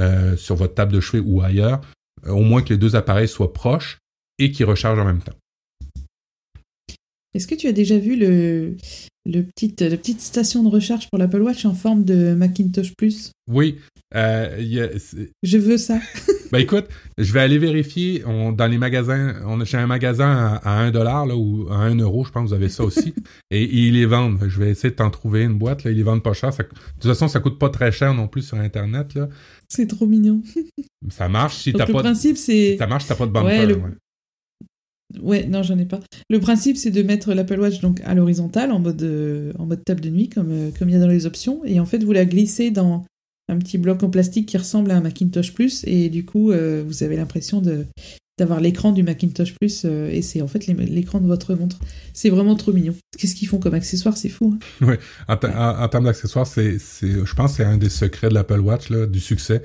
euh, 0.00 0.36
sur 0.36 0.56
votre 0.56 0.74
table 0.74 0.92
de 0.92 1.00
chevet 1.00 1.22
ou 1.24 1.40
ailleurs, 1.40 1.80
euh, 2.26 2.30
au 2.30 2.42
moins 2.42 2.62
que 2.62 2.70
les 2.70 2.78
deux 2.78 2.96
appareils 2.96 3.28
soient 3.28 3.52
proches 3.52 3.98
et 4.38 4.50
qu'ils 4.50 4.66
rechargent 4.66 4.98
en 4.98 5.04
même 5.04 5.22
temps. 5.22 5.36
Est-ce 7.34 7.46
que 7.46 7.54
tu 7.54 7.66
as 7.66 7.72
déjà 7.72 7.98
vu 7.98 8.16
le, 8.16 8.76
le 9.26 9.42
petite, 9.42 9.82
la 9.82 9.96
petite 9.96 10.20
station 10.20 10.62
de 10.62 10.68
recharge 10.68 11.08
pour 11.08 11.18
l'Apple 11.18 11.42
Watch 11.42 11.64
en 11.64 11.74
forme 11.74 12.04
de 12.04 12.34
Macintosh 12.34 12.94
Plus? 12.96 13.30
Oui. 13.50 13.78
Euh, 14.16 14.98
je 15.42 15.58
veux 15.58 15.76
ça. 15.76 15.98
ben 16.52 16.58
écoute, 16.58 16.86
je 17.18 17.32
vais 17.32 17.40
aller 17.40 17.58
vérifier 17.58 18.24
dans 18.24 18.66
les 18.66 18.78
magasins. 18.78 19.34
On 19.46 19.60
a 19.60 19.64
chez 19.64 19.76
un 19.76 19.86
magasin 19.86 20.58
à, 20.62 20.80
1 20.80 20.90
dollar 20.90 21.26
ou 21.36 21.66
à 21.70 21.76
1 21.76 21.96
euro, 21.96 22.24
je 22.24 22.30
pense 22.30 22.44
que 22.44 22.48
vous 22.48 22.54
avez 22.54 22.70
ça 22.70 22.84
aussi. 22.84 23.14
et, 23.50 23.64
ils 23.64 23.92
les 23.92 24.06
vendent. 24.06 24.38
Je 24.48 24.58
vais 24.58 24.70
essayer 24.70 24.90
de 24.90 24.96
t'en 24.96 25.10
trouver 25.10 25.42
une 25.42 25.58
boîte. 25.58 25.84
Là. 25.84 25.90
Ils 25.90 25.98
les 25.98 26.02
vendent 26.02 26.22
pas 26.22 26.32
cher. 26.32 26.50
de 26.50 26.64
toute 26.64 27.10
façon, 27.10 27.28
ça 27.28 27.40
coûte 27.40 27.58
pas 27.58 27.68
très 27.68 27.92
cher 27.92 28.14
non 28.14 28.26
plus 28.26 28.42
sur 28.42 28.56
Internet. 28.56 29.14
Là. 29.14 29.28
C'est 29.68 29.86
trop 29.86 30.06
mignon. 30.06 30.42
ça 31.10 31.28
marche 31.28 31.56
si 31.56 31.72
t'as 31.72 31.86
pas. 31.86 31.92
Le 31.92 31.98
principe, 31.98 32.38
c'est. 32.38 32.76
Ça 32.78 32.86
marche, 32.86 33.06
t'as 33.06 33.16
pas 33.16 33.26
de 33.26 33.32
bumper. 33.32 33.76
Ouais, 35.22 35.46
non, 35.46 35.62
j'en 35.62 35.78
ai 35.78 35.84
pas. 35.84 36.00
Le 36.28 36.40
principe, 36.40 36.76
c'est 36.76 36.90
de 36.90 37.02
mettre 37.02 37.32
l'Apple 37.32 37.60
Watch 37.60 37.80
donc 37.80 38.00
à 38.04 38.14
l'horizontale, 38.14 38.72
en 38.72 38.80
mode, 38.80 39.02
euh, 39.02 39.52
en 39.58 39.66
mode 39.66 39.84
table 39.84 40.00
de 40.00 40.10
nuit, 40.10 40.28
comme, 40.28 40.50
euh, 40.50 40.70
comme 40.76 40.88
il 40.88 40.94
y 40.94 40.96
a 40.96 41.00
dans 41.00 41.06
les 41.06 41.26
options. 41.26 41.64
Et 41.64 41.78
en 41.78 41.86
fait, 41.86 42.02
vous 42.02 42.12
la 42.12 42.24
glissez 42.24 42.70
dans 42.70 43.04
un 43.48 43.58
petit 43.58 43.78
bloc 43.78 44.02
en 44.02 44.10
plastique 44.10 44.46
qui 44.46 44.56
ressemble 44.56 44.90
à 44.90 44.96
un 44.96 45.00
Macintosh 45.00 45.52
Plus. 45.52 45.84
Et 45.86 46.08
du 46.08 46.24
coup, 46.24 46.50
euh, 46.50 46.84
vous 46.86 47.02
avez 47.02 47.16
l'impression 47.16 47.60
de 47.60 47.86
d'avoir 48.38 48.60
l'écran 48.60 48.92
du 48.92 49.02
Macintosh 49.02 49.54
Plus 49.54 49.86
et 49.86 50.20
c'est 50.20 50.42
en 50.42 50.46
fait 50.46 50.66
l'écran 50.66 51.20
de 51.20 51.26
votre 51.26 51.54
montre. 51.54 51.78
C'est 52.12 52.28
vraiment 52.28 52.54
trop 52.54 52.70
mignon. 52.70 52.94
Qu'est-ce 53.16 53.34
qu'ils 53.34 53.48
font 53.48 53.58
comme 53.58 53.72
accessoire? 53.72 54.14
C'est 54.14 54.28
fou. 54.28 54.54
Hein 54.54 54.68
oui, 54.86 54.96
en, 55.26 55.88
termes 55.88 56.04
d'accessoires, 56.04 56.46
c'est, 56.46 56.76
je 56.78 57.34
pense 57.34 57.52
que 57.52 57.56
c'est 57.56 57.64
un 57.64 57.78
des 57.78 57.88
secrets 57.88 58.28
de 58.28 58.34
l'Apple 58.34 58.60
Watch, 58.60 58.90
là, 58.90 59.06
du 59.06 59.20
succès. 59.20 59.62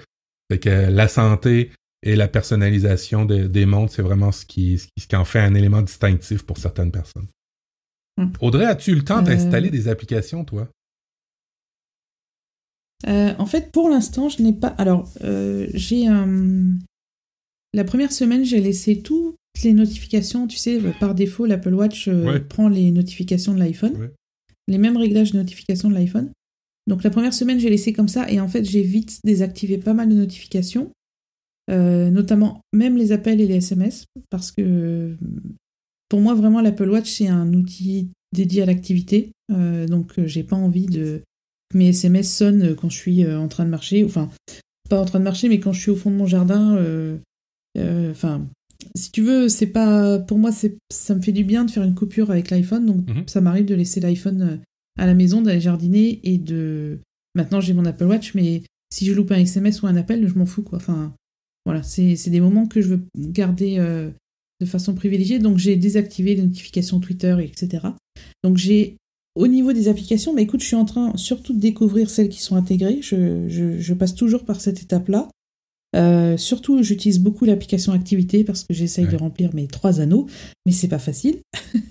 C'est 0.49 0.59
que 0.59 0.69
la 0.69 1.09
santé, 1.09 1.71
et 2.03 2.15
la 2.15 2.27
personnalisation 2.27 3.25
des 3.25 3.65
montres, 3.65 3.93
c'est 3.93 4.01
vraiment 4.01 4.31
ce 4.31 4.45
qui, 4.45 4.79
ce 4.79 5.07
qui, 5.07 5.15
en 5.15 5.25
fait 5.25 5.39
un 5.39 5.53
élément 5.53 5.81
distinctif 5.81 6.43
pour 6.43 6.57
certaines 6.57 6.91
personnes. 6.91 7.27
Hmm. 8.17 8.29
Audrey, 8.39 8.65
as-tu 8.65 8.91
eu 8.91 8.95
le 8.95 9.03
temps 9.03 9.21
d'installer 9.21 9.69
euh. 9.69 9.71
des 9.71 9.87
applications, 9.87 10.43
toi? 10.43 10.67
Euh, 13.07 13.33
en 13.37 13.45
fait, 13.45 13.71
pour 13.71 13.89
l'instant, 13.89 14.29
je 14.29 14.41
n'ai 14.41 14.53
pas. 14.53 14.67
Alors, 14.67 15.09
euh, 15.23 15.67
j'ai 15.73 16.07
un. 16.07 16.73
La 17.73 17.83
première 17.83 18.11
semaine, 18.11 18.43
j'ai 18.43 18.59
laissé 18.59 19.01
toutes 19.01 19.35
les 19.63 19.73
notifications. 19.73 20.47
Tu 20.47 20.57
sais, 20.57 20.79
par 20.99 21.15
défaut, 21.15 21.45
l'Apple 21.45 21.73
Watch 21.73 22.09
prend 22.49 22.67
les 22.67 22.91
notifications 22.91 23.53
de 23.53 23.59
l'iPhone. 23.59 24.09
Les 24.67 24.77
mêmes 24.77 24.97
réglages 24.97 25.31
de 25.31 25.37
notifications 25.37 25.89
de 25.89 25.95
l'iPhone. 25.95 26.31
Donc, 26.87 27.03
la 27.03 27.09
première 27.09 27.33
semaine, 27.33 27.59
j'ai 27.59 27.69
laissé 27.69 27.93
comme 27.93 28.07
ça. 28.07 28.29
Et 28.29 28.39
en 28.39 28.47
fait, 28.47 28.65
j'ai 28.65 28.81
vite 28.81 29.19
désactivé 29.23 29.77
pas 29.77 29.93
mal 29.93 30.09
de 30.09 30.15
notifications. 30.15 30.91
Euh, 31.69 32.09
notamment 32.09 32.61
même 32.73 32.97
les 32.97 33.11
appels 33.11 33.39
et 33.39 33.47
les 33.47 33.57
SMS, 33.57 34.05
parce 34.29 34.51
que 34.51 35.15
pour 36.09 36.19
moi, 36.19 36.33
vraiment, 36.33 36.59
l'Apple 36.59 36.89
Watch, 36.89 37.09
c'est 37.09 37.27
un 37.27 37.53
outil 37.53 38.09
dédié 38.33 38.63
à 38.63 38.65
l'activité. 38.65 39.31
Euh, 39.51 39.87
donc, 39.87 40.19
euh, 40.19 40.27
j'ai 40.27 40.43
pas 40.43 40.57
envie 40.57 40.87
de 40.87 41.21
mes 41.77 41.89
SMS 41.89 42.31
sonnent 42.31 42.75
quand 42.75 42.89
je 42.89 42.97
suis 42.97 43.27
en 43.27 43.47
train 43.47 43.65
de 43.65 43.69
marcher. 43.69 44.03
Enfin, 44.03 44.29
pas 44.89 44.99
en 44.99 45.05
train 45.05 45.19
de 45.19 45.23
marcher, 45.23 45.49
mais 45.49 45.59
quand 45.59 45.73
je 45.73 45.81
suis 45.81 45.91
au 45.91 45.95
fond 45.95 46.11
de 46.11 46.15
mon 46.15 46.25
jardin. 46.25 46.77
Enfin, 48.09 48.47
si 48.95 49.11
tu 49.11 49.21
veux, 49.21 49.49
c'est 49.49 49.67
pas. 49.67 50.19
Pour 50.19 50.37
moi, 50.37 50.51
ça 50.51 51.15
me 51.15 51.21
fait 51.21 51.31
du 51.31 51.43
bien 51.43 51.65
de 51.65 51.71
faire 51.71 51.83
une 51.83 51.95
coupure 51.95 52.31
avec 52.31 52.49
l'iPhone. 52.49 52.85
Donc, 52.85 53.07
mhm. 53.07 53.23
ça 53.27 53.41
m'arrive 53.41 53.65
de 53.65 53.75
laisser 53.75 53.99
l'iPhone 53.99 54.59
à 54.97 55.05
la 55.05 55.13
maison, 55.13 55.41
d'aller 55.41 55.61
jardiner 55.61 56.19
et 56.23 56.37
de. 56.37 56.99
Maintenant, 57.35 57.61
j'ai 57.61 57.73
mon 57.73 57.85
Apple 57.85 58.05
Watch, 58.05 58.33
mais 58.35 58.63
si 58.91 59.05
je 59.05 59.13
loupe 59.13 59.31
un 59.31 59.37
SMS 59.37 59.81
ou 59.81 59.87
un 59.87 59.95
appel, 59.95 60.27
je 60.27 60.33
m'en 60.35 60.45
fous, 60.45 60.63
quoi. 60.63 60.77
Enfin, 60.77 61.13
voilà, 61.65 61.83
c'est 61.83 62.29
des 62.29 62.41
moments 62.41 62.67
que 62.67 62.81
je 62.81 62.89
veux 62.89 63.01
garder 63.15 63.77
euh, 63.79 64.09
de 64.59 64.65
façon 64.65 64.93
privilégiée. 64.95 65.39
Donc 65.39 65.57
j'ai 65.57 65.75
désactivé 65.75 66.35
les 66.35 66.43
notifications 66.43 66.99
Twitter, 66.99 67.35
etc. 67.41 67.87
Donc 68.43 68.57
j'ai 68.57 68.97
au 69.35 69.47
niveau 69.47 69.73
des 69.73 69.87
applications, 69.87 70.37
écoute, 70.37 70.61
je 70.61 70.67
suis 70.67 70.75
en 70.75 70.85
train 70.85 71.15
surtout 71.15 71.53
de 71.53 71.59
découvrir 71.59 72.09
celles 72.09 72.29
qui 72.29 72.41
sont 72.41 72.55
intégrées. 72.55 72.99
Je, 73.01 73.93
passe 73.93 74.15
toujours 74.15 74.43
par 74.43 74.61
cette 74.61 74.81
étape-là. 74.81 75.29
Euh, 75.95 76.37
surtout, 76.37 76.81
j'utilise 76.83 77.19
beaucoup 77.19 77.43
l'application 77.43 77.91
Activité 77.91 78.45
parce 78.45 78.63
que 78.63 78.73
j'essaye 78.73 79.07
de 79.07 79.17
remplir 79.17 79.53
mes 79.53 79.67
trois 79.67 79.99
anneaux, 79.99 80.27
mais 80.65 80.71
c'est 80.71 80.87
pas 80.87 80.99
facile. 80.99 81.41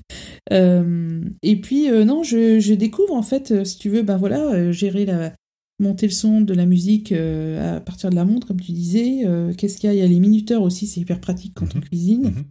Euh, 0.52 1.22
et 1.42 1.60
puis, 1.60 1.88
non, 1.88 2.24
je, 2.24 2.74
découvre 2.74 3.14
en 3.14 3.22
fait, 3.22 3.64
si 3.64 3.78
tu 3.78 3.88
veux, 3.88 4.02
ben 4.02 4.16
voilà, 4.16 4.72
gérer 4.72 5.04
la, 5.06 5.32
monter 5.80 6.06
le 6.06 6.12
son 6.12 6.40
de 6.40 6.54
la 6.54 6.66
musique 6.66 7.10
euh, 7.12 7.76
à 7.76 7.80
partir 7.80 8.10
de 8.10 8.14
la 8.14 8.24
montre, 8.24 8.46
comme 8.46 8.60
tu 8.60 8.72
disais. 8.72 9.22
Euh, 9.24 9.52
qu'est-ce 9.54 9.78
qu'il 9.78 9.88
y 9.88 9.90
a? 9.90 9.94
Il 9.94 9.98
y 9.98 10.02
a 10.02 10.06
les 10.06 10.20
minuteurs 10.20 10.62
aussi, 10.62 10.86
c'est 10.86 11.00
hyper 11.00 11.20
pratique 11.20 11.54
quand 11.54 11.74
on 11.74 11.78
mhm. 11.78 11.84
cuisine. 11.84 12.22
Mhm. 12.22 12.44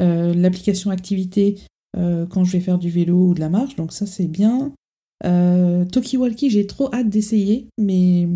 Euh, 0.00 0.34
l'application 0.34 0.90
activité 0.90 1.58
quand 1.94 2.44
je 2.44 2.52
vais 2.52 2.60
faire 2.60 2.78
du 2.78 2.90
vélo 2.90 3.28
ou 3.28 3.34
de 3.34 3.40
la 3.40 3.48
marche, 3.48 3.76
donc 3.76 3.92
ça 3.92 4.06
c'est 4.06 4.28
bien. 4.28 4.72
Toki 5.22 6.16
Walkie, 6.16 6.50
j'ai 6.50 6.66
trop 6.66 6.92
hâte 6.94 7.08
d'essayer, 7.08 7.68
mais 7.78 8.28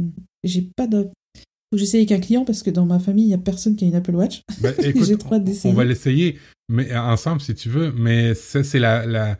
j'ai 0.45 0.69
pas 0.77 0.87
de. 0.87 1.05
Faut 1.05 1.73
que 1.73 1.79
j'essaye 1.79 2.01
avec 2.01 2.13
un 2.13 2.21
client 2.21 2.45
parce 2.45 2.63
que 2.63 2.71
dans 2.71 2.87
ma 2.87 3.01
famille, 3.01 3.25
il 3.25 3.29
n'y 3.29 3.35
a 3.35 3.39
personne 3.39 3.75
qui 3.75 3.85
a 3.85 3.89
une 3.89 3.95
Apple 3.95 4.15
Watch. 4.15 4.43
Bah, 4.61 4.71
j'ai 4.79 5.17
trop 5.19 5.35
hâte 5.35 5.45
d'essayer. 5.45 5.73
On 5.73 5.77
va 5.77 5.85
l'essayer 5.85 6.37
mais 6.69 6.97
ensemble 6.97 7.41
si 7.41 7.55
tu 7.55 7.69
veux, 7.69 7.93
mais 7.93 8.35
ça 8.35 8.65
c'est 8.65 8.79
la, 8.79 9.07
la, 9.07 9.39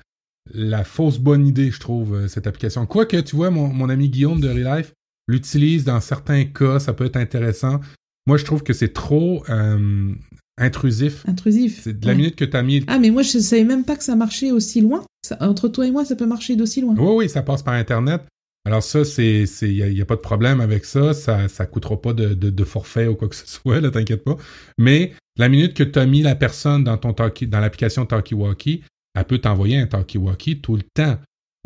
la 0.55 0.85
fausse 0.85 1.19
bonne 1.19 1.47
idée, 1.47 1.71
je 1.71 1.81
trouve, 1.81 2.29
cette 2.29 2.47
application. 2.47 2.87
Quoique, 2.87 3.17
tu 3.21 3.37
vois, 3.37 3.51
mon, 3.51 3.69
mon 3.69 3.89
ami 3.89 4.09
Guillaume 4.09 4.41
de 4.41 4.49
Relife, 4.49 4.93
l'utilise 5.29 5.85
dans 5.85 6.01
certains 6.01 6.45
cas, 6.45 6.79
ça 6.79 6.93
peut 6.93 7.05
être 7.05 7.17
intéressant. 7.17 7.81
Moi, 8.27 8.37
je 8.37 8.45
trouve 8.45 8.63
que 8.63 8.73
c'est 8.73 8.93
trop 8.93 9.45
euh, 9.49 10.13
intrusif. 10.59 11.25
Intrusif. 11.29 11.81
C'est 11.83 11.99
de 11.99 12.07
la 12.07 12.15
minute 12.15 12.37
que 12.37 12.45
tu 12.45 12.57
as 12.57 12.63
mis. 12.63 12.85
Ah, 12.87 12.99
mais 12.99 13.11
moi, 13.11 13.23
je 13.23 13.37
ne 13.37 13.43
savais 13.43 13.65
même 13.65 13.85
pas 13.85 13.97
que 13.97 14.05
ça 14.05 14.17
marchait 14.17 14.53
aussi 14.53 14.81
loin. 14.81 15.05
entre 15.41 15.69
toi 15.69 15.87
et 15.87 15.91
moi, 15.91 16.05
ça 16.05 16.17
peut 16.17 16.27
marcher 16.27 16.57
d'aussi 16.57 16.81
loin. 16.81 16.95
Oui, 16.99 17.15
oui, 17.17 17.29
ça 17.29 17.43
passe 17.43 17.63
par 17.63 17.75
Internet. 17.75 18.23
Alors 18.67 18.83
ça, 18.83 19.05
c'est, 19.05 19.45
il 19.63 19.95
n'y 19.95 20.01
a, 20.01 20.05
pas 20.05 20.17
de 20.17 20.21
problème 20.21 20.61
avec 20.61 20.85
ça. 20.85 21.15
Ça, 21.15 21.47
ça 21.49 21.67
coûtera 21.67 22.01
pas 22.01 22.13
de, 22.13 22.35
de, 22.35 22.65
forfait 22.65 23.07
ou 23.07 23.15
quoi 23.15 23.29
que 23.29 23.37
ce 23.37 23.47
soit, 23.47 23.81
là, 23.81 23.91
t'inquiète 23.91 24.25
pas. 24.25 24.37
Mais 24.77 25.13
La 25.37 25.49
minute 25.49 25.75
que 25.75 25.85
tu 25.85 25.99
as 25.99 26.07
mis 26.07 26.23
la 26.23 26.35
personne 26.35 26.83
dans 26.83 26.97
ton 26.97 27.15
dans 27.15 27.61
l'application 27.61 28.07
Talkie 28.07 28.35
Walkie, 28.35 28.83
elle 29.15 29.25
peut 29.25 29.39
t'envoyer 29.39 29.79
un 29.79 29.87
Talkie 29.87 30.19
Walkie 30.19 30.61
tout 30.61 30.75
le 30.75 30.83
temps. 30.83 31.17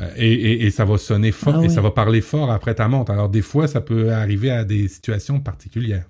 Euh, 0.03 0.11
et, 0.17 0.71
ça 0.71 0.85
va 0.85 0.99
sonner 0.99 1.33
fort 1.33 1.57
ah 1.61 1.65
et 1.65 1.69
ça 1.69 1.81
va 1.81 1.91
parler 1.91 2.21
fort 2.21 2.51
après 2.51 2.75
ta 2.75 2.89
montre. 2.89 3.13
Alors 3.13 3.29
des 3.29 3.43
fois, 3.43 3.67
ça 3.67 3.81
peut 3.81 4.13
arriver 4.13 4.51
à 4.51 4.65
des 4.65 4.89
situations 4.89 5.41
particulières. 5.41 6.07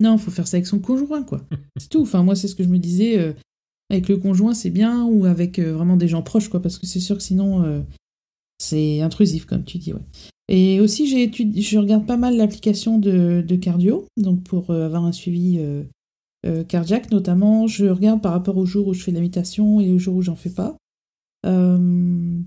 Non, 0.00 0.16
il 0.16 0.18
faut 0.18 0.30
faire 0.30 0.46
ça 0.46 0.56
avec 0.56 0.66
son 0.66 0.78
conjoint, 0.78 1.22
quoi. 1.22 1.42
c'est 1.76 1.88
tout. 1.88 2.02
Enfin, 2.02 2.22
moi, 2.22 2.36
c'est 2.36 2.48
ce 2.48 2.54
que 2.54 2.64
je 2.64 2.68
me 2.68 2.78
disais. 2.78 3.18
Euh, 3.18 3.32
avec 3.90 4.08
le 4.08 4.16
conjoint, 4.16 4.54
c'est 4.54 4.70
bien, 4.70 5.04
ou 5.04 5.26
avec 5.26 5.58
euh, 5.58 5.74
vraiment 5.74 5.96
des 5.96 6.08
gens 6.08 6.22
proches, 6.22 6.48
quoi, 6.48 6.60
parce 6.60 6.78
que 6.78 6.86
c'est 6.86 7.00
sûr 7.00 7.16
que 7.16 7.22
sinon, 7.22 7.84
c'est 8.58 9.02
intrusif, 9.02 9.44
comme 9.44 9.64
tu 9.64 9.78
dis, 9.78 9.92
ouais. 9.92 10.00
Et 10.48 10.80
aussi, 10.80 11.06
j'ai 11.06 11.30
je 11.32 11.78
regarde 11.78 12.06
pas 12.06 12.16
mal 12.16 12.36
l'application 12.36 12.98
de, 12.98 13.44
de, 13.46 13.56
cardio, 13.56 14.06
donc 14.16 14.42
pour 14.42 14.70
avoir 14.70 15.04
un 15.04 15.12
suivi 15.12 15.60
cardiaque, 16.68 17.10
notamment. 17.10 17.66
Je 17.66 17.86
regarde 17.86 18.22
par 18.22 18.32
rapport 18.32 18.56
au 18.56 18.64
jour 18.64 18.88
où 18.88 18.94
je 18.94 19.02
fais 19.02 19.12
de 19.12 19.16
l'imitation 19.16 19.80
et 19.80 19.92
au 19.92 19.98
jour 19.98 20.16
où 20.16 20.22
j'en 20.22 20.36
fais 20.36 20.50
pas. 20.50 20.76
Euh, 21.44 22.40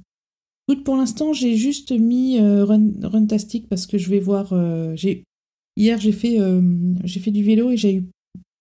Écoute, 0.70 0.84
pour 0.84 0.98
l'instant, 0.98 1.32
j'ai 1.32 1.56
juste 1.56 1.94
mis 1.94 2.40
euh, 2.40 2.66
Runtastic 2.66 3.70
parce 3.70 3.88
que 3.88 3.98
je 3.98 4.10
vais 4.10 4.20
voir. 4.20 4.52
Euh, 4.52 4.98
hier, 5.78 5.98
j'ai 6.00 6.12
fait, 6.12 6.40
euh, 6.42 6.62
fait 7.06 7.32
du 7.32 7.44
vélo 7.44 7.72
et 7.72 7.78
j'ai 7.78 7.96
eu 7.96 8.04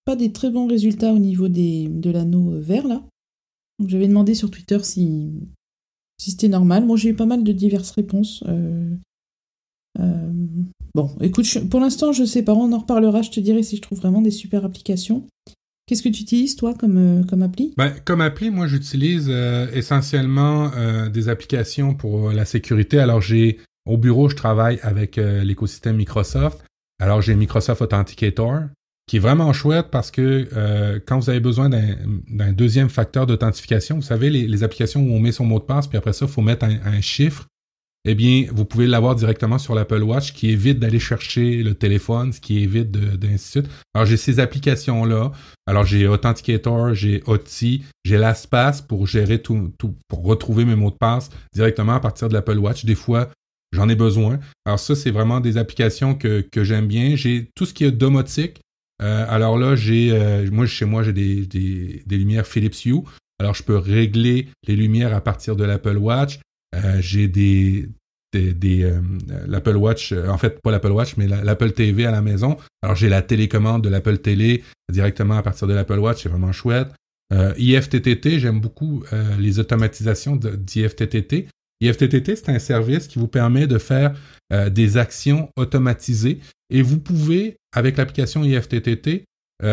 pas 0.04 0.14
des 0.14 0.30
très 0.30 0.50
bons 0.50 0.68
résultats 0.68 1.12
au 1.12 1.18
niveau 1.18 1.48
des, 1.48 1.88
de 1.88 2.10
l'anneau 2.10 2.60
vert 2.60 2.86
là. 2.86 3.02
J'avais 3.84 4.06
demandé 4.06 4.34
sur 4.34 4.50
Twitter 4.50 4.78
si, 4.82 5.32
si 6.18 6.30
c'était 6.30 6.48
normal. 6.48 6.86
Moi, 6.86 6.96
j'ai 6.96 7.10
eu 7.10 7.14
pas 7.14 7.26
mal 7.26 7.42
de 7.42 7.52
diverses 7.52 7.90
réponses. 7.90 8.42
bon, 10.94 11.10
écoute, 11.20 11.68
pour 11.68 11.80
l'instant, 11.80 12.12
je 12.12 12.24
sais 12.24 12.42
pas. 12.42 12.54
On 12.54 12.72
en 12.72 12.78
reparlera. 12.78 13.20
Je 13.20 13.30
te 13.30 13.40
dirai 13.40 13.62
si 13.62 13.76
je 13.76 13.82
trouve 13.82 13.98
vraiment 13.98 14.22
des 14.22 14.30
super 14.30 14.64
applications. 14.64 15.26
Qu'est-ce 15.86 16.02
que 16.02 16.08
tu 16.08 16.22
utilises, 16.22 16.56
toi, 16.56 16.74
comme, 16.74 16.96
euh, 16.98 17.22
comme 17.22 17.42
appli? 17.42 17.72
Ben, 17.76 17.92
Comme 18.04 18.20
appli, 18.20 18.50
moi, 18.50 18.66
j'utilise 18.66 19.28
euh, 19.30 19.68
essentiellement 19.72 20.72
euh, 20.74 21.08
des 21.08 21.28
applications 21.28 21.94
pour 21.94 22.32
la 22.32 22.44
sécurité. 22.44 22.98
Alors, 22.98 23.20
j'ai 23.20 23.58
au 23.88 23.96
bureau, 23.96 24.28
je 24.28 24.34
travaille 24.34 24.80
avec 24.82 25.14
l'écosystème 25.16 25.96
Microsoft. 25.96 26.64
Alors, 26.98 27.22
j'ai 27.22 27.34
Microsoft 27.34 27.82
Authenticator, 27.82 28.62
qui 29.06 29.16
est 29.16 29.20
vraiment 29.20 29.52
chouette 29.52 29.88
parce 29.90 30.10
que 30.10 30.98
quand 31.06 31.18
vous 31.18 31.30
avez 31.30 31.40
besoin 31.40 31.68
d'un 31.68 32.52
deuxième 32.52 32.88
facteur 32.88 33.26
d'authentification, 33.26 33.96
vous 33.96 34.02
savez, 34.02 34.30
les, 34.30 34.64
applications 34.64 35.02
où 35.02 35.12
on 35.12 35.20
met 35.20 35.32
son 35.32 35.44
mot 35.44 35.58
de 35.58 35.64
passe, 35.64 35.86
puis 35.86 35.98
après 35.98 36.12
ça, 36.12 36.26
il 36.26 36.32
faut 36.32 36.42
mettre 36.42 36.64
un 36.64 37.00
chiffre 37.00 37.46
eh 38.08 38.14
bien, 38.14 38.46
vous 38.52 38.64
pouvez 38.64 38.86
l'avoir 38.86 39.16
directement 39.16 39.58
sur 39.58 39.74
l'Apple 39.74 40.02
Watch, 40.02 40.32
qui 40.32 40.50
évite 40.50 40.78
d'aller 40.78 41.00
chercher 41.00 41.64
le 41.64 41.74
téléphone, 41.74 42.32
ce 42.32 42.40
qui 42.40 42.62
évite 42.62 42.92
d'institut. 42.92 43.68
Alors, 43.94 44.06
j'ai 44.06 44.16
ces 44.16 44.38
applications-là. 44.38 45.32
Alors, 45.66 45.84
j'ai 45.84 46.06
Authenticator, 46.06 46.94
j'ai 46.94 47.24
OTI, 47.26 47.82
j'ai 48.04 48.16
LastPass 48.16 48.80
pour 48.80 49.08
gérer 49.08 49.42
tout, 49.42 49.72
tout, 49.76 49.96
pour 50.06 50.22
retrouver 50.22 50.64
mes 50.64 50.76
mots 50.76 50.92
de 50.92 50.96
passe 50.96 51.30
directement 51.52 51.94
à 51.94 52.00
partir 52.00 52.28
de 52.28 52.34
l'Apple 52.34 52.58
Watch. 52.58 52.84
Des 52.84 52.94
fois, 52.94 53.28
j'en 53.72 53.88
ai 53.88 53.94
besoin. 53.94 54.38
Alors, 54.64 54.78
ça, 54.78 54.94
c'est 54.94 55.10
vraiment 55.10 55.40
des 55.40 55.56
applications 55.56 56.14
que, 56.14 56.40
que 56.40 56.64
j'aime 56.64 56.86
bien. 56.86 57.16
J'ai 57.16 57.50
tout 57.54 57.66
ce 57.66 57.74
qui 57.74 57.84
est 57.84 57.92
domotique. 57.92 58.60
Euh, 59.02 59.26
alors 59.28 59.58
là, 59.58 59.76
j'ai, 59.76 60.10
euh, 60.12 60.48
moi, 60.50 60.66
chez 60.66 60.84
moi, 60.84 61.02
j'ai 61.02 61.12
des, 61.12 61.46
des, 61.46 62.02
des 62.06 62.16
lumières 62.16 62.46
Philips 62.46 62.84
Hue. 62.84 63.02
Alors, 63.38 63.54
je 63.54 63.62
peux 63.62 63.76
régler 63.76 64.48
les 64.66 64.76
lumières 64.76 65.14
à 65.14 65.20
partir 65.20 65.56
de 65.56 65.64
l'Apple 65.64 65.98
Watch. 65.98 66.40
Euh, 66.74 67.00
j'ai 67.00 67.28
des, 67.28 67.88
des, 68.32 68.84
euh, 68.84 69.00
l'Apple 69.46 69.76
Watch, 69.76 70.12
euh, 70.12 70.28
en 70.28 70.38
fait 70.38 70.60
pas 70.60 70.70
l'Apple 70.70 70.90
Watch, 70.90 71.16
mais 71.16 71.26
l'Apple 71.26 71.72
TV 71.72 72.06
à 72.06 72.10
la 72.10 72.22
maison. 72.22 72.56
Alors 72.82 72.96
j'ai 72.96 73.08
la 73.08 73.22
télécommande 73.22 73.82
de 73.82 73.88
l'Apple 73.88 74.18
Télé 74.18 74.62
directement 74.92 75.36
à 75.36 75.42
partir 75.42 75.66
de 75.66 75.74
l'Apple 75.74 75.98
Watch, 75.98 76.22
c'est 76.22 76.28
vraiment 76.28 76.52
chouette. 76.52 76.88
IFTTT, 77.58 78.38
j'aime 78.38 78.60
beaucoup 78.60 79.02
les 79.36 79.58
automatisations 79.58 80.36
d'IFTTT. 80.36 81.48
IFTTT, 81.80 82.36
c'est 82.36 82.48
un 82.48 82.58
service 82.58 83.06
qui 83.06 83.18
vous 83.18 83.28
permet 83.28 83.66
de 83.66 83.78
faire 83.78 84.14
des 84.70 84.96
actions 84.96 85.50
automatisées 85.56 86.40
et 86.70 86.82
vous 86.82 86.98
pouvez, 86.98 87.56
avec 87.74 87.96
l'application 87.96 88.44
IFTTT, 88.44 89.24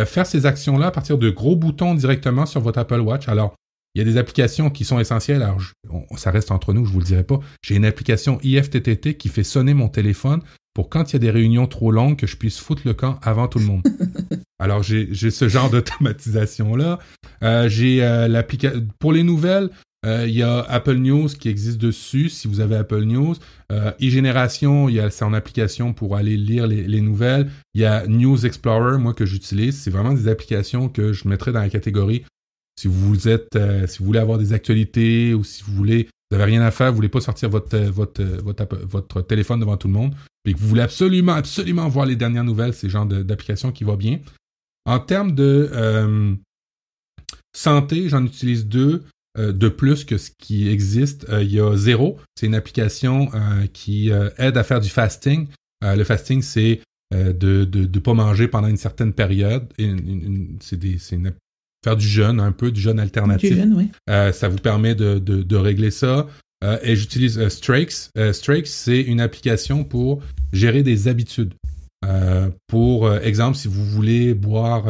faire 0.06 0.26
ces 0.26 0.45
actions-là 0.45 0.88
à 0.88 0.91
partir 0.91 1.18
de 1.18 1.30
gros 1.30 1.56
boutons 1.56 1.93
directement 1.95 2.45
sur 2.45 2.60
votre 2.60 2.80
Apple 2.80 2.99
Watch. 2.99 3.30
Alors, 3.30 3.56
il 3.95 3.99
y 3.99 4.01
a 4.01 4.06
des 4.06 4.18
applications 4.18 4.72
qui 4.72 4.86
sont 4.86 4.99
essentielles. 4.99 5.43
Alors, 5.43 5.62
ça 6.18 6.32
reste 6.32 6.51
entre 6.51 6.74
nous, 6.74 6.86
je 6.86 6.91
vous 6.91 6.99
le 6.99 7.06
dirai 7.06 7.24
pas. 7.24 7.39
J'ai 7.62 7.76
une 7.76 7.86
application 7.86 8.39
IFTTT 8.41 9.18
qui 9.18 9.30
fait 9.30 9.43
sonner 9.43 9.76
mon 9.76 9.88
téléphone 9.88 10.41
pour 10.74 10.89
quand 10.89 11.12
il 11.12 11.14
y 11.14 11.16
a 11.18 11.20
des 11.20 11.30
réunions 11.30 11.68
trop 11.68 11.91
longues 11.91 12.18
que 12.18 12.26
je 12.26 12.36
puisse 12.36 12.58
foutre 12.58 12.82
le 12.86 12.95
camp 12.95 13.20
avant 13.22 13.47
tout 13.47 13.60
le 13.60 13.66
monde. 13.66 13.84
Alors, 14.60 14.82
j'ai 14.82 15.14
ce 15.14 15.47
genre 15.47 15.70
d'automatisation-là. 15.70 16.97
Euh, 17.43 17.70
j'ai 17.70 18.04
euh, 18.04 18.28
l'application... 18.28 18.88
Pour 18.97 19.14
les 19.14 19.22
nouvelles, 19.22 19.70
euh, 20.06 20.26
il 20.28 20.34
y 20.34 20.43
a 20.43 20.60
Apple 20.62 20.95
News 20.95 21.30
qui 21.30 21.49
existe 21.49 21.78
dessus, 21.78 22.30
si 22.30 22.47
vous 22.47 22.60
avez 22.60 22.76
Apple 22.76 23.04
News. 23.04 23.36
e-génération, 23.72 24.89
il 24.89 24.95
y 24.95 24.99
a 24.99 25.10
c'est 25.10 25.26
en 25.26 25.34
application 25.34 25.93
pour 25.93 26.16
aller 26.16 26.38
lire 26.38 26.68
les, 26.68 26.84
les, 26.88 27.01
nouvelles. 27.01 27.49
Il 27.74 27.82
y 27.82 27.86
a 27.86 28.06
News 28.08 28.45
Explorer, 28.45 28.97
moi, 28.97 29.14
que 29.14 29.26
j'utilise. 29.26 29.80
C'est 29.80 29.91
vraiment 29.91 30.14
des 30.14 30.28
applications 30.28 30.89
que 30.89 31.14
je 31.14 31.28
mettrais 31.28 31.51
dans 31.51 31.62
la 31.62 31.70
catégorie 31.70 32.24
si 32.80 32.88
vous 32.88 33.28
êtes, 33.28 33.56
euh, 33.56 33.88
si 33.88 33.99
vous 33.99 34.06
voulez 34.06 34.20
avoir 34.20 34.38
des 34.38 34.54
actualités 34.54 35.34
ou 35.34 35.43
si 35.43 35.64
vous 35.64 35.74
voulez, 35.74 36.10
vous 36.32 36.38
n'avez 36.38 36.51
rien 36.51 36.62
à 36.62 36.72
faire, 36.72 36.89
vous 36.89 36.95
voulez 36.95 37.10
pas 37.10 37.22
sortir 37.22 37.49
votre, 37.49 37.76
euh, 37.76 37.91
votre, 37.91 38.22
euh, 38.22 38.41
votre, 38.43 38.78
votre, 38.86 39.22
téléphone 39.22 39.60
devant 39.60 39.78
tout 39.78 39.88
le 39.88 39.93
monde, 39.93 40.16
et 40.45 40.54
que 40.54 40.60
vous 40.60 40.68
voulez 40.68 40.82
absolument, 40.82 41.34
absolument 41.34 41.88
voir 41.88 42.06
les 42.06 42.16
dernières 42.16 42.43
nouvelles, 42.43 42.74
c'est 42.74 42.88
le 42.88 42.91
genre 42.91 43.06
d'application 43.06 43.72
qui 43.72 43.84
va 43.84 43.95
bien. 43.95 44.20
En 44.86 44.99
termes 44.99 45.34
de 45.34 46.38
santé, 47.56 48.10
j'en 48.10 48.26
utilise 48.26 48.66
deux 48.66 49.06
de 49.38 49.68
plus 49.68 50.04
que 50.04 50.18
ce 50.18 50.30
qui 50.38 50.70
existe. 50.70 51.26
Il 51.32 51.52
y 51.52 51.60
a 51.60 51.76
Zero, 51.76 52.20
c'est 52.36 52.46
une 52.46 52.56
application 52.56 53.32
qui 53.74 54.12
aide 54.38 54.58
à 54.58 54.64
faire 54.64 54.80
du 54.80 54.90
fasting. 54.90 55.48
le 55.82 56.04
fasting, 56.04 56.42
c'est 56.42 56.82
de 57.12 57.68
ne 57.74 58.00
pas 58.00 58.14
manger 58.14 58.48
pendant 58.48 58.68
une 58.68 58.78
certaine 58.78 59.14
période. 59.14 59.68
C'est 60.60 60.78
faire 61.84 61.98
du 61.98 62.08
jeûne, 62.08 62.40
un 62.40 62.52
peu 62.52 62.72
du 62.72 62.80
jeûne 62.80 63.00
alternatif. 63.00 63.58
Euh, 64.10 64.32
ça 64.32 64.48
vous 64.48 64.58
permet 64.58 64.96
de, 64.96 65.20
de, 65.20 65.56
régler 65.56 65.92
ça. 65.92 66.28
Euh, 66.64 66.80
et 66.82 66.96
j'utilise 66.96 67.38
euh, 67.38 67.50
Strakes. 67.50 68.10
Strakes, 68.32 68.68
c'est 68.68 69.02
une 69.02 69.20
application 69.20 69.84
pour 69.84 70.22
gérer 70.54 70.82
des 70.82 71.08
habitudes. 71.08 71.54
pour 72.68 73.14
exemple, 73.14 73.58
si 73.58 73.68
vous 73.68 73.86
voulez 73.86 74.34
boire, 74.34 74.86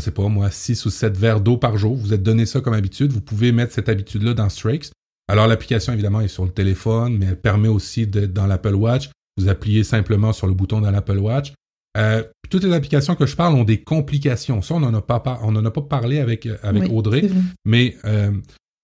je 0.00 0.06
sais 0.06 0.10
pas 0.10 0.28
moi, 0.28 0.50
6 0.50 0.86
ou 0.86 0.90
7 0.90 1.16
verres 1.16 1.40
d'eau 1.40 1.56
par 1.56 1.78
jour, 1.78 1.94
vous 1.94 2.12
êtes 2.12 2.22
donné 2.22 2.46
ça 2.46 2.60
comme 2.60 2.74
habitude, 2.74 3.12
vous 3.12 3.20
pouvez 3.20 3.52
mettre 3.52 3.72
cette 3.72 3.88
habitude-là 3.88 4.34
dans 4.34 4.48
Strakes. 4.48 4.90
Alors 5.28 5.46
l'application, 5.46 5.92
évidemment, 5.92 6.20
est 6.20 6.28
sur 6.28 6.44
le 6.44 6.50
téléphone, 6.50 7.16
mais 7.18 7.26
elle 7.26 7.40
permet 7.40 7.68
aussi 7.68 8.06
d'être 8.06 8.32
dans 8.32 8.46
l'Apple 8.46 8.74
Watch. 8.74 9.10
Vous 9.36 9.48
appuyez 9.48 9.84
simplement 9.84 10.32
sur 10.32 10.48
le 10.48 10.54
bouton 10.54 10.80
dans 10.80 10.90
l'Apple 10.90 11.18
Watch 11.18 11.52
euh, 11.96 12.22
toutes 12.50 12.64
les 12.64 12.72
applications 12.72 13.14
que 13.14 13.26
je 13.26 13.36
parle 13.36 13.54
ont 13.54 13.64
des 13.64 13.80
complications. 13.80 14.62
Ça, 14.62 14.74
on 14.74 14.80
n'en 14.80 14.94
a 14.94 15.02
pas, 15.02 15.40
on 15.42 15.54
en 15.54 15.64
a 15.64 15.70
pas 15.70 15.82
parlé 15.82 16.18
avec, 16.18 16.48
avec 16.62 16.90
Audrey, 16.90 17.28
mais 17.64 17.96
euh, 18.04 18.32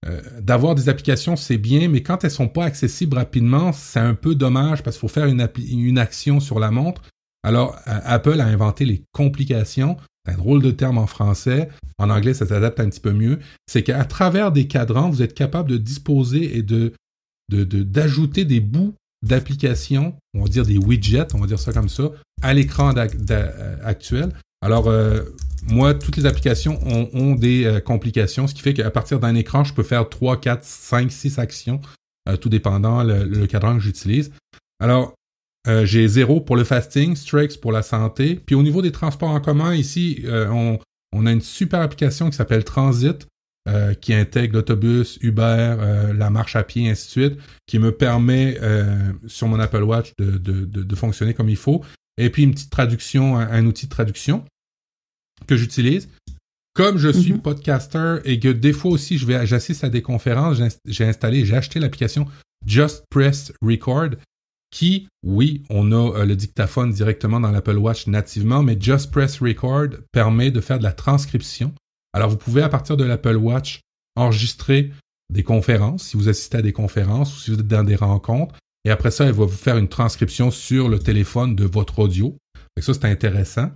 euh, 0.07 0.21
d'avoir 0.41 0.75
des 0.75 0.89
applications, 0.89 1.37
c'est 1.37 1.59
bien, 1.59 1.89
mais 1.89 2.03
quand 2.03 2.25
elles 2.25 2.31
sont 2.31 2.49
pas 2.49 2.65
accessibles 2.65 3.17
rapidement, 3.17 3.73
c'est 3.73 4.01
un 4.01 4.15
peu 4.15 4.35
dommage 4.35 4.83
parce 4.83 4.97
qu'il 4.97 5.09
faut 5.09 5.13
faire 5.13 5.27
une, 5.27 5.49
une 5.69 5.99
action 5.99 6.41
sur 6.41 6.59
la 6.59 6.71
montre. 6.71 7.03
Alors, 7.43 7.77
Apple 7.87 8.41
a 8.41 8.47
inventé 8.47 8.85
les 8.85 9.03
complications. 9.13 9.97
C'est 10.27 10.35
un 10.35 10.39
drôle 10.39 10.63
de 10.63 10.71
terme 10.71 10.99
en 10.99 11.07
français. 11.07 11.69
En 11.99 12.11
anglais, 12.11 12.35
ça 12.35 12.47
s'adapte 12.47 12.81
un 12.81 12.89
petit 12.89 13.01
peu 13.01 13.13
mieux. 13.13 13.39
C'est 13.67 13.83
qu'à 13.83 14.05
travers 14.05 14.53
des 14.53 14.67
cadrans, 14.67 15.09
vous 15.09 15.23
êtes 15.23 15.35
capable 15.35 15.71
de 15.71 15.77
disposer 15.77 16.57
et 16.57 16.63
de 16.63 16.93
d'ajouter 17.49 18.45
des 18.45 18.59
bouts 18.59 18.95
d'applications, 19.23 20.15
on 20.35 20.43
va 20.43 20.49
dire 20.49 20.67
des 20.67 20.79
widgets, 20.79 21.35
on 21.35 21.39
va 21.39 21.47
dire 21.47 21.59
ça 21.59 21.73
comme 21.73 21.89
ça, 21.89 22.11
à 22.43 22.55
l'écran 22.55 22.93
euh, 22.97 23.77
actuel. 23.85 24.33
Alors, 24.63 24.89
euh, 24.89 25.23
moi, 25.69 25.95
toutes 25.95 26.17
les 26.17 26.27
applications 26.27 26.79
ont, 26.85 27.35
des 27.35 27.65
euh, 27.65 27.81
complications, 27.81 28.47
ce 28.47 28.55
qui 28.55 28.63
fait 28.63 28.75
qu'à 28.75 28.91
partir 28.91 29.21
d'un 29.21 29.35
écran, 29.35 29.65
je 29.65 29.75
peux 29.75 29.83
faire 29.83 30.09
3, 30.09 30.41
4, 30.41 30.65
5, 30.65 31.13
6 31.13 31.39
actions, 31.39 31.81
tout 32.41 32.49
dépendant 32.49 33.05
le, 33.05 33.47
cadran 33.47 33.77
que 33.77 33.83
j'utilise. 33.83 34.33
Alors, 34.81 35.15
j'ai 35.85 36.07
zéro 36.09 36.41
pour 36.41 36.57
le 36.57 36.65
fasting, 36.65 37.17
Strix 37.17 37.57
pour 37.61 37.73
la 37.73 37.83
santé. 37.83 38.41
Puis 38.45 38.55
au 38.55 38.63
niveau 38.63 38.83
des 38.83 38.93
transports 38.93 39.31
en 39.31 39.41
commun, 39.41 39.75
ici, 39.75 40.25
on, 40.27 40.79
on, 41.13 41.27
a 41.27 41.33
une 41.33 41.41
super 41.41 41.81
application 41.81 42.31
qui 42.31 42.37
s'appelle 42.37 42.65
Transit, 42.65 43.27
euh, 43.69 43.95
qui 43.95 44.15
intègre 44.15 44.55
l'autobus, 44.55 45.19
Uber, 45.23 45.43
euh, 45.43 46.13
la 46.13 46.31
marche 46.31 46.55
à 46.55 46.63
pied, 46.63 46.89
ainsi 46.89 47.07
de 47.07 47.11
suite, 47.11 47.41
qui 47.67 47.81
me 47.81 47.91
permet 47.91 48.59
euh, 48.63 49.13
sur 49.27 49.49
mon 49.49 49.59
Apple 49.59 49.83
Watch 49.83 50.13
de, 50.19 50.39
de, 50.39 50.65
de, 50.65 50.95
fonctionner 50.95 51.35
comme 51.35 51.49
il 51.49 51.57
faut. 51.57 51.83
Et 52.17 52.31
puis 52.31 52.45
une 52.45 52.53
petite 52.53 52.71
traduction, 52.71 53.37
un, 53.37 53.67
outil 53.67 53.87
de 53.87 53.91
traduction 53.91 54.45
que 55.49 55.57
j'utilise. 55.57 56.09
Comme 56.75 56.97
je 56.97 57.09
suis 57.09 57.33
mhm. 57.33 57.43
podcaster 57.43 58.19
et 58.25 58.39
que 58.39 58.51
des 58.51 58.73
fois 58.73 58.93
aussi 58.93 59.19
je 59.19 59.27
vais 59.27 59.45
j'assiste 59.45 59.83
à 59.83 59.89
des 59.89 60.03
conférences, 60.03 60.59
j'ai 60.85 61.05
installé, 61.05 61.45
j'ai 61.45 61.57
acheté 61.57 61.81
l'application 61.81 62.29
Just 62.65 63.03
Press 63.11 63.53
Record 63.63 64.11
qui, 64.71 65.09
oui, 65.25 65.63
on 65.71 65.93
a 65.93 66.25
le 66.25 66.37
dictaphone 66.37 66.91
directement 66.93 67.41
dans 67.41 67.51
l'Apple 67.51 67.77
Watch 67.77 68.07
nativement, 68.07 68.63
mais 68.63 68.77
Just 68.79 69.11
Press 69.11 69.41
Record 69.41 69.89
permet 70.13 70.51
de 70.51 70.61
faire 70.61 70.79
de 70.79 70.85
la 70.85 70.93
transcription. 70.93 71.73
Alors 72.13 72.31
vous 72.31 72.37
pouvez 72.37 72.63
à 72.63 72.69
partir 72.69 72.97
de 72.97 73.05
l'Apple 73.05 73.37
Watch 73.37 73.81
enregistrer 74.17 74.93
des 75.33 75.43
conférences, 75.43 76.05
si 76.05 76.17
vous 76.17 76.29
assistez 76.29 76.59
à 76.59 76.63
des 76.63 76.73
conférences 76.73 77.37
ou 77.37 77.41
si 77.41 77.51
vous 77.51 77.59
êtes 77.59 77.67
dans 77.67 77.85
des 77.85 77.97
rencontres, 77.97 78.55
et 78.87 78.91
après 78.91 79.11
ça, 79.11 79.25
elle 79.25 79.33
va 79.33 79.45
vous 79.45 79.49
faire 79.49 79.79
une 79.79 79.89
transcription 79.89 80.53
sur 80.53 80.89
le 80.89 81.01
téléphone 81.01 81.57
de 81.57 81.65
votre 81.65 81.99
audio. 81.99 82.37
Ça, 82.81 82.95
c'est 82.95 83.07
intéressant. 83.07 83.71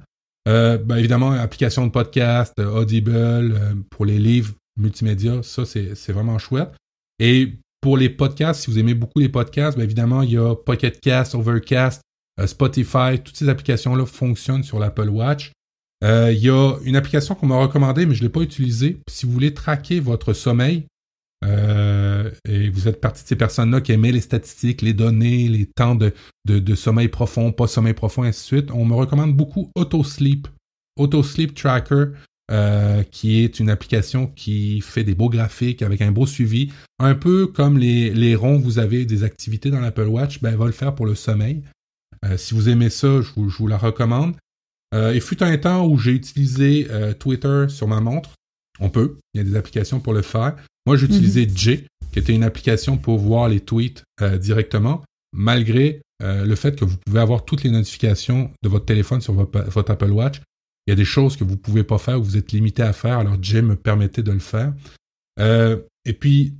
Euh, 0.49 0.79
ben, 0.79 0.97
évidemment, 0.97 1.33
application 1.33 1.85
de 1.85 1.91
podcast, 1.91 2.55
euh, 2.61 2.71
Audible, 2.71 3.12
euh, 3.12 3.75
pour 3.91 4.07
les 4.07 4.21
livres 4.21 4.55
multimédia, 4.79 5.43
ça, 5.43 5.65
c'est 5.67 6.12
vraiment 6.12 6.39
chouette. 6.39 6.71
Et 7.19 7.55
pour 7.81 7.97
les 7.97 8.11
podcasts, 8.11 8.62
si 8.62 8.70
vous 8.70 8.78
aimez 8.78 8.94
beaucoup 8.94 9.20
les 9.20 9.28
podcasts, 9.28 9.77
ben, 9.77 9.85
évidemment, 9.85 10.23
il 10.23 10.32
y 10.32 10.39
a 10.39 10.55
Pocket 10.55 11.01
Cast, 11.01 11.35
Overcast, 11.35 12.02
Spotify, 12.47 13.19
toutes 13.23 13.36
ces 13.36 13.48
applications-là 13.48 14.07
fonctionnent 14.07 14.62
sur 14.62 14.78
l'Apple 14.78 15.09
Watch. 15.09 15.52
il 16.02 16.39
y 16.39 16.48
a 16.51 16.77
une 16.85 16.97
application 16.97 17.35
qu'on 17.35 17.47
m'a 17.47 17.57
recommandée, 17.57 18.07
mais 18.07 18.15
je 18.15 18.23
ne 18.23 18.28
l'ai 18.28 18.32
pas 18.32 18.40
utilisée. 18.40 19.01
Si 19.09 19.27
vous 19.27 19.32
voulez 19.32 19.52
traquer 19.52 20.01
votre 20.01 20.32
sommeil, 20.32 20.86
euh, 21.44 22.31
et 22.47 22.69
vous 22.69 22.86
êtes 22.86 23.01
partie 23.01 23.23
de 23.23 23.28
ces 23.28 23.36
personnes-là 23.36 23.81
qui 23.81 23.93
aimaient 23.93 24.12
les 24.12 24.20
statistiques, 24.20 24.82
les 24.82 24.93
données, 24.93 25.48
les 25.48 25.66
temps 25.66 25.94
de, 25.94 26.12
de, 26.47 26.74
sommeil 26.74 27.09
profond, 27.09 27.52
pas 27.52 27.66
sommeil 27.66 27.94
profond, 27.94 28.23
ainsi 28.23 28.40
de 28.40 28.61
suite. 28.61 28.70
On 28.73 28.85
me 28.85 28.94
recommande 28.94 29.35
beaucoup 29.35 29.70
AutoSleep. 29.74 30.48
AutoSleep 30.98 31.55
Tracker, 31.55 32.07
euh, 32.51 33.05
qui 33.05 33.44
est 33.44 33.60
une 33.60 33.70
application 33.70 34.27
qui 34.27 34.81
fait 34.81 35.05
des 35.05 35.14
beaux 35.14 35.28
graphiques 35.28 35.82
avec 35.82 36.02
un 36.02 36.10
beau 36.10 36.27
suivi. 36.27 36.72
Un 36.98 37.14
peu 37.14 37.47
comme 37.47 37.78
les, 37.78 38.10
les 38.10 38.35
ronds, 38.35 38.59
vous 38.59 38.81
avez 38.81 39.05
des 39.05 39.22
activités 39.22 39.70
dans 39.70 39.78
l'Apple 39.78 40.09
Watch, 40.09 40.40
ben, 40.40 40.51
elle 40.51 40.59
va 40.59 40.66
le 40.66 40.72
faire 40.72 40.97
pour 40.97 41.06
le 41.06 41.14
sommeil. 41.14 41.62
Euh, 42.24 42.36
si 42.36 42.55
vous 42.55 42.68
aimez 42.68 42.90
ça, 42.90 43.20
je 43.20 43.28
vous, 43.36 43.51
je 43.51 43.56
vous 43.56 43.68
la 43.68 43.78
recommande. 43.78 44.35
Euh, 44.93 45.12
il 45.14 45.20
fut 45.20 45.44
un 45.44 45.56
temps 45.59 45.86
où 45.86 45.97
j'ai 45.97 46.10
utilisé 46.10 46.89
Twitter 47.20 47.66
sur 47.68 47.86
ma 47.86 48.01
montre. 48.01 48.31
On 48.81 48.90
peut, 48.90 49.18
il 49.32 49.39
y 49.39 49.40
a 49.43 49.44
des 49.44 49.55
applications 49.55 50.01
pour 50.01 50.12
le 50.12 50.22
faire. 50.22 50.56
Moi, 50.86 50.97
j'utilisais 50.97 51.47
mhm. 51.47 51.56
J, 51.56 51.86
qui 52.10 52.18
était 52.18 52.35
une 52.35 52.43
application 52.43 52.97
pour 52.97 53.18
voir 53.18 53.48
les 53.48 53.60
tweets 53.60 54.02
directement, 54.40 55.05
malgré 55.32 56.02
le 56.20 56.55
fait 56.56 56.74
que 56.77 56.85
vous 56.85 56.97
pouvez 57.06 57.20
avoir 57.20 57.44
toutes 57.44 57.62
les 57.62 57.70
notifications 57.70 58.51
de 58.64 58.68
votre 58.68 58.86
téléphone 58.86 59.20
sur 59.20 59.35
votre, 59.35 59.90
Apple 59.93 60.10
Watch. 60.10 60.40
Il 60.86 60.90
y 60.90 60.93
a 60.93 60.97
des 60.97 61.05
choses 61.05 61.36
que 61.36 61.44
vous 61.44 61.52
ne 61.52 61.57
pouvez 61.57 61.85
pas 61.85 61.98
faire 61.98 62.19
ou 62.19 62.24
vous 62.24 62.36
êtes 62.36 62.52
limité 62.52 62.82
à 62.82 62.93
faire, 62.93 63.19
alors 63.19 63.43
J 63.43 63.62
me 63.62 63.77
permettait 63.77 64.23
de 64.23 64.32
le 64.32 64.39
faire. 64.39 64.73
Euh, 65.39 65.78
et 66.05 66.12
puis, 66.12 66.55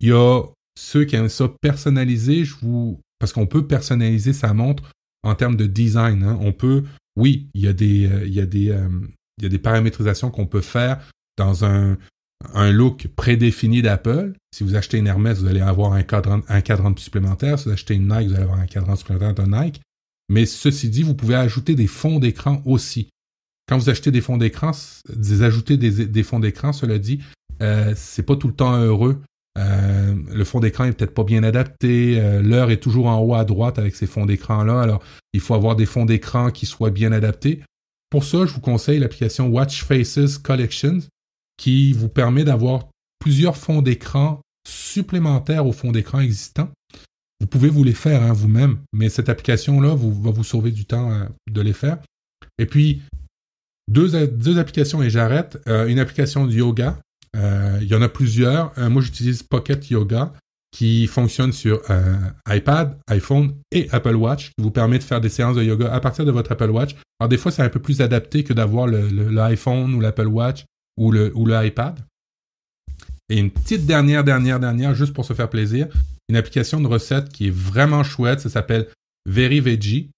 il 0.00 0.08
y 0.08 0.12
a 0.12 0.42
ceux 0.78 1.04
qui 1.04 1.16
aiment 1.16 1.28
ça 1.28 1.50
personnaliser, 1.60 2.44
je 2.44 2.54
vous... 2.60 3.00
parce 3.18 3.32
qu'on 3.32 3.46
peut 3.46 3.66
personnaliser 3.66 4.32
sa 4.32 4.54
montre 4.54 4.90
en 5.22 5.34
termes 5.34 5.56
de 5.56 5.66
design. 5.66 6.22
Hein. 6.22 6.38
On 6.40 6.52
peut, 6.52 6.84
oui, 7.16 7.48
il 7.54 7.62
y 7.62 7.68
a 7.68 7.72
des, 7.72 8.10
il 8.26 8.32
y 8.32 8.40
a 8.40 8.46
des, 8.46 8.76
il 9.38 9.42
y 9.42 9.46
a 9.46 9.48
des 9.48 9.58
paramétrisations 9.58 10.30
qu'on 10.30 10.46
peut 10.46 10.60
faire 10.60 11.04
dans 11.36 11.64
un, 11.64 11.96
un 12.54 12.70
look 12.72 13.08
prédéfini 13.16 13.82
d'Apple. 13.82 14.34
Si 14.54 14.64
vous 14.64 14.74
achetez 14.74 14.98
une 14.98 15.06
Hermès, 15.06 15.38
vous 15.38 15.46
allez 15.46 15.60
avoir 15.60 15.92
un 15.92 16.02
cadran, 16.02 16.42
un 16.48 16.60
cadran 16.60 16.94
supplémentaire. 16.96 17.58
Si 17.58 17.66
vous 17.66 17.72
achetez 17.72 17.94
une 17.94 18.08
Nike, 18.08 18.28
vous 18.28 18.34
allez 18.34 18.42
avoir 18.42 18.58
un 18.58 18.66
cadran 18.66 18.96
supplémentaire 18.96 19.46
de 19.46 19.50
Nike. 19.50 19.80
Mais 20.28 20.46
ceci 20.46 20.88
dit, 20.88 21.02
vous 21.02 21.14
pouvez 21.14 21.34
ajouter 21.34 21.74
des 21.74 21.86
fonds 21.86 22.18
d'écran 22.18 22.62
aussi. 22.64 23.08
Quand 23.68 23.78
vous 23.78 23.90
achetez 23.90 24.10
des 24.10 24.20
fonds 24.20 24.36
d'écran, 24.36 24.72
des 25.08 25.42
ajouter 25.42 25.76
des, 25.76 26.22
fonds 26.22 26.40
d'écran, 26.40 26.72
cela 26.72 26.98
dit, 26.98 27.20
euh, 27.62 27.92
c'est 27.96 28.24
pas 28.24 28.36
tout 28.36 28.48
le 28.48 28.54
temps 28.54 28.76
heureux. 28.76 29.22
Euh, 29.58 30.14
le 30.32 30.44
fond 30.44 30.60
d'écran 30.60 30.84
est 30.84 30.92
peut-être 30.92 31.14
pas 31.14 31.24
bien 31.24 31.42
adapté. 31.42 32.18
Euh, 32.18 32.42
l'heure 32.42 32.70
est 32.70 32.78
toujours 32.80 33.06
en 33.06 33.18
haut 33.18 33.34
à 33.34 33.44
droite 33.44 33.78
avec 33.78 33.94
ces 33.94 34.06
fonds 34.06 34.26
d'écran-là. 34.26 34.80
Alors, 34.80 35.02
il 35.32 35.40
faut 35.40 35.54
avoir 35.54 35.76
des 35.76 35.86
fonds 35.86 36.04
d'écran 36.04 36.50
qui 36.50 36.66
soient 36.66 36.90
bien 36.90 37.12
adaptés. 37.12 37.60
Pour 38.10 38.24
ça, 38.24 38.44
je 38.46 38.52
vous 38.52 38.60
conseille 38.60 38.98
l'application 38.98 39.48
Watch 39.48 39.84
Faces 39.84 40.38
Collections 40.38 41.00
qui 41.56 41.92
vous 41.92 42.08
permet 42.08 42.44
d'avoir 42.44 42.88
plusieurs 43.18 43.56
fonds 43.56 43.82
d'écran 43.82 44.40
supplémentaires 44.66 45.66
au 45.66 45.72
fond 45.72 45.92
d'écran 45.92 46.20
existant. 46.20 46.68
Vous 47.40 47.46
pouvez 47.46 47.68
vous 47.68 47.84
les 47.84 47.94
faire 47.94 48.22
hein, 48.22 48.32
vous-même, 48.32 48.78
mais 48.92 49.08
cette 49.08 49.28
application-là 49.28 49.90
va 49.90 50.30
vous 50.30 50.44
sauver 50.44 50.70
du 50.70 50.84
temps 50.84 51.10
euh, 51.12 51.24
de 51.50 51.60
les 51.60 51.72
faire. 51.72 51.98
Et 52.58 52.66
puis, 52.66 53.02
deux, 53.88 54.58
applications 54.58 55.02
et 55.02 55.10
j'arrête. 55.10 55.58
Euh, 55.68 55.86
une 55.86 55.98
application 55.98 56.46
de 56.46 56.52
yoga. 56.52 56.98
Euh, 57.36 57.78
il 57.80 57.88
y 57.88 57.94
en 57.94 58.02
a 58.02 58.08
plusieurs. 58.08 58.72
moi, 58.90 59.02
j'utilise 59.02 59.42
Pocket 59.42 59.90
Yoga 59.90 60.32
qui 60.70 61.06
fonctionne 61.06 61.52
sur 61.52 61.82
iPad, 62.48 62.96
iPhone 63.08 63.54
et 63.72 63.88
Apple 63.90 64.16
Watch, 64.16 64.52
qui 64.56 64.62
vous 64.62 64.70
permet 64.70 64.98
de 64.98 65.02
faire 65.02 65.20
des 65.20 65.28
séances 65.28 65.56
de 65.56 65.62
yoga 65.62 65.92
à 65.92 66.00
partir 66.00 66.24
de 66.24 66.30
votre 66.30 66.50
Apple 66.52 66.70
Watch. 66.70 66.94
Alors 67.20 67.28
des 67.28 67.36
fois, 67.36 67.52
c'est 67.52 67.62
un 67.62 67.68
peu 67.68 67.78
plus 67.78 68.00
adapté 68.00 68.42
que 68.42 68.54
d'avoir 68.54 68.86
l'iPhone 68.86 69.94
ou 69.94 70.00
l'Apple 70.00 70.28
Watch 70.28 70.64
ou 70.96 71.12
le, 71.12 71.30
ou 71.36 71.44
le 71.44 71.62
iPad. 71.64 71.98
Et 73.28 73.38
une 73.38 73.50
petite 73.50 73.86
dernière, 73.86 74.24
dernière, 74.24 74.60
dernière, 74.60 74.94
juste 74.94 75.12
pour 75.12 75.24
se 75.24 75.32
faire 75.32 75.48
plaisir, 75.48 75.88
une 76.28 76.36
application 76.36 76.80
de 76.80 76.86
recette 76.86 77.28
qui 77.30 77.48
est 77.48 77.54
vraiment 77.54 78.02
chouette, 78.02 78.40
ça 78.40 78.48
s'appelle 78.48 78.88
Very 79.26 79.60
Veggie. 79.60 80.10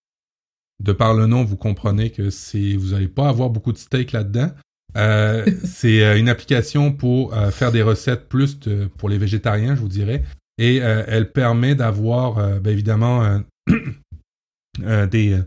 De 0.82 0.92
par 0.92 1.14
le 1.14 1.26
nom, 1.26 1.44
vous 1.44 1.56
comprenez 1.56 2.10
que 2.10 2.30
c'est, 2.30 2.76
vous 2.76 2.90
n'allez 2.90 3.09
pas 3.09 3.28
avoir 3.28 3.51
beaucoup 3.51 3.72
de 3.72 3.78
steak 3.78 4.12
là-dedans. 4.12 4.51
Euh, 4.96 5.44
c'est 5.64 6.05
euh, 6.05 6.18
une 6.18 6.28
application 6.28 6.92
pour 6.92 7.34
euh, 7.34 7.51
faire 7.51 7.72
des 7.72 7.82
recettes 7.82 8.28
plus 8.28 8.59
pour 8.98 9.09
les 9.09 9.18
végétariens, 9.18 9.74
je 9.74 9.80
vous 9.80 9.88
dirais. 9.88 10.24
Et 10.56 10.76
elle 10.76 11.32
permet 11.32 11.74
d'avoir, 11.74 12.60
ben, 12.60 12.70
évidemment, 12.70 13.42
des, 14.78 15.42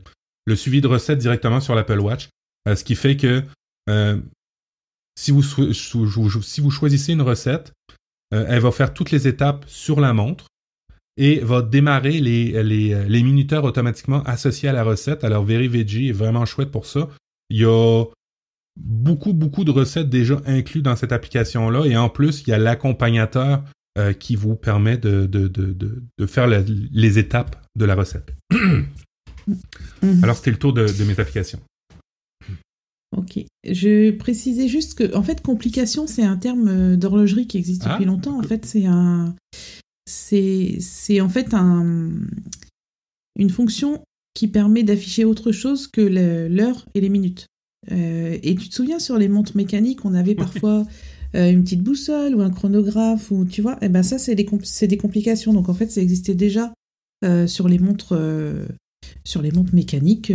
le 0.45 0.55
suivi 0.57 0.81
de 0.81 0.87
recettes 0.87 1.19
directement 1.19 1.61
sur 1.61 1.75
l'Apple 1.75 2.01
Watch. 2.01 2.27
ce 2.67 2.83
qui 2.83 2.95
fait 2.95 3.15
que 3.15 3.41
si 5.17 5.31
vous, 5.31 5.43
si 5.43 6.59
vous 6.59 6.71
choisissez 6.71 7.13
une 7.13 7.21
recette, 7.21 7.71
elle 8.31 8.59
va 8.59 8.71
faire 8.73 8.93
toutes 8.93 9.11
les 9.11 9.29
étapes 9.29 9.63
sur 9.69 10.01
la 10.01 10.11
montre 10.11 10.47
et 11.17 11.39
va 11.39 11.61
démarrer 11.61 12.19
les, 12.19 12.63
les, 12.63 13.23
minuteurs 13.23 13.63
automatiquement 13.63 14.21
associés 14.23 14.69
à 14.69 14.73
la 14.73 14.83
recette. 14.83 15.23
Alors, 15.23 15.43
Very 15.43 15.67
Veggie 15.67 16.09
est 16.09 16.13
vraiment 16.13 16.45
chouette 16.45 16.71
pour 16.71 16.85
ça. 16.85 17.09
Il 17.49 17.57
y 17.57 17.65
a 17.65 18.05
beaucoup, 18.79 19.33
beaucoup 19.33 19.63
de 19.63 19.71
recettes 19.71 20.09
déjà 20.09 20.39
inclus 20.45 20.83
dans 20.83 20.95
cette 20.95 21.11
application-là. 21.11 21.85
Et 21.85 21.97
en 21.97 22.09
plus, 22.09 22.43
il 22.43 22.51
y 22.51 22.53
a 22.53 22.59
l'accompagnateur 22.59 23.63
euh, 23.97 24.13
qui 24.13 24.35
vous 24.35 24.55
permet 24.55 24.97
de, 24.97 25.25
de, 25.25 25.47
de, 25.47 25.75
de 26.17 26.25
faire 26.27 26.47
les 26.47 27.19
étapes 27.19 27.55
de 27.75 27.85
la 27.85 27.95
recette. 27.95 28.33
Mhm. 30.01 30.25
Alors, 30.25 30.35
c'était 30.35 30.51
le 30.51 30.57
tour 30.57 30.73
de 30.73 30.83
mes 31.05 31.19
applications. 31.21 31.61
Ok. 33.15 33.39
Je 33.63 34.11
précisais 34.11 34.67
juste 34.67 34.97
que, 34.97 35.15
en 35.15 35.23
fait, 35.23 35.41
complication, 35.41 36.07
c'est 36.07 36.23
un 36.23 36.35
terme 36.35 36.67
euh, 36.67 36.95
d'horlogerie 36.97 37.47
qui 37.47 37.57
existe 37.57 37.83
depuis 37.83 38.03
ah, 38.03 38.07
longtemps. 38.07 38.37
En 38.37 38.43
fait, 38.43 38.65
c'est 38.65 38.85
un, 38.85 39.33
c'est, 40.07 41.21
en 41.21 41.29
fait 41.29 41.53
un, 41.53 42.11
une 43.37 43.49
fonction 43.49 44.03
qui 44.33 44.47
permet 44.47 44.83
d'afficher 44.83 45.25
autre 45.25 45.51
chose 45.51 45.87
que 45.87 46.01
l'heure 46.01 46.85
et 46.93 47.01
les 47.01 47.09
minutes. 47.09 47.47
Euh, 47.91 48.37
et 48.41 48.55
tu 48.55 48.69
te 48.69 48.75
souviens 48.75 48.99
sur 48.99 49.17
les 49.17 49.27
montres 49.27 49.55
mécaniques, 49.55 50.05
on 50.05 50.13
avait 50.13 50.35
parfois 50.35 50.85
euh, 51.35 51.51
une 51.51 51.63
petite 51.63 51.81
boussole 51.81 52.35
ou 52.35 52.41
un 52.41 52.49
chronographe 52.49 53.31
ou 53.31 53.45
tu 53.45 53.61
vois, 53.61 53.73
et 53.75 53.85
eh 53.85 53.89
ben 53.89 54.03
ça 54.03 54.17
c'est 54.17 54.35
des, 54.35 54.45
complications. 54.45 55.53
Donc 55.53 55.69
en 55.69 55.73
fait, 55.73 55.91
ça 55.91 56.01
existait 56.01 56.35
déjà 56.35 56.73
sur 57.47 57.67
les 57.67 57.79
montres 57.79 58.17
sur 59.23 59.41
les 59.41 59.51
montres 59.51 59.73
mécaniques 59.73 60.31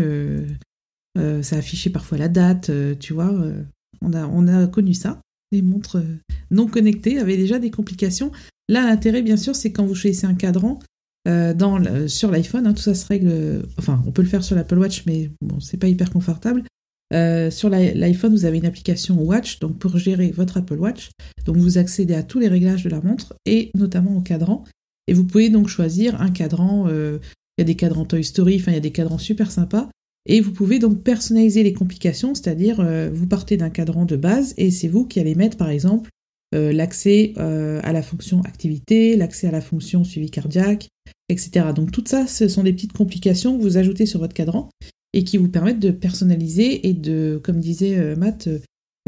euh, 1.18 1.42
ça 1.42 1.56
affichait 1.56 1.90
parfois 1.90 2.18
la 2.18 2.28
date, 2.28 2.70
euh, 2.70 2.94
tu 2.94 3.12
vois. 3.12 3.32
Euh, 3.32 3.62
on, 4.00 4.12
a, 4.14 4.26
on 4.26 4.48
a 4.48 4.66
connu 4.66 4.94
ça. 4.94 5.20
Les 5.50 5.62
montres 5.62 6.02
non 6.50 6.66
connectées 6.66 7.18
avaient 7.18 7.36
déjà 7.36 7.58
des 7.58 7.70
complications. 7.70 8.32
Là, 8.72 8.86
l'intérêt, 8.86 9.22
bien 9.22 9.36
sûr, 9.36 9.54
c'est 9.54 9.70
quand 9.70 9.84
vous 9.84 9.94
choisissez 9.94 10.26
un 10.26 10.34
cadran, 10.34 10.78
dans 11.26 12.08
sur 12.08 12.30
l'iPhone, 12.30 12.66
hein, 12.66 12.72
tout 12.72 12.82
ça 12.82 12.94
se 12.94 13.06
règle. 13.06 13.62
Enfin, 13.78 14.02
on 14.06 14.12
peut 14.12 14.22
le 14.22 14.28
faire 14.28 14.42
sur 14.42 14.56
l'Apple 14.56 14.78
Watch, 14.78 15.04
mais 15.06 15.30
bon, 15.40 15.60
c'est 15.60 15.76
pas 15.76 15.88
hyper 15.88 16.10
confortable. 16.10 16.64
sur 17.12 17.68
l'iPhone, 17.68 18.32
vous 18.32 18.44
avez 18.44 18.58
une 18.58 18.66
application 18.66 19.20
Watch, 19.22 19.60
donc 19.60 19.78
pour 19.78 19.98
gérer 19.98 20.30
votre 20.30 20.56
Apple 20.56 20.78
Watch. 20.78 21.10
Donc 21.44 21.56
vous 21.58 21.78
accédez 21.78 22.14
à 22.14 22.22
tous 22.22 22.38
les 22.38 22.48
réglages 22.48 22.82
de 22.82 22.90
la 22.90 23.00
montre 23.00 23.34
et 23.46 23.70
notamment 23.74 24.16
au 24.16 24.20
cadran. 24.20 24.64
Et 25.06 25.12
vous 25.12 25.24
pouvez 25.24 25.48
donc 25.48 25.68
choisir 25.68 26.20
un 26.20 26.30
cadran. 26.30 26.88
Il 26.88 27.60
y 27.60 27.62
a 27.62 27.64
des 27.64 27.76
cadrans 27.76 28.06
Toy 28.06 28.24
Story, 28.24 28.56
enfin 28.56 28.72
il 28.72 28.74
y 28.74 28.78
a 28.78 28.80
des 28.80 28.92
cadrans 28.92 29.18
super 29.18 29.50
sympas. 29.50 29.90
Et 30.26 30.40
vous 30.40 30.52
pouvez 30.52 30.78
donc 30.78 31.02
personnaliser 31.02 31.62
les 31.62 31.72
complications, 31.72 32.34
c'est-à-dire 32.34 32.80
euh, 32.80 33.10
vous 33.12 33.26
partez 33.26 33.56
d'un 33.56 33.70
cadran 33.70 34.04
de 34.04 34.16
base 34.16 34.54
et 34.56 34.70
c'est 34.70 34.88
vous 34.88 35.04
qui 35.04 35.18
allez 35.18 35.34
mettre 35.34 35.56
par 35.56 35.68
exemple 35.68 36.10
euh, 36.54 36.72
l'accès 36.72 37.32
euh, 37.38 37.80
à 37.82 37.92
la 37.92 38.02
fonction 38.02 38.42
activité, 38.42 39.16
l'accès 39.16 39.48
à 39.48 39.50
la 39.50 39.62
fonction 39.62 40.04
suivi 40.04 40.30
cardiaque, 40.30 40.88
etc. 41.30 41.66
Donc 41.74 41.92
tout 41.92 42.04
ça, 42.06 42.26
ce 42.26 42.46
sont 42.48 42.62
des 42.62 42.72
petites 42.74 42.92
complications 42.92 43.56
que 43.56 43.62
vous 43.62 43.78
ajoutez 43.78 44.04
sur 44.04 44.20
votre 44.20 44.34
cadran 44.34 44.68
et 45.14 45.24
qui 45.24 45.38
vous 45.38 45.48
permettent 45.48 45.80
de 45.80 45.90
personnaliser 45.90 46.86
et 46.88 46.92
de, 46.92 47.40
comme 47.42 47.58
disait 47.58 48.16
Matt, 48.16 48.48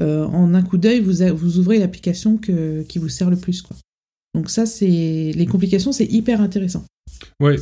en 0.00 0.54
un 0.54 0.62
coup 0.62 0.76
d'œil, 0.76 1.00
vous, 1.00 1.58
ouvrez 1.58 1.78
l'application 1.78 2.36
qui 2.36 2.98
vous 2.98 3.08
sert 3.08 3.30
le 3.30 3.36
plus. 3.36 3.62
Donc 4.34 4.50
ça, 4.50 4.66
c'est 4.66 5.32
les 5.34 5.46
complications, 5.46 5.92
c'est 5.92 6.04
hyper 6.04 6.42
intéressant. 6.42 6.84
Oui, 7.40 7.54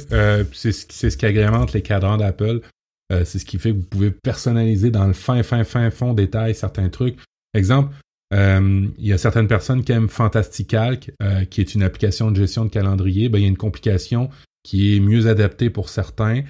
c'est 0.53 0.73
ce 0.73 1.17
qui 1.17 1.27
agrémente 1.27 1.73
les 1.73 1.83
cadrans 1.83 2.17
d'Apple. 2.17 2.63
c'est 3.11 3.39
ce 3.39 3.45
qui 3.45 3.59
fait 3.59 3.71
que 3.71 3.77
vous 3.77 3.83
pouvez 3.83 4.11
personnaliser 4.11 4.91
dans 4.91 5.07
le 5.07 5.13
fin, 5.13 5.41
fin, 5.45 5.63
fin 5.63 5.91
fond 5.93 6.15
détail 6.15 6.57
certains 6.57 6.89
trucs. 6.89 7.19
Exemple, 7.55 7.95
il 8.33 9.07
y 9.07 9.13
a 9.13 9.19
certaines 9.19 9.49
personnes 9.49 9.85
qui 9.85 9.93
aiment 9.93 10.09
Fantasticalc, 10.09 11.13
qui 11.51 11.61
est 11.61 11.75
une 11.75 11.83
application 11.83 12.31
de 12.31 12.37
gestion 12.37 12.65
de 12.65 12.71
calendrier. 12.71 13.29
Ben, 13.29 13.39
il 13.39 13.43
y 13.43 13.45
a 13.45 13.49
une 13.49 13.57
complication 13.57 14.31
qui 14.63 14.97
est 14.97 15.01
mieux 15.01 15.27
adaptée 15.27 15.69
pour 15.71 15.89
certains 15.89 16.43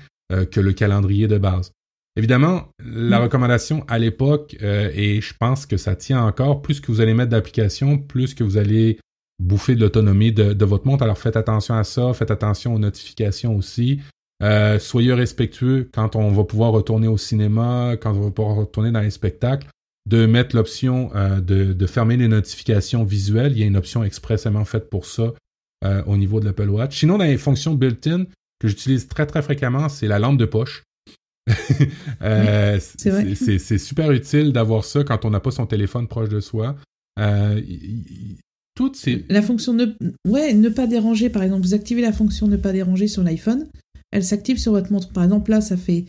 que 0.50 0.60
le 0.60 0.72
calendrier 0.72 1.26
de 1.26 1.38
base. 1.38 1.72
Évidemment, 2.16 2.68
la 2.84 3.18
mm. 3.18 3.22
recommandation 3.22 3.84
à 3.88 3.98
l'époque, 3.98 4.56
euh, 4.62 4.90
et 4.94 5.20
je 5.20 5.34
pense 5.38 5.64
que 5.64 5.76
ça 5.76 5.96
tient 5.96 6.22
encore, 6.22 6.60
plus 6.60 6.80
que 6.80 6.92
vous 6.92 7.00
allez 7.00 7.14
mettre 7.14 7.30
d'applications, 7.30 7.98
plus 7.98 8.34
que 8.34 8.44
vous 8.44 8.58
allez 8.58 8.98
bouffer 9.38 9.74
de 9.74 9.80
l'autonomie 9.80 10.32
de, 10.32 10.64
votre 10.64 10.86
montre. 10.86 11.02
Alors 11.02 11.18
faites 11.18 11.36
attention 11.36 11.74
à 11.74 11.84
ça, 11.84 12.12
faites 12.12 12.30
attention 12.30 12.74
aux 12.74 12.78
notifications 12.78 13.56
aussi. 13.56 14.00
Euh, 14.42 14.78
soyez 14.78 15.14
respectueux 15.14 15.88
quand 15.92 16.16
on 16.16 16.30
va 16.32 16.44
pouvoir 16.44 16.72
retourner 16.72 17.08
au 17.08 17.16
cinéma, 17.16 17.96
quand 18.00 18.14
on 18.14 18.20
va 18.20 18.30
pouvoir 18.30 18.56
retourner 18.56 18.90
dans 18.90 19.00
les 19.00 19.10
spectacles, 19.10 19.66
de 20.08 20.26
mettre 20.26 20.56
l'option 20.56 21.10
euh, 21.14 21.40
de, 21.40 21.72
de, 21.72 21.86
fermer 21.86 22.16
les 22.16 22.28
notifications 22.28 23.04
visuelles. 23.04 23.52
Il 23.52 23.58
y 23.58 23.62
a 23.62 23.66
une 23.66 23.76
option 23.76 24.02
expressément 24.04 24.64
faite 24.64 24.90
pour 24.90 25.06
ça 25.06 25.32
au 26.06 26.16
niveau 26.16 26.38
de 26.38 26.44
l'Apple 26.44 26.68
Watch. 26.68 26.96
Sinon, 26.96 27.18
dans 27.18 27.24
les 27.24 27.36
fonctions 27.36 27.74
built-in 27.74 28.26
que 28.60 28.68
j'utilise 28.68 29.08
très 29.08 29.26
très 29.26 29.42
fréquemment, 29.42 29.88
c'est 29.88 30.06
la 30.06 30.20
lampe 30.20 30.38
de 30.38 30.44
poche. 30.44 30.84
Euh, 32.22 32.78
c'est 32.78 33.78
super 33.78 34.12
utile 34.12 34.52
d'avoir 34.52 34.84
ça 34.84 35.02
quand 35.02 35.24
on 35.24 35.30
n'a 35.30 35.40
pas 35.40 35.50
son 35.50 35.66
téléphone 35.66 36.06
proche 36.06 36.28
de 36.28 36.38
soi. 36.38 36.76
Euh, 37.18 37.60
toutes 38.76 38.96
ces... 38.96 39.24
La 39.28 39.42
fonction 39.42 39.72
ne... 39.72 39.86
Ouais, 40.26 40.54
ne 40.54 40.68
pas 40.68 40.86
déranger, 40.86 41.30
par 41.30 41.42
exemple, 41.42 41.62
vous 41.62 41.74
activez 41.74 42.00
la 42.00 42.12
fonction 42.12 42.46
ne 42.46 42.56
pas 42.56 42.72
déranger 42.72 43.08
sur 43.08 43.24
l'iPhone, 43.24 43.66
elle 44.12 44.24
s'active 44.24 44.58
sur 44.58 44.72
votre 44.72 44.92
montre. 44.92 45.08
Par 45.08 45.24
exemple, 45.24 45.50
là, 45.50 45.60
ça 45.60 45.76
fait 45.76 46.04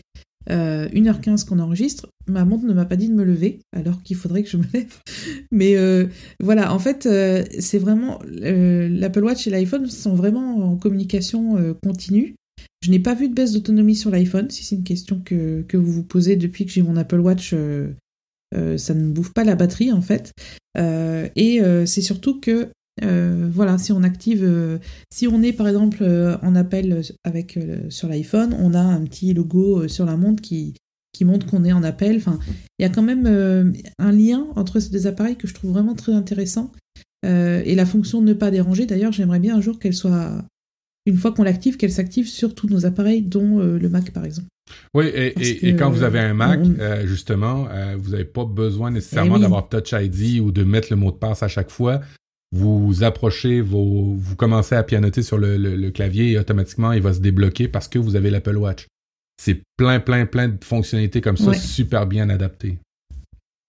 1h15 0.48 1.42
euh, 1.42 1.46
qu'on 1.48 1.58
enregistre. 1.58 2.08
Ma 2.26 2.44
montre 2.44 2.64
ne 2.64 2.72
m'a 2.72 2.84
pas 2.84 2.96
dit 2.96 3.08
de 3.08 3.14
me 3.14 3.24
lever, 3.24 3.60
alors 3.72 4.02
qu'il 4.02 4.16
faudrait 4.16 4.42
que 4.42 4.48
je 4.48 4.56
me 4.56 4.64
lève. 4.72 4.94
Mais 5.50 5.76
voilà, 6.40 6.72
en 6.72 6.78
fait, 6.78 7.08
c'est 7.58 7.78
vraiment. 7.78 8.18
L'Apple 8.26 9.24
Watch 9.24 9.46
et 9.46 9.50
l'iPhone 9.50 9.86
sont 9.86 10.14
vraiment 10.14 10.56
en 10.72 10.76
communication 10.76 11.74
continue. 11.82 12.34
Je 12.84 12.90
n'ai 12.90 12.98
pas 12.98 13.14
vu 13.14 13.30
de 13.30 13.34
baisse 13.34 13.52
d'autonomie 13.52 13.96
sur 13.96 14.10
l'iPhone, 14.10 14.50
si 14.50 14.62
c'est 14.62 14.76
une 14.76 14.84
question 14.84 15.18
que, 15.24 15.64
vous 15.72 15.90
vous 15.90 16.02
posez 16.04 16.36
depuis 16.36 16.66
que 16.66 16.72
j'ai 16.72 16.82
mon 16.82 16.96
Apple 16.96 17.20
Watch. 17.20 17.52
Euh, 17.54 17.94
euh, 18.54 18.76
ça 18.76 18.92
ne 18.92 19.08
bouffe 19.08 19.32
pas 19.32 19.42
la 19.42 19.54
batterie 19.54 19.90
en 19.90 20.02
fait. 20.02 20.32
Euh, 20.76 21.28
et 21.34 21.60
c'est 21.86 22.02
surtout 22.02 22.40
que 22.40 22.68
voilà, 23.02 23.78
si 23.78 23.92
on 23.92 24.02
active, 24.02 24.80
si 25.10 25.26
on 25.28 25.42
est 25.42 25.52
par 25.52 25.68
exemple 25.68 26.04
en 26.42 26.54
appel 26.54 27.02
avec 27.24 27.58
sur 27.88 28.08
l'iPhone, 28.08 28.54
on 28.58 28.74
a 28.74 28.80
un 28.80 29.02
petit 29.02 29.34
logo 29.34 29.88
sur 29.88 30.06
la 30.06 30.16
montre 30.16 30.42
qui, 30.42 30.74
qui 31.12 31.24
montre 31.24 31.46
qu'on 31.46 31.64
est 31.64 31.72
en 31.72 31.82
appel. 31.82 32.16
Enfin, 32.16 32.38
il 32.78 32.82
y 32.82 32.86
a 32.86 32.88
quand 32.88 33.02
même 33.02 33.74
un 33.98 34.12
lien 34.12 34.46
entre 34.56 34.80
ces 34.80 34.90
deux 34.90 35.06
appareils 35.06 35.36
que 35.36 35.46
je 35.46 35.54
trouve 35.54 35.72
vraiment 35.72 35.94
très 35.94 36.12
intéressant. 36.12 36.72
et 37.24 37.74
la 37.74 37.86
fonction 37.86 38.22
ne 38.22 38.32
pas 38.32 38.50
déranger, 38.50 38.86
d'ailleurs, 38.86 39.12
j'aimerais 39.12 39.40
bien 39.40 39.56
un 39.56 39.60
jour 39.60 39.78
qu'elle 39.78 39.94
soit 39.94 40.44
une 41.06 41.16
fois 41.16 41.32
qu'on 41.32 41.42
l'active, 41.42 41.76
qu'elle 41.76 41.92
s'active 41.92 42.28
sur 42.28 42.54
tous 42.54 42.68
nos 42.68 42.86
appareils, 42.86 43.22
dont 43.22 43.60
euh, 43.60 43.78
le 43.78 43.88
Mac 43.88 44.10
par 44.12 44.24
exemple. 44.24 44.48
Oui, 44.94 45.06
et, 45.14 45.76
quand 45.76 45.90
vous 45.90 46.02
avez 46.02 46.20
un 46.20 46.32
Mac, 46.32 46.60
euh, 46.78 47.06
justement, 47.06 47.68
euh, 47.70 47.96
vous 47.98 48.12
n'avez 48.12 48.24
pas 48.24 48.46
besoin 48.46 48.90
nécessairement 48.90 49.36
eh 49.36 49.40
d'avoir 49.40 49.68
Touch 49.68 49.92
ID 49.92 50.40
ou 50.40 50.50
de 50.50 50.64
mettre 50.64 50.88
le 50.90 50.96
mot 50.96 51.10
de 51.10 51.16
passe 51.16 51.42
à 51.42 51.48
chaque 51.48 51.70
fois. 51.70 52.00
Vous 52.54 53.02
approchez, 53.02 53.60
vos, 53.60 54.14
vous 54.16 54.36
commencez 54.36 54.76
à 54.76 54.82
pianoter 54.82 55.22
sur 55.22 55.38
le, 55.38 55.90
clavier 55.90 56.32
et 56.32 56.38
automatiquement 56.38 56.92
il 56.92 57.02
va 57.02 57.12
se 57.12 57.20
débloquer 57.20 57.68
parce 57.68 57.88
que 57.88 57.98
vous 57.98 58.16
avez 58.16 58.30
l'Apple 58.30 58.56
Watch. 58.56 58.86
C'est 59.42 59.62
plein, 59.76 59.98
plein, 59.98 60.26
plein 60.26 60.48
de 60.48 60.64
fonctionnalités 60.64 61.20
comme 61.20 61.36
ça, 61.36 61.52
super 61.54 62.06
bien 62.06 62.30
adaptées. 62.30 62.78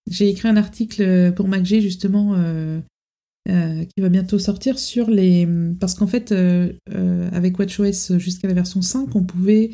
J'ai 0.10 0.30
écrit 0.30 0.48
un 0.48 0.58
article 0.58 1.34
pour 1.34 1.48
MacG 1.48 1.80
justement 1.80 2.36
euh, 3.48 3.84
qui 3.84 4.02
va 4.02 4.10
bientôt 4.10 4.40
sortir 4.40 4.80
sur 4.80 5.08
les... 5.08 5.48
Parce 5.80 5.94
qu'en 5.94 6.08
fait, 6.08 6.32
euh, 6.32 6.74
euh, 6.92 7.30
avec 7.32 7.60
WatchOS 7.60 8.18
jusqu'à 8.18 8.48
la 8.48 8.56
version 8.56 8.82
5, 8.82 9.16
on 9.16 9.24
pouvait 9.24 9.72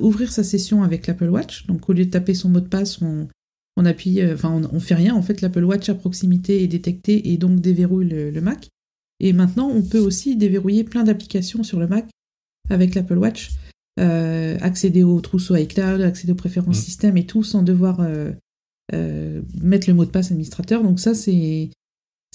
ouvrir 0.00 0.30
sa 0.30 0.44
session 0.44 0.84
avec 0.84 1.08
l'Apple 1.08 1.28
Watch. 1.28 1.66
Donc 1.66 1.90
au 1.90 1.92
lieu 1.92 2.06
de 2.06 2.10
taper 2.10 2.34
son 2.34 2.48
mot 2.48 2.60
de 2.60 2.68
passe, 2.68 3.02
on, 3.02 3.26
on 3.76 3.84
appuie... 3.84 4.24
Enfin, 4.24 4.50
on, 4.50 4.76
on, 4.76 4.80
fait 4.80 4.94
rien. 4.94 5.14
En 5.14 5.22
fait, 5.22 5.40
l'Apple 5.40 5.64
Watch 5.64 5.88
à 5.88 5.94
proximité 5.94 6.62
est 6.62 6.68
détecté 6.68 7.32
et 7.32 7.36
donc 7.36 7.60
déverrouille 7.60 8.08
le, 8.08 8.40
Mac. 8.40 8.68
Et 9.20 9.32
maintenant, 9.32 9.68
on 9.68 9.82
peut 9.82 9.98
aussi 9.98 10.36
déverrouiller 10.36 10.84
plein 10.84 11.04
d'applications 11.04 11.62
sur 11.62 11.78
le 11.80 11.86
Mac 11.86 12.06
avec 12.70 12.94
l'Apple 12.94 13.18
Watch. 13.18 13.50
accéder 13.98 15.02
au 15.02 15.20
trousseau 15.20 15.56
iCloud, 15.56 16.00
accéder 16.00 16.32
aux 16.32 16.36
préférences 16.36 16.78
mmh. 16.78 16.82
système 16.82 17.16
et 17.16 17.26
tout 17.26 17.42
sans 17.42 17.62
devoir 17.62 18.00
mettre 18.92 19.88
le 19.88 19.94
mot 19.94 20.04
de 20.04 20.10
passe 20.10 20.30
administrateur. 20.30 20.82
Donc 20.82 21.00
ça, 21.00 21.14
c'est 21.14 21.70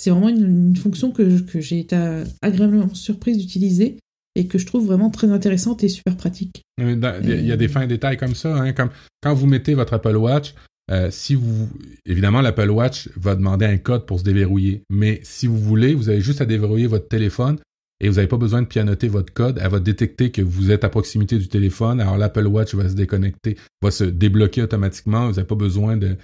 c'est 0.01 0.09
vraiment 0.09 0.30
une, 0.30 0.76
fonction 0.76 1.11
que, 1.11 1.38
j'ai 1.59 1.80
été 1.80 1.95
agréablement 2.41 2.93
surprise 2.93 3.38
d'utiliser 3.38 3.97
et 4.35 4.47
que 4.47 4.57
je 4.57 4.65
trouve 4.65 4.85
vraiment 4.85 5.09
très 5.09 5.30
intéressante 5.30 5.84
et 5.84 5.89
super 5.89 6.15
pratique. 6.15 6.63
Il 6.80 7.45
y 7.45 7.51
a 7.51 7.57
des 7.57 7.68
fins 7.68 7.85
détails 7.85 8.18
comme 8.18 8.34
ça, 8.35 8.55
hein, 8.55 8.73
comme 8.73 8.89
quand 9.22 9.34
vous 9.34 9.45
mettez 9.45 9.73
votre 9.73 9.93
Apple 9.93 10.15
Watch, 10.15 10.55
euh, 10.89 11.09
si 11.11 11.35
vous, 11.35 11.69
évidemment, 12.05 12.41
l'Apple 12.41 12.69
Watch 12.69 13.09
va 13.15 13.35
demander 13.35 13.65
un 13.65 13.77
code 13.77 14.05
pour 14.05 14.19
se 14.19 14.23
déverrouiller, 14.23 14.83
mais 14.89 15.19
si 15.23 15.47
vous 15.47 15.57
voulez, 15.59 15.93
vous 15.93 16.09
avez 16.09 16.21
juste 16.21 16.41
à 16.41 16.45
déverrouiller 16.45 16.87
votre 16.87 17.07
téléphone 17.07 17.59
et 17.99 18.09
vous 18.09 18.15
n'avez 18.15 18.27
pas 18.27 18.37
besoin 18.37 18.61
de 18.61 18.67
pianoter 18.67 19.07
votre 19.07 19.31
code. 19.31 19.59
Elle 19.61 19.69
va 19.69 19.79
détecter 19.79 20.31
que 20.31 20.41
vous 20.41 20.71
êtes 20.71 20.83
à 20.83 20.89
proximité 20.89 21.37
du 21.37 21.47
téléphone. 21.47 22.01
Alors 22.01 22.17
l'Apple 22.17 22.47
Watch 22.47 22.73
va 22.73 22.89
se 22.89 22.95
déconnecter, 22.95 23.57
va 23.81 23.91
se 23.91 24.03
débloquer 24.03 24.63
automatiquement. 24.63 25.27
Vous 25.27 25.33
n'avez 25.33 25.47
pas 25.47 25.55
besoin 25.55 25.97
de, 25.97 26.17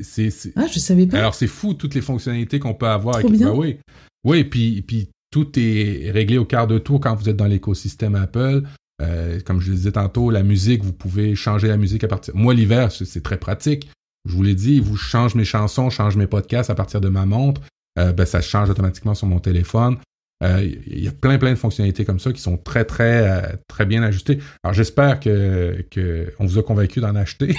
c'est, 0.00 0.30
Ah, 0.56 0.66
je 0.72 0.78
savais 0.78 1.06
pas. 1.06 1.18
Alors, 1.18 1.34
c'est 1.34 1.46
fou 1.46 1.74
toutes 1.74 1.94
les 1.94 2.00
fonctionnalités 2.00 2.58
qu'on 2.58 2.74
peut 2.74 2.86
avoir. 2.86 3.16
avec... 3.16 3.30
Bien. 3.30 3.50
Ben 3.52 3.58
oui. 3.58 3.78
Oui, 4.24 4.44
puis, 4.44 4.82
puis 4.82 5.08
tout 5.30 5.58
est 5.58 6.10
réglé 6.10 6.38
au 6.38 6.44
quart 6.44 6.66
de 6.66 6.78
tour 6.78 7.00
quand 7.00 7.14
vous 7.14 7.28
êtes 7.28 7.36
dans 7.36 7.46
l'écosystème 7.46 8.14
Apple. 8.14 8.62
Euh, 9.00 9.40
comme 9.44 9.60
je 9.60 9.70
le 9.70 9.76
disais 9.76 9.92
tantôt, 9.92 10.30
la 10.30 10.42
musique, 10.42 10.82
vous 10.82 10.92
pouvez 10.92 11.34
changer 11.34 11.68
la 11.68 11.76
musique 11.76 12.04
à 12.04 12.08
partir. 12.08 12.34
Moi, 12.36 12.54
l'hiver, 12.54 12.92
c'est 12.92 13.22
très 13.22 13.38
pratique. 13.38 13.88
Je 14.28 14.34
vous 14.34 14.42
l'ai 14.42 14.54
dit, 14.54 14.80
vous 14.80 14.96
change 14.96 15.34
mes 15.34 15.44
chansons, 15.44 15.88
change 15.90 16.16
mes 16.16 16.26
podcasts 16.26 16.70
à 16.70 16.74
partir 16.74 17.00
de 17.00 17.08
ma 17.08 17.24
montre. 17.24 17.62
Euh, 17.98 18.12
ben, 18.12 18.26
ça 18.26 18.40
change 18.40 18.70
automatiquement 18.70 19.14
sur 19.14 19.26
mon 19.26 19.40
téléphone. 19.40 19.96
Euh, 20.42 20.66
il 20.86 21.04
y 21.04 21.08
a 21.08 21.12
plein 21.12 21.36
plein 21.36 21.50
de 21.50 21.58
fonctionnalités 21.58 22.06
comme 22.06 22.18
ça 22.18 22.32
qui 22.32 22.40
sont 22.40 22.56
très 22.56 22.86
très 22.86 23.58
très 23.68 23.84
bien 23.84 24.02
ajustées. 24.02 24.38
Alors 24.62 24.72
j'espère 24.72 25.20
que, 25.20 25.84
que 25.90 26.32
on 26.38 26.46
vous 26.46 26.58
a 26.58 26.62
convaincu 26.62 27.00
d'en 27.00 27.14
acheter. 27.14 27.54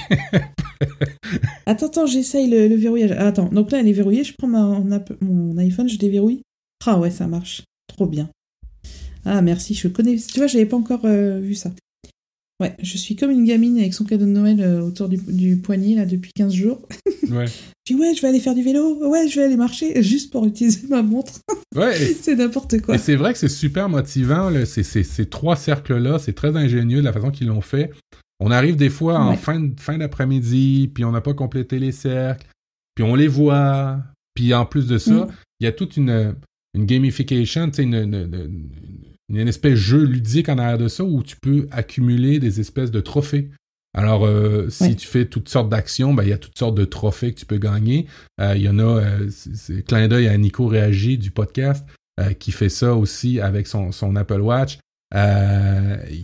attends, 1.68 1.86
attends, 1.86 2.06
j'essaye 2.08 2.50
le, 2.50 2.76
verrouillage. 2.76 3.12
Ah, 3.12 3.28
attends, 3.28 3.50
donc 3.50 3.70
là 3.70 3.82
elle 3.82 3.88
est 3.88 3.94
verrouillée, 3.94 4.24
je 4.24 4.34
prends 4.36 4.48
mon, 4.48 4.84
mon 5.22 5.58
iPhone, 5.60 5.88
je 5.88 5.98
déverrouille. 6.00 6.42
Ah 6.88 6.98
ouais, 6.98 7.12
ça 7.12 7.28
marche. 7.28 7.62
Trop 7.86 8.08
bien. 8.08 8.30
Ah 9.26 9.42
merci, 9.42 9.74
je 9.74 9.88
connais. 9.88 10.18
Tu 10.18 10.38
vois, 10.38 10.48
j'avais 10.48 10.66
pas 10.66 10.78
encore 10.78 11.06
euh, 11.06 11.40
vu 11.40 11.56
ça. 11.56 11.72
Ouais, 12.62 12.76
je 12.80 12.96
suis 12.96 13.16
comme 13.16 13.32
une 13.32 13.44
gamine 13.44 13.80
avec 13.80 13.96
son 13.96 14.06
cadeau 14.06 14.26
de 14.26 14.30
Noël 14.30 14.62
euh, 14.62 14.82
autour 14.82 15.10
du, 15.10 15.58
poignet 15.58 15.96
là 15.96 16.06
depuis 16.06 16.32
15 16.32 16.54
jours. 16.54 16.88
Ouais. 17.32 17.48
je 17.88 17.94
dis 17.94 18.00
ouais, 18.00 18.14
je 18.14 18.22
vais 18.22 18.28
aller 18.28 18.40
faire 18.40 18.54
du 18.54 18.62
vélo, 18.62 19.10
ouais, 19.10 19.28
je 19.28 19.40
vais 19.40 19.46
aller 19.46 19.58
marcher 19.58 20.04
juste 20.04 20.32
pour 20.32 20.46
utiliser 20.46 20.88
ma 20.88 21.02
montre. 21.02 21.34
Ouais. 21.74 21.96
c'est 21.96 22.36
n'importe 22.36 22.82
quoi. 22.82 22.96
Et 22.96 22.98
c'est 22.98 23.16
vrai 23.16 23.32
que 23.32 23.40
c'est 23.40 23.48
super 23.48 23.88
motivant, 23.88 24.50
là, 24.50 24.66
ces, 24.66 25.26
trois 25.28 25.56
cercles-là, 25.56 26.20
c'est 26.20 26.34
très 26.34 26.58
ingénieux 26.58 27.00
de 27.00 27.06
la 27.06 27.14
façon 27.14 27.32
qu'ils 27.32 27.48
l'ont 27.48 27.62
fait. 27.62 27.92
On 28.42 28.52
arrive 28.52 28.76
des 28.76 28.90
fois 28.90 29.18
en 29.18 29.38
fin, 29.38 29.70
fin 29.78 29.98
d'après-midi, 29.98 30.92
puis 30.94 31.06
on 31.06 31.14
n'a 31.14 31.22
pas 31.22 31.34
complété 31.34 31.80
les 31.80 31.94
cercles, 31.94 32.46
puis 32.94 33.06
on 33.06 33.16
les 33.16 33.30
voit, 33.30 34.00
puis 34.34 34.54
en 34.54 34.66
plus 34.66 34.86
de 34.86 34.98
ça, 34.98 35.14
mm. 35.14 35.28
il 35.62 35.64
y 35.64 35.68
a 35.68 35.72
toute 35.72 35.96
une, 35.96 36.36
une 36.74 36.86
gamification, 36.86 37.72
une, 37.78 37.96
une, 37.96 38.62
il 39.32 39.38
y 39.38 39.40
a 39.40 39.44
une 39.44 39.48
espèce 39.48 39.72
de 39.72 39.78
jeu 39.78 40.04
ludique 40.04 40.50
en 40.50 40.58
arrière 40.58 40.78
de 40.78 40.90
ça 40.90 41.06
où 41.06 41.24
tu 41.24 41.38
peux 41.38 41.68
accumuler 41.72 42.40
des 42.40 42.60
espèces 42.60 42.92
de 42.92 43.00
trophées. 43.00 43.50
Alors, 43.94 44.26
euh, 44.26 44.70
si 44.70 44.98
tu 44.98 45.08
fais 45.08 45.26
toutes 45.26 45.48
sortes 45.48 45.70
d'actions, 45.70 46.14
ben, 46.14 46.24
il 46.24 46.30
y 46.30 46.34
a 46.34 46.38
toutes 46.38 46.58
sortes 46.58 46.76
de 46.76 46.84
trophées 46.84 47.34
que 47.34 47.40
tu 47.40 47.46
peux 47.46 47.58
gagner. 47.58 48.08
Euh, 48.42 48.56
il 48.58 48.62
y 48.62 48.68
en 48.68 48.78
a, 48.78 48.84
euh, 48.84 49.30
c'est 49.30 49.84
clin 49.84 50.10
d'œil 50.10 50.28
à 50.28 50.38
Nico 50.38 50.68
Réagi 50.68 51.18
du 51.18 51.32
podcast, 51.32 51.86
qui 52.38 52.52
fait 52.52 52.70
ça 52.70 52.94
aussi 52.94 53.40
avec 53.40 53.66
son, 53.66 53.92
son 53.92 54.16
Apple 54.16 54.42
Watch, 54.42 54.78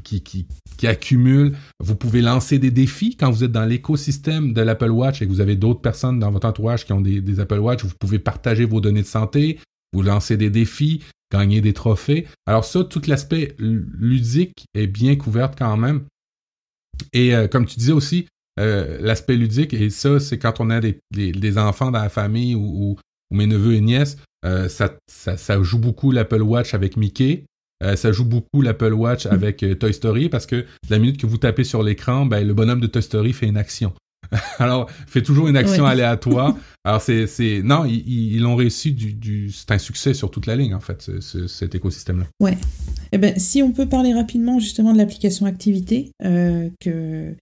qui, 0.03 0.21
qui, 0.21 0.45
qui, 0.77 0.85
accumule. 0.85 1.55
Vous 1.79 1.95
pouvez 1.95 2.21
lancer 2.21 2.59
des 2.59 2.69
défis 2.69 3.15
quand 3.17 3.31
vous 3.31 3.43
êtes 3.43 3.51
dans 3.51 3.65
l'écosystème 3.65 4.53
de 4.53 4.61
l'Apple 4.61 4.91
Watch 4.91 5.21
et 5.21 5.25
que 5.25 5.31
vous 5.31 5.41
avez 5.41 5.55
d'autres 5.55 5.81
personnes 5.81 6.19
dans 6.19 6.29
votre 6.29 6.45
entourage 6.45 6.85
qui 6.85 6.93
ont 6.93 7.01
des, 7.01 7.19
des 7.19 7.39
Apple 7.39 7.57
Watch. 7.57 7.83
Vous 7.83 7.95
pouvez 7.99 8.19
partager 8.19 8.65
vos 8.65 8.79
données 8.79 9.01
de 9.01 9.07
santé, 9.07 9.59
vous 9.91 10.03
lancez 10.03 10.37
des 10.37 10.51
défis, 10.51 11.01
gagner 11.31 11.61
des 11.61 11.73
trophées. 11.73 12.27
Alors 12.45 12.65
ça, 12.65 12.83
tout 12.83 13.01
l'aspect 13.07 13.55
ludique 13.59 14.65
est 14.73 14.87
bien 14.87 15.15
couvert 15.15 15.51
quand 15.55 15.77
même. 15.77 16.05
Et 17.13 17.35
euh, 17.35 17.47
comme 17.47 17.65
tu 17.65 17.77
disais 17.77 17.91
aussi, 17.91 18.27
euh, 18.59 18.97
l'aspect 19.01 19.35
ludique, 19.35 19.73
et 19.73 19.89
ça, 19.89 20.19
c'est 20.19 20.39
quand 20.39 20.59
on 20.59 20.69
a 20.69 20.79
des, 20.81 20.99
des, 21.11 21.57
enfants 21.57 21.91
dans 21.91 22.01
la 22.01 22.09
famille 22.09 22.55
ou, 22.55 22.61
ou, 22.61 22.95
mes 23.29 23.45
neveux 23.45 23.73
et 23.73 23.81
nièces, 23.81 24.17
euh, 24.45 24.69
ça, 24.69 24.95
ça, 25.07 25.37
ça, 25.37 25.61
joue 25.61 25.79
beaucoup 25.79 26.11
l'Apple 26.11 26.41
Watch 26.41 26.73
avec 26.73 26.97
Mickey. 26.97 27.43
ça 27.95 28.11
joue 28.11 28.25
beaucoup 28.25 28.61
l'Apple 28.61 28.93
Watch 28.93 29.25
mm. 29.25 29.31
avec 29.31 29.65
Toy 29.79 29.93
Story 29.93 30.29
parce 30.29 30.45
que 30.45 30.65
la 30.89 30.97
minute 30.97 31.19
que 31.19 31.27
vous 31.27 31.37
tapez 31.37 31.65
sur 31.65 31.83
l'écran, 31.83 32.25
ben, 32.25 32.47
le 32.47 32.53
bonhomme 32.53 32.79
de 32.79 32.87
Toy 32.87 33.03
Story 33.03 33.33
fait 33.33 33.47
une 33.47 33.57
action. 33.57 33.93
Alors, 34.59 34.89
fait 35.07 35.21
toujours 35.21 35.47
une 35.47 35.57
action 35.57 35.85
aléatoire. 35.85 36.55
Alors, 36.83 37.01
c'est, 37.01 37.27
c'est, 37.27 37.61
non, 37.63 37.85
ils, 37.85 38.45
ont 38.45 38.55
réussi 38.55 38.93
du, 38.93 39.13
du, 39.13 39.51
c'est 39.51 39.71
un 39.71 39.77
succès 39.77 40.13
sur 40.13 40.31
toute 40.31 40.45
la 40.45 40.55
ligne, 40.55 40.73
en 40.73 40.79
fait, 40.79 41.09
cet 41.21 41.75
écosystème-là. 41.75 42.25
Ouais. 42.39 42.57
Eh 43.11 43.17
ben, 43.17 43.37
si 43.37 43.61
on 43.61 43.71
peut 43.71 43.87
parler 43.87 44.13
rapidement, 44.13 44.59
justement, 44.59 44.93
de 44.93 44.97
l'application 44.97 45.45
activité, 45.45 46.11
euh, 46.23 46.69
que, 46.79 47.35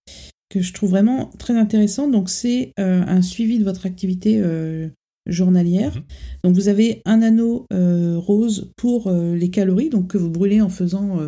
que 0.49 0.61
je 0.61 0.73
trouve 0.73 0.91
vraiment 0.91 1.31
très 1.37 1.57
intéressant. 1.57 2.07
Donc, 2.07 2.29
c'est 2.29 2.71
euh, 2.79 3.03
un 3.05 3.21
suivi 3.21 3.59
de 3.59 3.63
votre 3.63 3.85
activité 3.85 4.39
euh, 4.39 4.89
journalière. 5.27 5.95
Mhm. 5.95 6.03
Donc, 6.43 6.55
vous 6.55 6.67
avez 6.67 7.01
un 7.05 7.21
anneau 7.21 7.65
rose 7.71 8.71
pour 8.77 9.11
les 9.11 9.49
calories, 9.49 9.89
donc 9.89 10.07
que 10.09 10.17
vous 10.17 10.29
brûlez 10.29 10.61
en 10.61 10.69
faisant 10.69 11.19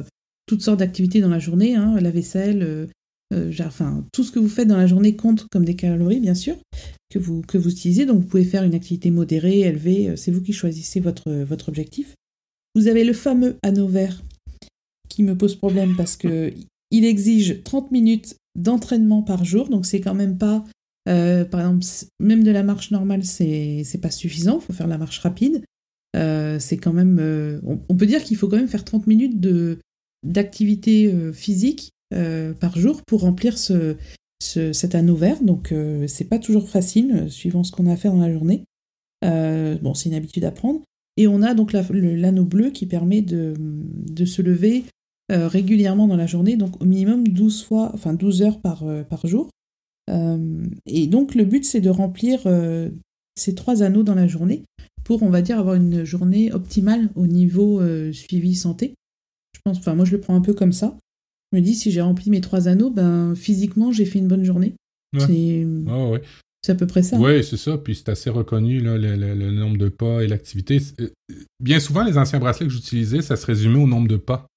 toutes 0.45 0.61
sortes 0.61 0.79
d'activités 0.79 1.19
dans 1.19 1.29
la 1.29 1.39
journée, 1.39 1.75
hein, 1.75 1.99
la 1.99 2.11
vaisselle, 2.11 2.87
euh, 3.33 3.51
tout 4.13 4.23
ce 4.23 4.31
que 4.31 4.39
vous 4.39 4.47
faites 4.47 4.67
dans 4.67 4.77
la 4.77 4.87
journée 4.87 5.15
compte 5.15 5.47
comme 5.51 5.65
des 5.65 5.75
calories, 5.75 6.19
bien 6.19 6.35
sûr, 6.35 6.55
que 7.09 7.19
vous, 7.19 7.43
utilisez. 7.53 8.05
Donc, 8.05 8.21
vous 8.21 8.27
pouvez 8.27 8.45
faire 8.45 8.63
une 8.63 8.75
activité 8.75 9.11
modérée, 9.11 9.61
élevée. 9.61 10.09
Euh, 10.09 10.15
c'est 10.15 10.31
vous 10.31 10.41
qui 10.41 10.53
choisissez 10.53 10.99
votre, 10.99 11.31
votre 11.43 11.69
objectif. 11.69 12.15
Vous 12.75 12.87
avez 12.87 13.03
le 13.03 13.13
fameux 13.13 13.57
anneau 13.63 13.87
vert 13.87 14.21
qui 15.09 15.23
me 15.23 15.35
pose 15.35 15.55
problème 15.55 15.95
parce 15.95 16.15
que 16.15 16.53
il 16.91 17.03
exige 17.03 17.63
30 17.63 17.91
minutes 17.91 18.35
d'entraînement 18.55 19.23
par 19.23 19.43
jour. 19.43 19.67
Donc, 19.67 19.85
c'est 19.85 19.99
quand 19.99 20.13
même 20.13 20.37
pas, 20.37 20.63
euh, 21.09 21.43
par 21.43 21.61
exemple, 21.61 21.85
même 22.19 22.43
de 22.43 22.51
la 22.51 22.63
marche 22.63 22.91
normale, 22.91 23.23
c'est, 23.23 23.83
pas 24.01 24.11
suffisant. 24.11 24.59
Il 24.59 24.65
faut 24.65 24.73
faire 24.73 24.87
la 24.87 24.97
marche 24.97 25.19
rapide. 25.19 25.63
c'est 26.13 26.77
quand 26.77 26.93
même, 26.93 27.19
on, 27.65 27.95
peut 27.95 28.05
dire 28.05 28.23
qu'il 28.23 28.37
faut 28.37 28.47
quand 28.47 28.57
même 28.57 28.67
faire 28.67 28.85
30 28.85 29.07
minutes 29.07 29.39
d'activité 30.23 31.13
physique 31.33 31.91
euh, 31.91 31.96
par 32.11 32.77
jour 32.77 33.01
pour 33.05 33.21
remplir 33.21 33.57
ce, 33.57 33.97
cet 34.39 34.95
anneau 34.95 35.15
vert. 35.15 35.41
Donc 35.41 35.71
euh, 35.71 36.07
c'est 36.07 36.25
pas 36.25 36.39
toujours 36.39 36.69
facile 36.69 37.11
euh, 37.15 37.29
suivant 37.29 37.63
ce 37.63 37.71
qu'on 37.71 37.87
a 37.87 37.93
à 37.93 37.97
faire 37.97 38.13
dans 38.13 38.21
la 38.21 38.31
journée. 38.31 38.65
bon, 39.21 39.93
c'est 39.93 40.09
une 40.09 40.15
habitude 40.15 40.45
à 40.45 40.51
prendre. 40.51 40.81
Et 41.17 41.27
on 41.27 41.41
a 41.41 41.55
donc 41.55 41.73
l'anneau 41.73 42.45
bleu 42.45 42.69
qui 42.69 42.85
permet 42.85 43.21
de, 43.21 43.55
de 43.57 44.25
se 44.25 44.43
lever 44.43 44.85
régulièrement 45.29 46.07
dans 46.07 46.15
la 46.15 46.27
journée, 46.27 46.55
donc 46.55 46.79
au 46.79 46.85
minimum 46.85 47.27
12 47.27 47.65
fois, 47.65 47.91
enfin 47.93 48.13
12 48.13 48.43
heures 48.43 48.61
par, 48.61 48.85
par 49.09 49.25
jour. 49.25 49.49
et 50.85 51.07
donc 51.07 51.33
le 51.33 51.43
but 51.43 51.65
c'est 51.65 51.81
de 51.81 51.89
remplir 51.89 52.47
ces 53.35 53.55
trois 53.55 53.81
anneaux 53.81 54.03
dans 54.03 54.13
la 54.13 54.27
journée 54.27 54.63
pour, 55.03 55.23
on 55.23 55.31
va 55.31 55.41
dire, 55.41 55.57
avoir 55.57 55.73
une 55.73 56.03
journée 56.03 56.53
optimale 56.53 57.09
au 57.15 57.25
niveau 57.25 57.81
suivi 58.13 58.53
santé. 58.53 58.93
Je 59.55 59.59
pense, 59.65 59.79
enfin 59.79 59.95
moi 59.95 60.05
je 60.05 60.11
le 60.11 60.21
prends 60.21 60.35
un 60.35 60.41
peu 60.41 60.53
comme 60.53 60.71
ça. 60.71 60.99
Je 61.51 61.57
me 61.57 61.61
dis, 61.61 61.75
si 61.75 61.91
j'ai 61.91 62.01
rempli 62.01 62.29
mes 62.29 62.41
trois 62.41 62.67
anneaux, 62.67 62.89
ben 62.89 63.33
physiquement, 63.35 63.91
j'ai 63.91 64.05
fait 64.05 64.19
une 64.19 64.27
bonne 64.27 64.43
journée. 64.43 64.73
C'est 66.63 66.71
à 66.71 66.75
peu 66.75 66.87
près 66.87 67.03
ça. 67.03 67.17
Oui, 67.17 67.43
c'est 67.43 67.57
ça. 67.57 67.77
Puis 67.77 67.95
c'est 67.95 68.09
assez 68.09 68.29
reconnu, 68.29 68.81
là, 68.81 68.97
le, 68.97 69.51
nombre 69.51 69.77
de 69.77 69.89
pas 69.89 70.23
et 70.23 70.27
l'activité. 70.27 70.81
Euh, 70.99 71.09
bien 71.61 71.79
souvent, 71.79 72.03
les 72.03 72.17
anciens 72.17 72.39
bracelets 72.39 72.67
que 72.67 72.73
j'utilisais, 72.73 73.21
ça 73.21 73.35
se 73.35 73.45
résumait 73.45 73.79
au 73.81 73.87
nombre 73.87 74.07
de 74.07 74.17
pas. 74.17 74.47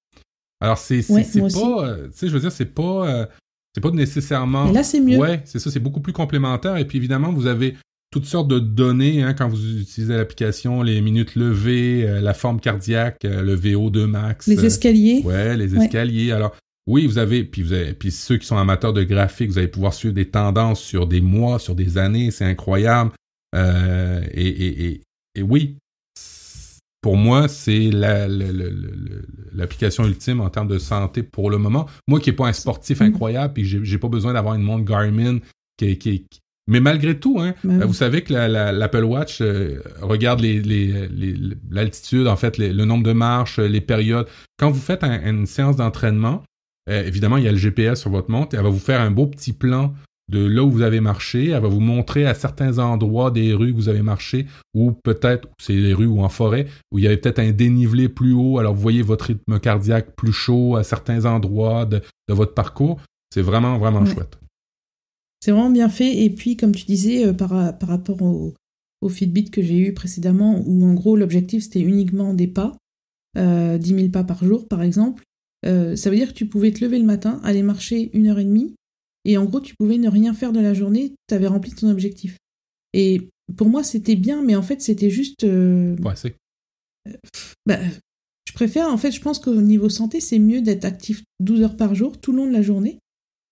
Alors, 0.59 0.77
c'est 0.77 1.01
pas. 1.07 1.15
Euh, 1.15 2.07
tu 2.07 2.11
sais, 2.13 2.27
je 2.27 2.33
veux 2.33 2.39
dire, 2.39 2.51
c'est 2.51 2.65
pas. 2.65 3.09
Euh, 3.09 3.25
c'est 3.73 3.81
pas 3.81 3.91
nécessairement. 3.91 4.69
là, 4.71 4.83
c'est 4.83 4.99
mieux. 4.99 5.17
Ouais, 5.17 5.41
c'est 5.45 5.59
ça, 5.59 5.71
c'est 5.71 5.79
beaucoup 5.79 6.01
plus 6.01 6.11
complémentaire. 6.11 6.75
Et 6.75 6.85
puis 6.85 6.97
évidemment, 6.97 7.31
vous 7.31 7.47
avez 7.47 7.77
toutes 8.11 8.25
sortes 8.25 8.49
de 8.49 8.59
données 8.59 9.23
hein, 9.23 9.33
quand 9.33 9.47
vous 9.47 9.79
utilisez 9.79 10.17
l'application, 10.17 10.81
les 10.81 10.99
minutes 10.99 11.35
levées, 11.35 12.19
la 12.19 12.33
forme 12.33 12.59
cardiaque, 12.59 13.19
le 13.23 13.55
VO2 13.55 14.05
max. 14.05 14.47
Les 14.47 14.65
escaliers. 14.65 15.21
ouais, 15.23 15.55
les 15.55 15.77
escaliers. 15.77 16.33
Alors, 16.33 16.53
oui, 16.91 17.07
vous 17.07 17.17
avez, 17.17 17.45
puis 17.45 17.63
vous 17.63 17.71
avez, 17.71 17.93
puis 17.93 18.11
ceux 18.11 18.35
qui 18.35 18.45
sont 18.45 18.57
amateurs 18.57 18.91
de 18.91 19.03
graphiques, 19.03 19.49
vous 19.49 19.57
allez 19.57 19.69
pouvoir 19.69 19.93
suivre 19.93 20.13
des 20.13 20.27
tendances 20.27 20.81
sur 20.81 21.07
des 21.07 21.21
mois, 21.21 21.57
sur 21.57 21.73
des 21.73 21.97
années, 21.97 22.31
c'est 22.31 22.43
incroyable. 22.43 23.11
Euh, 23.55 24.21
et, 24.31 24.47
et, 24.47 24.85
et, 24.85 25.01
et, 25.35 25.41
oui, 25.41 25.77
pour 27.01 27.15
moi, 27.15 27.47
c'est 27.47 27.89
l'application 29.53 30.05
ultime 30.05 30.41
en 30.41 30.49
termes 30.49 30.67
de 30.67 30.79
santé 30.79 31.23
pour 31.23 31.49
le 31.49 31.57
moment. 31.57 31.87
Moi 32.09 32.19
qui 32.19 32.29
n'ai 32.29 32.35
pas 32.35 32.47
un 32.47 32.53
sportif 32.53 32.99
mm. 32.99 33.03
incroyable, 33.03 33.53
puis 33.53 33.63
j'ai 33.63 33.97
pas 33.97 34.09
besoin 34.09 34.33
d'avoir 34.33 34.55
une 34.55 34.63
montre 34.63 34.83
Garmin 34.83 35.39
qui, 35.77 35.97
qui, 35.97 36.25
mais 36.67 36.81
malgré 36.81 37.17
tout, 37.17 37.39
hein, 37.39 37.55
ben 37.63 37.85
vous 37.85 37.93
savez 37.93 38.21
que 38.21 38.33
l'Apple 38.33 39.05
Watch 39.05 39.39
euh, 39.39 39.81
regarde 40.01 40.41
l'altitude, 40.41 42.23
les, 42.23 42.27
en 42.27 42.35
fait, 42.35 42.57
le 42.57 42.83
nombre 42.83 43.05
de 43.05 43.13
marches, 43.13 43.59
les 43.59 43.81
périodes. 43.81 44.27
Quand 44.57 44.71
vous 44.71 44.81
faites 44.81 45.03
une 45.03 45.45
séance 45.45 45.77
d'entraînement, 45.77 46.43
euh, 46.89 47.05
évidemment, 47.05 47.37
il 47.37 47.43
y 47.43 47.47
a 47.47 47.51
le 47.51 47.57
GPS 47.57 48.01
sur 48.01 48.09
votre 48.09 48.31
montre. 48.31 48.55
Elle 48.55 48.63
va 48.63 48.69
vous 48.69 48.79
faire 48.79 49.01
un 49.01 49.11
beau 49.11 49.27
petit 49.27 49.53
plan 49.53 49.93
de 50.29 50.39
là 50.39 50.63
où 50.63 50.71
vous 50.71 50.81
avez 50.81 51.01
marché. 51.01 51.49
Elle 51.49 51.61
va 51.61 51.67
vous 51.67 51.79
montrer 51.79 52.25
à 52.25 52.33
certains 52.33 52.79
endroits 52.79 53.31
des 53.31 53.53
rues 53.53 53.71
que 53.71 53.77
vous 53.77 53.89
avez 53.89 54.01
marché, 54.01 54.47
ou 54.73 54.91
peut-être, 54.91 55.47
c'est 55.59 55.73
les 55.73 55.93
rues 55.93 56.05
ou 56.05 56.21
en 56.21 56.29
forêt, 56.29 56.67
où 56.91 56.99
il 56.99 57.03
y 57.03 57.07
avait 57.07 57.17
peut-être 57.17 57.39
un 57.39 57.51
dénivelé 57.51 58.09
plus 58.09 58.33
haut. 58.33 58.57
Alors, 58.57 58.73
vous 58.73 58.81
voyez 58.81 59.01
votre 59.01 59.25
rythme 59.25 59.59
cardiaque 59.59 60.15
plus 60.15 60.33
chaud 60.33 60.75
à 60.75 60.83
certains 60.83 61.25
endroits 61.25 61.85
de, 61.85 62.01
votre 62.29 62.53
parcours. 62.53 62.99
C'est 63.33 63.41
vraiment, 63.41 63.77
vraiment 63.77 64.05
chouette. 64.05 64.39
C'est 65.41 65.51
vraiment 65.51 65.69
bien 65.69 65.89
fait. 65.89 66.23
Et 66.23 66.29
puis, 66.29 66.55
comme 66.55 66.73
tu 66.73 66.85
disais, 66.85 67.27
euh, 67.27 67.33
par, 67.33 67.77
par, 67.77 67.89
rapport 67.89 68.21
au, 68.21 68.53
au 69.01 69.09
Fitbit 69.09 69.49
que 69.49 69.61
j'ai 69.61 69.79
eu 69.79 69.93
précédemment, 69.93 70.61
où 70.65 70.85
en 70.85 70.93
gros, 70.93 71.15
l'objectif, 71.15 71.63
c'était 71.63 71.81
uniquement 71.81 72.33
des 72.33 72.47
pas, 72.47 72.77
euh, 73.37 73.77
10 73.77 73.95
000 73.95 74.09
pas 74.09 74.23
par 74.23 74.43
jour, 74.43 74.67
par 74.67 74.81
exemple. 74.81 75.23
Euh, 75.65 75.95
ça 75.95 76.09
veut 76.09 76.15
dire 76.15 76.29
que 76.29 76.37
tu 76.37 76.47
pouvais 76.47 76.71
te 76.71 76.83
lever 76.83 76.99
le 76.99 77.05
matin, 77.05 77.39
aller 77.43 77.61
marcher 77.61 78.09
une 78.13 78.27
heure 78.27 78.39
et 78.39 78.45
demie, 78.45 78.75
et 79.25 79.37
en 79.37 79.45
gros, 79.45 79.61
tu 79.61 79.75
pouvais 79.75 79.97
ne 79.97 80.09
rien 80.09 80.33
faire 80.33 80.51
de 80.51 80.59
la 80.59 80.73
journée, 80.73 81.13
tu 81.27 81.35
avais 81.35 81.47
rempli 81.47 81.71
ton 81.71 81.89
objectif. 81.89 82.37
Et 82.93 83.29
pour 83.55 83.69
moi, 83.69 83.83
c'était 83.83 84.15
bien, 84.15 84.43
mais 84.43 84.55
en 84.55 84.63
fait, 84.63 84.81
c'était 84.81 85.09
juste. 85.09 85.43
Euh... 85.43 85.95
Ouais, 85.97 86.15
c'est. 86.15 86.35
Euh, 87.07 87.13
bah, 87.65 87.79
je 88.47 88.53
préfère, 88.53 88.87
en 88.87 88.97
fait, 88.97 89.11
je 89.11 89.21
pense 89.21 89.39
qu'au 89.39 89.61
niveau 89.61 89.89
santé, 89.89 90.19
c'est 90.19 90.39
mieux 90.39 90.61
d'être 90.61 90.85
actif 90.85 91.23
12 91.39 91.61
heures 91.61 91.77
par 91.77 91.93
jour, 91.93 92.19
tout 92.19 92.31
le 92.31 92.39
long 92.39 92.47
de 92.47 92.53
la 92.53 92.61
journée, 92.61 92.99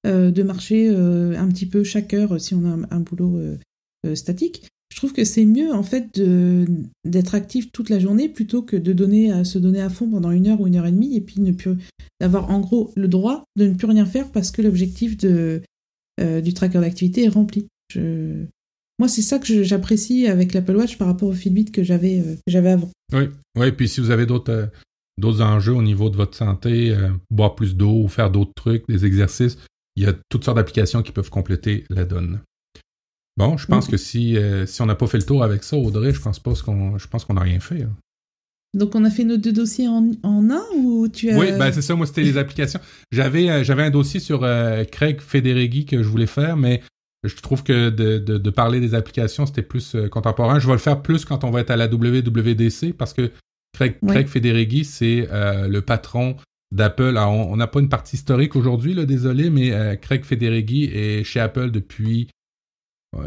de 0.06 0.44
marcher 0.44 0.90
un 0.90 1.48
petit 1.50 1.66
peu 1.66 1.84
chaque 1.84 2.14
heure 2.14 2.40
si 2.40 2.56
on 2.56 2.66
a 2.66 2.88
un 2.90 3.00
boulot 3.00 3.40
statique, 4.16 4.68
je 4.92 4.98
trouve 4.98 5.14
que 5.14 5.24
c'est 5.24 5.46
mieux 5.46 5.72
en 5.72 5.84
fait 5.84 6.20
d'être 7.06 7.36
actif 7.36 7.72
toute 7.72 7.90
la 7.90 8.00
journée 8.00 8.28
plutôt 8.28 8.62
que 8.62 8.76
de 8.76 8.92
donner 8.92 9.32
à 9.32 9.44
se 9.44 9.60
donner 9.60 9.82
à 9.82 9.90
fond 9.90 10.10
pendant 10.10 10.32
une 10.32 10.48
heure 10.48 10.60
ou 10.60 10.68
une 10.68 10.76
heure 10.76 10.88
et 10.88 10.92
demie 10.92 11.16
et 11.16 11.22
puis 11.22 11.40
ne 11.42 11.52
plus 11.52 11.76
d'avoir 12.20 12.50
en 12.50 12.60
gros 12.60 12.92
le 12.96 13.08
droit 13.08 13.44
de 13.56 13.68
ne 13.68 13.74
plus 13.76 13.88
rien 13.88 14.06
faire 14.06 14.32
parce 14.32 14.52
que 14.52 14.62
l'objectif 14.62 15.18
de 15.18 15.62
euh, 16.20 16.42
du 16.42 16.54
tracker 16.54 16.80
d'activité 16.80 17.24
est 17.24 17.30
rempli. 17.30 17.68
Moi, 17.96 19.08
c'est 19.08 19.22
ça 19.22 19.40
que 19.40 19.64
j'apprécie 19.64 20.28
avec 20.28 20.54
l'Apple 20.54 20.76
Watch 20.76 20.98
par 20.98 21.08
rapport 21.08 21.30
au 21.30 21.34
Fitbit 21.34 21.72
que 21.72 21.84
j'avais 21.84 22.20
euh, 22.20 22.36
j'avais 22.46 22.72
avant. 22.72 22.90
Oui, 23.14 23.30
oui. 23.58 23.72
Puis 23.72 23.88
si 23.88 24.02
vous 24.02 24.12
avez 24.12 24.26
d'autres 24.26 24.52
euh, 24.52 25.44
enjeux 25.44 25.74
au 25.74 25.82
niveau 25.82 26.10
de 26.10 26.18
votre 26.18 26.36
santé, 26.36 26.96
boire 27.30 27.56
plus 27.56 27.76
d'eau, 27.76 28.08
faire 28.08 28.32
d'autres 28.32 28.54
trucs, 28.56 28.86
des 28.90 29.06
exercices, 29.06 29.58
il 29.96 30.04
y 30.04 30.08
a 30.08 30.14
toutes 30.30 30.44
sortes 30.44 30.58
d'applications 30.58 31.02
qui 31.04 31.12
peuvent 31.12 31.30
compléter 31.30 31.86
la 31.90 32.06
donne. 32.06 32.42
Bon, 33.40 33.56
je 33.56 33.68
pense 33.68 33.88
que 33.88 33.96
si, 33.96 34.36
euh, 34.36 34.66
si 34.66 34.82
on 34.82 34.86
n'a 34.86 34.96
pas 34.96 35.08
fait 35.08 35.18
le 35.18 35.24
tour 35.24 35.46
avec 35.46 35.64
ça, 35.64 35.78
Audrey, 35.78 36.12
je 36.14 36.20
pense 36.20 36.40
pas 36.40 36.52
qu'on 36.54 36.98
je 36.98 37.08
pense 37.08 37.24
qu'on 37.24 37.36
n'a 37.36 37.42
rien 37.42 37.62
fait. 37.62 37.84
Hein. 37.84 37.96
Donc 38.74 38.96
on 38.96 39.06
a 39.06 39.10
fait 39.10 39.24
nos 39.24 39.38
deux 39.38 39.54
dossiers 39.54 39.88
en, 39.88 40.12
en 40.24 40.50
un 40.50 40.62
ou 40.76 41.08
tu 41.08 41.32
as... 41.32 41.38
Oui, 41.38 41.48
ben 41.58 41.72
c'est 41.72 41.82
ça, 41.82 41.96
moi 41.96 42.06
c'était 42.06 42.22
les 42.22 42.38
applications. 42.38 42.82
J'avais 43.14 43.50
euh, 43.50 43.64
j'avais 43.64 43.84
un 43.84 43.92
dossier 43.92 44.20
sur 44.20 44.44
euh, 44.44 44.84
Craig 44.84 45.22
Federighi 45.22 45.86
que 45.86 46.04
je 46.04 46.10
voulais 46.10 46.28
faire, 46.28 46.58
mais 46.58 46.84
je 47.24 47.34
trouve 47.38 47.64
que 47.64 47.90
de, 47.90 48.18
de, 48.18 48.50
parler 48.50 48.82
des 48.82 48.94
applications, 48.94 49.46
c'était 49.46 49.62
plus 49.62 49.96
contemporain. 50.12 50.60
Je 50.60 50.68
vais 50.68 50.74
le 50.74 50.80
faire 50.80 51.02
plus 51.02 51.24
quand 51.24 51.46
on 51.46 51.50
va 51.50 51.62
être 51.62 51.72
à 51.72 51.78
la 51.78 51.88
WWDC 51.88 52.94
parce 52.98 53.14
que 53.14 53.32
Craig, 53.74 53.96
Craig 54.06 54.28
Federighi, 54.28 54.84
c'est 54.84 55.28
le 55.32 55.80
patron 55.80 56.38
d'Apple. 56.72 57.18
Alors 57.18 57.34
on 57.34 57.58
n'a 57.58 57.68
pas 57.68 57.82
une 57.82 57.90
partie 57.90 58.16
historique 58.16 58.56
aujourd'hui, 58.56 58.96
désolé, 59.06 59.50
mais 59.50 59.98
Craig 60.02 60.24
Federighi 60.24 60.86
est 60.86 61.26
chez 61.26 61.42
Apple 61.42 61.72
depuis 61.72 62.30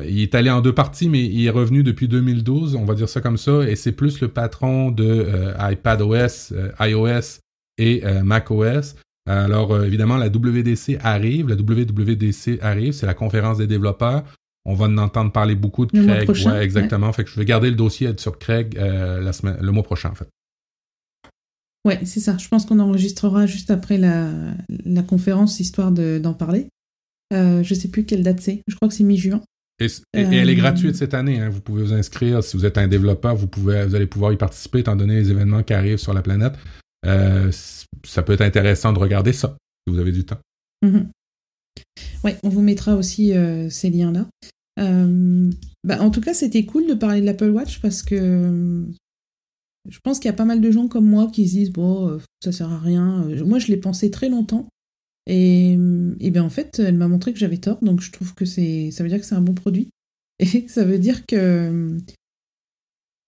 il 0.04 0.20
est 0.20 0.34
allé 0.34 0.50
en 0.50 0.60
deux 0.60 0.74
parties, 0.74 1.08
mais 1.08 1.24
il 1.24 1.44
est 1.44 1.50
revenu 1.50 1.82
depuis 1.82 2.08
2012, 2.08 2.76
on 2.76 2.84
va 2.84 2.94
dire 2.94 3.08
ça 3.08 3.20
comme 3.20 3.36
ça, 3.36 3.68
et 3.68 3.76
c'est 3.76 3.92
plus 3.92 4.20
le 4.20 4.28
patron 4.28 4.90
de 4.90 5.04
euh, 5.04 5.54
iPadOS, 5.58 6.52
euh, 6.52 6.70
iOS 6.80 7.40
et 7.78 8.04
euh, 8.04 8.22
macOS. 8.22 8.94
Alors 9.28 9.84
évidemment, 9.84 10.16
la 10.16 10.26
WDC 10.26 10.98
arrive, 11.02 11.48
la 11.48 11.56
WWDC 11.56 12.58
arrive, 12.60 12.92
c'est 12.92 13.06
la 13.06 13.14
conférence 13.14 13.58
des 13.58 13.66
développeurs. 13.66 14.24
On 14.64 14.74
va 14.74 14.86
en 14.86 14.98
entendre 14.98 15.32
parler 15.32 15.56
beaucoup 15.56 15.86
de 15.86 15.90
Craig. 15.90 16.28
ouais, 16.28 16.64
exactement. 16.64 17.12
Fait 17.12 17.24
que 17.24 17.30
je 17.30 17.38
vais 17.38 17.44
garder 17.44 17.70
le 17.70 17.76
dossier 17.76 18.10
sur 18.16 18.38
Craig 18.38 18.74
la 18.74 19.32
semaine, 19.32 19.58
le 19.60 19.72
mois 19.72 19.82
prochain, 19.82 20.10
en 20.10 20.14
fait. 20.14 20.28
Ouais, 21.84 22.00
c'est 22.04 22.20
ça. 22.20 22.36
Je 22.38 22.48
pense 22.48 22.64
qu'on 22.64 22.78
enregistrera 22.78 23.46
juste 23.46 23.70
après 23.70 23.98
la, 23.98 24.28
la 24.68 25.02
conférence, 25.02 25.58
histoire 25.60 25.90
d'en 25.90 26.34
parler. 26.34 26.68
Euh, 27.32 27.62
je 27.62 27.74
sais 27.74 27.88
plus 27.88 28.04
quelle 28.04 28.22
date 28.22 28.40
c'est. 28.40 28.62
Je 28.66 28.76
crois 28.76 28.88
que 28.88 28.94
c'est 28.94 29.04
mi-juin. 29.04 29.40
Et, 29.80 29.86
elle 30.12 30.48
est 30.48 30.52
euh, 30.52 30.56
gratuite 30.56 30.96
cette 30.96 31.14
année. 31.14 31.40
Hein. 31.40 31.48
Vous 31.48 31.60
pouvez 31.60 31.82
vous 31.82 31.92
inscrire. 31.92 32.42
Si 32.42 32.56
vous 32.56 32.64
êtes 32.64 32.78
un 32.78 32.88
développeur, 32.88 33.34
vous, 33.34 33.46
pouvez, 33.46 33.84
vous 33.84 33.94
allez 33.94 34.06
pouvoir 34.06 34.32
y 34.32 34.36
participer 34.36 34.80
étant 34.80 34.96
donné 34.96 35.16
les 35.16 35.30
événements 35.30 35.62
qui 35.62 35.72
arrivent 35.74 35.98
sur 35.98 36.14
la 36.14 36.22
planète. 36.22 36.54
ça 37.04 38.22
peut 38.22 38.32
être 38.32 38.42
intéressant 38.42 38.92
de 38.92 38.98
regarder 38.98 39.32
ça 39.32 39.56
si 39.86 39.94
vous 39.94 40.00
avez 40.00 40.12
du 40.12 40.24
temps. 40.24 40.38
Mhm. 40.82 41.08
Ouais, 42.24 42.36
on 42.42 42.48
vous 42.48 42.62
mettra 42.62 42.94
aussi 42.96 43.32
ces 43.70 43.90
liens-là. 43.90 44.28
Bah, 44.76 46.00
en 46.00 46.10
tout 46.10 46.20
cas, 46.20 46.34
c'était 46.34 46.64
cool 46.64 46.86
de 46.86 46.94
parler 46.94 47.20
de 47.20 47.26
l'Apple 47.26 47.50
Watch 47.50 47.80
parce 47.80 48.02
que 48.02 48.84
je 49.88 49.98
pense 50.04 50.20
qu'il 50.20 50.28
y 50.28 50.34
a 50.34 50.36
pas 50.36 50.44
mal 50.44 50.60
de 50.60 50.70
gens 50.70 50.86
comme 50.86 51.06
moi 51.06 51.28
qui 51.32 51.48
se 51.48 51.54
disent 51.54 51.72
bon, 51.72 52.20
ça 52.42 52.52
sert 52.52 52.70
à 52.70 52.78
rien. 52.78 53.26
Moi, 53.44 53.58
je 53.58 53.66
l'ai 53.66 53.78
pensé 53.78 54.10
très 54.10 54.28
longtemps. 54.28 54.68
Et, 55.26 55.72
et 56.20 56.30
bien 56.30 56.42
en 56.42 56.50
fait, 56.50 56.78
elle 56.80 56.96
m'a 56.96 57.08
montré 57.08 57.32
que 57.32 57.38
j'avais 57.38 57.58
tort, 57.58 57.78
donc 57.82 58.00
je 58.00 58.10
trouve 58.10 58.34
que 58.34 58.44
c'est, 58.44 58.90
ça 58.90 59.02
veut 59.02 59.08
dire 59.08 59.20
que 59.20 59.26
c'est 59.26 59.34
un 59.34 59.40
bon 59.40 59.54
produit. 59.54 59.90
Et 60.38 60.66
ça 60.66 60.84
veut 60.84 60.98
dire 60.98 61.24
que 61.26 61.96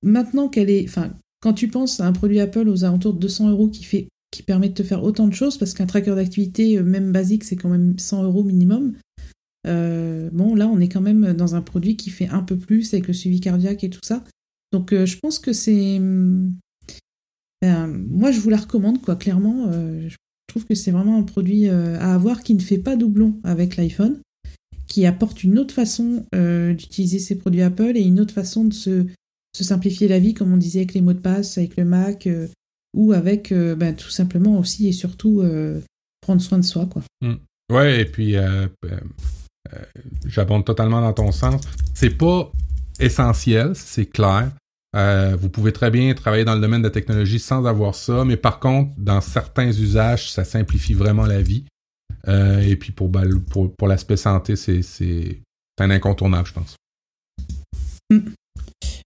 maintenant 0.03 0.49
qu'elle 0.49 0.71
est, 0.71 0.85
enfin, 0.89 1.15
quand 1.41 1.55
tu 1.55 1.69
penses 1.69 2.01
à 2.01 2.07
un 2.07 2.13
produit 2.13 2.41
Apple 2.41 2.69
aux 2.69 2.85
alentours 2.85 3.15
de 3.15 3.19
200 3.19 3.51
euros 3.51 3.69
qui 3.69 3.85
fait, 3.85 4.09
qui 4.31 4.43
permet 4.43 4.69
de 4.69 4.75
te 4.75 4.83
faire 4.83 5.03
autant 5.03 5.27
de 5.27 5.35
choses, 5.35 5.59
parce 5.59 5.75
qu'un 5.75 5.87
tracker 5.87 6.15
d'activité, 6.15 6.79
euh, 6.79 6.83
même 6.83 7.13
basique, 7.13 7.45
c'est 7.45 7.57
quand 7.57 7.69
même 7.69 7.99
100 7.99 8.25
euros 8.25 8.45
minimum. 8.45 8.95
Euh, 9.67 10.31
bon, 10.33 10.55
là, 10.55 10.69
on 10.69 10.81
est 10.81 10.89
quand 10.89 11.01
même 11.01 11.33
dans 11.33 11.55
un 11.55 11.63
produit 11.63 11.97
qui 11.97 12.11
fait 12.11 12.29
un 12.29 12.43
peu 12.43 12.57
plus 12.57 12.93
avec 12.93 13.09
le 13.09 13.15
suivi 13.15 13.41
cardiaque 13.41 13.85
et 13.85 13.91
tout 13.91 14.01
ça. 14.03 14.25
Donc, 14.73 14.93
euh, 14.93 15.07
je 15.07 15.19
pense 15.19 15.39
que 15.39 15.53
c'est. 15.53 15.99
Ben, 17.63 17.87
moi, 17.87 18.31
je 18.31 18.41
vous 18.41 18.51
la 18.51 18.59
recommande, 18.59 19.01
quoi, 19.01 19.17
clairement. 19.17 19.71
Trouve 20.49 20.67
que 20.67 20.75
c'est 20.75 20.91
vraiment 20.91 21.19
un 21.19 21.23
produit 21.23 21.69
à 21.69 22.15
avoir 22.15 22.43
qui 22.43 22.55
ne 22.55 22.61
fait 22.61 22.79
pas 22.79 22.97
doublon 22.97 23.41
avec 23.45 23.77
l'iPhone 23.77 24.21
qui 24.95 25.07
apporte 25.07 25.43
une 25.43 25.59
autre 25.59 25.75
façon 25.75 26.25
euh, 26.37 26.73
d'utiliser 26.73 27.19
ces 27.19 27.37
produits 27.37 27.63
Apple 27.63 27.97
et 27.97 28.03
une 28.03 28.21
autre 28.21 28.33
façon 28.33 28.65
de 28.65 28.73
se, 28.73 29.07
simplifier 29.53 30.07
la 30.07 30.21
vie, 30.21 30.35
comme 30.35 30.53
on 30.53 30.57
disait 30.57 30.81
avec 30.81 30.95
les 30.95 31.01
mots 31.01 31.13
de 31.13 31.19
passe, 31.19 31.59
avec 31.59 31.77
le 31.77 31.85
Mac, 31.85 32.29
euh, 32.29 32.47
ou 32.97 33.13
avec 33.13 33.51
euh, 33.51 33.75
ben, 33.75 33.97
tout 33.97 34.11
simplement 34.11 34.57
aussi 34.59 34.87
et 34.87 34.93
surtout 34.93 35.43
prendre 36.21 36.41
soin 36.41 36.59
de 36.59 36.65
soi. 36.65 36.87
Quoi. 36.87 37.03
Mm. 37.23 37.35
Ouais, 37.73 38.03
et 38.03 38.05
puis 38.05 38.37
j'abonde 40.27 40.65
totalement 40.65 41.01
dans 41.01 41.13
ton 41.13 41.33
sens. 41.33 41.63
C'est 41.95 42.17
pas 42.17 42.53
essentiel, 43.01 43.73
c'est 43.75 44.07
clair. 44.07 44.53
Vous 44.95 45.49
pouvez 45.49 45.73
très 45.73 45.91
bien 45.91 46.15
travailler 46.15 46.45
dans 46.45 46.55
le 46.55 46.61
domaine 46.61 46.83
de 46.83 46.87
la 46.87 46.93
technologie 46.93 47.39
sans 47.39 47.65
avoir 47.67 47.95
ça, 47.95 48.25
mais 48.25 48.37
par 48.37 48.61
contre, 48.61 48.93
dans 48.97 49.21
certains 49.21 49.69
usages, 49.69 50.31
ça 50.31 50.45
simplifie 50.45 50.95
vraiment 50.95 51.27
la 51.27 51.43
vie. 51.43 51.65
Euh, 52.29 52.61
et 52.61 52.77
puis 52.77 52.93
pour, 52.93 53.11
pour, 53.51 53.75
pour 53.75 53.89
l'aspect 53.89 54.17
santé, 54.17 54.57
c'est 54.57 55.41
un 55.79 55.91
incontournable, 55.91 56.47
je 56.49 56.53
pense. 56.53 56.77
Mm. 58.11 58.31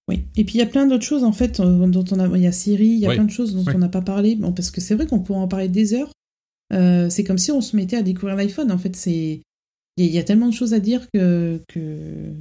Oui, 0.08 0.24
et 0.36 0.44
puis 0.44 0.54
il 0.54 0.58
y 0.58 0.62
a 0.62 0.66
plein 0.66 0.86
d'autres 0.86 1.04
choses 1.04 1.22
en 1.22 1.32
fait 1.32 1.60
euh, 1.60 1.86
dont 1.86 2.04
on 2.10 2.18
a. 2.18 2.36
Il 2.36 2.42
y 2.42 2.46
a 2.46 2.52
Siri, 2.52 2.86
il 2.86 2.98
y 2.98 3.06
a 3.06 3.10
plein 3.10 3.24
de 3.24 3.30
choses 3.30 3.54
dont 3.54 3.64
on 3.74 3.78
n'a 3.78 3.90
pas 3.90 4.00
parlé. 4.00 4.36
Bon, 4.36 4.52
parce 4.52 4.70
que 4.70 4.80
c'est 4.80 4.94
vrai 4.94 5.06
qu'on 5.06 5.20
pourrait 5.20 5.40
en 5.40 5.48
parler 5.48 5.68
des 5.68 5.92
heures. 5.92 6.10
Euh, 6.72 7.10
c'est 7.10 7.24
comme 7.24 7.38
si 7.38 7.50
on 7.50 7.60
se 7.60 7.76
mettait 7.76 7.96
à 7.96 8.02
découvrir 8.02 8.36
l'iPhone. 8.36 8.72
En 8.72 8.78
fait, 8.78 8.96
c'est 8.96 9.42
il 9.98 10.06
y, 10.06 10.18
a 10.18 10.22
tellement 10.22 10.46
de 10.46 10.54
choses 10.54 10.74
à 10.74 10.80
dire 10.80 11.06
que 11.12 11.60
que, 11.68 12.32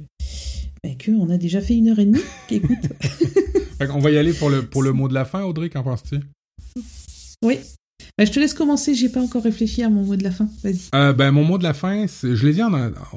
ben, 0.82 0.96
que 0.96 1.10
on 1.10 1.30
a 1.30 1.38
déjà 1.38 1.60
fait 1.60 1.76
une 1.76 1.88
heure 1.88 1.98
et 1.98 2.06
demie. 2.06 2.20
Écoute. 2.50 2.76
on 3.80 3.98
va 3.98 4.10
y 4.10 4.18
aller 4.18 4.32
pour 4.32 4.50
le 4.50 4.62
pour 4.62 4.82
le 4.82 4.92
mot 4.92 5.08
de 5.08 5.14
la 5.14 5.24
fin, 5.24 5.42
Audrey. 5.42 5.70
Qu'en 5.70 5.82
penses-tu? 5.82 6.16
Oui, 7.44 7.58
bah, 8.18 8.24
je 8.24 8.32
te 8.32 8.40
laisse 8.40 8.52
commencer, 8.52 8.94
j'ai 8.94 9.08
pas 9.08 9.22
encore 9.22 9.44
réfléchi 9.44 9.84
à 9.84 9.88
mon 9.88 10.02
mot 10.02 10.16
de 10.16 10.24
la 10.24 10.32
fin. 10.32 10.48
Vas-y. 10.64 10.88
Euh, 10.92 11.12
ben, 11.12 11.30
mon 11.30 11.44
mot 11.44 11.56
de 11.56 11.62
la 11.62 11.72
fin, 11.72 12.06
je 12.06 12.46
l'ai 12.46 12.52
dit 12.52 12.60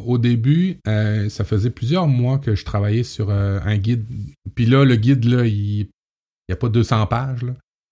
au 0.06 0.20
début, 0.20 0.78
euh, 0.88 1.28
ça 1.28 1.44
faisait 1.44 1.72
plusieurs 1.72 2.08
mois 2.08 2.38
que 2.38 2.54
je 2.54 2.64
travaillais 2.64 3.02
sur 3.02 3.32
euh, 3.32 3.60
un 3.66 3.78
guide. 3.78 4.06
Puis 4.54 4.68
là, 4.68 4.86
le 4.86 4.96
guide, 4.96 5.26
là, 5.26 5.48
il 5.48 5.88
n'y 5.88 6.54
a 6.54 6.56
pas 6.56 6.70
200 6.70 7.08
pages. 7.08 7.46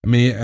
Mais 0.06 0.36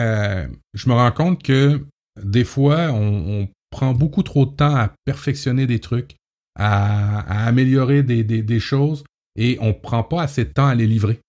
je 0.73 0.89
me 0.89 0.93
rends 0.93 1.11
compte 1.11 1.43
que 1.43 1.85
des 2.21 2.43
fois, 2.43 2.91
on, 2.91 3.47
prend 3.71 3.93
beaucoup 3.93 4.23
trop 4.23 4.45
de 4.45 4.51
temps 4.51 4.73
à 4.73 4.93
perfectionner 5.03 5.67
des 5.67 5.79
trucs, 5.79 6.15
à, 6.57 7.45
améliorer 7.45 8.03
des, 8.03 8.23
des, 8.23 8.59
choses, 8.59 9.03
et 9.35 9.57
on 9.61 9.73
prend 9.73 10.03
pas 10.03 10.23
assez 10.23 10.45
de 10.45 10.49
temps 10.49 10.67
à 10.67 10.75
les 10.75 10.87
livrer. 10.87 11.19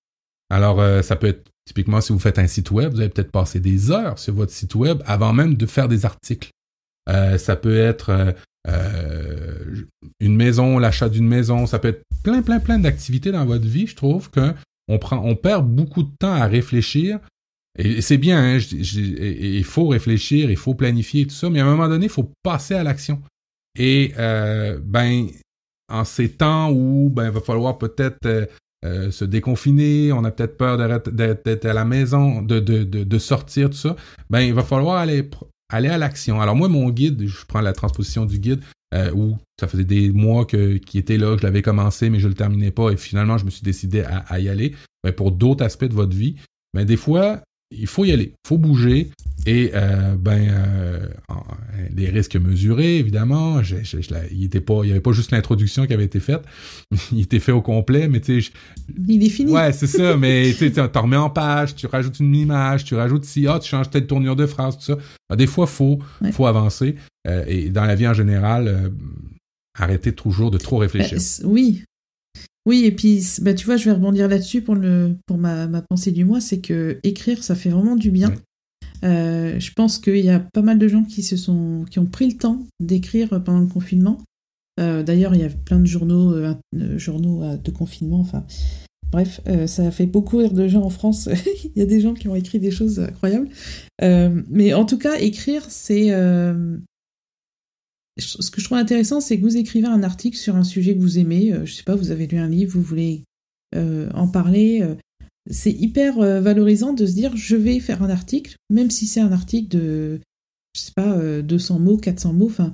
Alors, 0.51 0.81
ça 1.03 1.17
peut 1.17 1.27
être 1.27 1.51
Typiquement, 1.67 2.01
si 2.01 2.13
vous 2.13 2.21
faites 2.21 2.39
un 2.39 2.47
site 2.47 2.71
web, 2.71 2.93
vous 2.93 3.01
allez 3.01 3.09
peut-être 3.09 3.33
passer 3.33 3.59
des 3.59 3.91
heures 3.91 4.21
sur 4.21 4.35
votre 4.35 4.53
site 4.53 4.77
web 4.77 5.03
avant 5.05 5.33
même 5.33 5.55
de 5.55 5.67
faire 5.67 5.89
des 5.89 6.07
articles. 6.07 6.51
Euh, 7.09 7.39
ça 7.39 7.57
peut 7.57 7.77
être 7.77 8.11
euh, 8.11 8.33
euh, 8.69 9.83
une 10.21 10.37
maison, 10.37 10.79
l'achat 10.79 11.09
d'une 11.09 11.27
maison, 11.27 11.67
ça 11.67 11.81
peut 11.81 11.89
être 11.89 12.03
plein, 12.23 12.43
plein, 12.43 12.61
plein 12.61 12.79
d'activités 12.79 13.33
dans 13.33 13.45
votre 13.45 13.67
vie. 13.67 13.89
Je 13.89 13.97
trouve 13.97 14.31
que 14.31 14.55
on 14.87 15.01
prend, 15.01 15.19
on 15.19 15.35
perd 15.35 15.69
beaucoup 15.69 16.05
de 16.05 16.13
temps 16.21 16.35
à 16.35 16.47
réfléchir. 16.47 17.19
Et 17.77 18.01
c'est 18.01 18.17
bien, 18.17 18.39
hein, 18.39 18.59
il 18.59 19.65
faut 19.65 19.89
réfléchir, 19.89 20.49
il 20.51 20.57
faut 20.57 20.75
planifier 20.75 21.27
tout 21.27 21.35
ça, 21.35 21.51
mais 21.51 21.61
à 21.61 21.67
un 21.67 21.71
moment 21.71 21.89
donné, 21.89 22.07
il 22.07 22.13
faut 22.13 22.31
passer 22.45 22.75
à 22.75 22.85
l'action. 22.85 23.21
Et 23.79 24.15
ben, 24.17 25.29
en 25.89 26.05
ces 26.05 26.31
temps 26.31 26.71
où 26.71 27.11
ben, 27.11 27.27
il 27.27 27.31
va 27.31 27.41
falloir 27.41 27.79
peut-être 27.79 28.49
euh, 28.85 29.11
se 29.11 29.25
déconfiner, 29.25 30.13
on 30.13 30.25
a 30.25 30.31
peut-être 30.31 30.57
peur 30.57 30.77
d'être 30.77 31.65
à 31.65 31.73
la 31.73 31.85
maison, 31.85 32.43
de, 32.43 32.61
de, 32.61 32.85
de, 32.85 33.19
sortir, 33.19 33.71
tout 33.71 33.77
ça, 33.77 33.97
ben 34.31 34.41
il 34.41 34.55
va 34.55 34.63
falloir 34.63 34.97
aller, 34.97 35.29
aller 35.73 35.89
à 35.89 35.99
l'action. 35.99 36.41
Alors 36.41 36.55
moi, 36.55 36.69
mon 36.69 36.91
guide, 36.91 37.27
je 37.27 37.45
prends 37.47 37.63
la 37.63 37.73
transposition 37.73 38.27
du 38.27 38.39
guide, 38.39 38.61
euh, 38.95 39.11
où 39.13 39.39
ça 39.59 39.67
faisait 39.67 39.85
des 39.85 40.11
mois 40.11 40.45
que, 40.45 40.77
qui 40.77 40.99
était 40.99 41.17
là, 41.17 41.37
je 41.37 41.43
l'avais 41.43 41.63
commencé, 41.63 42.11
mais 42.11 42.21
je 42.21 42.29
le 42.29 42.35
terminais 42.35 42.71
pas, 42.71 42.91
et 42.91 42.97
finalement, 42.97 43.39
je 43.39 43.45
me 43.45 43.51
suis 43.51 43.63
décidé 43.63 44.03
à, 44.03 44.19
à 44.29 44.39
y 44.39 44.49
aller. 44.49 44.75
Ben, 45.03 45.13
pour 45.13 45.33
d'autres 45.33 45.65
aspects 45.65 45.87
de 45.87 45.95
votre 45.95 46.15
vie, 46.15 46.37
ben, 46.75 46.85
des 46.85 46.97
fois, 46.97 47.41
il 47.71 47.87
faut 47.87 48.05
y 48.05 48.13
aller, 48.13 48.33
il 48.33 48.49
faut 48.49 48.59
bouger. 48.59 49.11
Et 49.45 49.71
euh, 49.75 50.17
ben, 50.17 50.49
euh, 50.51 51.07
des 51.91 52.09
risques 52.09 52.37
mesurés, 52.37 52.99
évidemment. 52.99 53.63
Je, 53.63 53.77
il 54.33 54.45
était 54.45 54.61
pas, 54.61 54.81
il 54.83 54.89
y 54.89 54.91
avait 54.91 55.01
pas 55.01 55.13
juste 55.13 55.31
l'introduction 55.31 55.87
qui 55.87 55.95
avait 55.95 56.05
été 56.05 56.19
faite, 56.19 56.43
il 57.13 57.21
était 57.21 57.39
fait 57.39 57.53
au 57.53 57.63
complet, 57.63 58.09
mais 58.09 58.21
tu 58.21 58.43
sais. 58.43 58.51
Il 59.07 59.25
est 59.25 59.29
fini. 59.29 59.53
Ouais, 59.53 59.73
c'est 59.73 59.87
ça. 59.87 60.17
mais 60.17 60.53
tu 60.57 60.73
t'en 60.73 61.03
remets 61.03 61.17
en 61.17 61.31
page, 61.31 61.77
tu 61.77 61.87
rajoutes 61.87 62.19
une 62.21 62.35
image, 62.35 62.85
tu 62.85 62.95
rajoutes 62.95 63.25
si, 63.25 63.47
ah, 63.47 63.59
tu 63.61 63.69
changes 63.69 63.91
telle 63.91 64.07
tournure 64.07 64.37
de 64.37 64.47
phrase, 64.47 64.77
tout 64.79 64.85
ça. 64.85 64.99
Ben, 65.31 65.37
des 65.37 65.47
fois, 65.47 65.67
faut, 65.67 66.01
faut 66.33 66.47
avancer. 66.47 66.97
Euh, 67.27 67.45
et 67.47 67.71
dans 67.71 67.85
la 67.85 67.95
vie 67.95 68.07
en 68.09 68.15
général, 68.15 68.69
euh, 68.69 68.89
arrêtez 69.79 70.13
toujours 70.13 70.51
de 70.51 70.59
trop 70.59 70.79
réfléchir. 70.79 71.19
Ben, 71.19 71.49
oui, 71.49 71.85
oui, 72.67 72.85
et 72.85 72.91
puis 72.91 73.25
bah, 73.43 73.55
tu 73.55 73.65
vois, 73.65 73.77
je 73.77 73.85
vais 73.85 73.93
rebondir 73.93 74.29
là-dessus 74.29 74.61
pour, 74.61 74.75
le, 74.75 75.17
pour 75.27 75.39
ma, 75.39 75.69
ma 75.69 75.83
pensée 75.83 76.11
du 76.11 76.25
mois, 76.25 76.41
c'est 76.41 76.59
que 76.59 76.99
écrire, 77.05 77.43
ça 77.43 77.55
fait 77.55 77.71
vraiment 77.71 77.97
du 77.97 78.11
bien. 78.11 78.35
Euh, 79.05 79.59
je 79.61 79.73
pense 79.73 79.99
qu'il 79.99 80.25
y 80.25 80.31
a 80.31 80.41
pas 80.41 80.63
mal 80.63 80.79
de 80.79 80.89
gens 80.89 81.05
qui 81.05 81.23
se 81.23 81.37
sont 81.37 81.85
qui 81.91 81.99
ont 81.99 82.07
pris 82.07 82.29
le 82.29 82.37
temps 82.37 82.67
d'écrire 82.81 83.43
pendant 83.45 83.61
le 83.61 83.67
confinement. 83.67 84.19
Euh, 84.81 85.03
d'ailleurs, 85.03 85.35
il 85.35 85.41
y 85.41 85.45
a 85.45 85.49
plein 85.49 85.79
de 85.79 85.87
journaux, 85.87 86.33
euh, 86.33 86.55
journaux 86.99 87.57
de 87.57 87.71
confinement. 87.71 88.21
Enfin, 88.21 88.45
bref, 89.11 89.41
ça 89.67 89.87
a 89.87 89.91
fait 89.91 90.07
beaucoup 90.07 90.39
rire 90.39 90.53
de 90.53 90.67
gens 90.67 90.83
en 90.83 90.91
France. 90.91 91.29
il 91.65 91.79
y 91.79 91.83
a 91.83 91.87
des 91.87 92.01
gens 92.01 92.15
qui 92.15 92.29
ont 92.29 92.35
écrit 92.35 92.59
des 92.59 92.71
choses 92.71 92.99
incroyables. 93.01 93.49
mais 94.01 94.75
en 94.75 94.85
tout 94.85 94.99
cas, 94.99 95.19
écrire, 95.19 95.65
c'est 95.69 96.11
ce 98.19 98.51
que 98.51 98.61
je 98.61 98.65
trouve 98.65 98.79
intéressant, 98.79 99.21
c'est 99.21 99.37
que 99.39 99.43
vous 99.43 99.57
écrivez 99.57 99.87
un 99.87 100.03
article 100.03 100.37
sur 100.37 100.57
un 100.57 100.65
sujet 100.65 100.95
que 100.95 101.01
vous 101.01 101.19
aimez. 101.19 101.53
je 101.65 101.73
sais 101.73 101.83
pas, 101.83 101.95
vous 101.95 102.11
avez 102.11 102.27
lu 102.27 102.39
un 102.39 102.49
livre, 102.49 102.73
vous 102.73 102.83
voulez 102.83 103.25
en 103.75 104.29
parler 104.29 104.83
c'est 105.51 105.73
hyper 105.73 106.19
euh, 106.19 106.41
valorisant 106.41 106.93
de 106.93 107.07
se 107.07 107.13
dire 107.13 107.37
je 107.37 107.57
vais 107.57 107.81
faire 107.81 108.03
un 108.03 108.11
article, 108.11 108.57
même 108.71 108.91
si 108.91 109.07
c'est 109.07 109.21
un 109.21 109.33
article 109.33 109.69
de, 109.69 110.21
je 110.75 110.81
sais 110.81 110.93
pas, 110.95 111.43
200 111.43 111.77
euh, 111.77 111.79
mots, 111.79 111.97
400 111.97 112.33
mots, 112.33 112.47
enfin, 112.47 112.73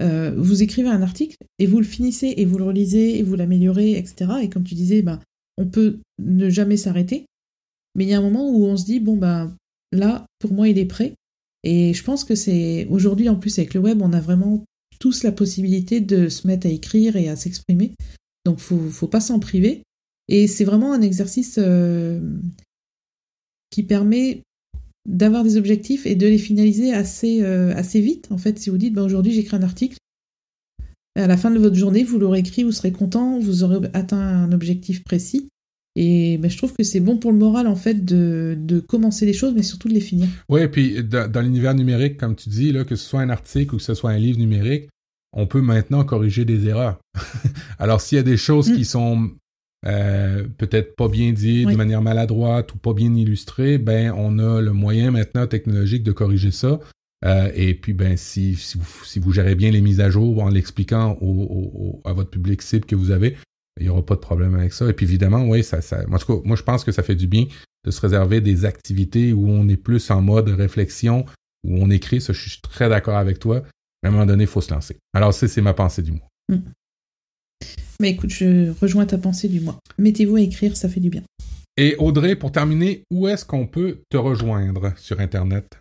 euh, 0.00 0.34
vous 0.36 0.62
écrivez 0.62 0.88
un 0.88 1.02
article 1.02 1.36
et 1.58 1.66
vous 1.66 1.78
le 1.78 1.84
finissez 1.84 2.34
et 2.36 2.44
vous 2.44 2.58
le 2.58 2.64
relisez 2.64 3.18
et 3.18 3.22
vous 3.22 3.36
l'améliorez, 3.36 3.92
etc. 3.92 4.32
Et 4.42 4.48
comme 4.48 4.64
tu 4.64 4.74
disais, 4.74 5.02
ben, 5.02 5.20
on 5.56 5.66
peut 5.66 5.98
ne 6.18 6.48
jamais 6.48 6.76
s'arrêter, 6.76 7.26
mais 7.94 8.04
il 8.04 8.10
y 8.10 8.14
a 8.14 8.18
un 8.18 8.22
moment 8.22 8.50
où 8.50 8.64
on 8.64 8.76
se 8.76 8.84
dit 8.84 9.00
bon 9.00 9.16
ben 9.16 9.56
là, 9.92 10.26
pour 10.38 10.52
moi, 10.52 10.68
il 10.68 10.78
est 10.78 10.86
prêt. 10.86 11.14
Et 11.62 11.92
je 11.92 12.02
pense 12.04 12.24
que 12.24 12.34
c'est 12.34 12.86
aujourd'hui 12.88 13.28
en 13.28 13.36
plus 13.36 13.58
avec 13.58 13.74
le 13.74 13.80
web, 13.80 14.00
on 14.00 14.12
a 14.12 14.20
vraiment 14.20 14.64
tous 15.00 15.24
la 15.24 15.32
possibilité 15.32 16.00
de 16.00 16.28
se 16.28 16.46
mettre 16.46 16.68
à 16.68 16.70
écrire 16.70 17.16
et 17.16 17.28
à 17.28 17.34
s'exprimer. 17.34 17.92
Donc 18.44 18.60
faut 18.60 18.78
faut 18.78 19.08
pas 19.08 19.20
s'en 19.20 19.40
priver. 19.40 19.82
Et 20.28 20.46
c'est 20.46 20.64
vraiment 20.64 20.92
un 20.92 21.02
exercice 21.02 21.58
euh, 21.58 22.20
qui 23.70 23.82
permet 23.82 24.42
d'avoir 25.08 25.42
des 25.42 25.56
objectifs 25.56 26.06
et 26.06 26.14
de 26.14 26.28
les 26.28 26.38
finaliser 26.38 26.92
assez, 26.92 27.42
euh, 27.42 27.74
assez 27.74 28.00
vite. 28.00 28.28
En 28.30 28.38
fait, 28.38 28.58
si 28.58 28.70
vous 28.70 28.78
dites, 28.78 28.94
bah, 28.94 29.02
aujourd'hui 29.02 29.32
j'écris 29.32 29.56
un 29.56 29.62
article, 29.62 29.96
à 31.16 31.26
la 31.26 31.36
fin 31.36 31.50
de 31.50 31.58
votre 31.58 31.74
journée, 31.74 32.04
vous 32.04 32.18
l'aurez 32.18 32.40
écrit, 32.40 32.62
vous 32.62 32.72
serez 32.72 32.92
content, 32.92 33.40
vous 33.40 33.64
aurez 33.64 33.88
atteint 33.92 34.18
un 34.18 34.52
objectif 34.52 35.02
précis. 35.02 35.48
Et 36.02 36.38
bah, 36.38 36.48
je 36.48 36.56
trouve 36.56 36.72
que 36.72 36.82
c'est 36.82 36.98
bon 36.98 37.18
pour 37.18 37.30
le 37.30 37.36
moral, 37.36 37.66
en 37.66 37.76
fait, 37.76 38.06
de, 38.06 38.56
de, 38.58 38.80
commencer 38.80 39.26
les 39.26 39.34
choses, 39.34 39.52
mais 39.54 39.62
surtout 39.62 39.86
de 39.86 39.92
les 39.92 40.00
finir. 40.00 40.28
Oui, 40.48 40.62
et 40.62 40.68
puis 40.68 41.04
dans, 41.04 41.42
l'univers 41.42 41.74
numérique, 41.74 42.16
comme 42.16 42.34
tu 42.34 42.48
dis, 42.48 42.72
là, 42.72 42.84
que 42.84 42.96
ce 42.96 43.06
soit 43.06 43.20
un 43.20 43.28
article 43.28 43.74
ou 43.74 43.76
que 43.76 43.84
ce 43.84 43.92
soit 43.92 44.10
un 44.10 44.16
livre 44.16 44.38
numérique, 44.38 44.88
on 45.34 45.46
peut 45.46 45.60
maintenant 45.60 46.02
corriger 46.04 46.46
des 46.46 46.66
erreurs. 46.66 46.98
Alors, 47.78 48.00
s'il 48.00 48.16
y 48.16 48.18
a 48.18 48.22
des 48.22 48.38
choses 48.38 48.70
mm. 48.70 48.76
qui 48.76 48.86
sont 48.86 49.30
peut-être 49.82 50.96
pas 50.96 51.08
bien 51.08 51.32
dit, 51.32 51.66
de 51.66 51.76
manière 51.76 52.00
maladroite 52.00 52.72
ou 52.72 52.78
pas 52.78 52.94
bien 52.94 53.14
illustré, 53.14 53.76
ben 53.76 54.12
on 54.16 54.38
a 54.38 54.60
le 54.60 54.72
moyen 54.72 55.10
maintenant 55.10 55.46
technologique 55.46 56.02
de 56.02 56.12
corriger 56.12 56.50
ça. 56.50 56.80
et 57.54 57.74
puis, 57.74 57.92
ben, 57.92 58.16
si, 58.16 58.56
si, 58.56 58.78
vous, 58.78 59.04
si 59.04 59.18
vous 59.18 59.32
gérez 59.32 59.54
bien 59.54 59.70
les 59.70 59.82
mises 59.82 60.00
à 60.00 60.08
jour 60.08 60.42
en 60.42 60.48
l'expliquant 60.48 61.18
à 62.06 62.12
votre 62.14 62.30
public 62.30 62.62
cible 62.62 62.86
que 62.86 62.96
vous 62.96 63.10
avez, 63.10 63.36
il 63.80 63.84
n'y 63.84 63.88
aura 63.88 64.04
pas 64.04 64.14
de 64.14 64.20
problème 64.20 64.54
avec 64.54 64.72
ça. 64.72 64.88
Et 64.88 64.92
puis 64.92 65.06
évidemment, 65.06 65.48
oui, 65.48 65.64
ça, 65.64 65.80
ça, 65.80 66.06
moi, 66.06 66.18
moi 66.44 66.56
je 66.56 66.62
pense 66.62 66.84
que 66.84 66.92
ça 66.92 67.02
fait 67.02 67.14
du 67.16 67.26
bien 67.26 67.46
de 67.84 67.90
se 67.90 68.00
réserver 68.00 68.40
des 68.40 68.64
activités 68.64 69.32
où 69.32 69.48
on 69.48 69.68
est 69.68 69.76
plus 69.76 70.10
en 70.10 70.20
mode 70.20 70.48
réflexion, 70.48 71.24
où 71.64 71.76
on 71.76 71.90
écrit. 71.90 72.20
Ça, 72.20 72.32
je 72.32 72.48
suis 72.48 72.60
très 72.60 72.88
d'accord 72.88 73.16
avec 73.16 73.38
toi. 73.38 73.62
Mais 74.02 74.08
à 74.08 74.12
un 74.12 74.12
moment 74.12 74.26
donné, 74.26 74.44
il 74.44 74.48
faut 74.48 74.60
se 74.60 74.72
lancer. 74.72 74.96
Alors, 75.12 75.34
ça, 75.34 75.48
c'est 75.48 75.60
ma 75.60 75.74
pensée 75.74 76.02
du 76.02 76.12
mois. 76.12 76.28
Mais 76.48 76.56
mm. 76.56 76.62
bah, 78.00 78.06
écoute, 78.08 78.30
je 78.30 78.70
rejoins 78.80 79.06
ta 79.06 79.18
pensée 79.18 79.48
du 79.48 79.60
mois. 79.60 79.78
Mettez-vous 79.98 80.36
à 80.36 80.40
écrire, 80.40 80.76
ça 80.76 80.88
fait 80.88 81.00
du 81.00 81.10
bien. 81.10 81.22
Et 81.76 81.96
Audrey, 81.96 82.36
pour 82.36 82.52
terminer, 82.52 83.04
où 83.10 83.28
est-ce 83.28 83.44
qu'on 83.44 83.66
peut 83.66 84.00
te 84.10 84.16
rejoindre 84.16 84.92
sur 84.98 85.20
Internet? 85.20 85.78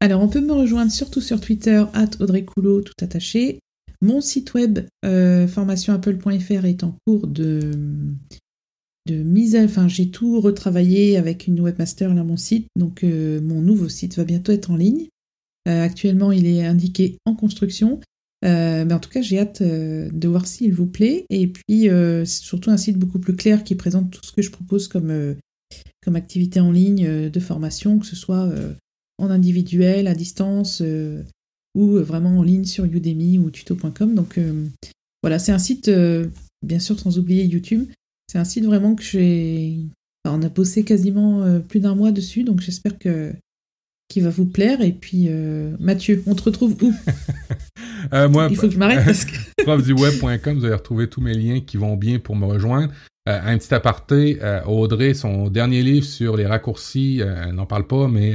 Alors, 0.00 0.22
on 0.22 0.28
peut 0.28 0.40
me 0.40 0.52
rejoindre 0.52 0.92
surtout 0.92 1.20
sur 1.20 1.40
Twitter, 1.40 1.84
at 1.94 2.10
Audrey 2.20 2.44
Coulot, 2.44 2.82
tout 2.82 2.94
attaché. 3.02 3.58
Mon 4.02 4.20
site 4.20 4.54
web 4.54 4.80
euh, 5.04 5.48
formationapple.fr 5.48 6.64
est 6.64 6.84
en 6.84 6.96
cours 7.06 7.26
de, 7.26 7.72
mise 9.10 9.56
à... 9.56 9.62
Enfin, 9.62 9.88
j'ai 9.88 10.10
tout 10.10 10.40
retravaillé 10.40 11.16
avec 11.16 11.46
une 11.46 11.60
webmaster 11.60 12.12
là, 12.14 12.24
mon 12.24 12.36
site. 12.36 12.66
Donc, 12.76 13.04
euh, 13.04 13.40
mon 13.40 13.60
nouveau 13.60 13.88
site 13.88 14.16
va 14.16 14.24
bientôt 14.24 14.52
être 14.52 14.70
en 14.70 14.76
ligne. 14.76 15.08
Euh, 15.68 15.82
actuellement, 15.82 16.32
il 16.32 16.46
est 16.46 16.64
indiqué 16.64 17.16
en 17.24 17.34
construction. 17.34 18.00
mais 18.42 18.92
en 18.92 19.00
tout 19.00 19.10
cas, 19.10 19.22
j'ai 19.22 19.38
hâte 19.38 19.62
de 19.62 20.28
voir 20.28 20.46
s'il 20.46 20.72
vous 20.72 20.86
plaît. 20.86 21.24
Et 21.30 21.46
puis, 21.46 21.88
c'est 21.88 22.26
surtout 22.26 22.70
un 22.70 22.76
site 22.76 22.98
beaucoup 22.98 23.18
plus 23.18 23.34
clair 23.34 23.64
qui 23.64 23.74
présente 23.74 24.10
tout 24.10 24.20
ce 24.22 24.32
que 24.32 24.42
je 24.42 24.50
propose 24.50 24.88
comme 24.88 25.34
activité 26.14 26.60
en 26.60 26.70
ligne 26.70 27.30
de 27.30 27.40
formation, 27.40 27.98
que 27.98 28.06
ce 28.06 28.14
soit 28.14 28.48
en 29.18 29.30
individuel, 29.30 30.06
à 30.06 30.14
distance, 30.14 30.82
ou 31.76 31.96
euh, 31.98 32.02
vraiment 32.02 32.38
en 32.38 32.42
ligne 32.42 32.64
sur 32.64 32.84
Udemy 32.84 33.38
ou 33.38 33.50
tuto.com. 33.50 34.14
Donc 34.14 34.38
euh, 34.38 34.66
voilà, 35.22 35.38
c'est 35.38 35.52
un 35.52 35.58
site, 35.58 35.88
euh, 35.88 36.26
bien 36.66 36.80
sûr 36.80 36.98
sans 36.98 37.18
oublier 37.18 37.44
YouTube, 37.44 37.86
c'est 38.28 38.38
un 38.38 38.44
site 38.44 38.64
vraiment 38.64 38.96
que 38.96 39.04
j'ai... 39.04 39.76
on 40.24 40.42
a 40.42 40.48
bossé 40.48 40.82
quasiment 40.82 41.60
plus 41.60 41.78
d'un 41.78 41.94
mois 41.94 42.10
dessus, 42.10 42.42
donc 42.42 42.60
j'espère 42.60 42.98
que 42.98 43.32
qu'il 44.08 44.22
va 44.22 44.30
vous 44.30 44.46
plaire. 44.46 44.80
Et 44.80 44.92
puis, 44.92 45.28
Mathieu, 45.78 46.22
on 46.26 46.34
te 46.34 46.42
retrouve 46.42 46.76
où? 46.82 46.92
Moi, 48.12 48.48
Il 48.50 48.56
faut 48.56 48.66
que 48.66 48.72
je 48.72 48.78
m'arrête 48.78 49.04
parce 49.04 49.24
que... 49.24 49.36
profduweb.com, 49.64 50.58
vous 50.58 50.64
allez 50.64 50.74
retrouver 50.74 51.08
tous 51.08 51.20
mes 51.20 51.34
liens 51.34 51.60
qui 51.60 51.76
vont 51.76 51.96
bien 51.96 52.18
pour 52.18 52.34
me 52.34 52.46
rejoindre. 52.46 52.92
un 53.26 53.58
petit 53.58 53.72
aparté, 53.74 54.38
Audrey, 54.66 55.14
son 55.14 55.48
dernier 55.50 55.82
livre 55.82 56.06
sur 56.06 56.36
les 56.36 56.46
raccourcis, 56.46 57.20
elle 57.20 57.54
n'en 57.54 57.66
parle 57.66 57.86
pas, 57.86 58.08
mais 58.08 58.34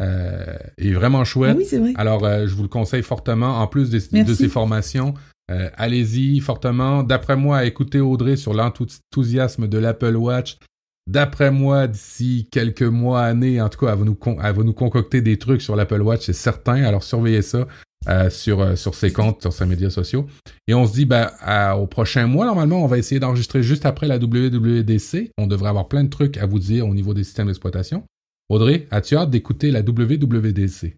euh, 0.00 0.56
est 0.78 0.92
vraiment 0.92 1.24
chouette. 1.24 1.56
Oui, 1.58 1.66
c'est 1.68 1.78
vrai. 1.78 1.92
Alors, 1.96 2.24
euh, 2.24 2.46
je 2.46 2.54
vous 2.54 2.62
le 2.62 2.68
conseille 2.68 3.02
fortement. 3.02 3.60
En 3.60 3.66
plus 3.66 3.90
de, 3.90 3.98
ces 3.98 4.48
formations, 4.48 5.14
euh, 5.50 5.68
allez-y 5.76 6.40
fortement. 6.40 7.02
D'après 7.02 7.36
moi, 7.36 7.64
écoutez 7.64 8.00
Audrey 8.00 8.36
sur 8.36 8.54
l'enthousiasme 8.54 9.68
de 9.68 9.78
l'Apple 9.78 10.16
Watch. 10.16 10.58
D'après 11.06 11.50
moi, 11.50 11.86
d'ici 11.86 12.48
quelques 12.50 12.82
mois, 12.82 13.22
années, 13.22 13.60
en 13.60 13.68
tout 13.68 13.84
cas, 13.84 13.92
elle 13.92 13.98
va 13.98 14.04
nous, 14.04 14.18
va 14.24 14.64
nous 14.64 14.72
concocter 14.72 15.20
des 15.20 15.38
trucs 15.38 15.60
sur 15.60 15.76
l'Apple 15.76 16.00
Watch, 16.00 16.26
c'est 16.26 16.32
certain. 16.32 16.82
Alors, 16.84 17.02
surveillez 17.02 17.42
ça. 17.42 17.66
sur, 18.30 18.78
sur 18.78 18.94
ses 18.94 19.12
comptes, 19.12 19.42
sur 19.42 19.52
ses 19.52 19.66
médias 19.66 19.90
sociaux. 19.90 20.26
Et 20.66 20.72
on 20.72 20.86
se 20.86 20.92
dit, 20.92 21.04
ben, 21.04 21.30
au 21.76 21.86
prochain 21.86 22.26
mois, 22.26 22.46
normalement, 22.46 22.82
on 22.82 22.86
va 22.86 22.96
essayer 22.96 23.20
d'enregistrer 23.20 23.62
juste 23.62 23.84
après 23.84 24.06
la 24.06 24.16
WWDC. 24.16 25.32
On 25.36 25.46
devrait 25.46 25.68
avoir 25.68 25.88
plein 25.88 26.04
de 26.04 26.10
trucs 26.10 26.38
à 26.38 26.46
vous 26.46 26.60
dire 26.60 26.88
au 26.88 26.94
niveau 26.94 27.12
des 27.12 27.24
systèmes 27.24 27.48
d'exploitation. 27.48 28.04
Audrey, 28.50 28.88
as-tu 28.90 29.16
hâte 29.16 29.30
d'écouter 29.30 29.70
la 29.70 29.80
WWDC? 29.80 30.96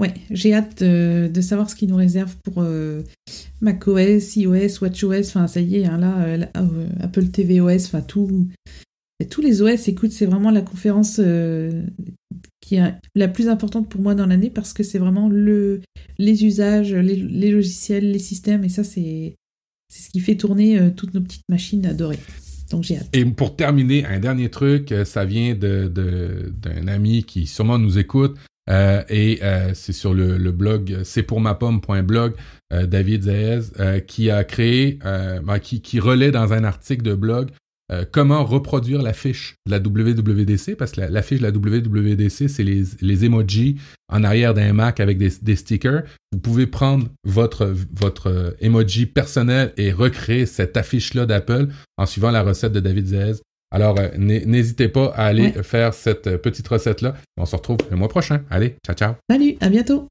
Ouais, 0.00 0.12
j'ai 0.30 0.52
hâte 0.54 0.82
de, 0.82 1.40
savoir 1.40 1.70
ce 1.70 1.76
qu'ils 1.76 1.88
nous 1.88 1.96
réserve 1.96 2.34
pour 2.42 2.54
euh, 2.58 3.02
macOS, 3.60 4.34
iOS, 4.36 4.80
WatchOS, 4.82 5.28
enfin 5.28 5.46
ça 5.46 5.60
y 5.60 5.76
est, 5.76 5.86
hein, 5.86 5.98
là, 5.98 6.24
euh, 6.24 6.44
euh, 6.56 6.88
Apple 7.00 7.28
tvOS, 7.28 7.86
enfin 7.86 8.00
tout, 8.00 8.48
tous 9.30 9.40
les 9.40 9.62
OS, 9.62 9.86
écoute, 9.86 10.10
c'est 10.10 10.26
vraiment 10.26 10.50
la 10.50 10.62
conférence 10.62 11.20
qui 12.60 12.74
est 12.74 12.94
la 13.14 13.28
plus 13.28 13.48
importante 13.48 13.88
pour 13.88 14.00
moi 14.00 14.16
dans 14.16 14.26
l'année 14.26 14.50
parce 14.50 14.72
que 14.72 14.82
c'est 14.82 14.98
vraiment 14.98 15.28
le, 15.28 15.80
les 16.18 16.44
usages, 16.44 16.92
les, 16.92 17.50
logiciels, 17.52 18.10
les 18.10 18.18
systèmes, 18.18 18.64
et 18.64 18.68
ça 18.68 18.82
c'est 18.82 19.36
ce 19.92 20.10
qui 20.10 20.18
fait 20.18 20.36
tourner 20.36 20.92
toutes 20.96 21.14
nos 21.14 21.20
petites 21.20 21.48
machines 21.48 21.86
adorées. 21.86 22.18
Et 23.12 23.24
pour 23.24 23.56
terminer, 23.56 24.04
un 24.06 24.18
dernier 24.18 24.48
truc, 24.48 24.92
euh, 24.92 25.04
ça 25.04 25.24
vient 25.24 25.54
d'un 25.54 26.88
ami 26.88 27.24
qui 27.24 27.46
sûrement 27.46 27.78
nous 27.78 27.98
écoute. 27.98 28.36
Euh, 28.68 29.02
et 29.08 29.40
euh, 29.42 29.72
c'est 29.74 29.92
sur 29.92 30.14
le, 30.14 30.38
blog 30.52 31.00
c'est 31.02 31.22
pour 31.24 31.40
ma 31.40 31.54
pomme.blog 31.54 32.34
David 32.70 33.22
Zaez 33.24 34.02
qui 34.06 34.30
a 34.30 34.44
créé 34.44 34.98
ben, 35.02 35.58
qui, 35.60 35.80
qui 35.80 35.98
relaie 35.98 36.30
dans 36.30 36.52
un 36.52 36.62
article 36.62 37.02
de 37.02 37.14
blog 37.14 37.50
euh, 37.90 38.04
comment 38.10 38.44
reproduire 38.44 39.02
la 39.02 39.12
fiche 39.12 39.56
de 39.66 39.72
la 39.72 39.78
WWDC, 39.78 40.76
parce 40.76 40.92
que 40.92 41.00
la, 41.00 41.22
fiche 41.22 41.40
de 41.40 41.44
la 41.44 41.50
WWDC, 41.50 42.48
c'est 42.48 42.62
les, 42.62 42.84
les 43.00 43.24
emojis 43.24 43.76
en 44.08 44.22
arrière 44.22 44.54
d'un 44.54 44.72
Mac 44.72 45.00
avec 45.00 45.18
des, 45.18 45.56
stickers. 45.56 46.02
Vous 46.32 46.38
pouvez 46.38 46.66
prendre 46.66 47.08
votre, 47.24 47.74
votre 47.92 48.28
euh, 48.28 48.50
emoji 48.60 49.06
personnel 49.06 49.72
et 49.76 49.92
recréer 49.92 50.46
cette 50.46 50.76
affiche-là 50.76 51.26
d'Apple 51.26 51.68
en 51.96 52.06
suivant 52.06 52.30
la 52.30 52.42
recette 52.42 52.72
de 52.72 52.80
David 52.80 53.06
Zez. 53.06 53.32
Alors, 53.72 53.98
euh, 53.98 54.08
n'hésitez 54.16 54.88
pas 54.88 55.12
à 55.16 55.26
aller 55.26 55.52
faire 55.62 55.94
cette 55.94 56.36
petite 56.38 56.66
recette-là. 56.68 57.14
On 57.36 57.46
se 57.46 57.56
retrouve 57.56 57.78
le 57.90 57.96
mois 57.96 58.08
prochain. 58.08 58.42
Allez, 58.50 58.76
ciao, 58.86 58.94
ciao. 58.94 59.14
Salut, 59.28 59.56
à 59.60 59.68
bientôt. 59.68 60.08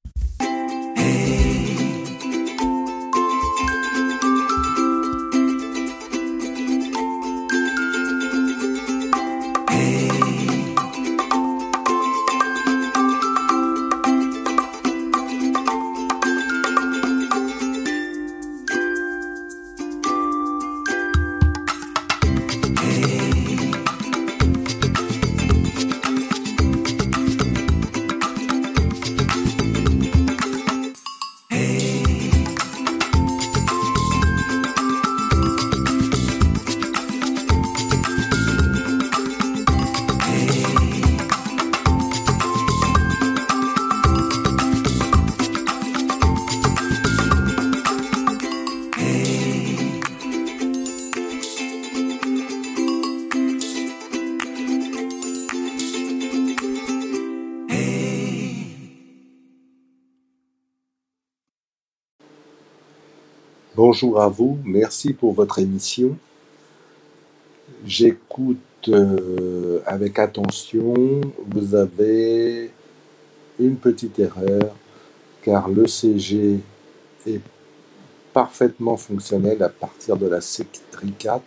Bonjour 64.01 64.21
à 64.21 64.29
vous, 64.29 64.57
merci 64.63 65.11
pour 65.11 65.33
votre 65.33 65.59
émission. 65.59 66.15
J'écoute 67.85 68.57
euh, 68.87 69.81
avec 69.85 70.19
attention. 70.19 71.19
Vous 71.47 71.75
avez 71.75 72.71
une 73.59 73.75
petite 73.75 74.17
erreur 74.19 74.73
car 75.41 75.67
le 75.67 75.85
CG 75.85 76.61
est 77.27 77.41
parfaitement 78.31 78.95
fonctionnel 78.95 79.61
à 79.61 79.67
partir 79.67 80.15
de 80.15 80.27
la 80.27 80.39
série 80.39 80.69
4, 81.17 81.43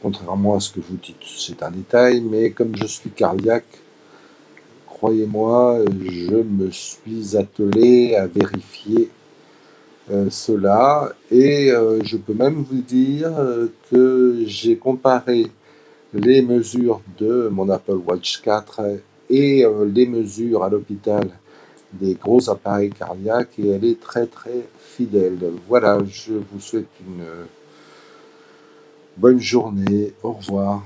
contrairement 0.00 0.54
à 0.54 0.60
ce 0.60 0.72
que 0.72 0.80
vous 0.80 0.96
dites. 0.96 1.16
C'est 1.36 1.62
un 1.62 1.72
détail, 1.72 2.22
mais 2.22 2.52
comme 2.52 2.74
je 2.74 2.86
suis 2.86 3.10
cardiaque, 3.10 3.82
croyez-moi, 4.86 5.80
je 6.06 6.36
me 6.36 6.70
suis 6.70 7.36
attelé 7.36 8.14
à 8.14 8.26
vérifier 8.26 9.10
cela. 10.30 11.12
Et 11.30 11.70
euh, 11.70 12.02
je 12.02 12.16
peux 12.16 12.34
même 12.34 12.64
vous 12.68 12.80
dire 12.80 13.30
euh, 13.38 13.68
que 13.90 14.44
j'ai 14.46 14.76
comparé 14.76 15.46
les 16.12 16.42
mesures 16.42 17.00
de 17.18 17.48
mon 17.52 17.68
Apple 17.68 17.98
Watch 18.06 18.42
4 18.42 18.80
et 19.30 19.64
les 19.86 20.06
mesures 20.06 20.64
à 20.64 20.68
l'hôpital 20.68 21.28
des 21.92 22.14
gros 22.14 22.50
appareils 22.50 22.90
cardiaques 22.90 23.58
et 23.58 23.68
elle 23.68 23.84
est 23.84 24.00
très 24.00 24.26
très 24.26 24.66
fidèle. 24.80 25.38
Voilà, 25.68 25.98
je 26.04 26.32
vous 26.32 26.58
souhaite 26.58 26.88
une 27.06 27.24
Bonne 29.20 29.38
journée, 29.38 30.14
au 30.22 30.32
revoir. 30.32 30.82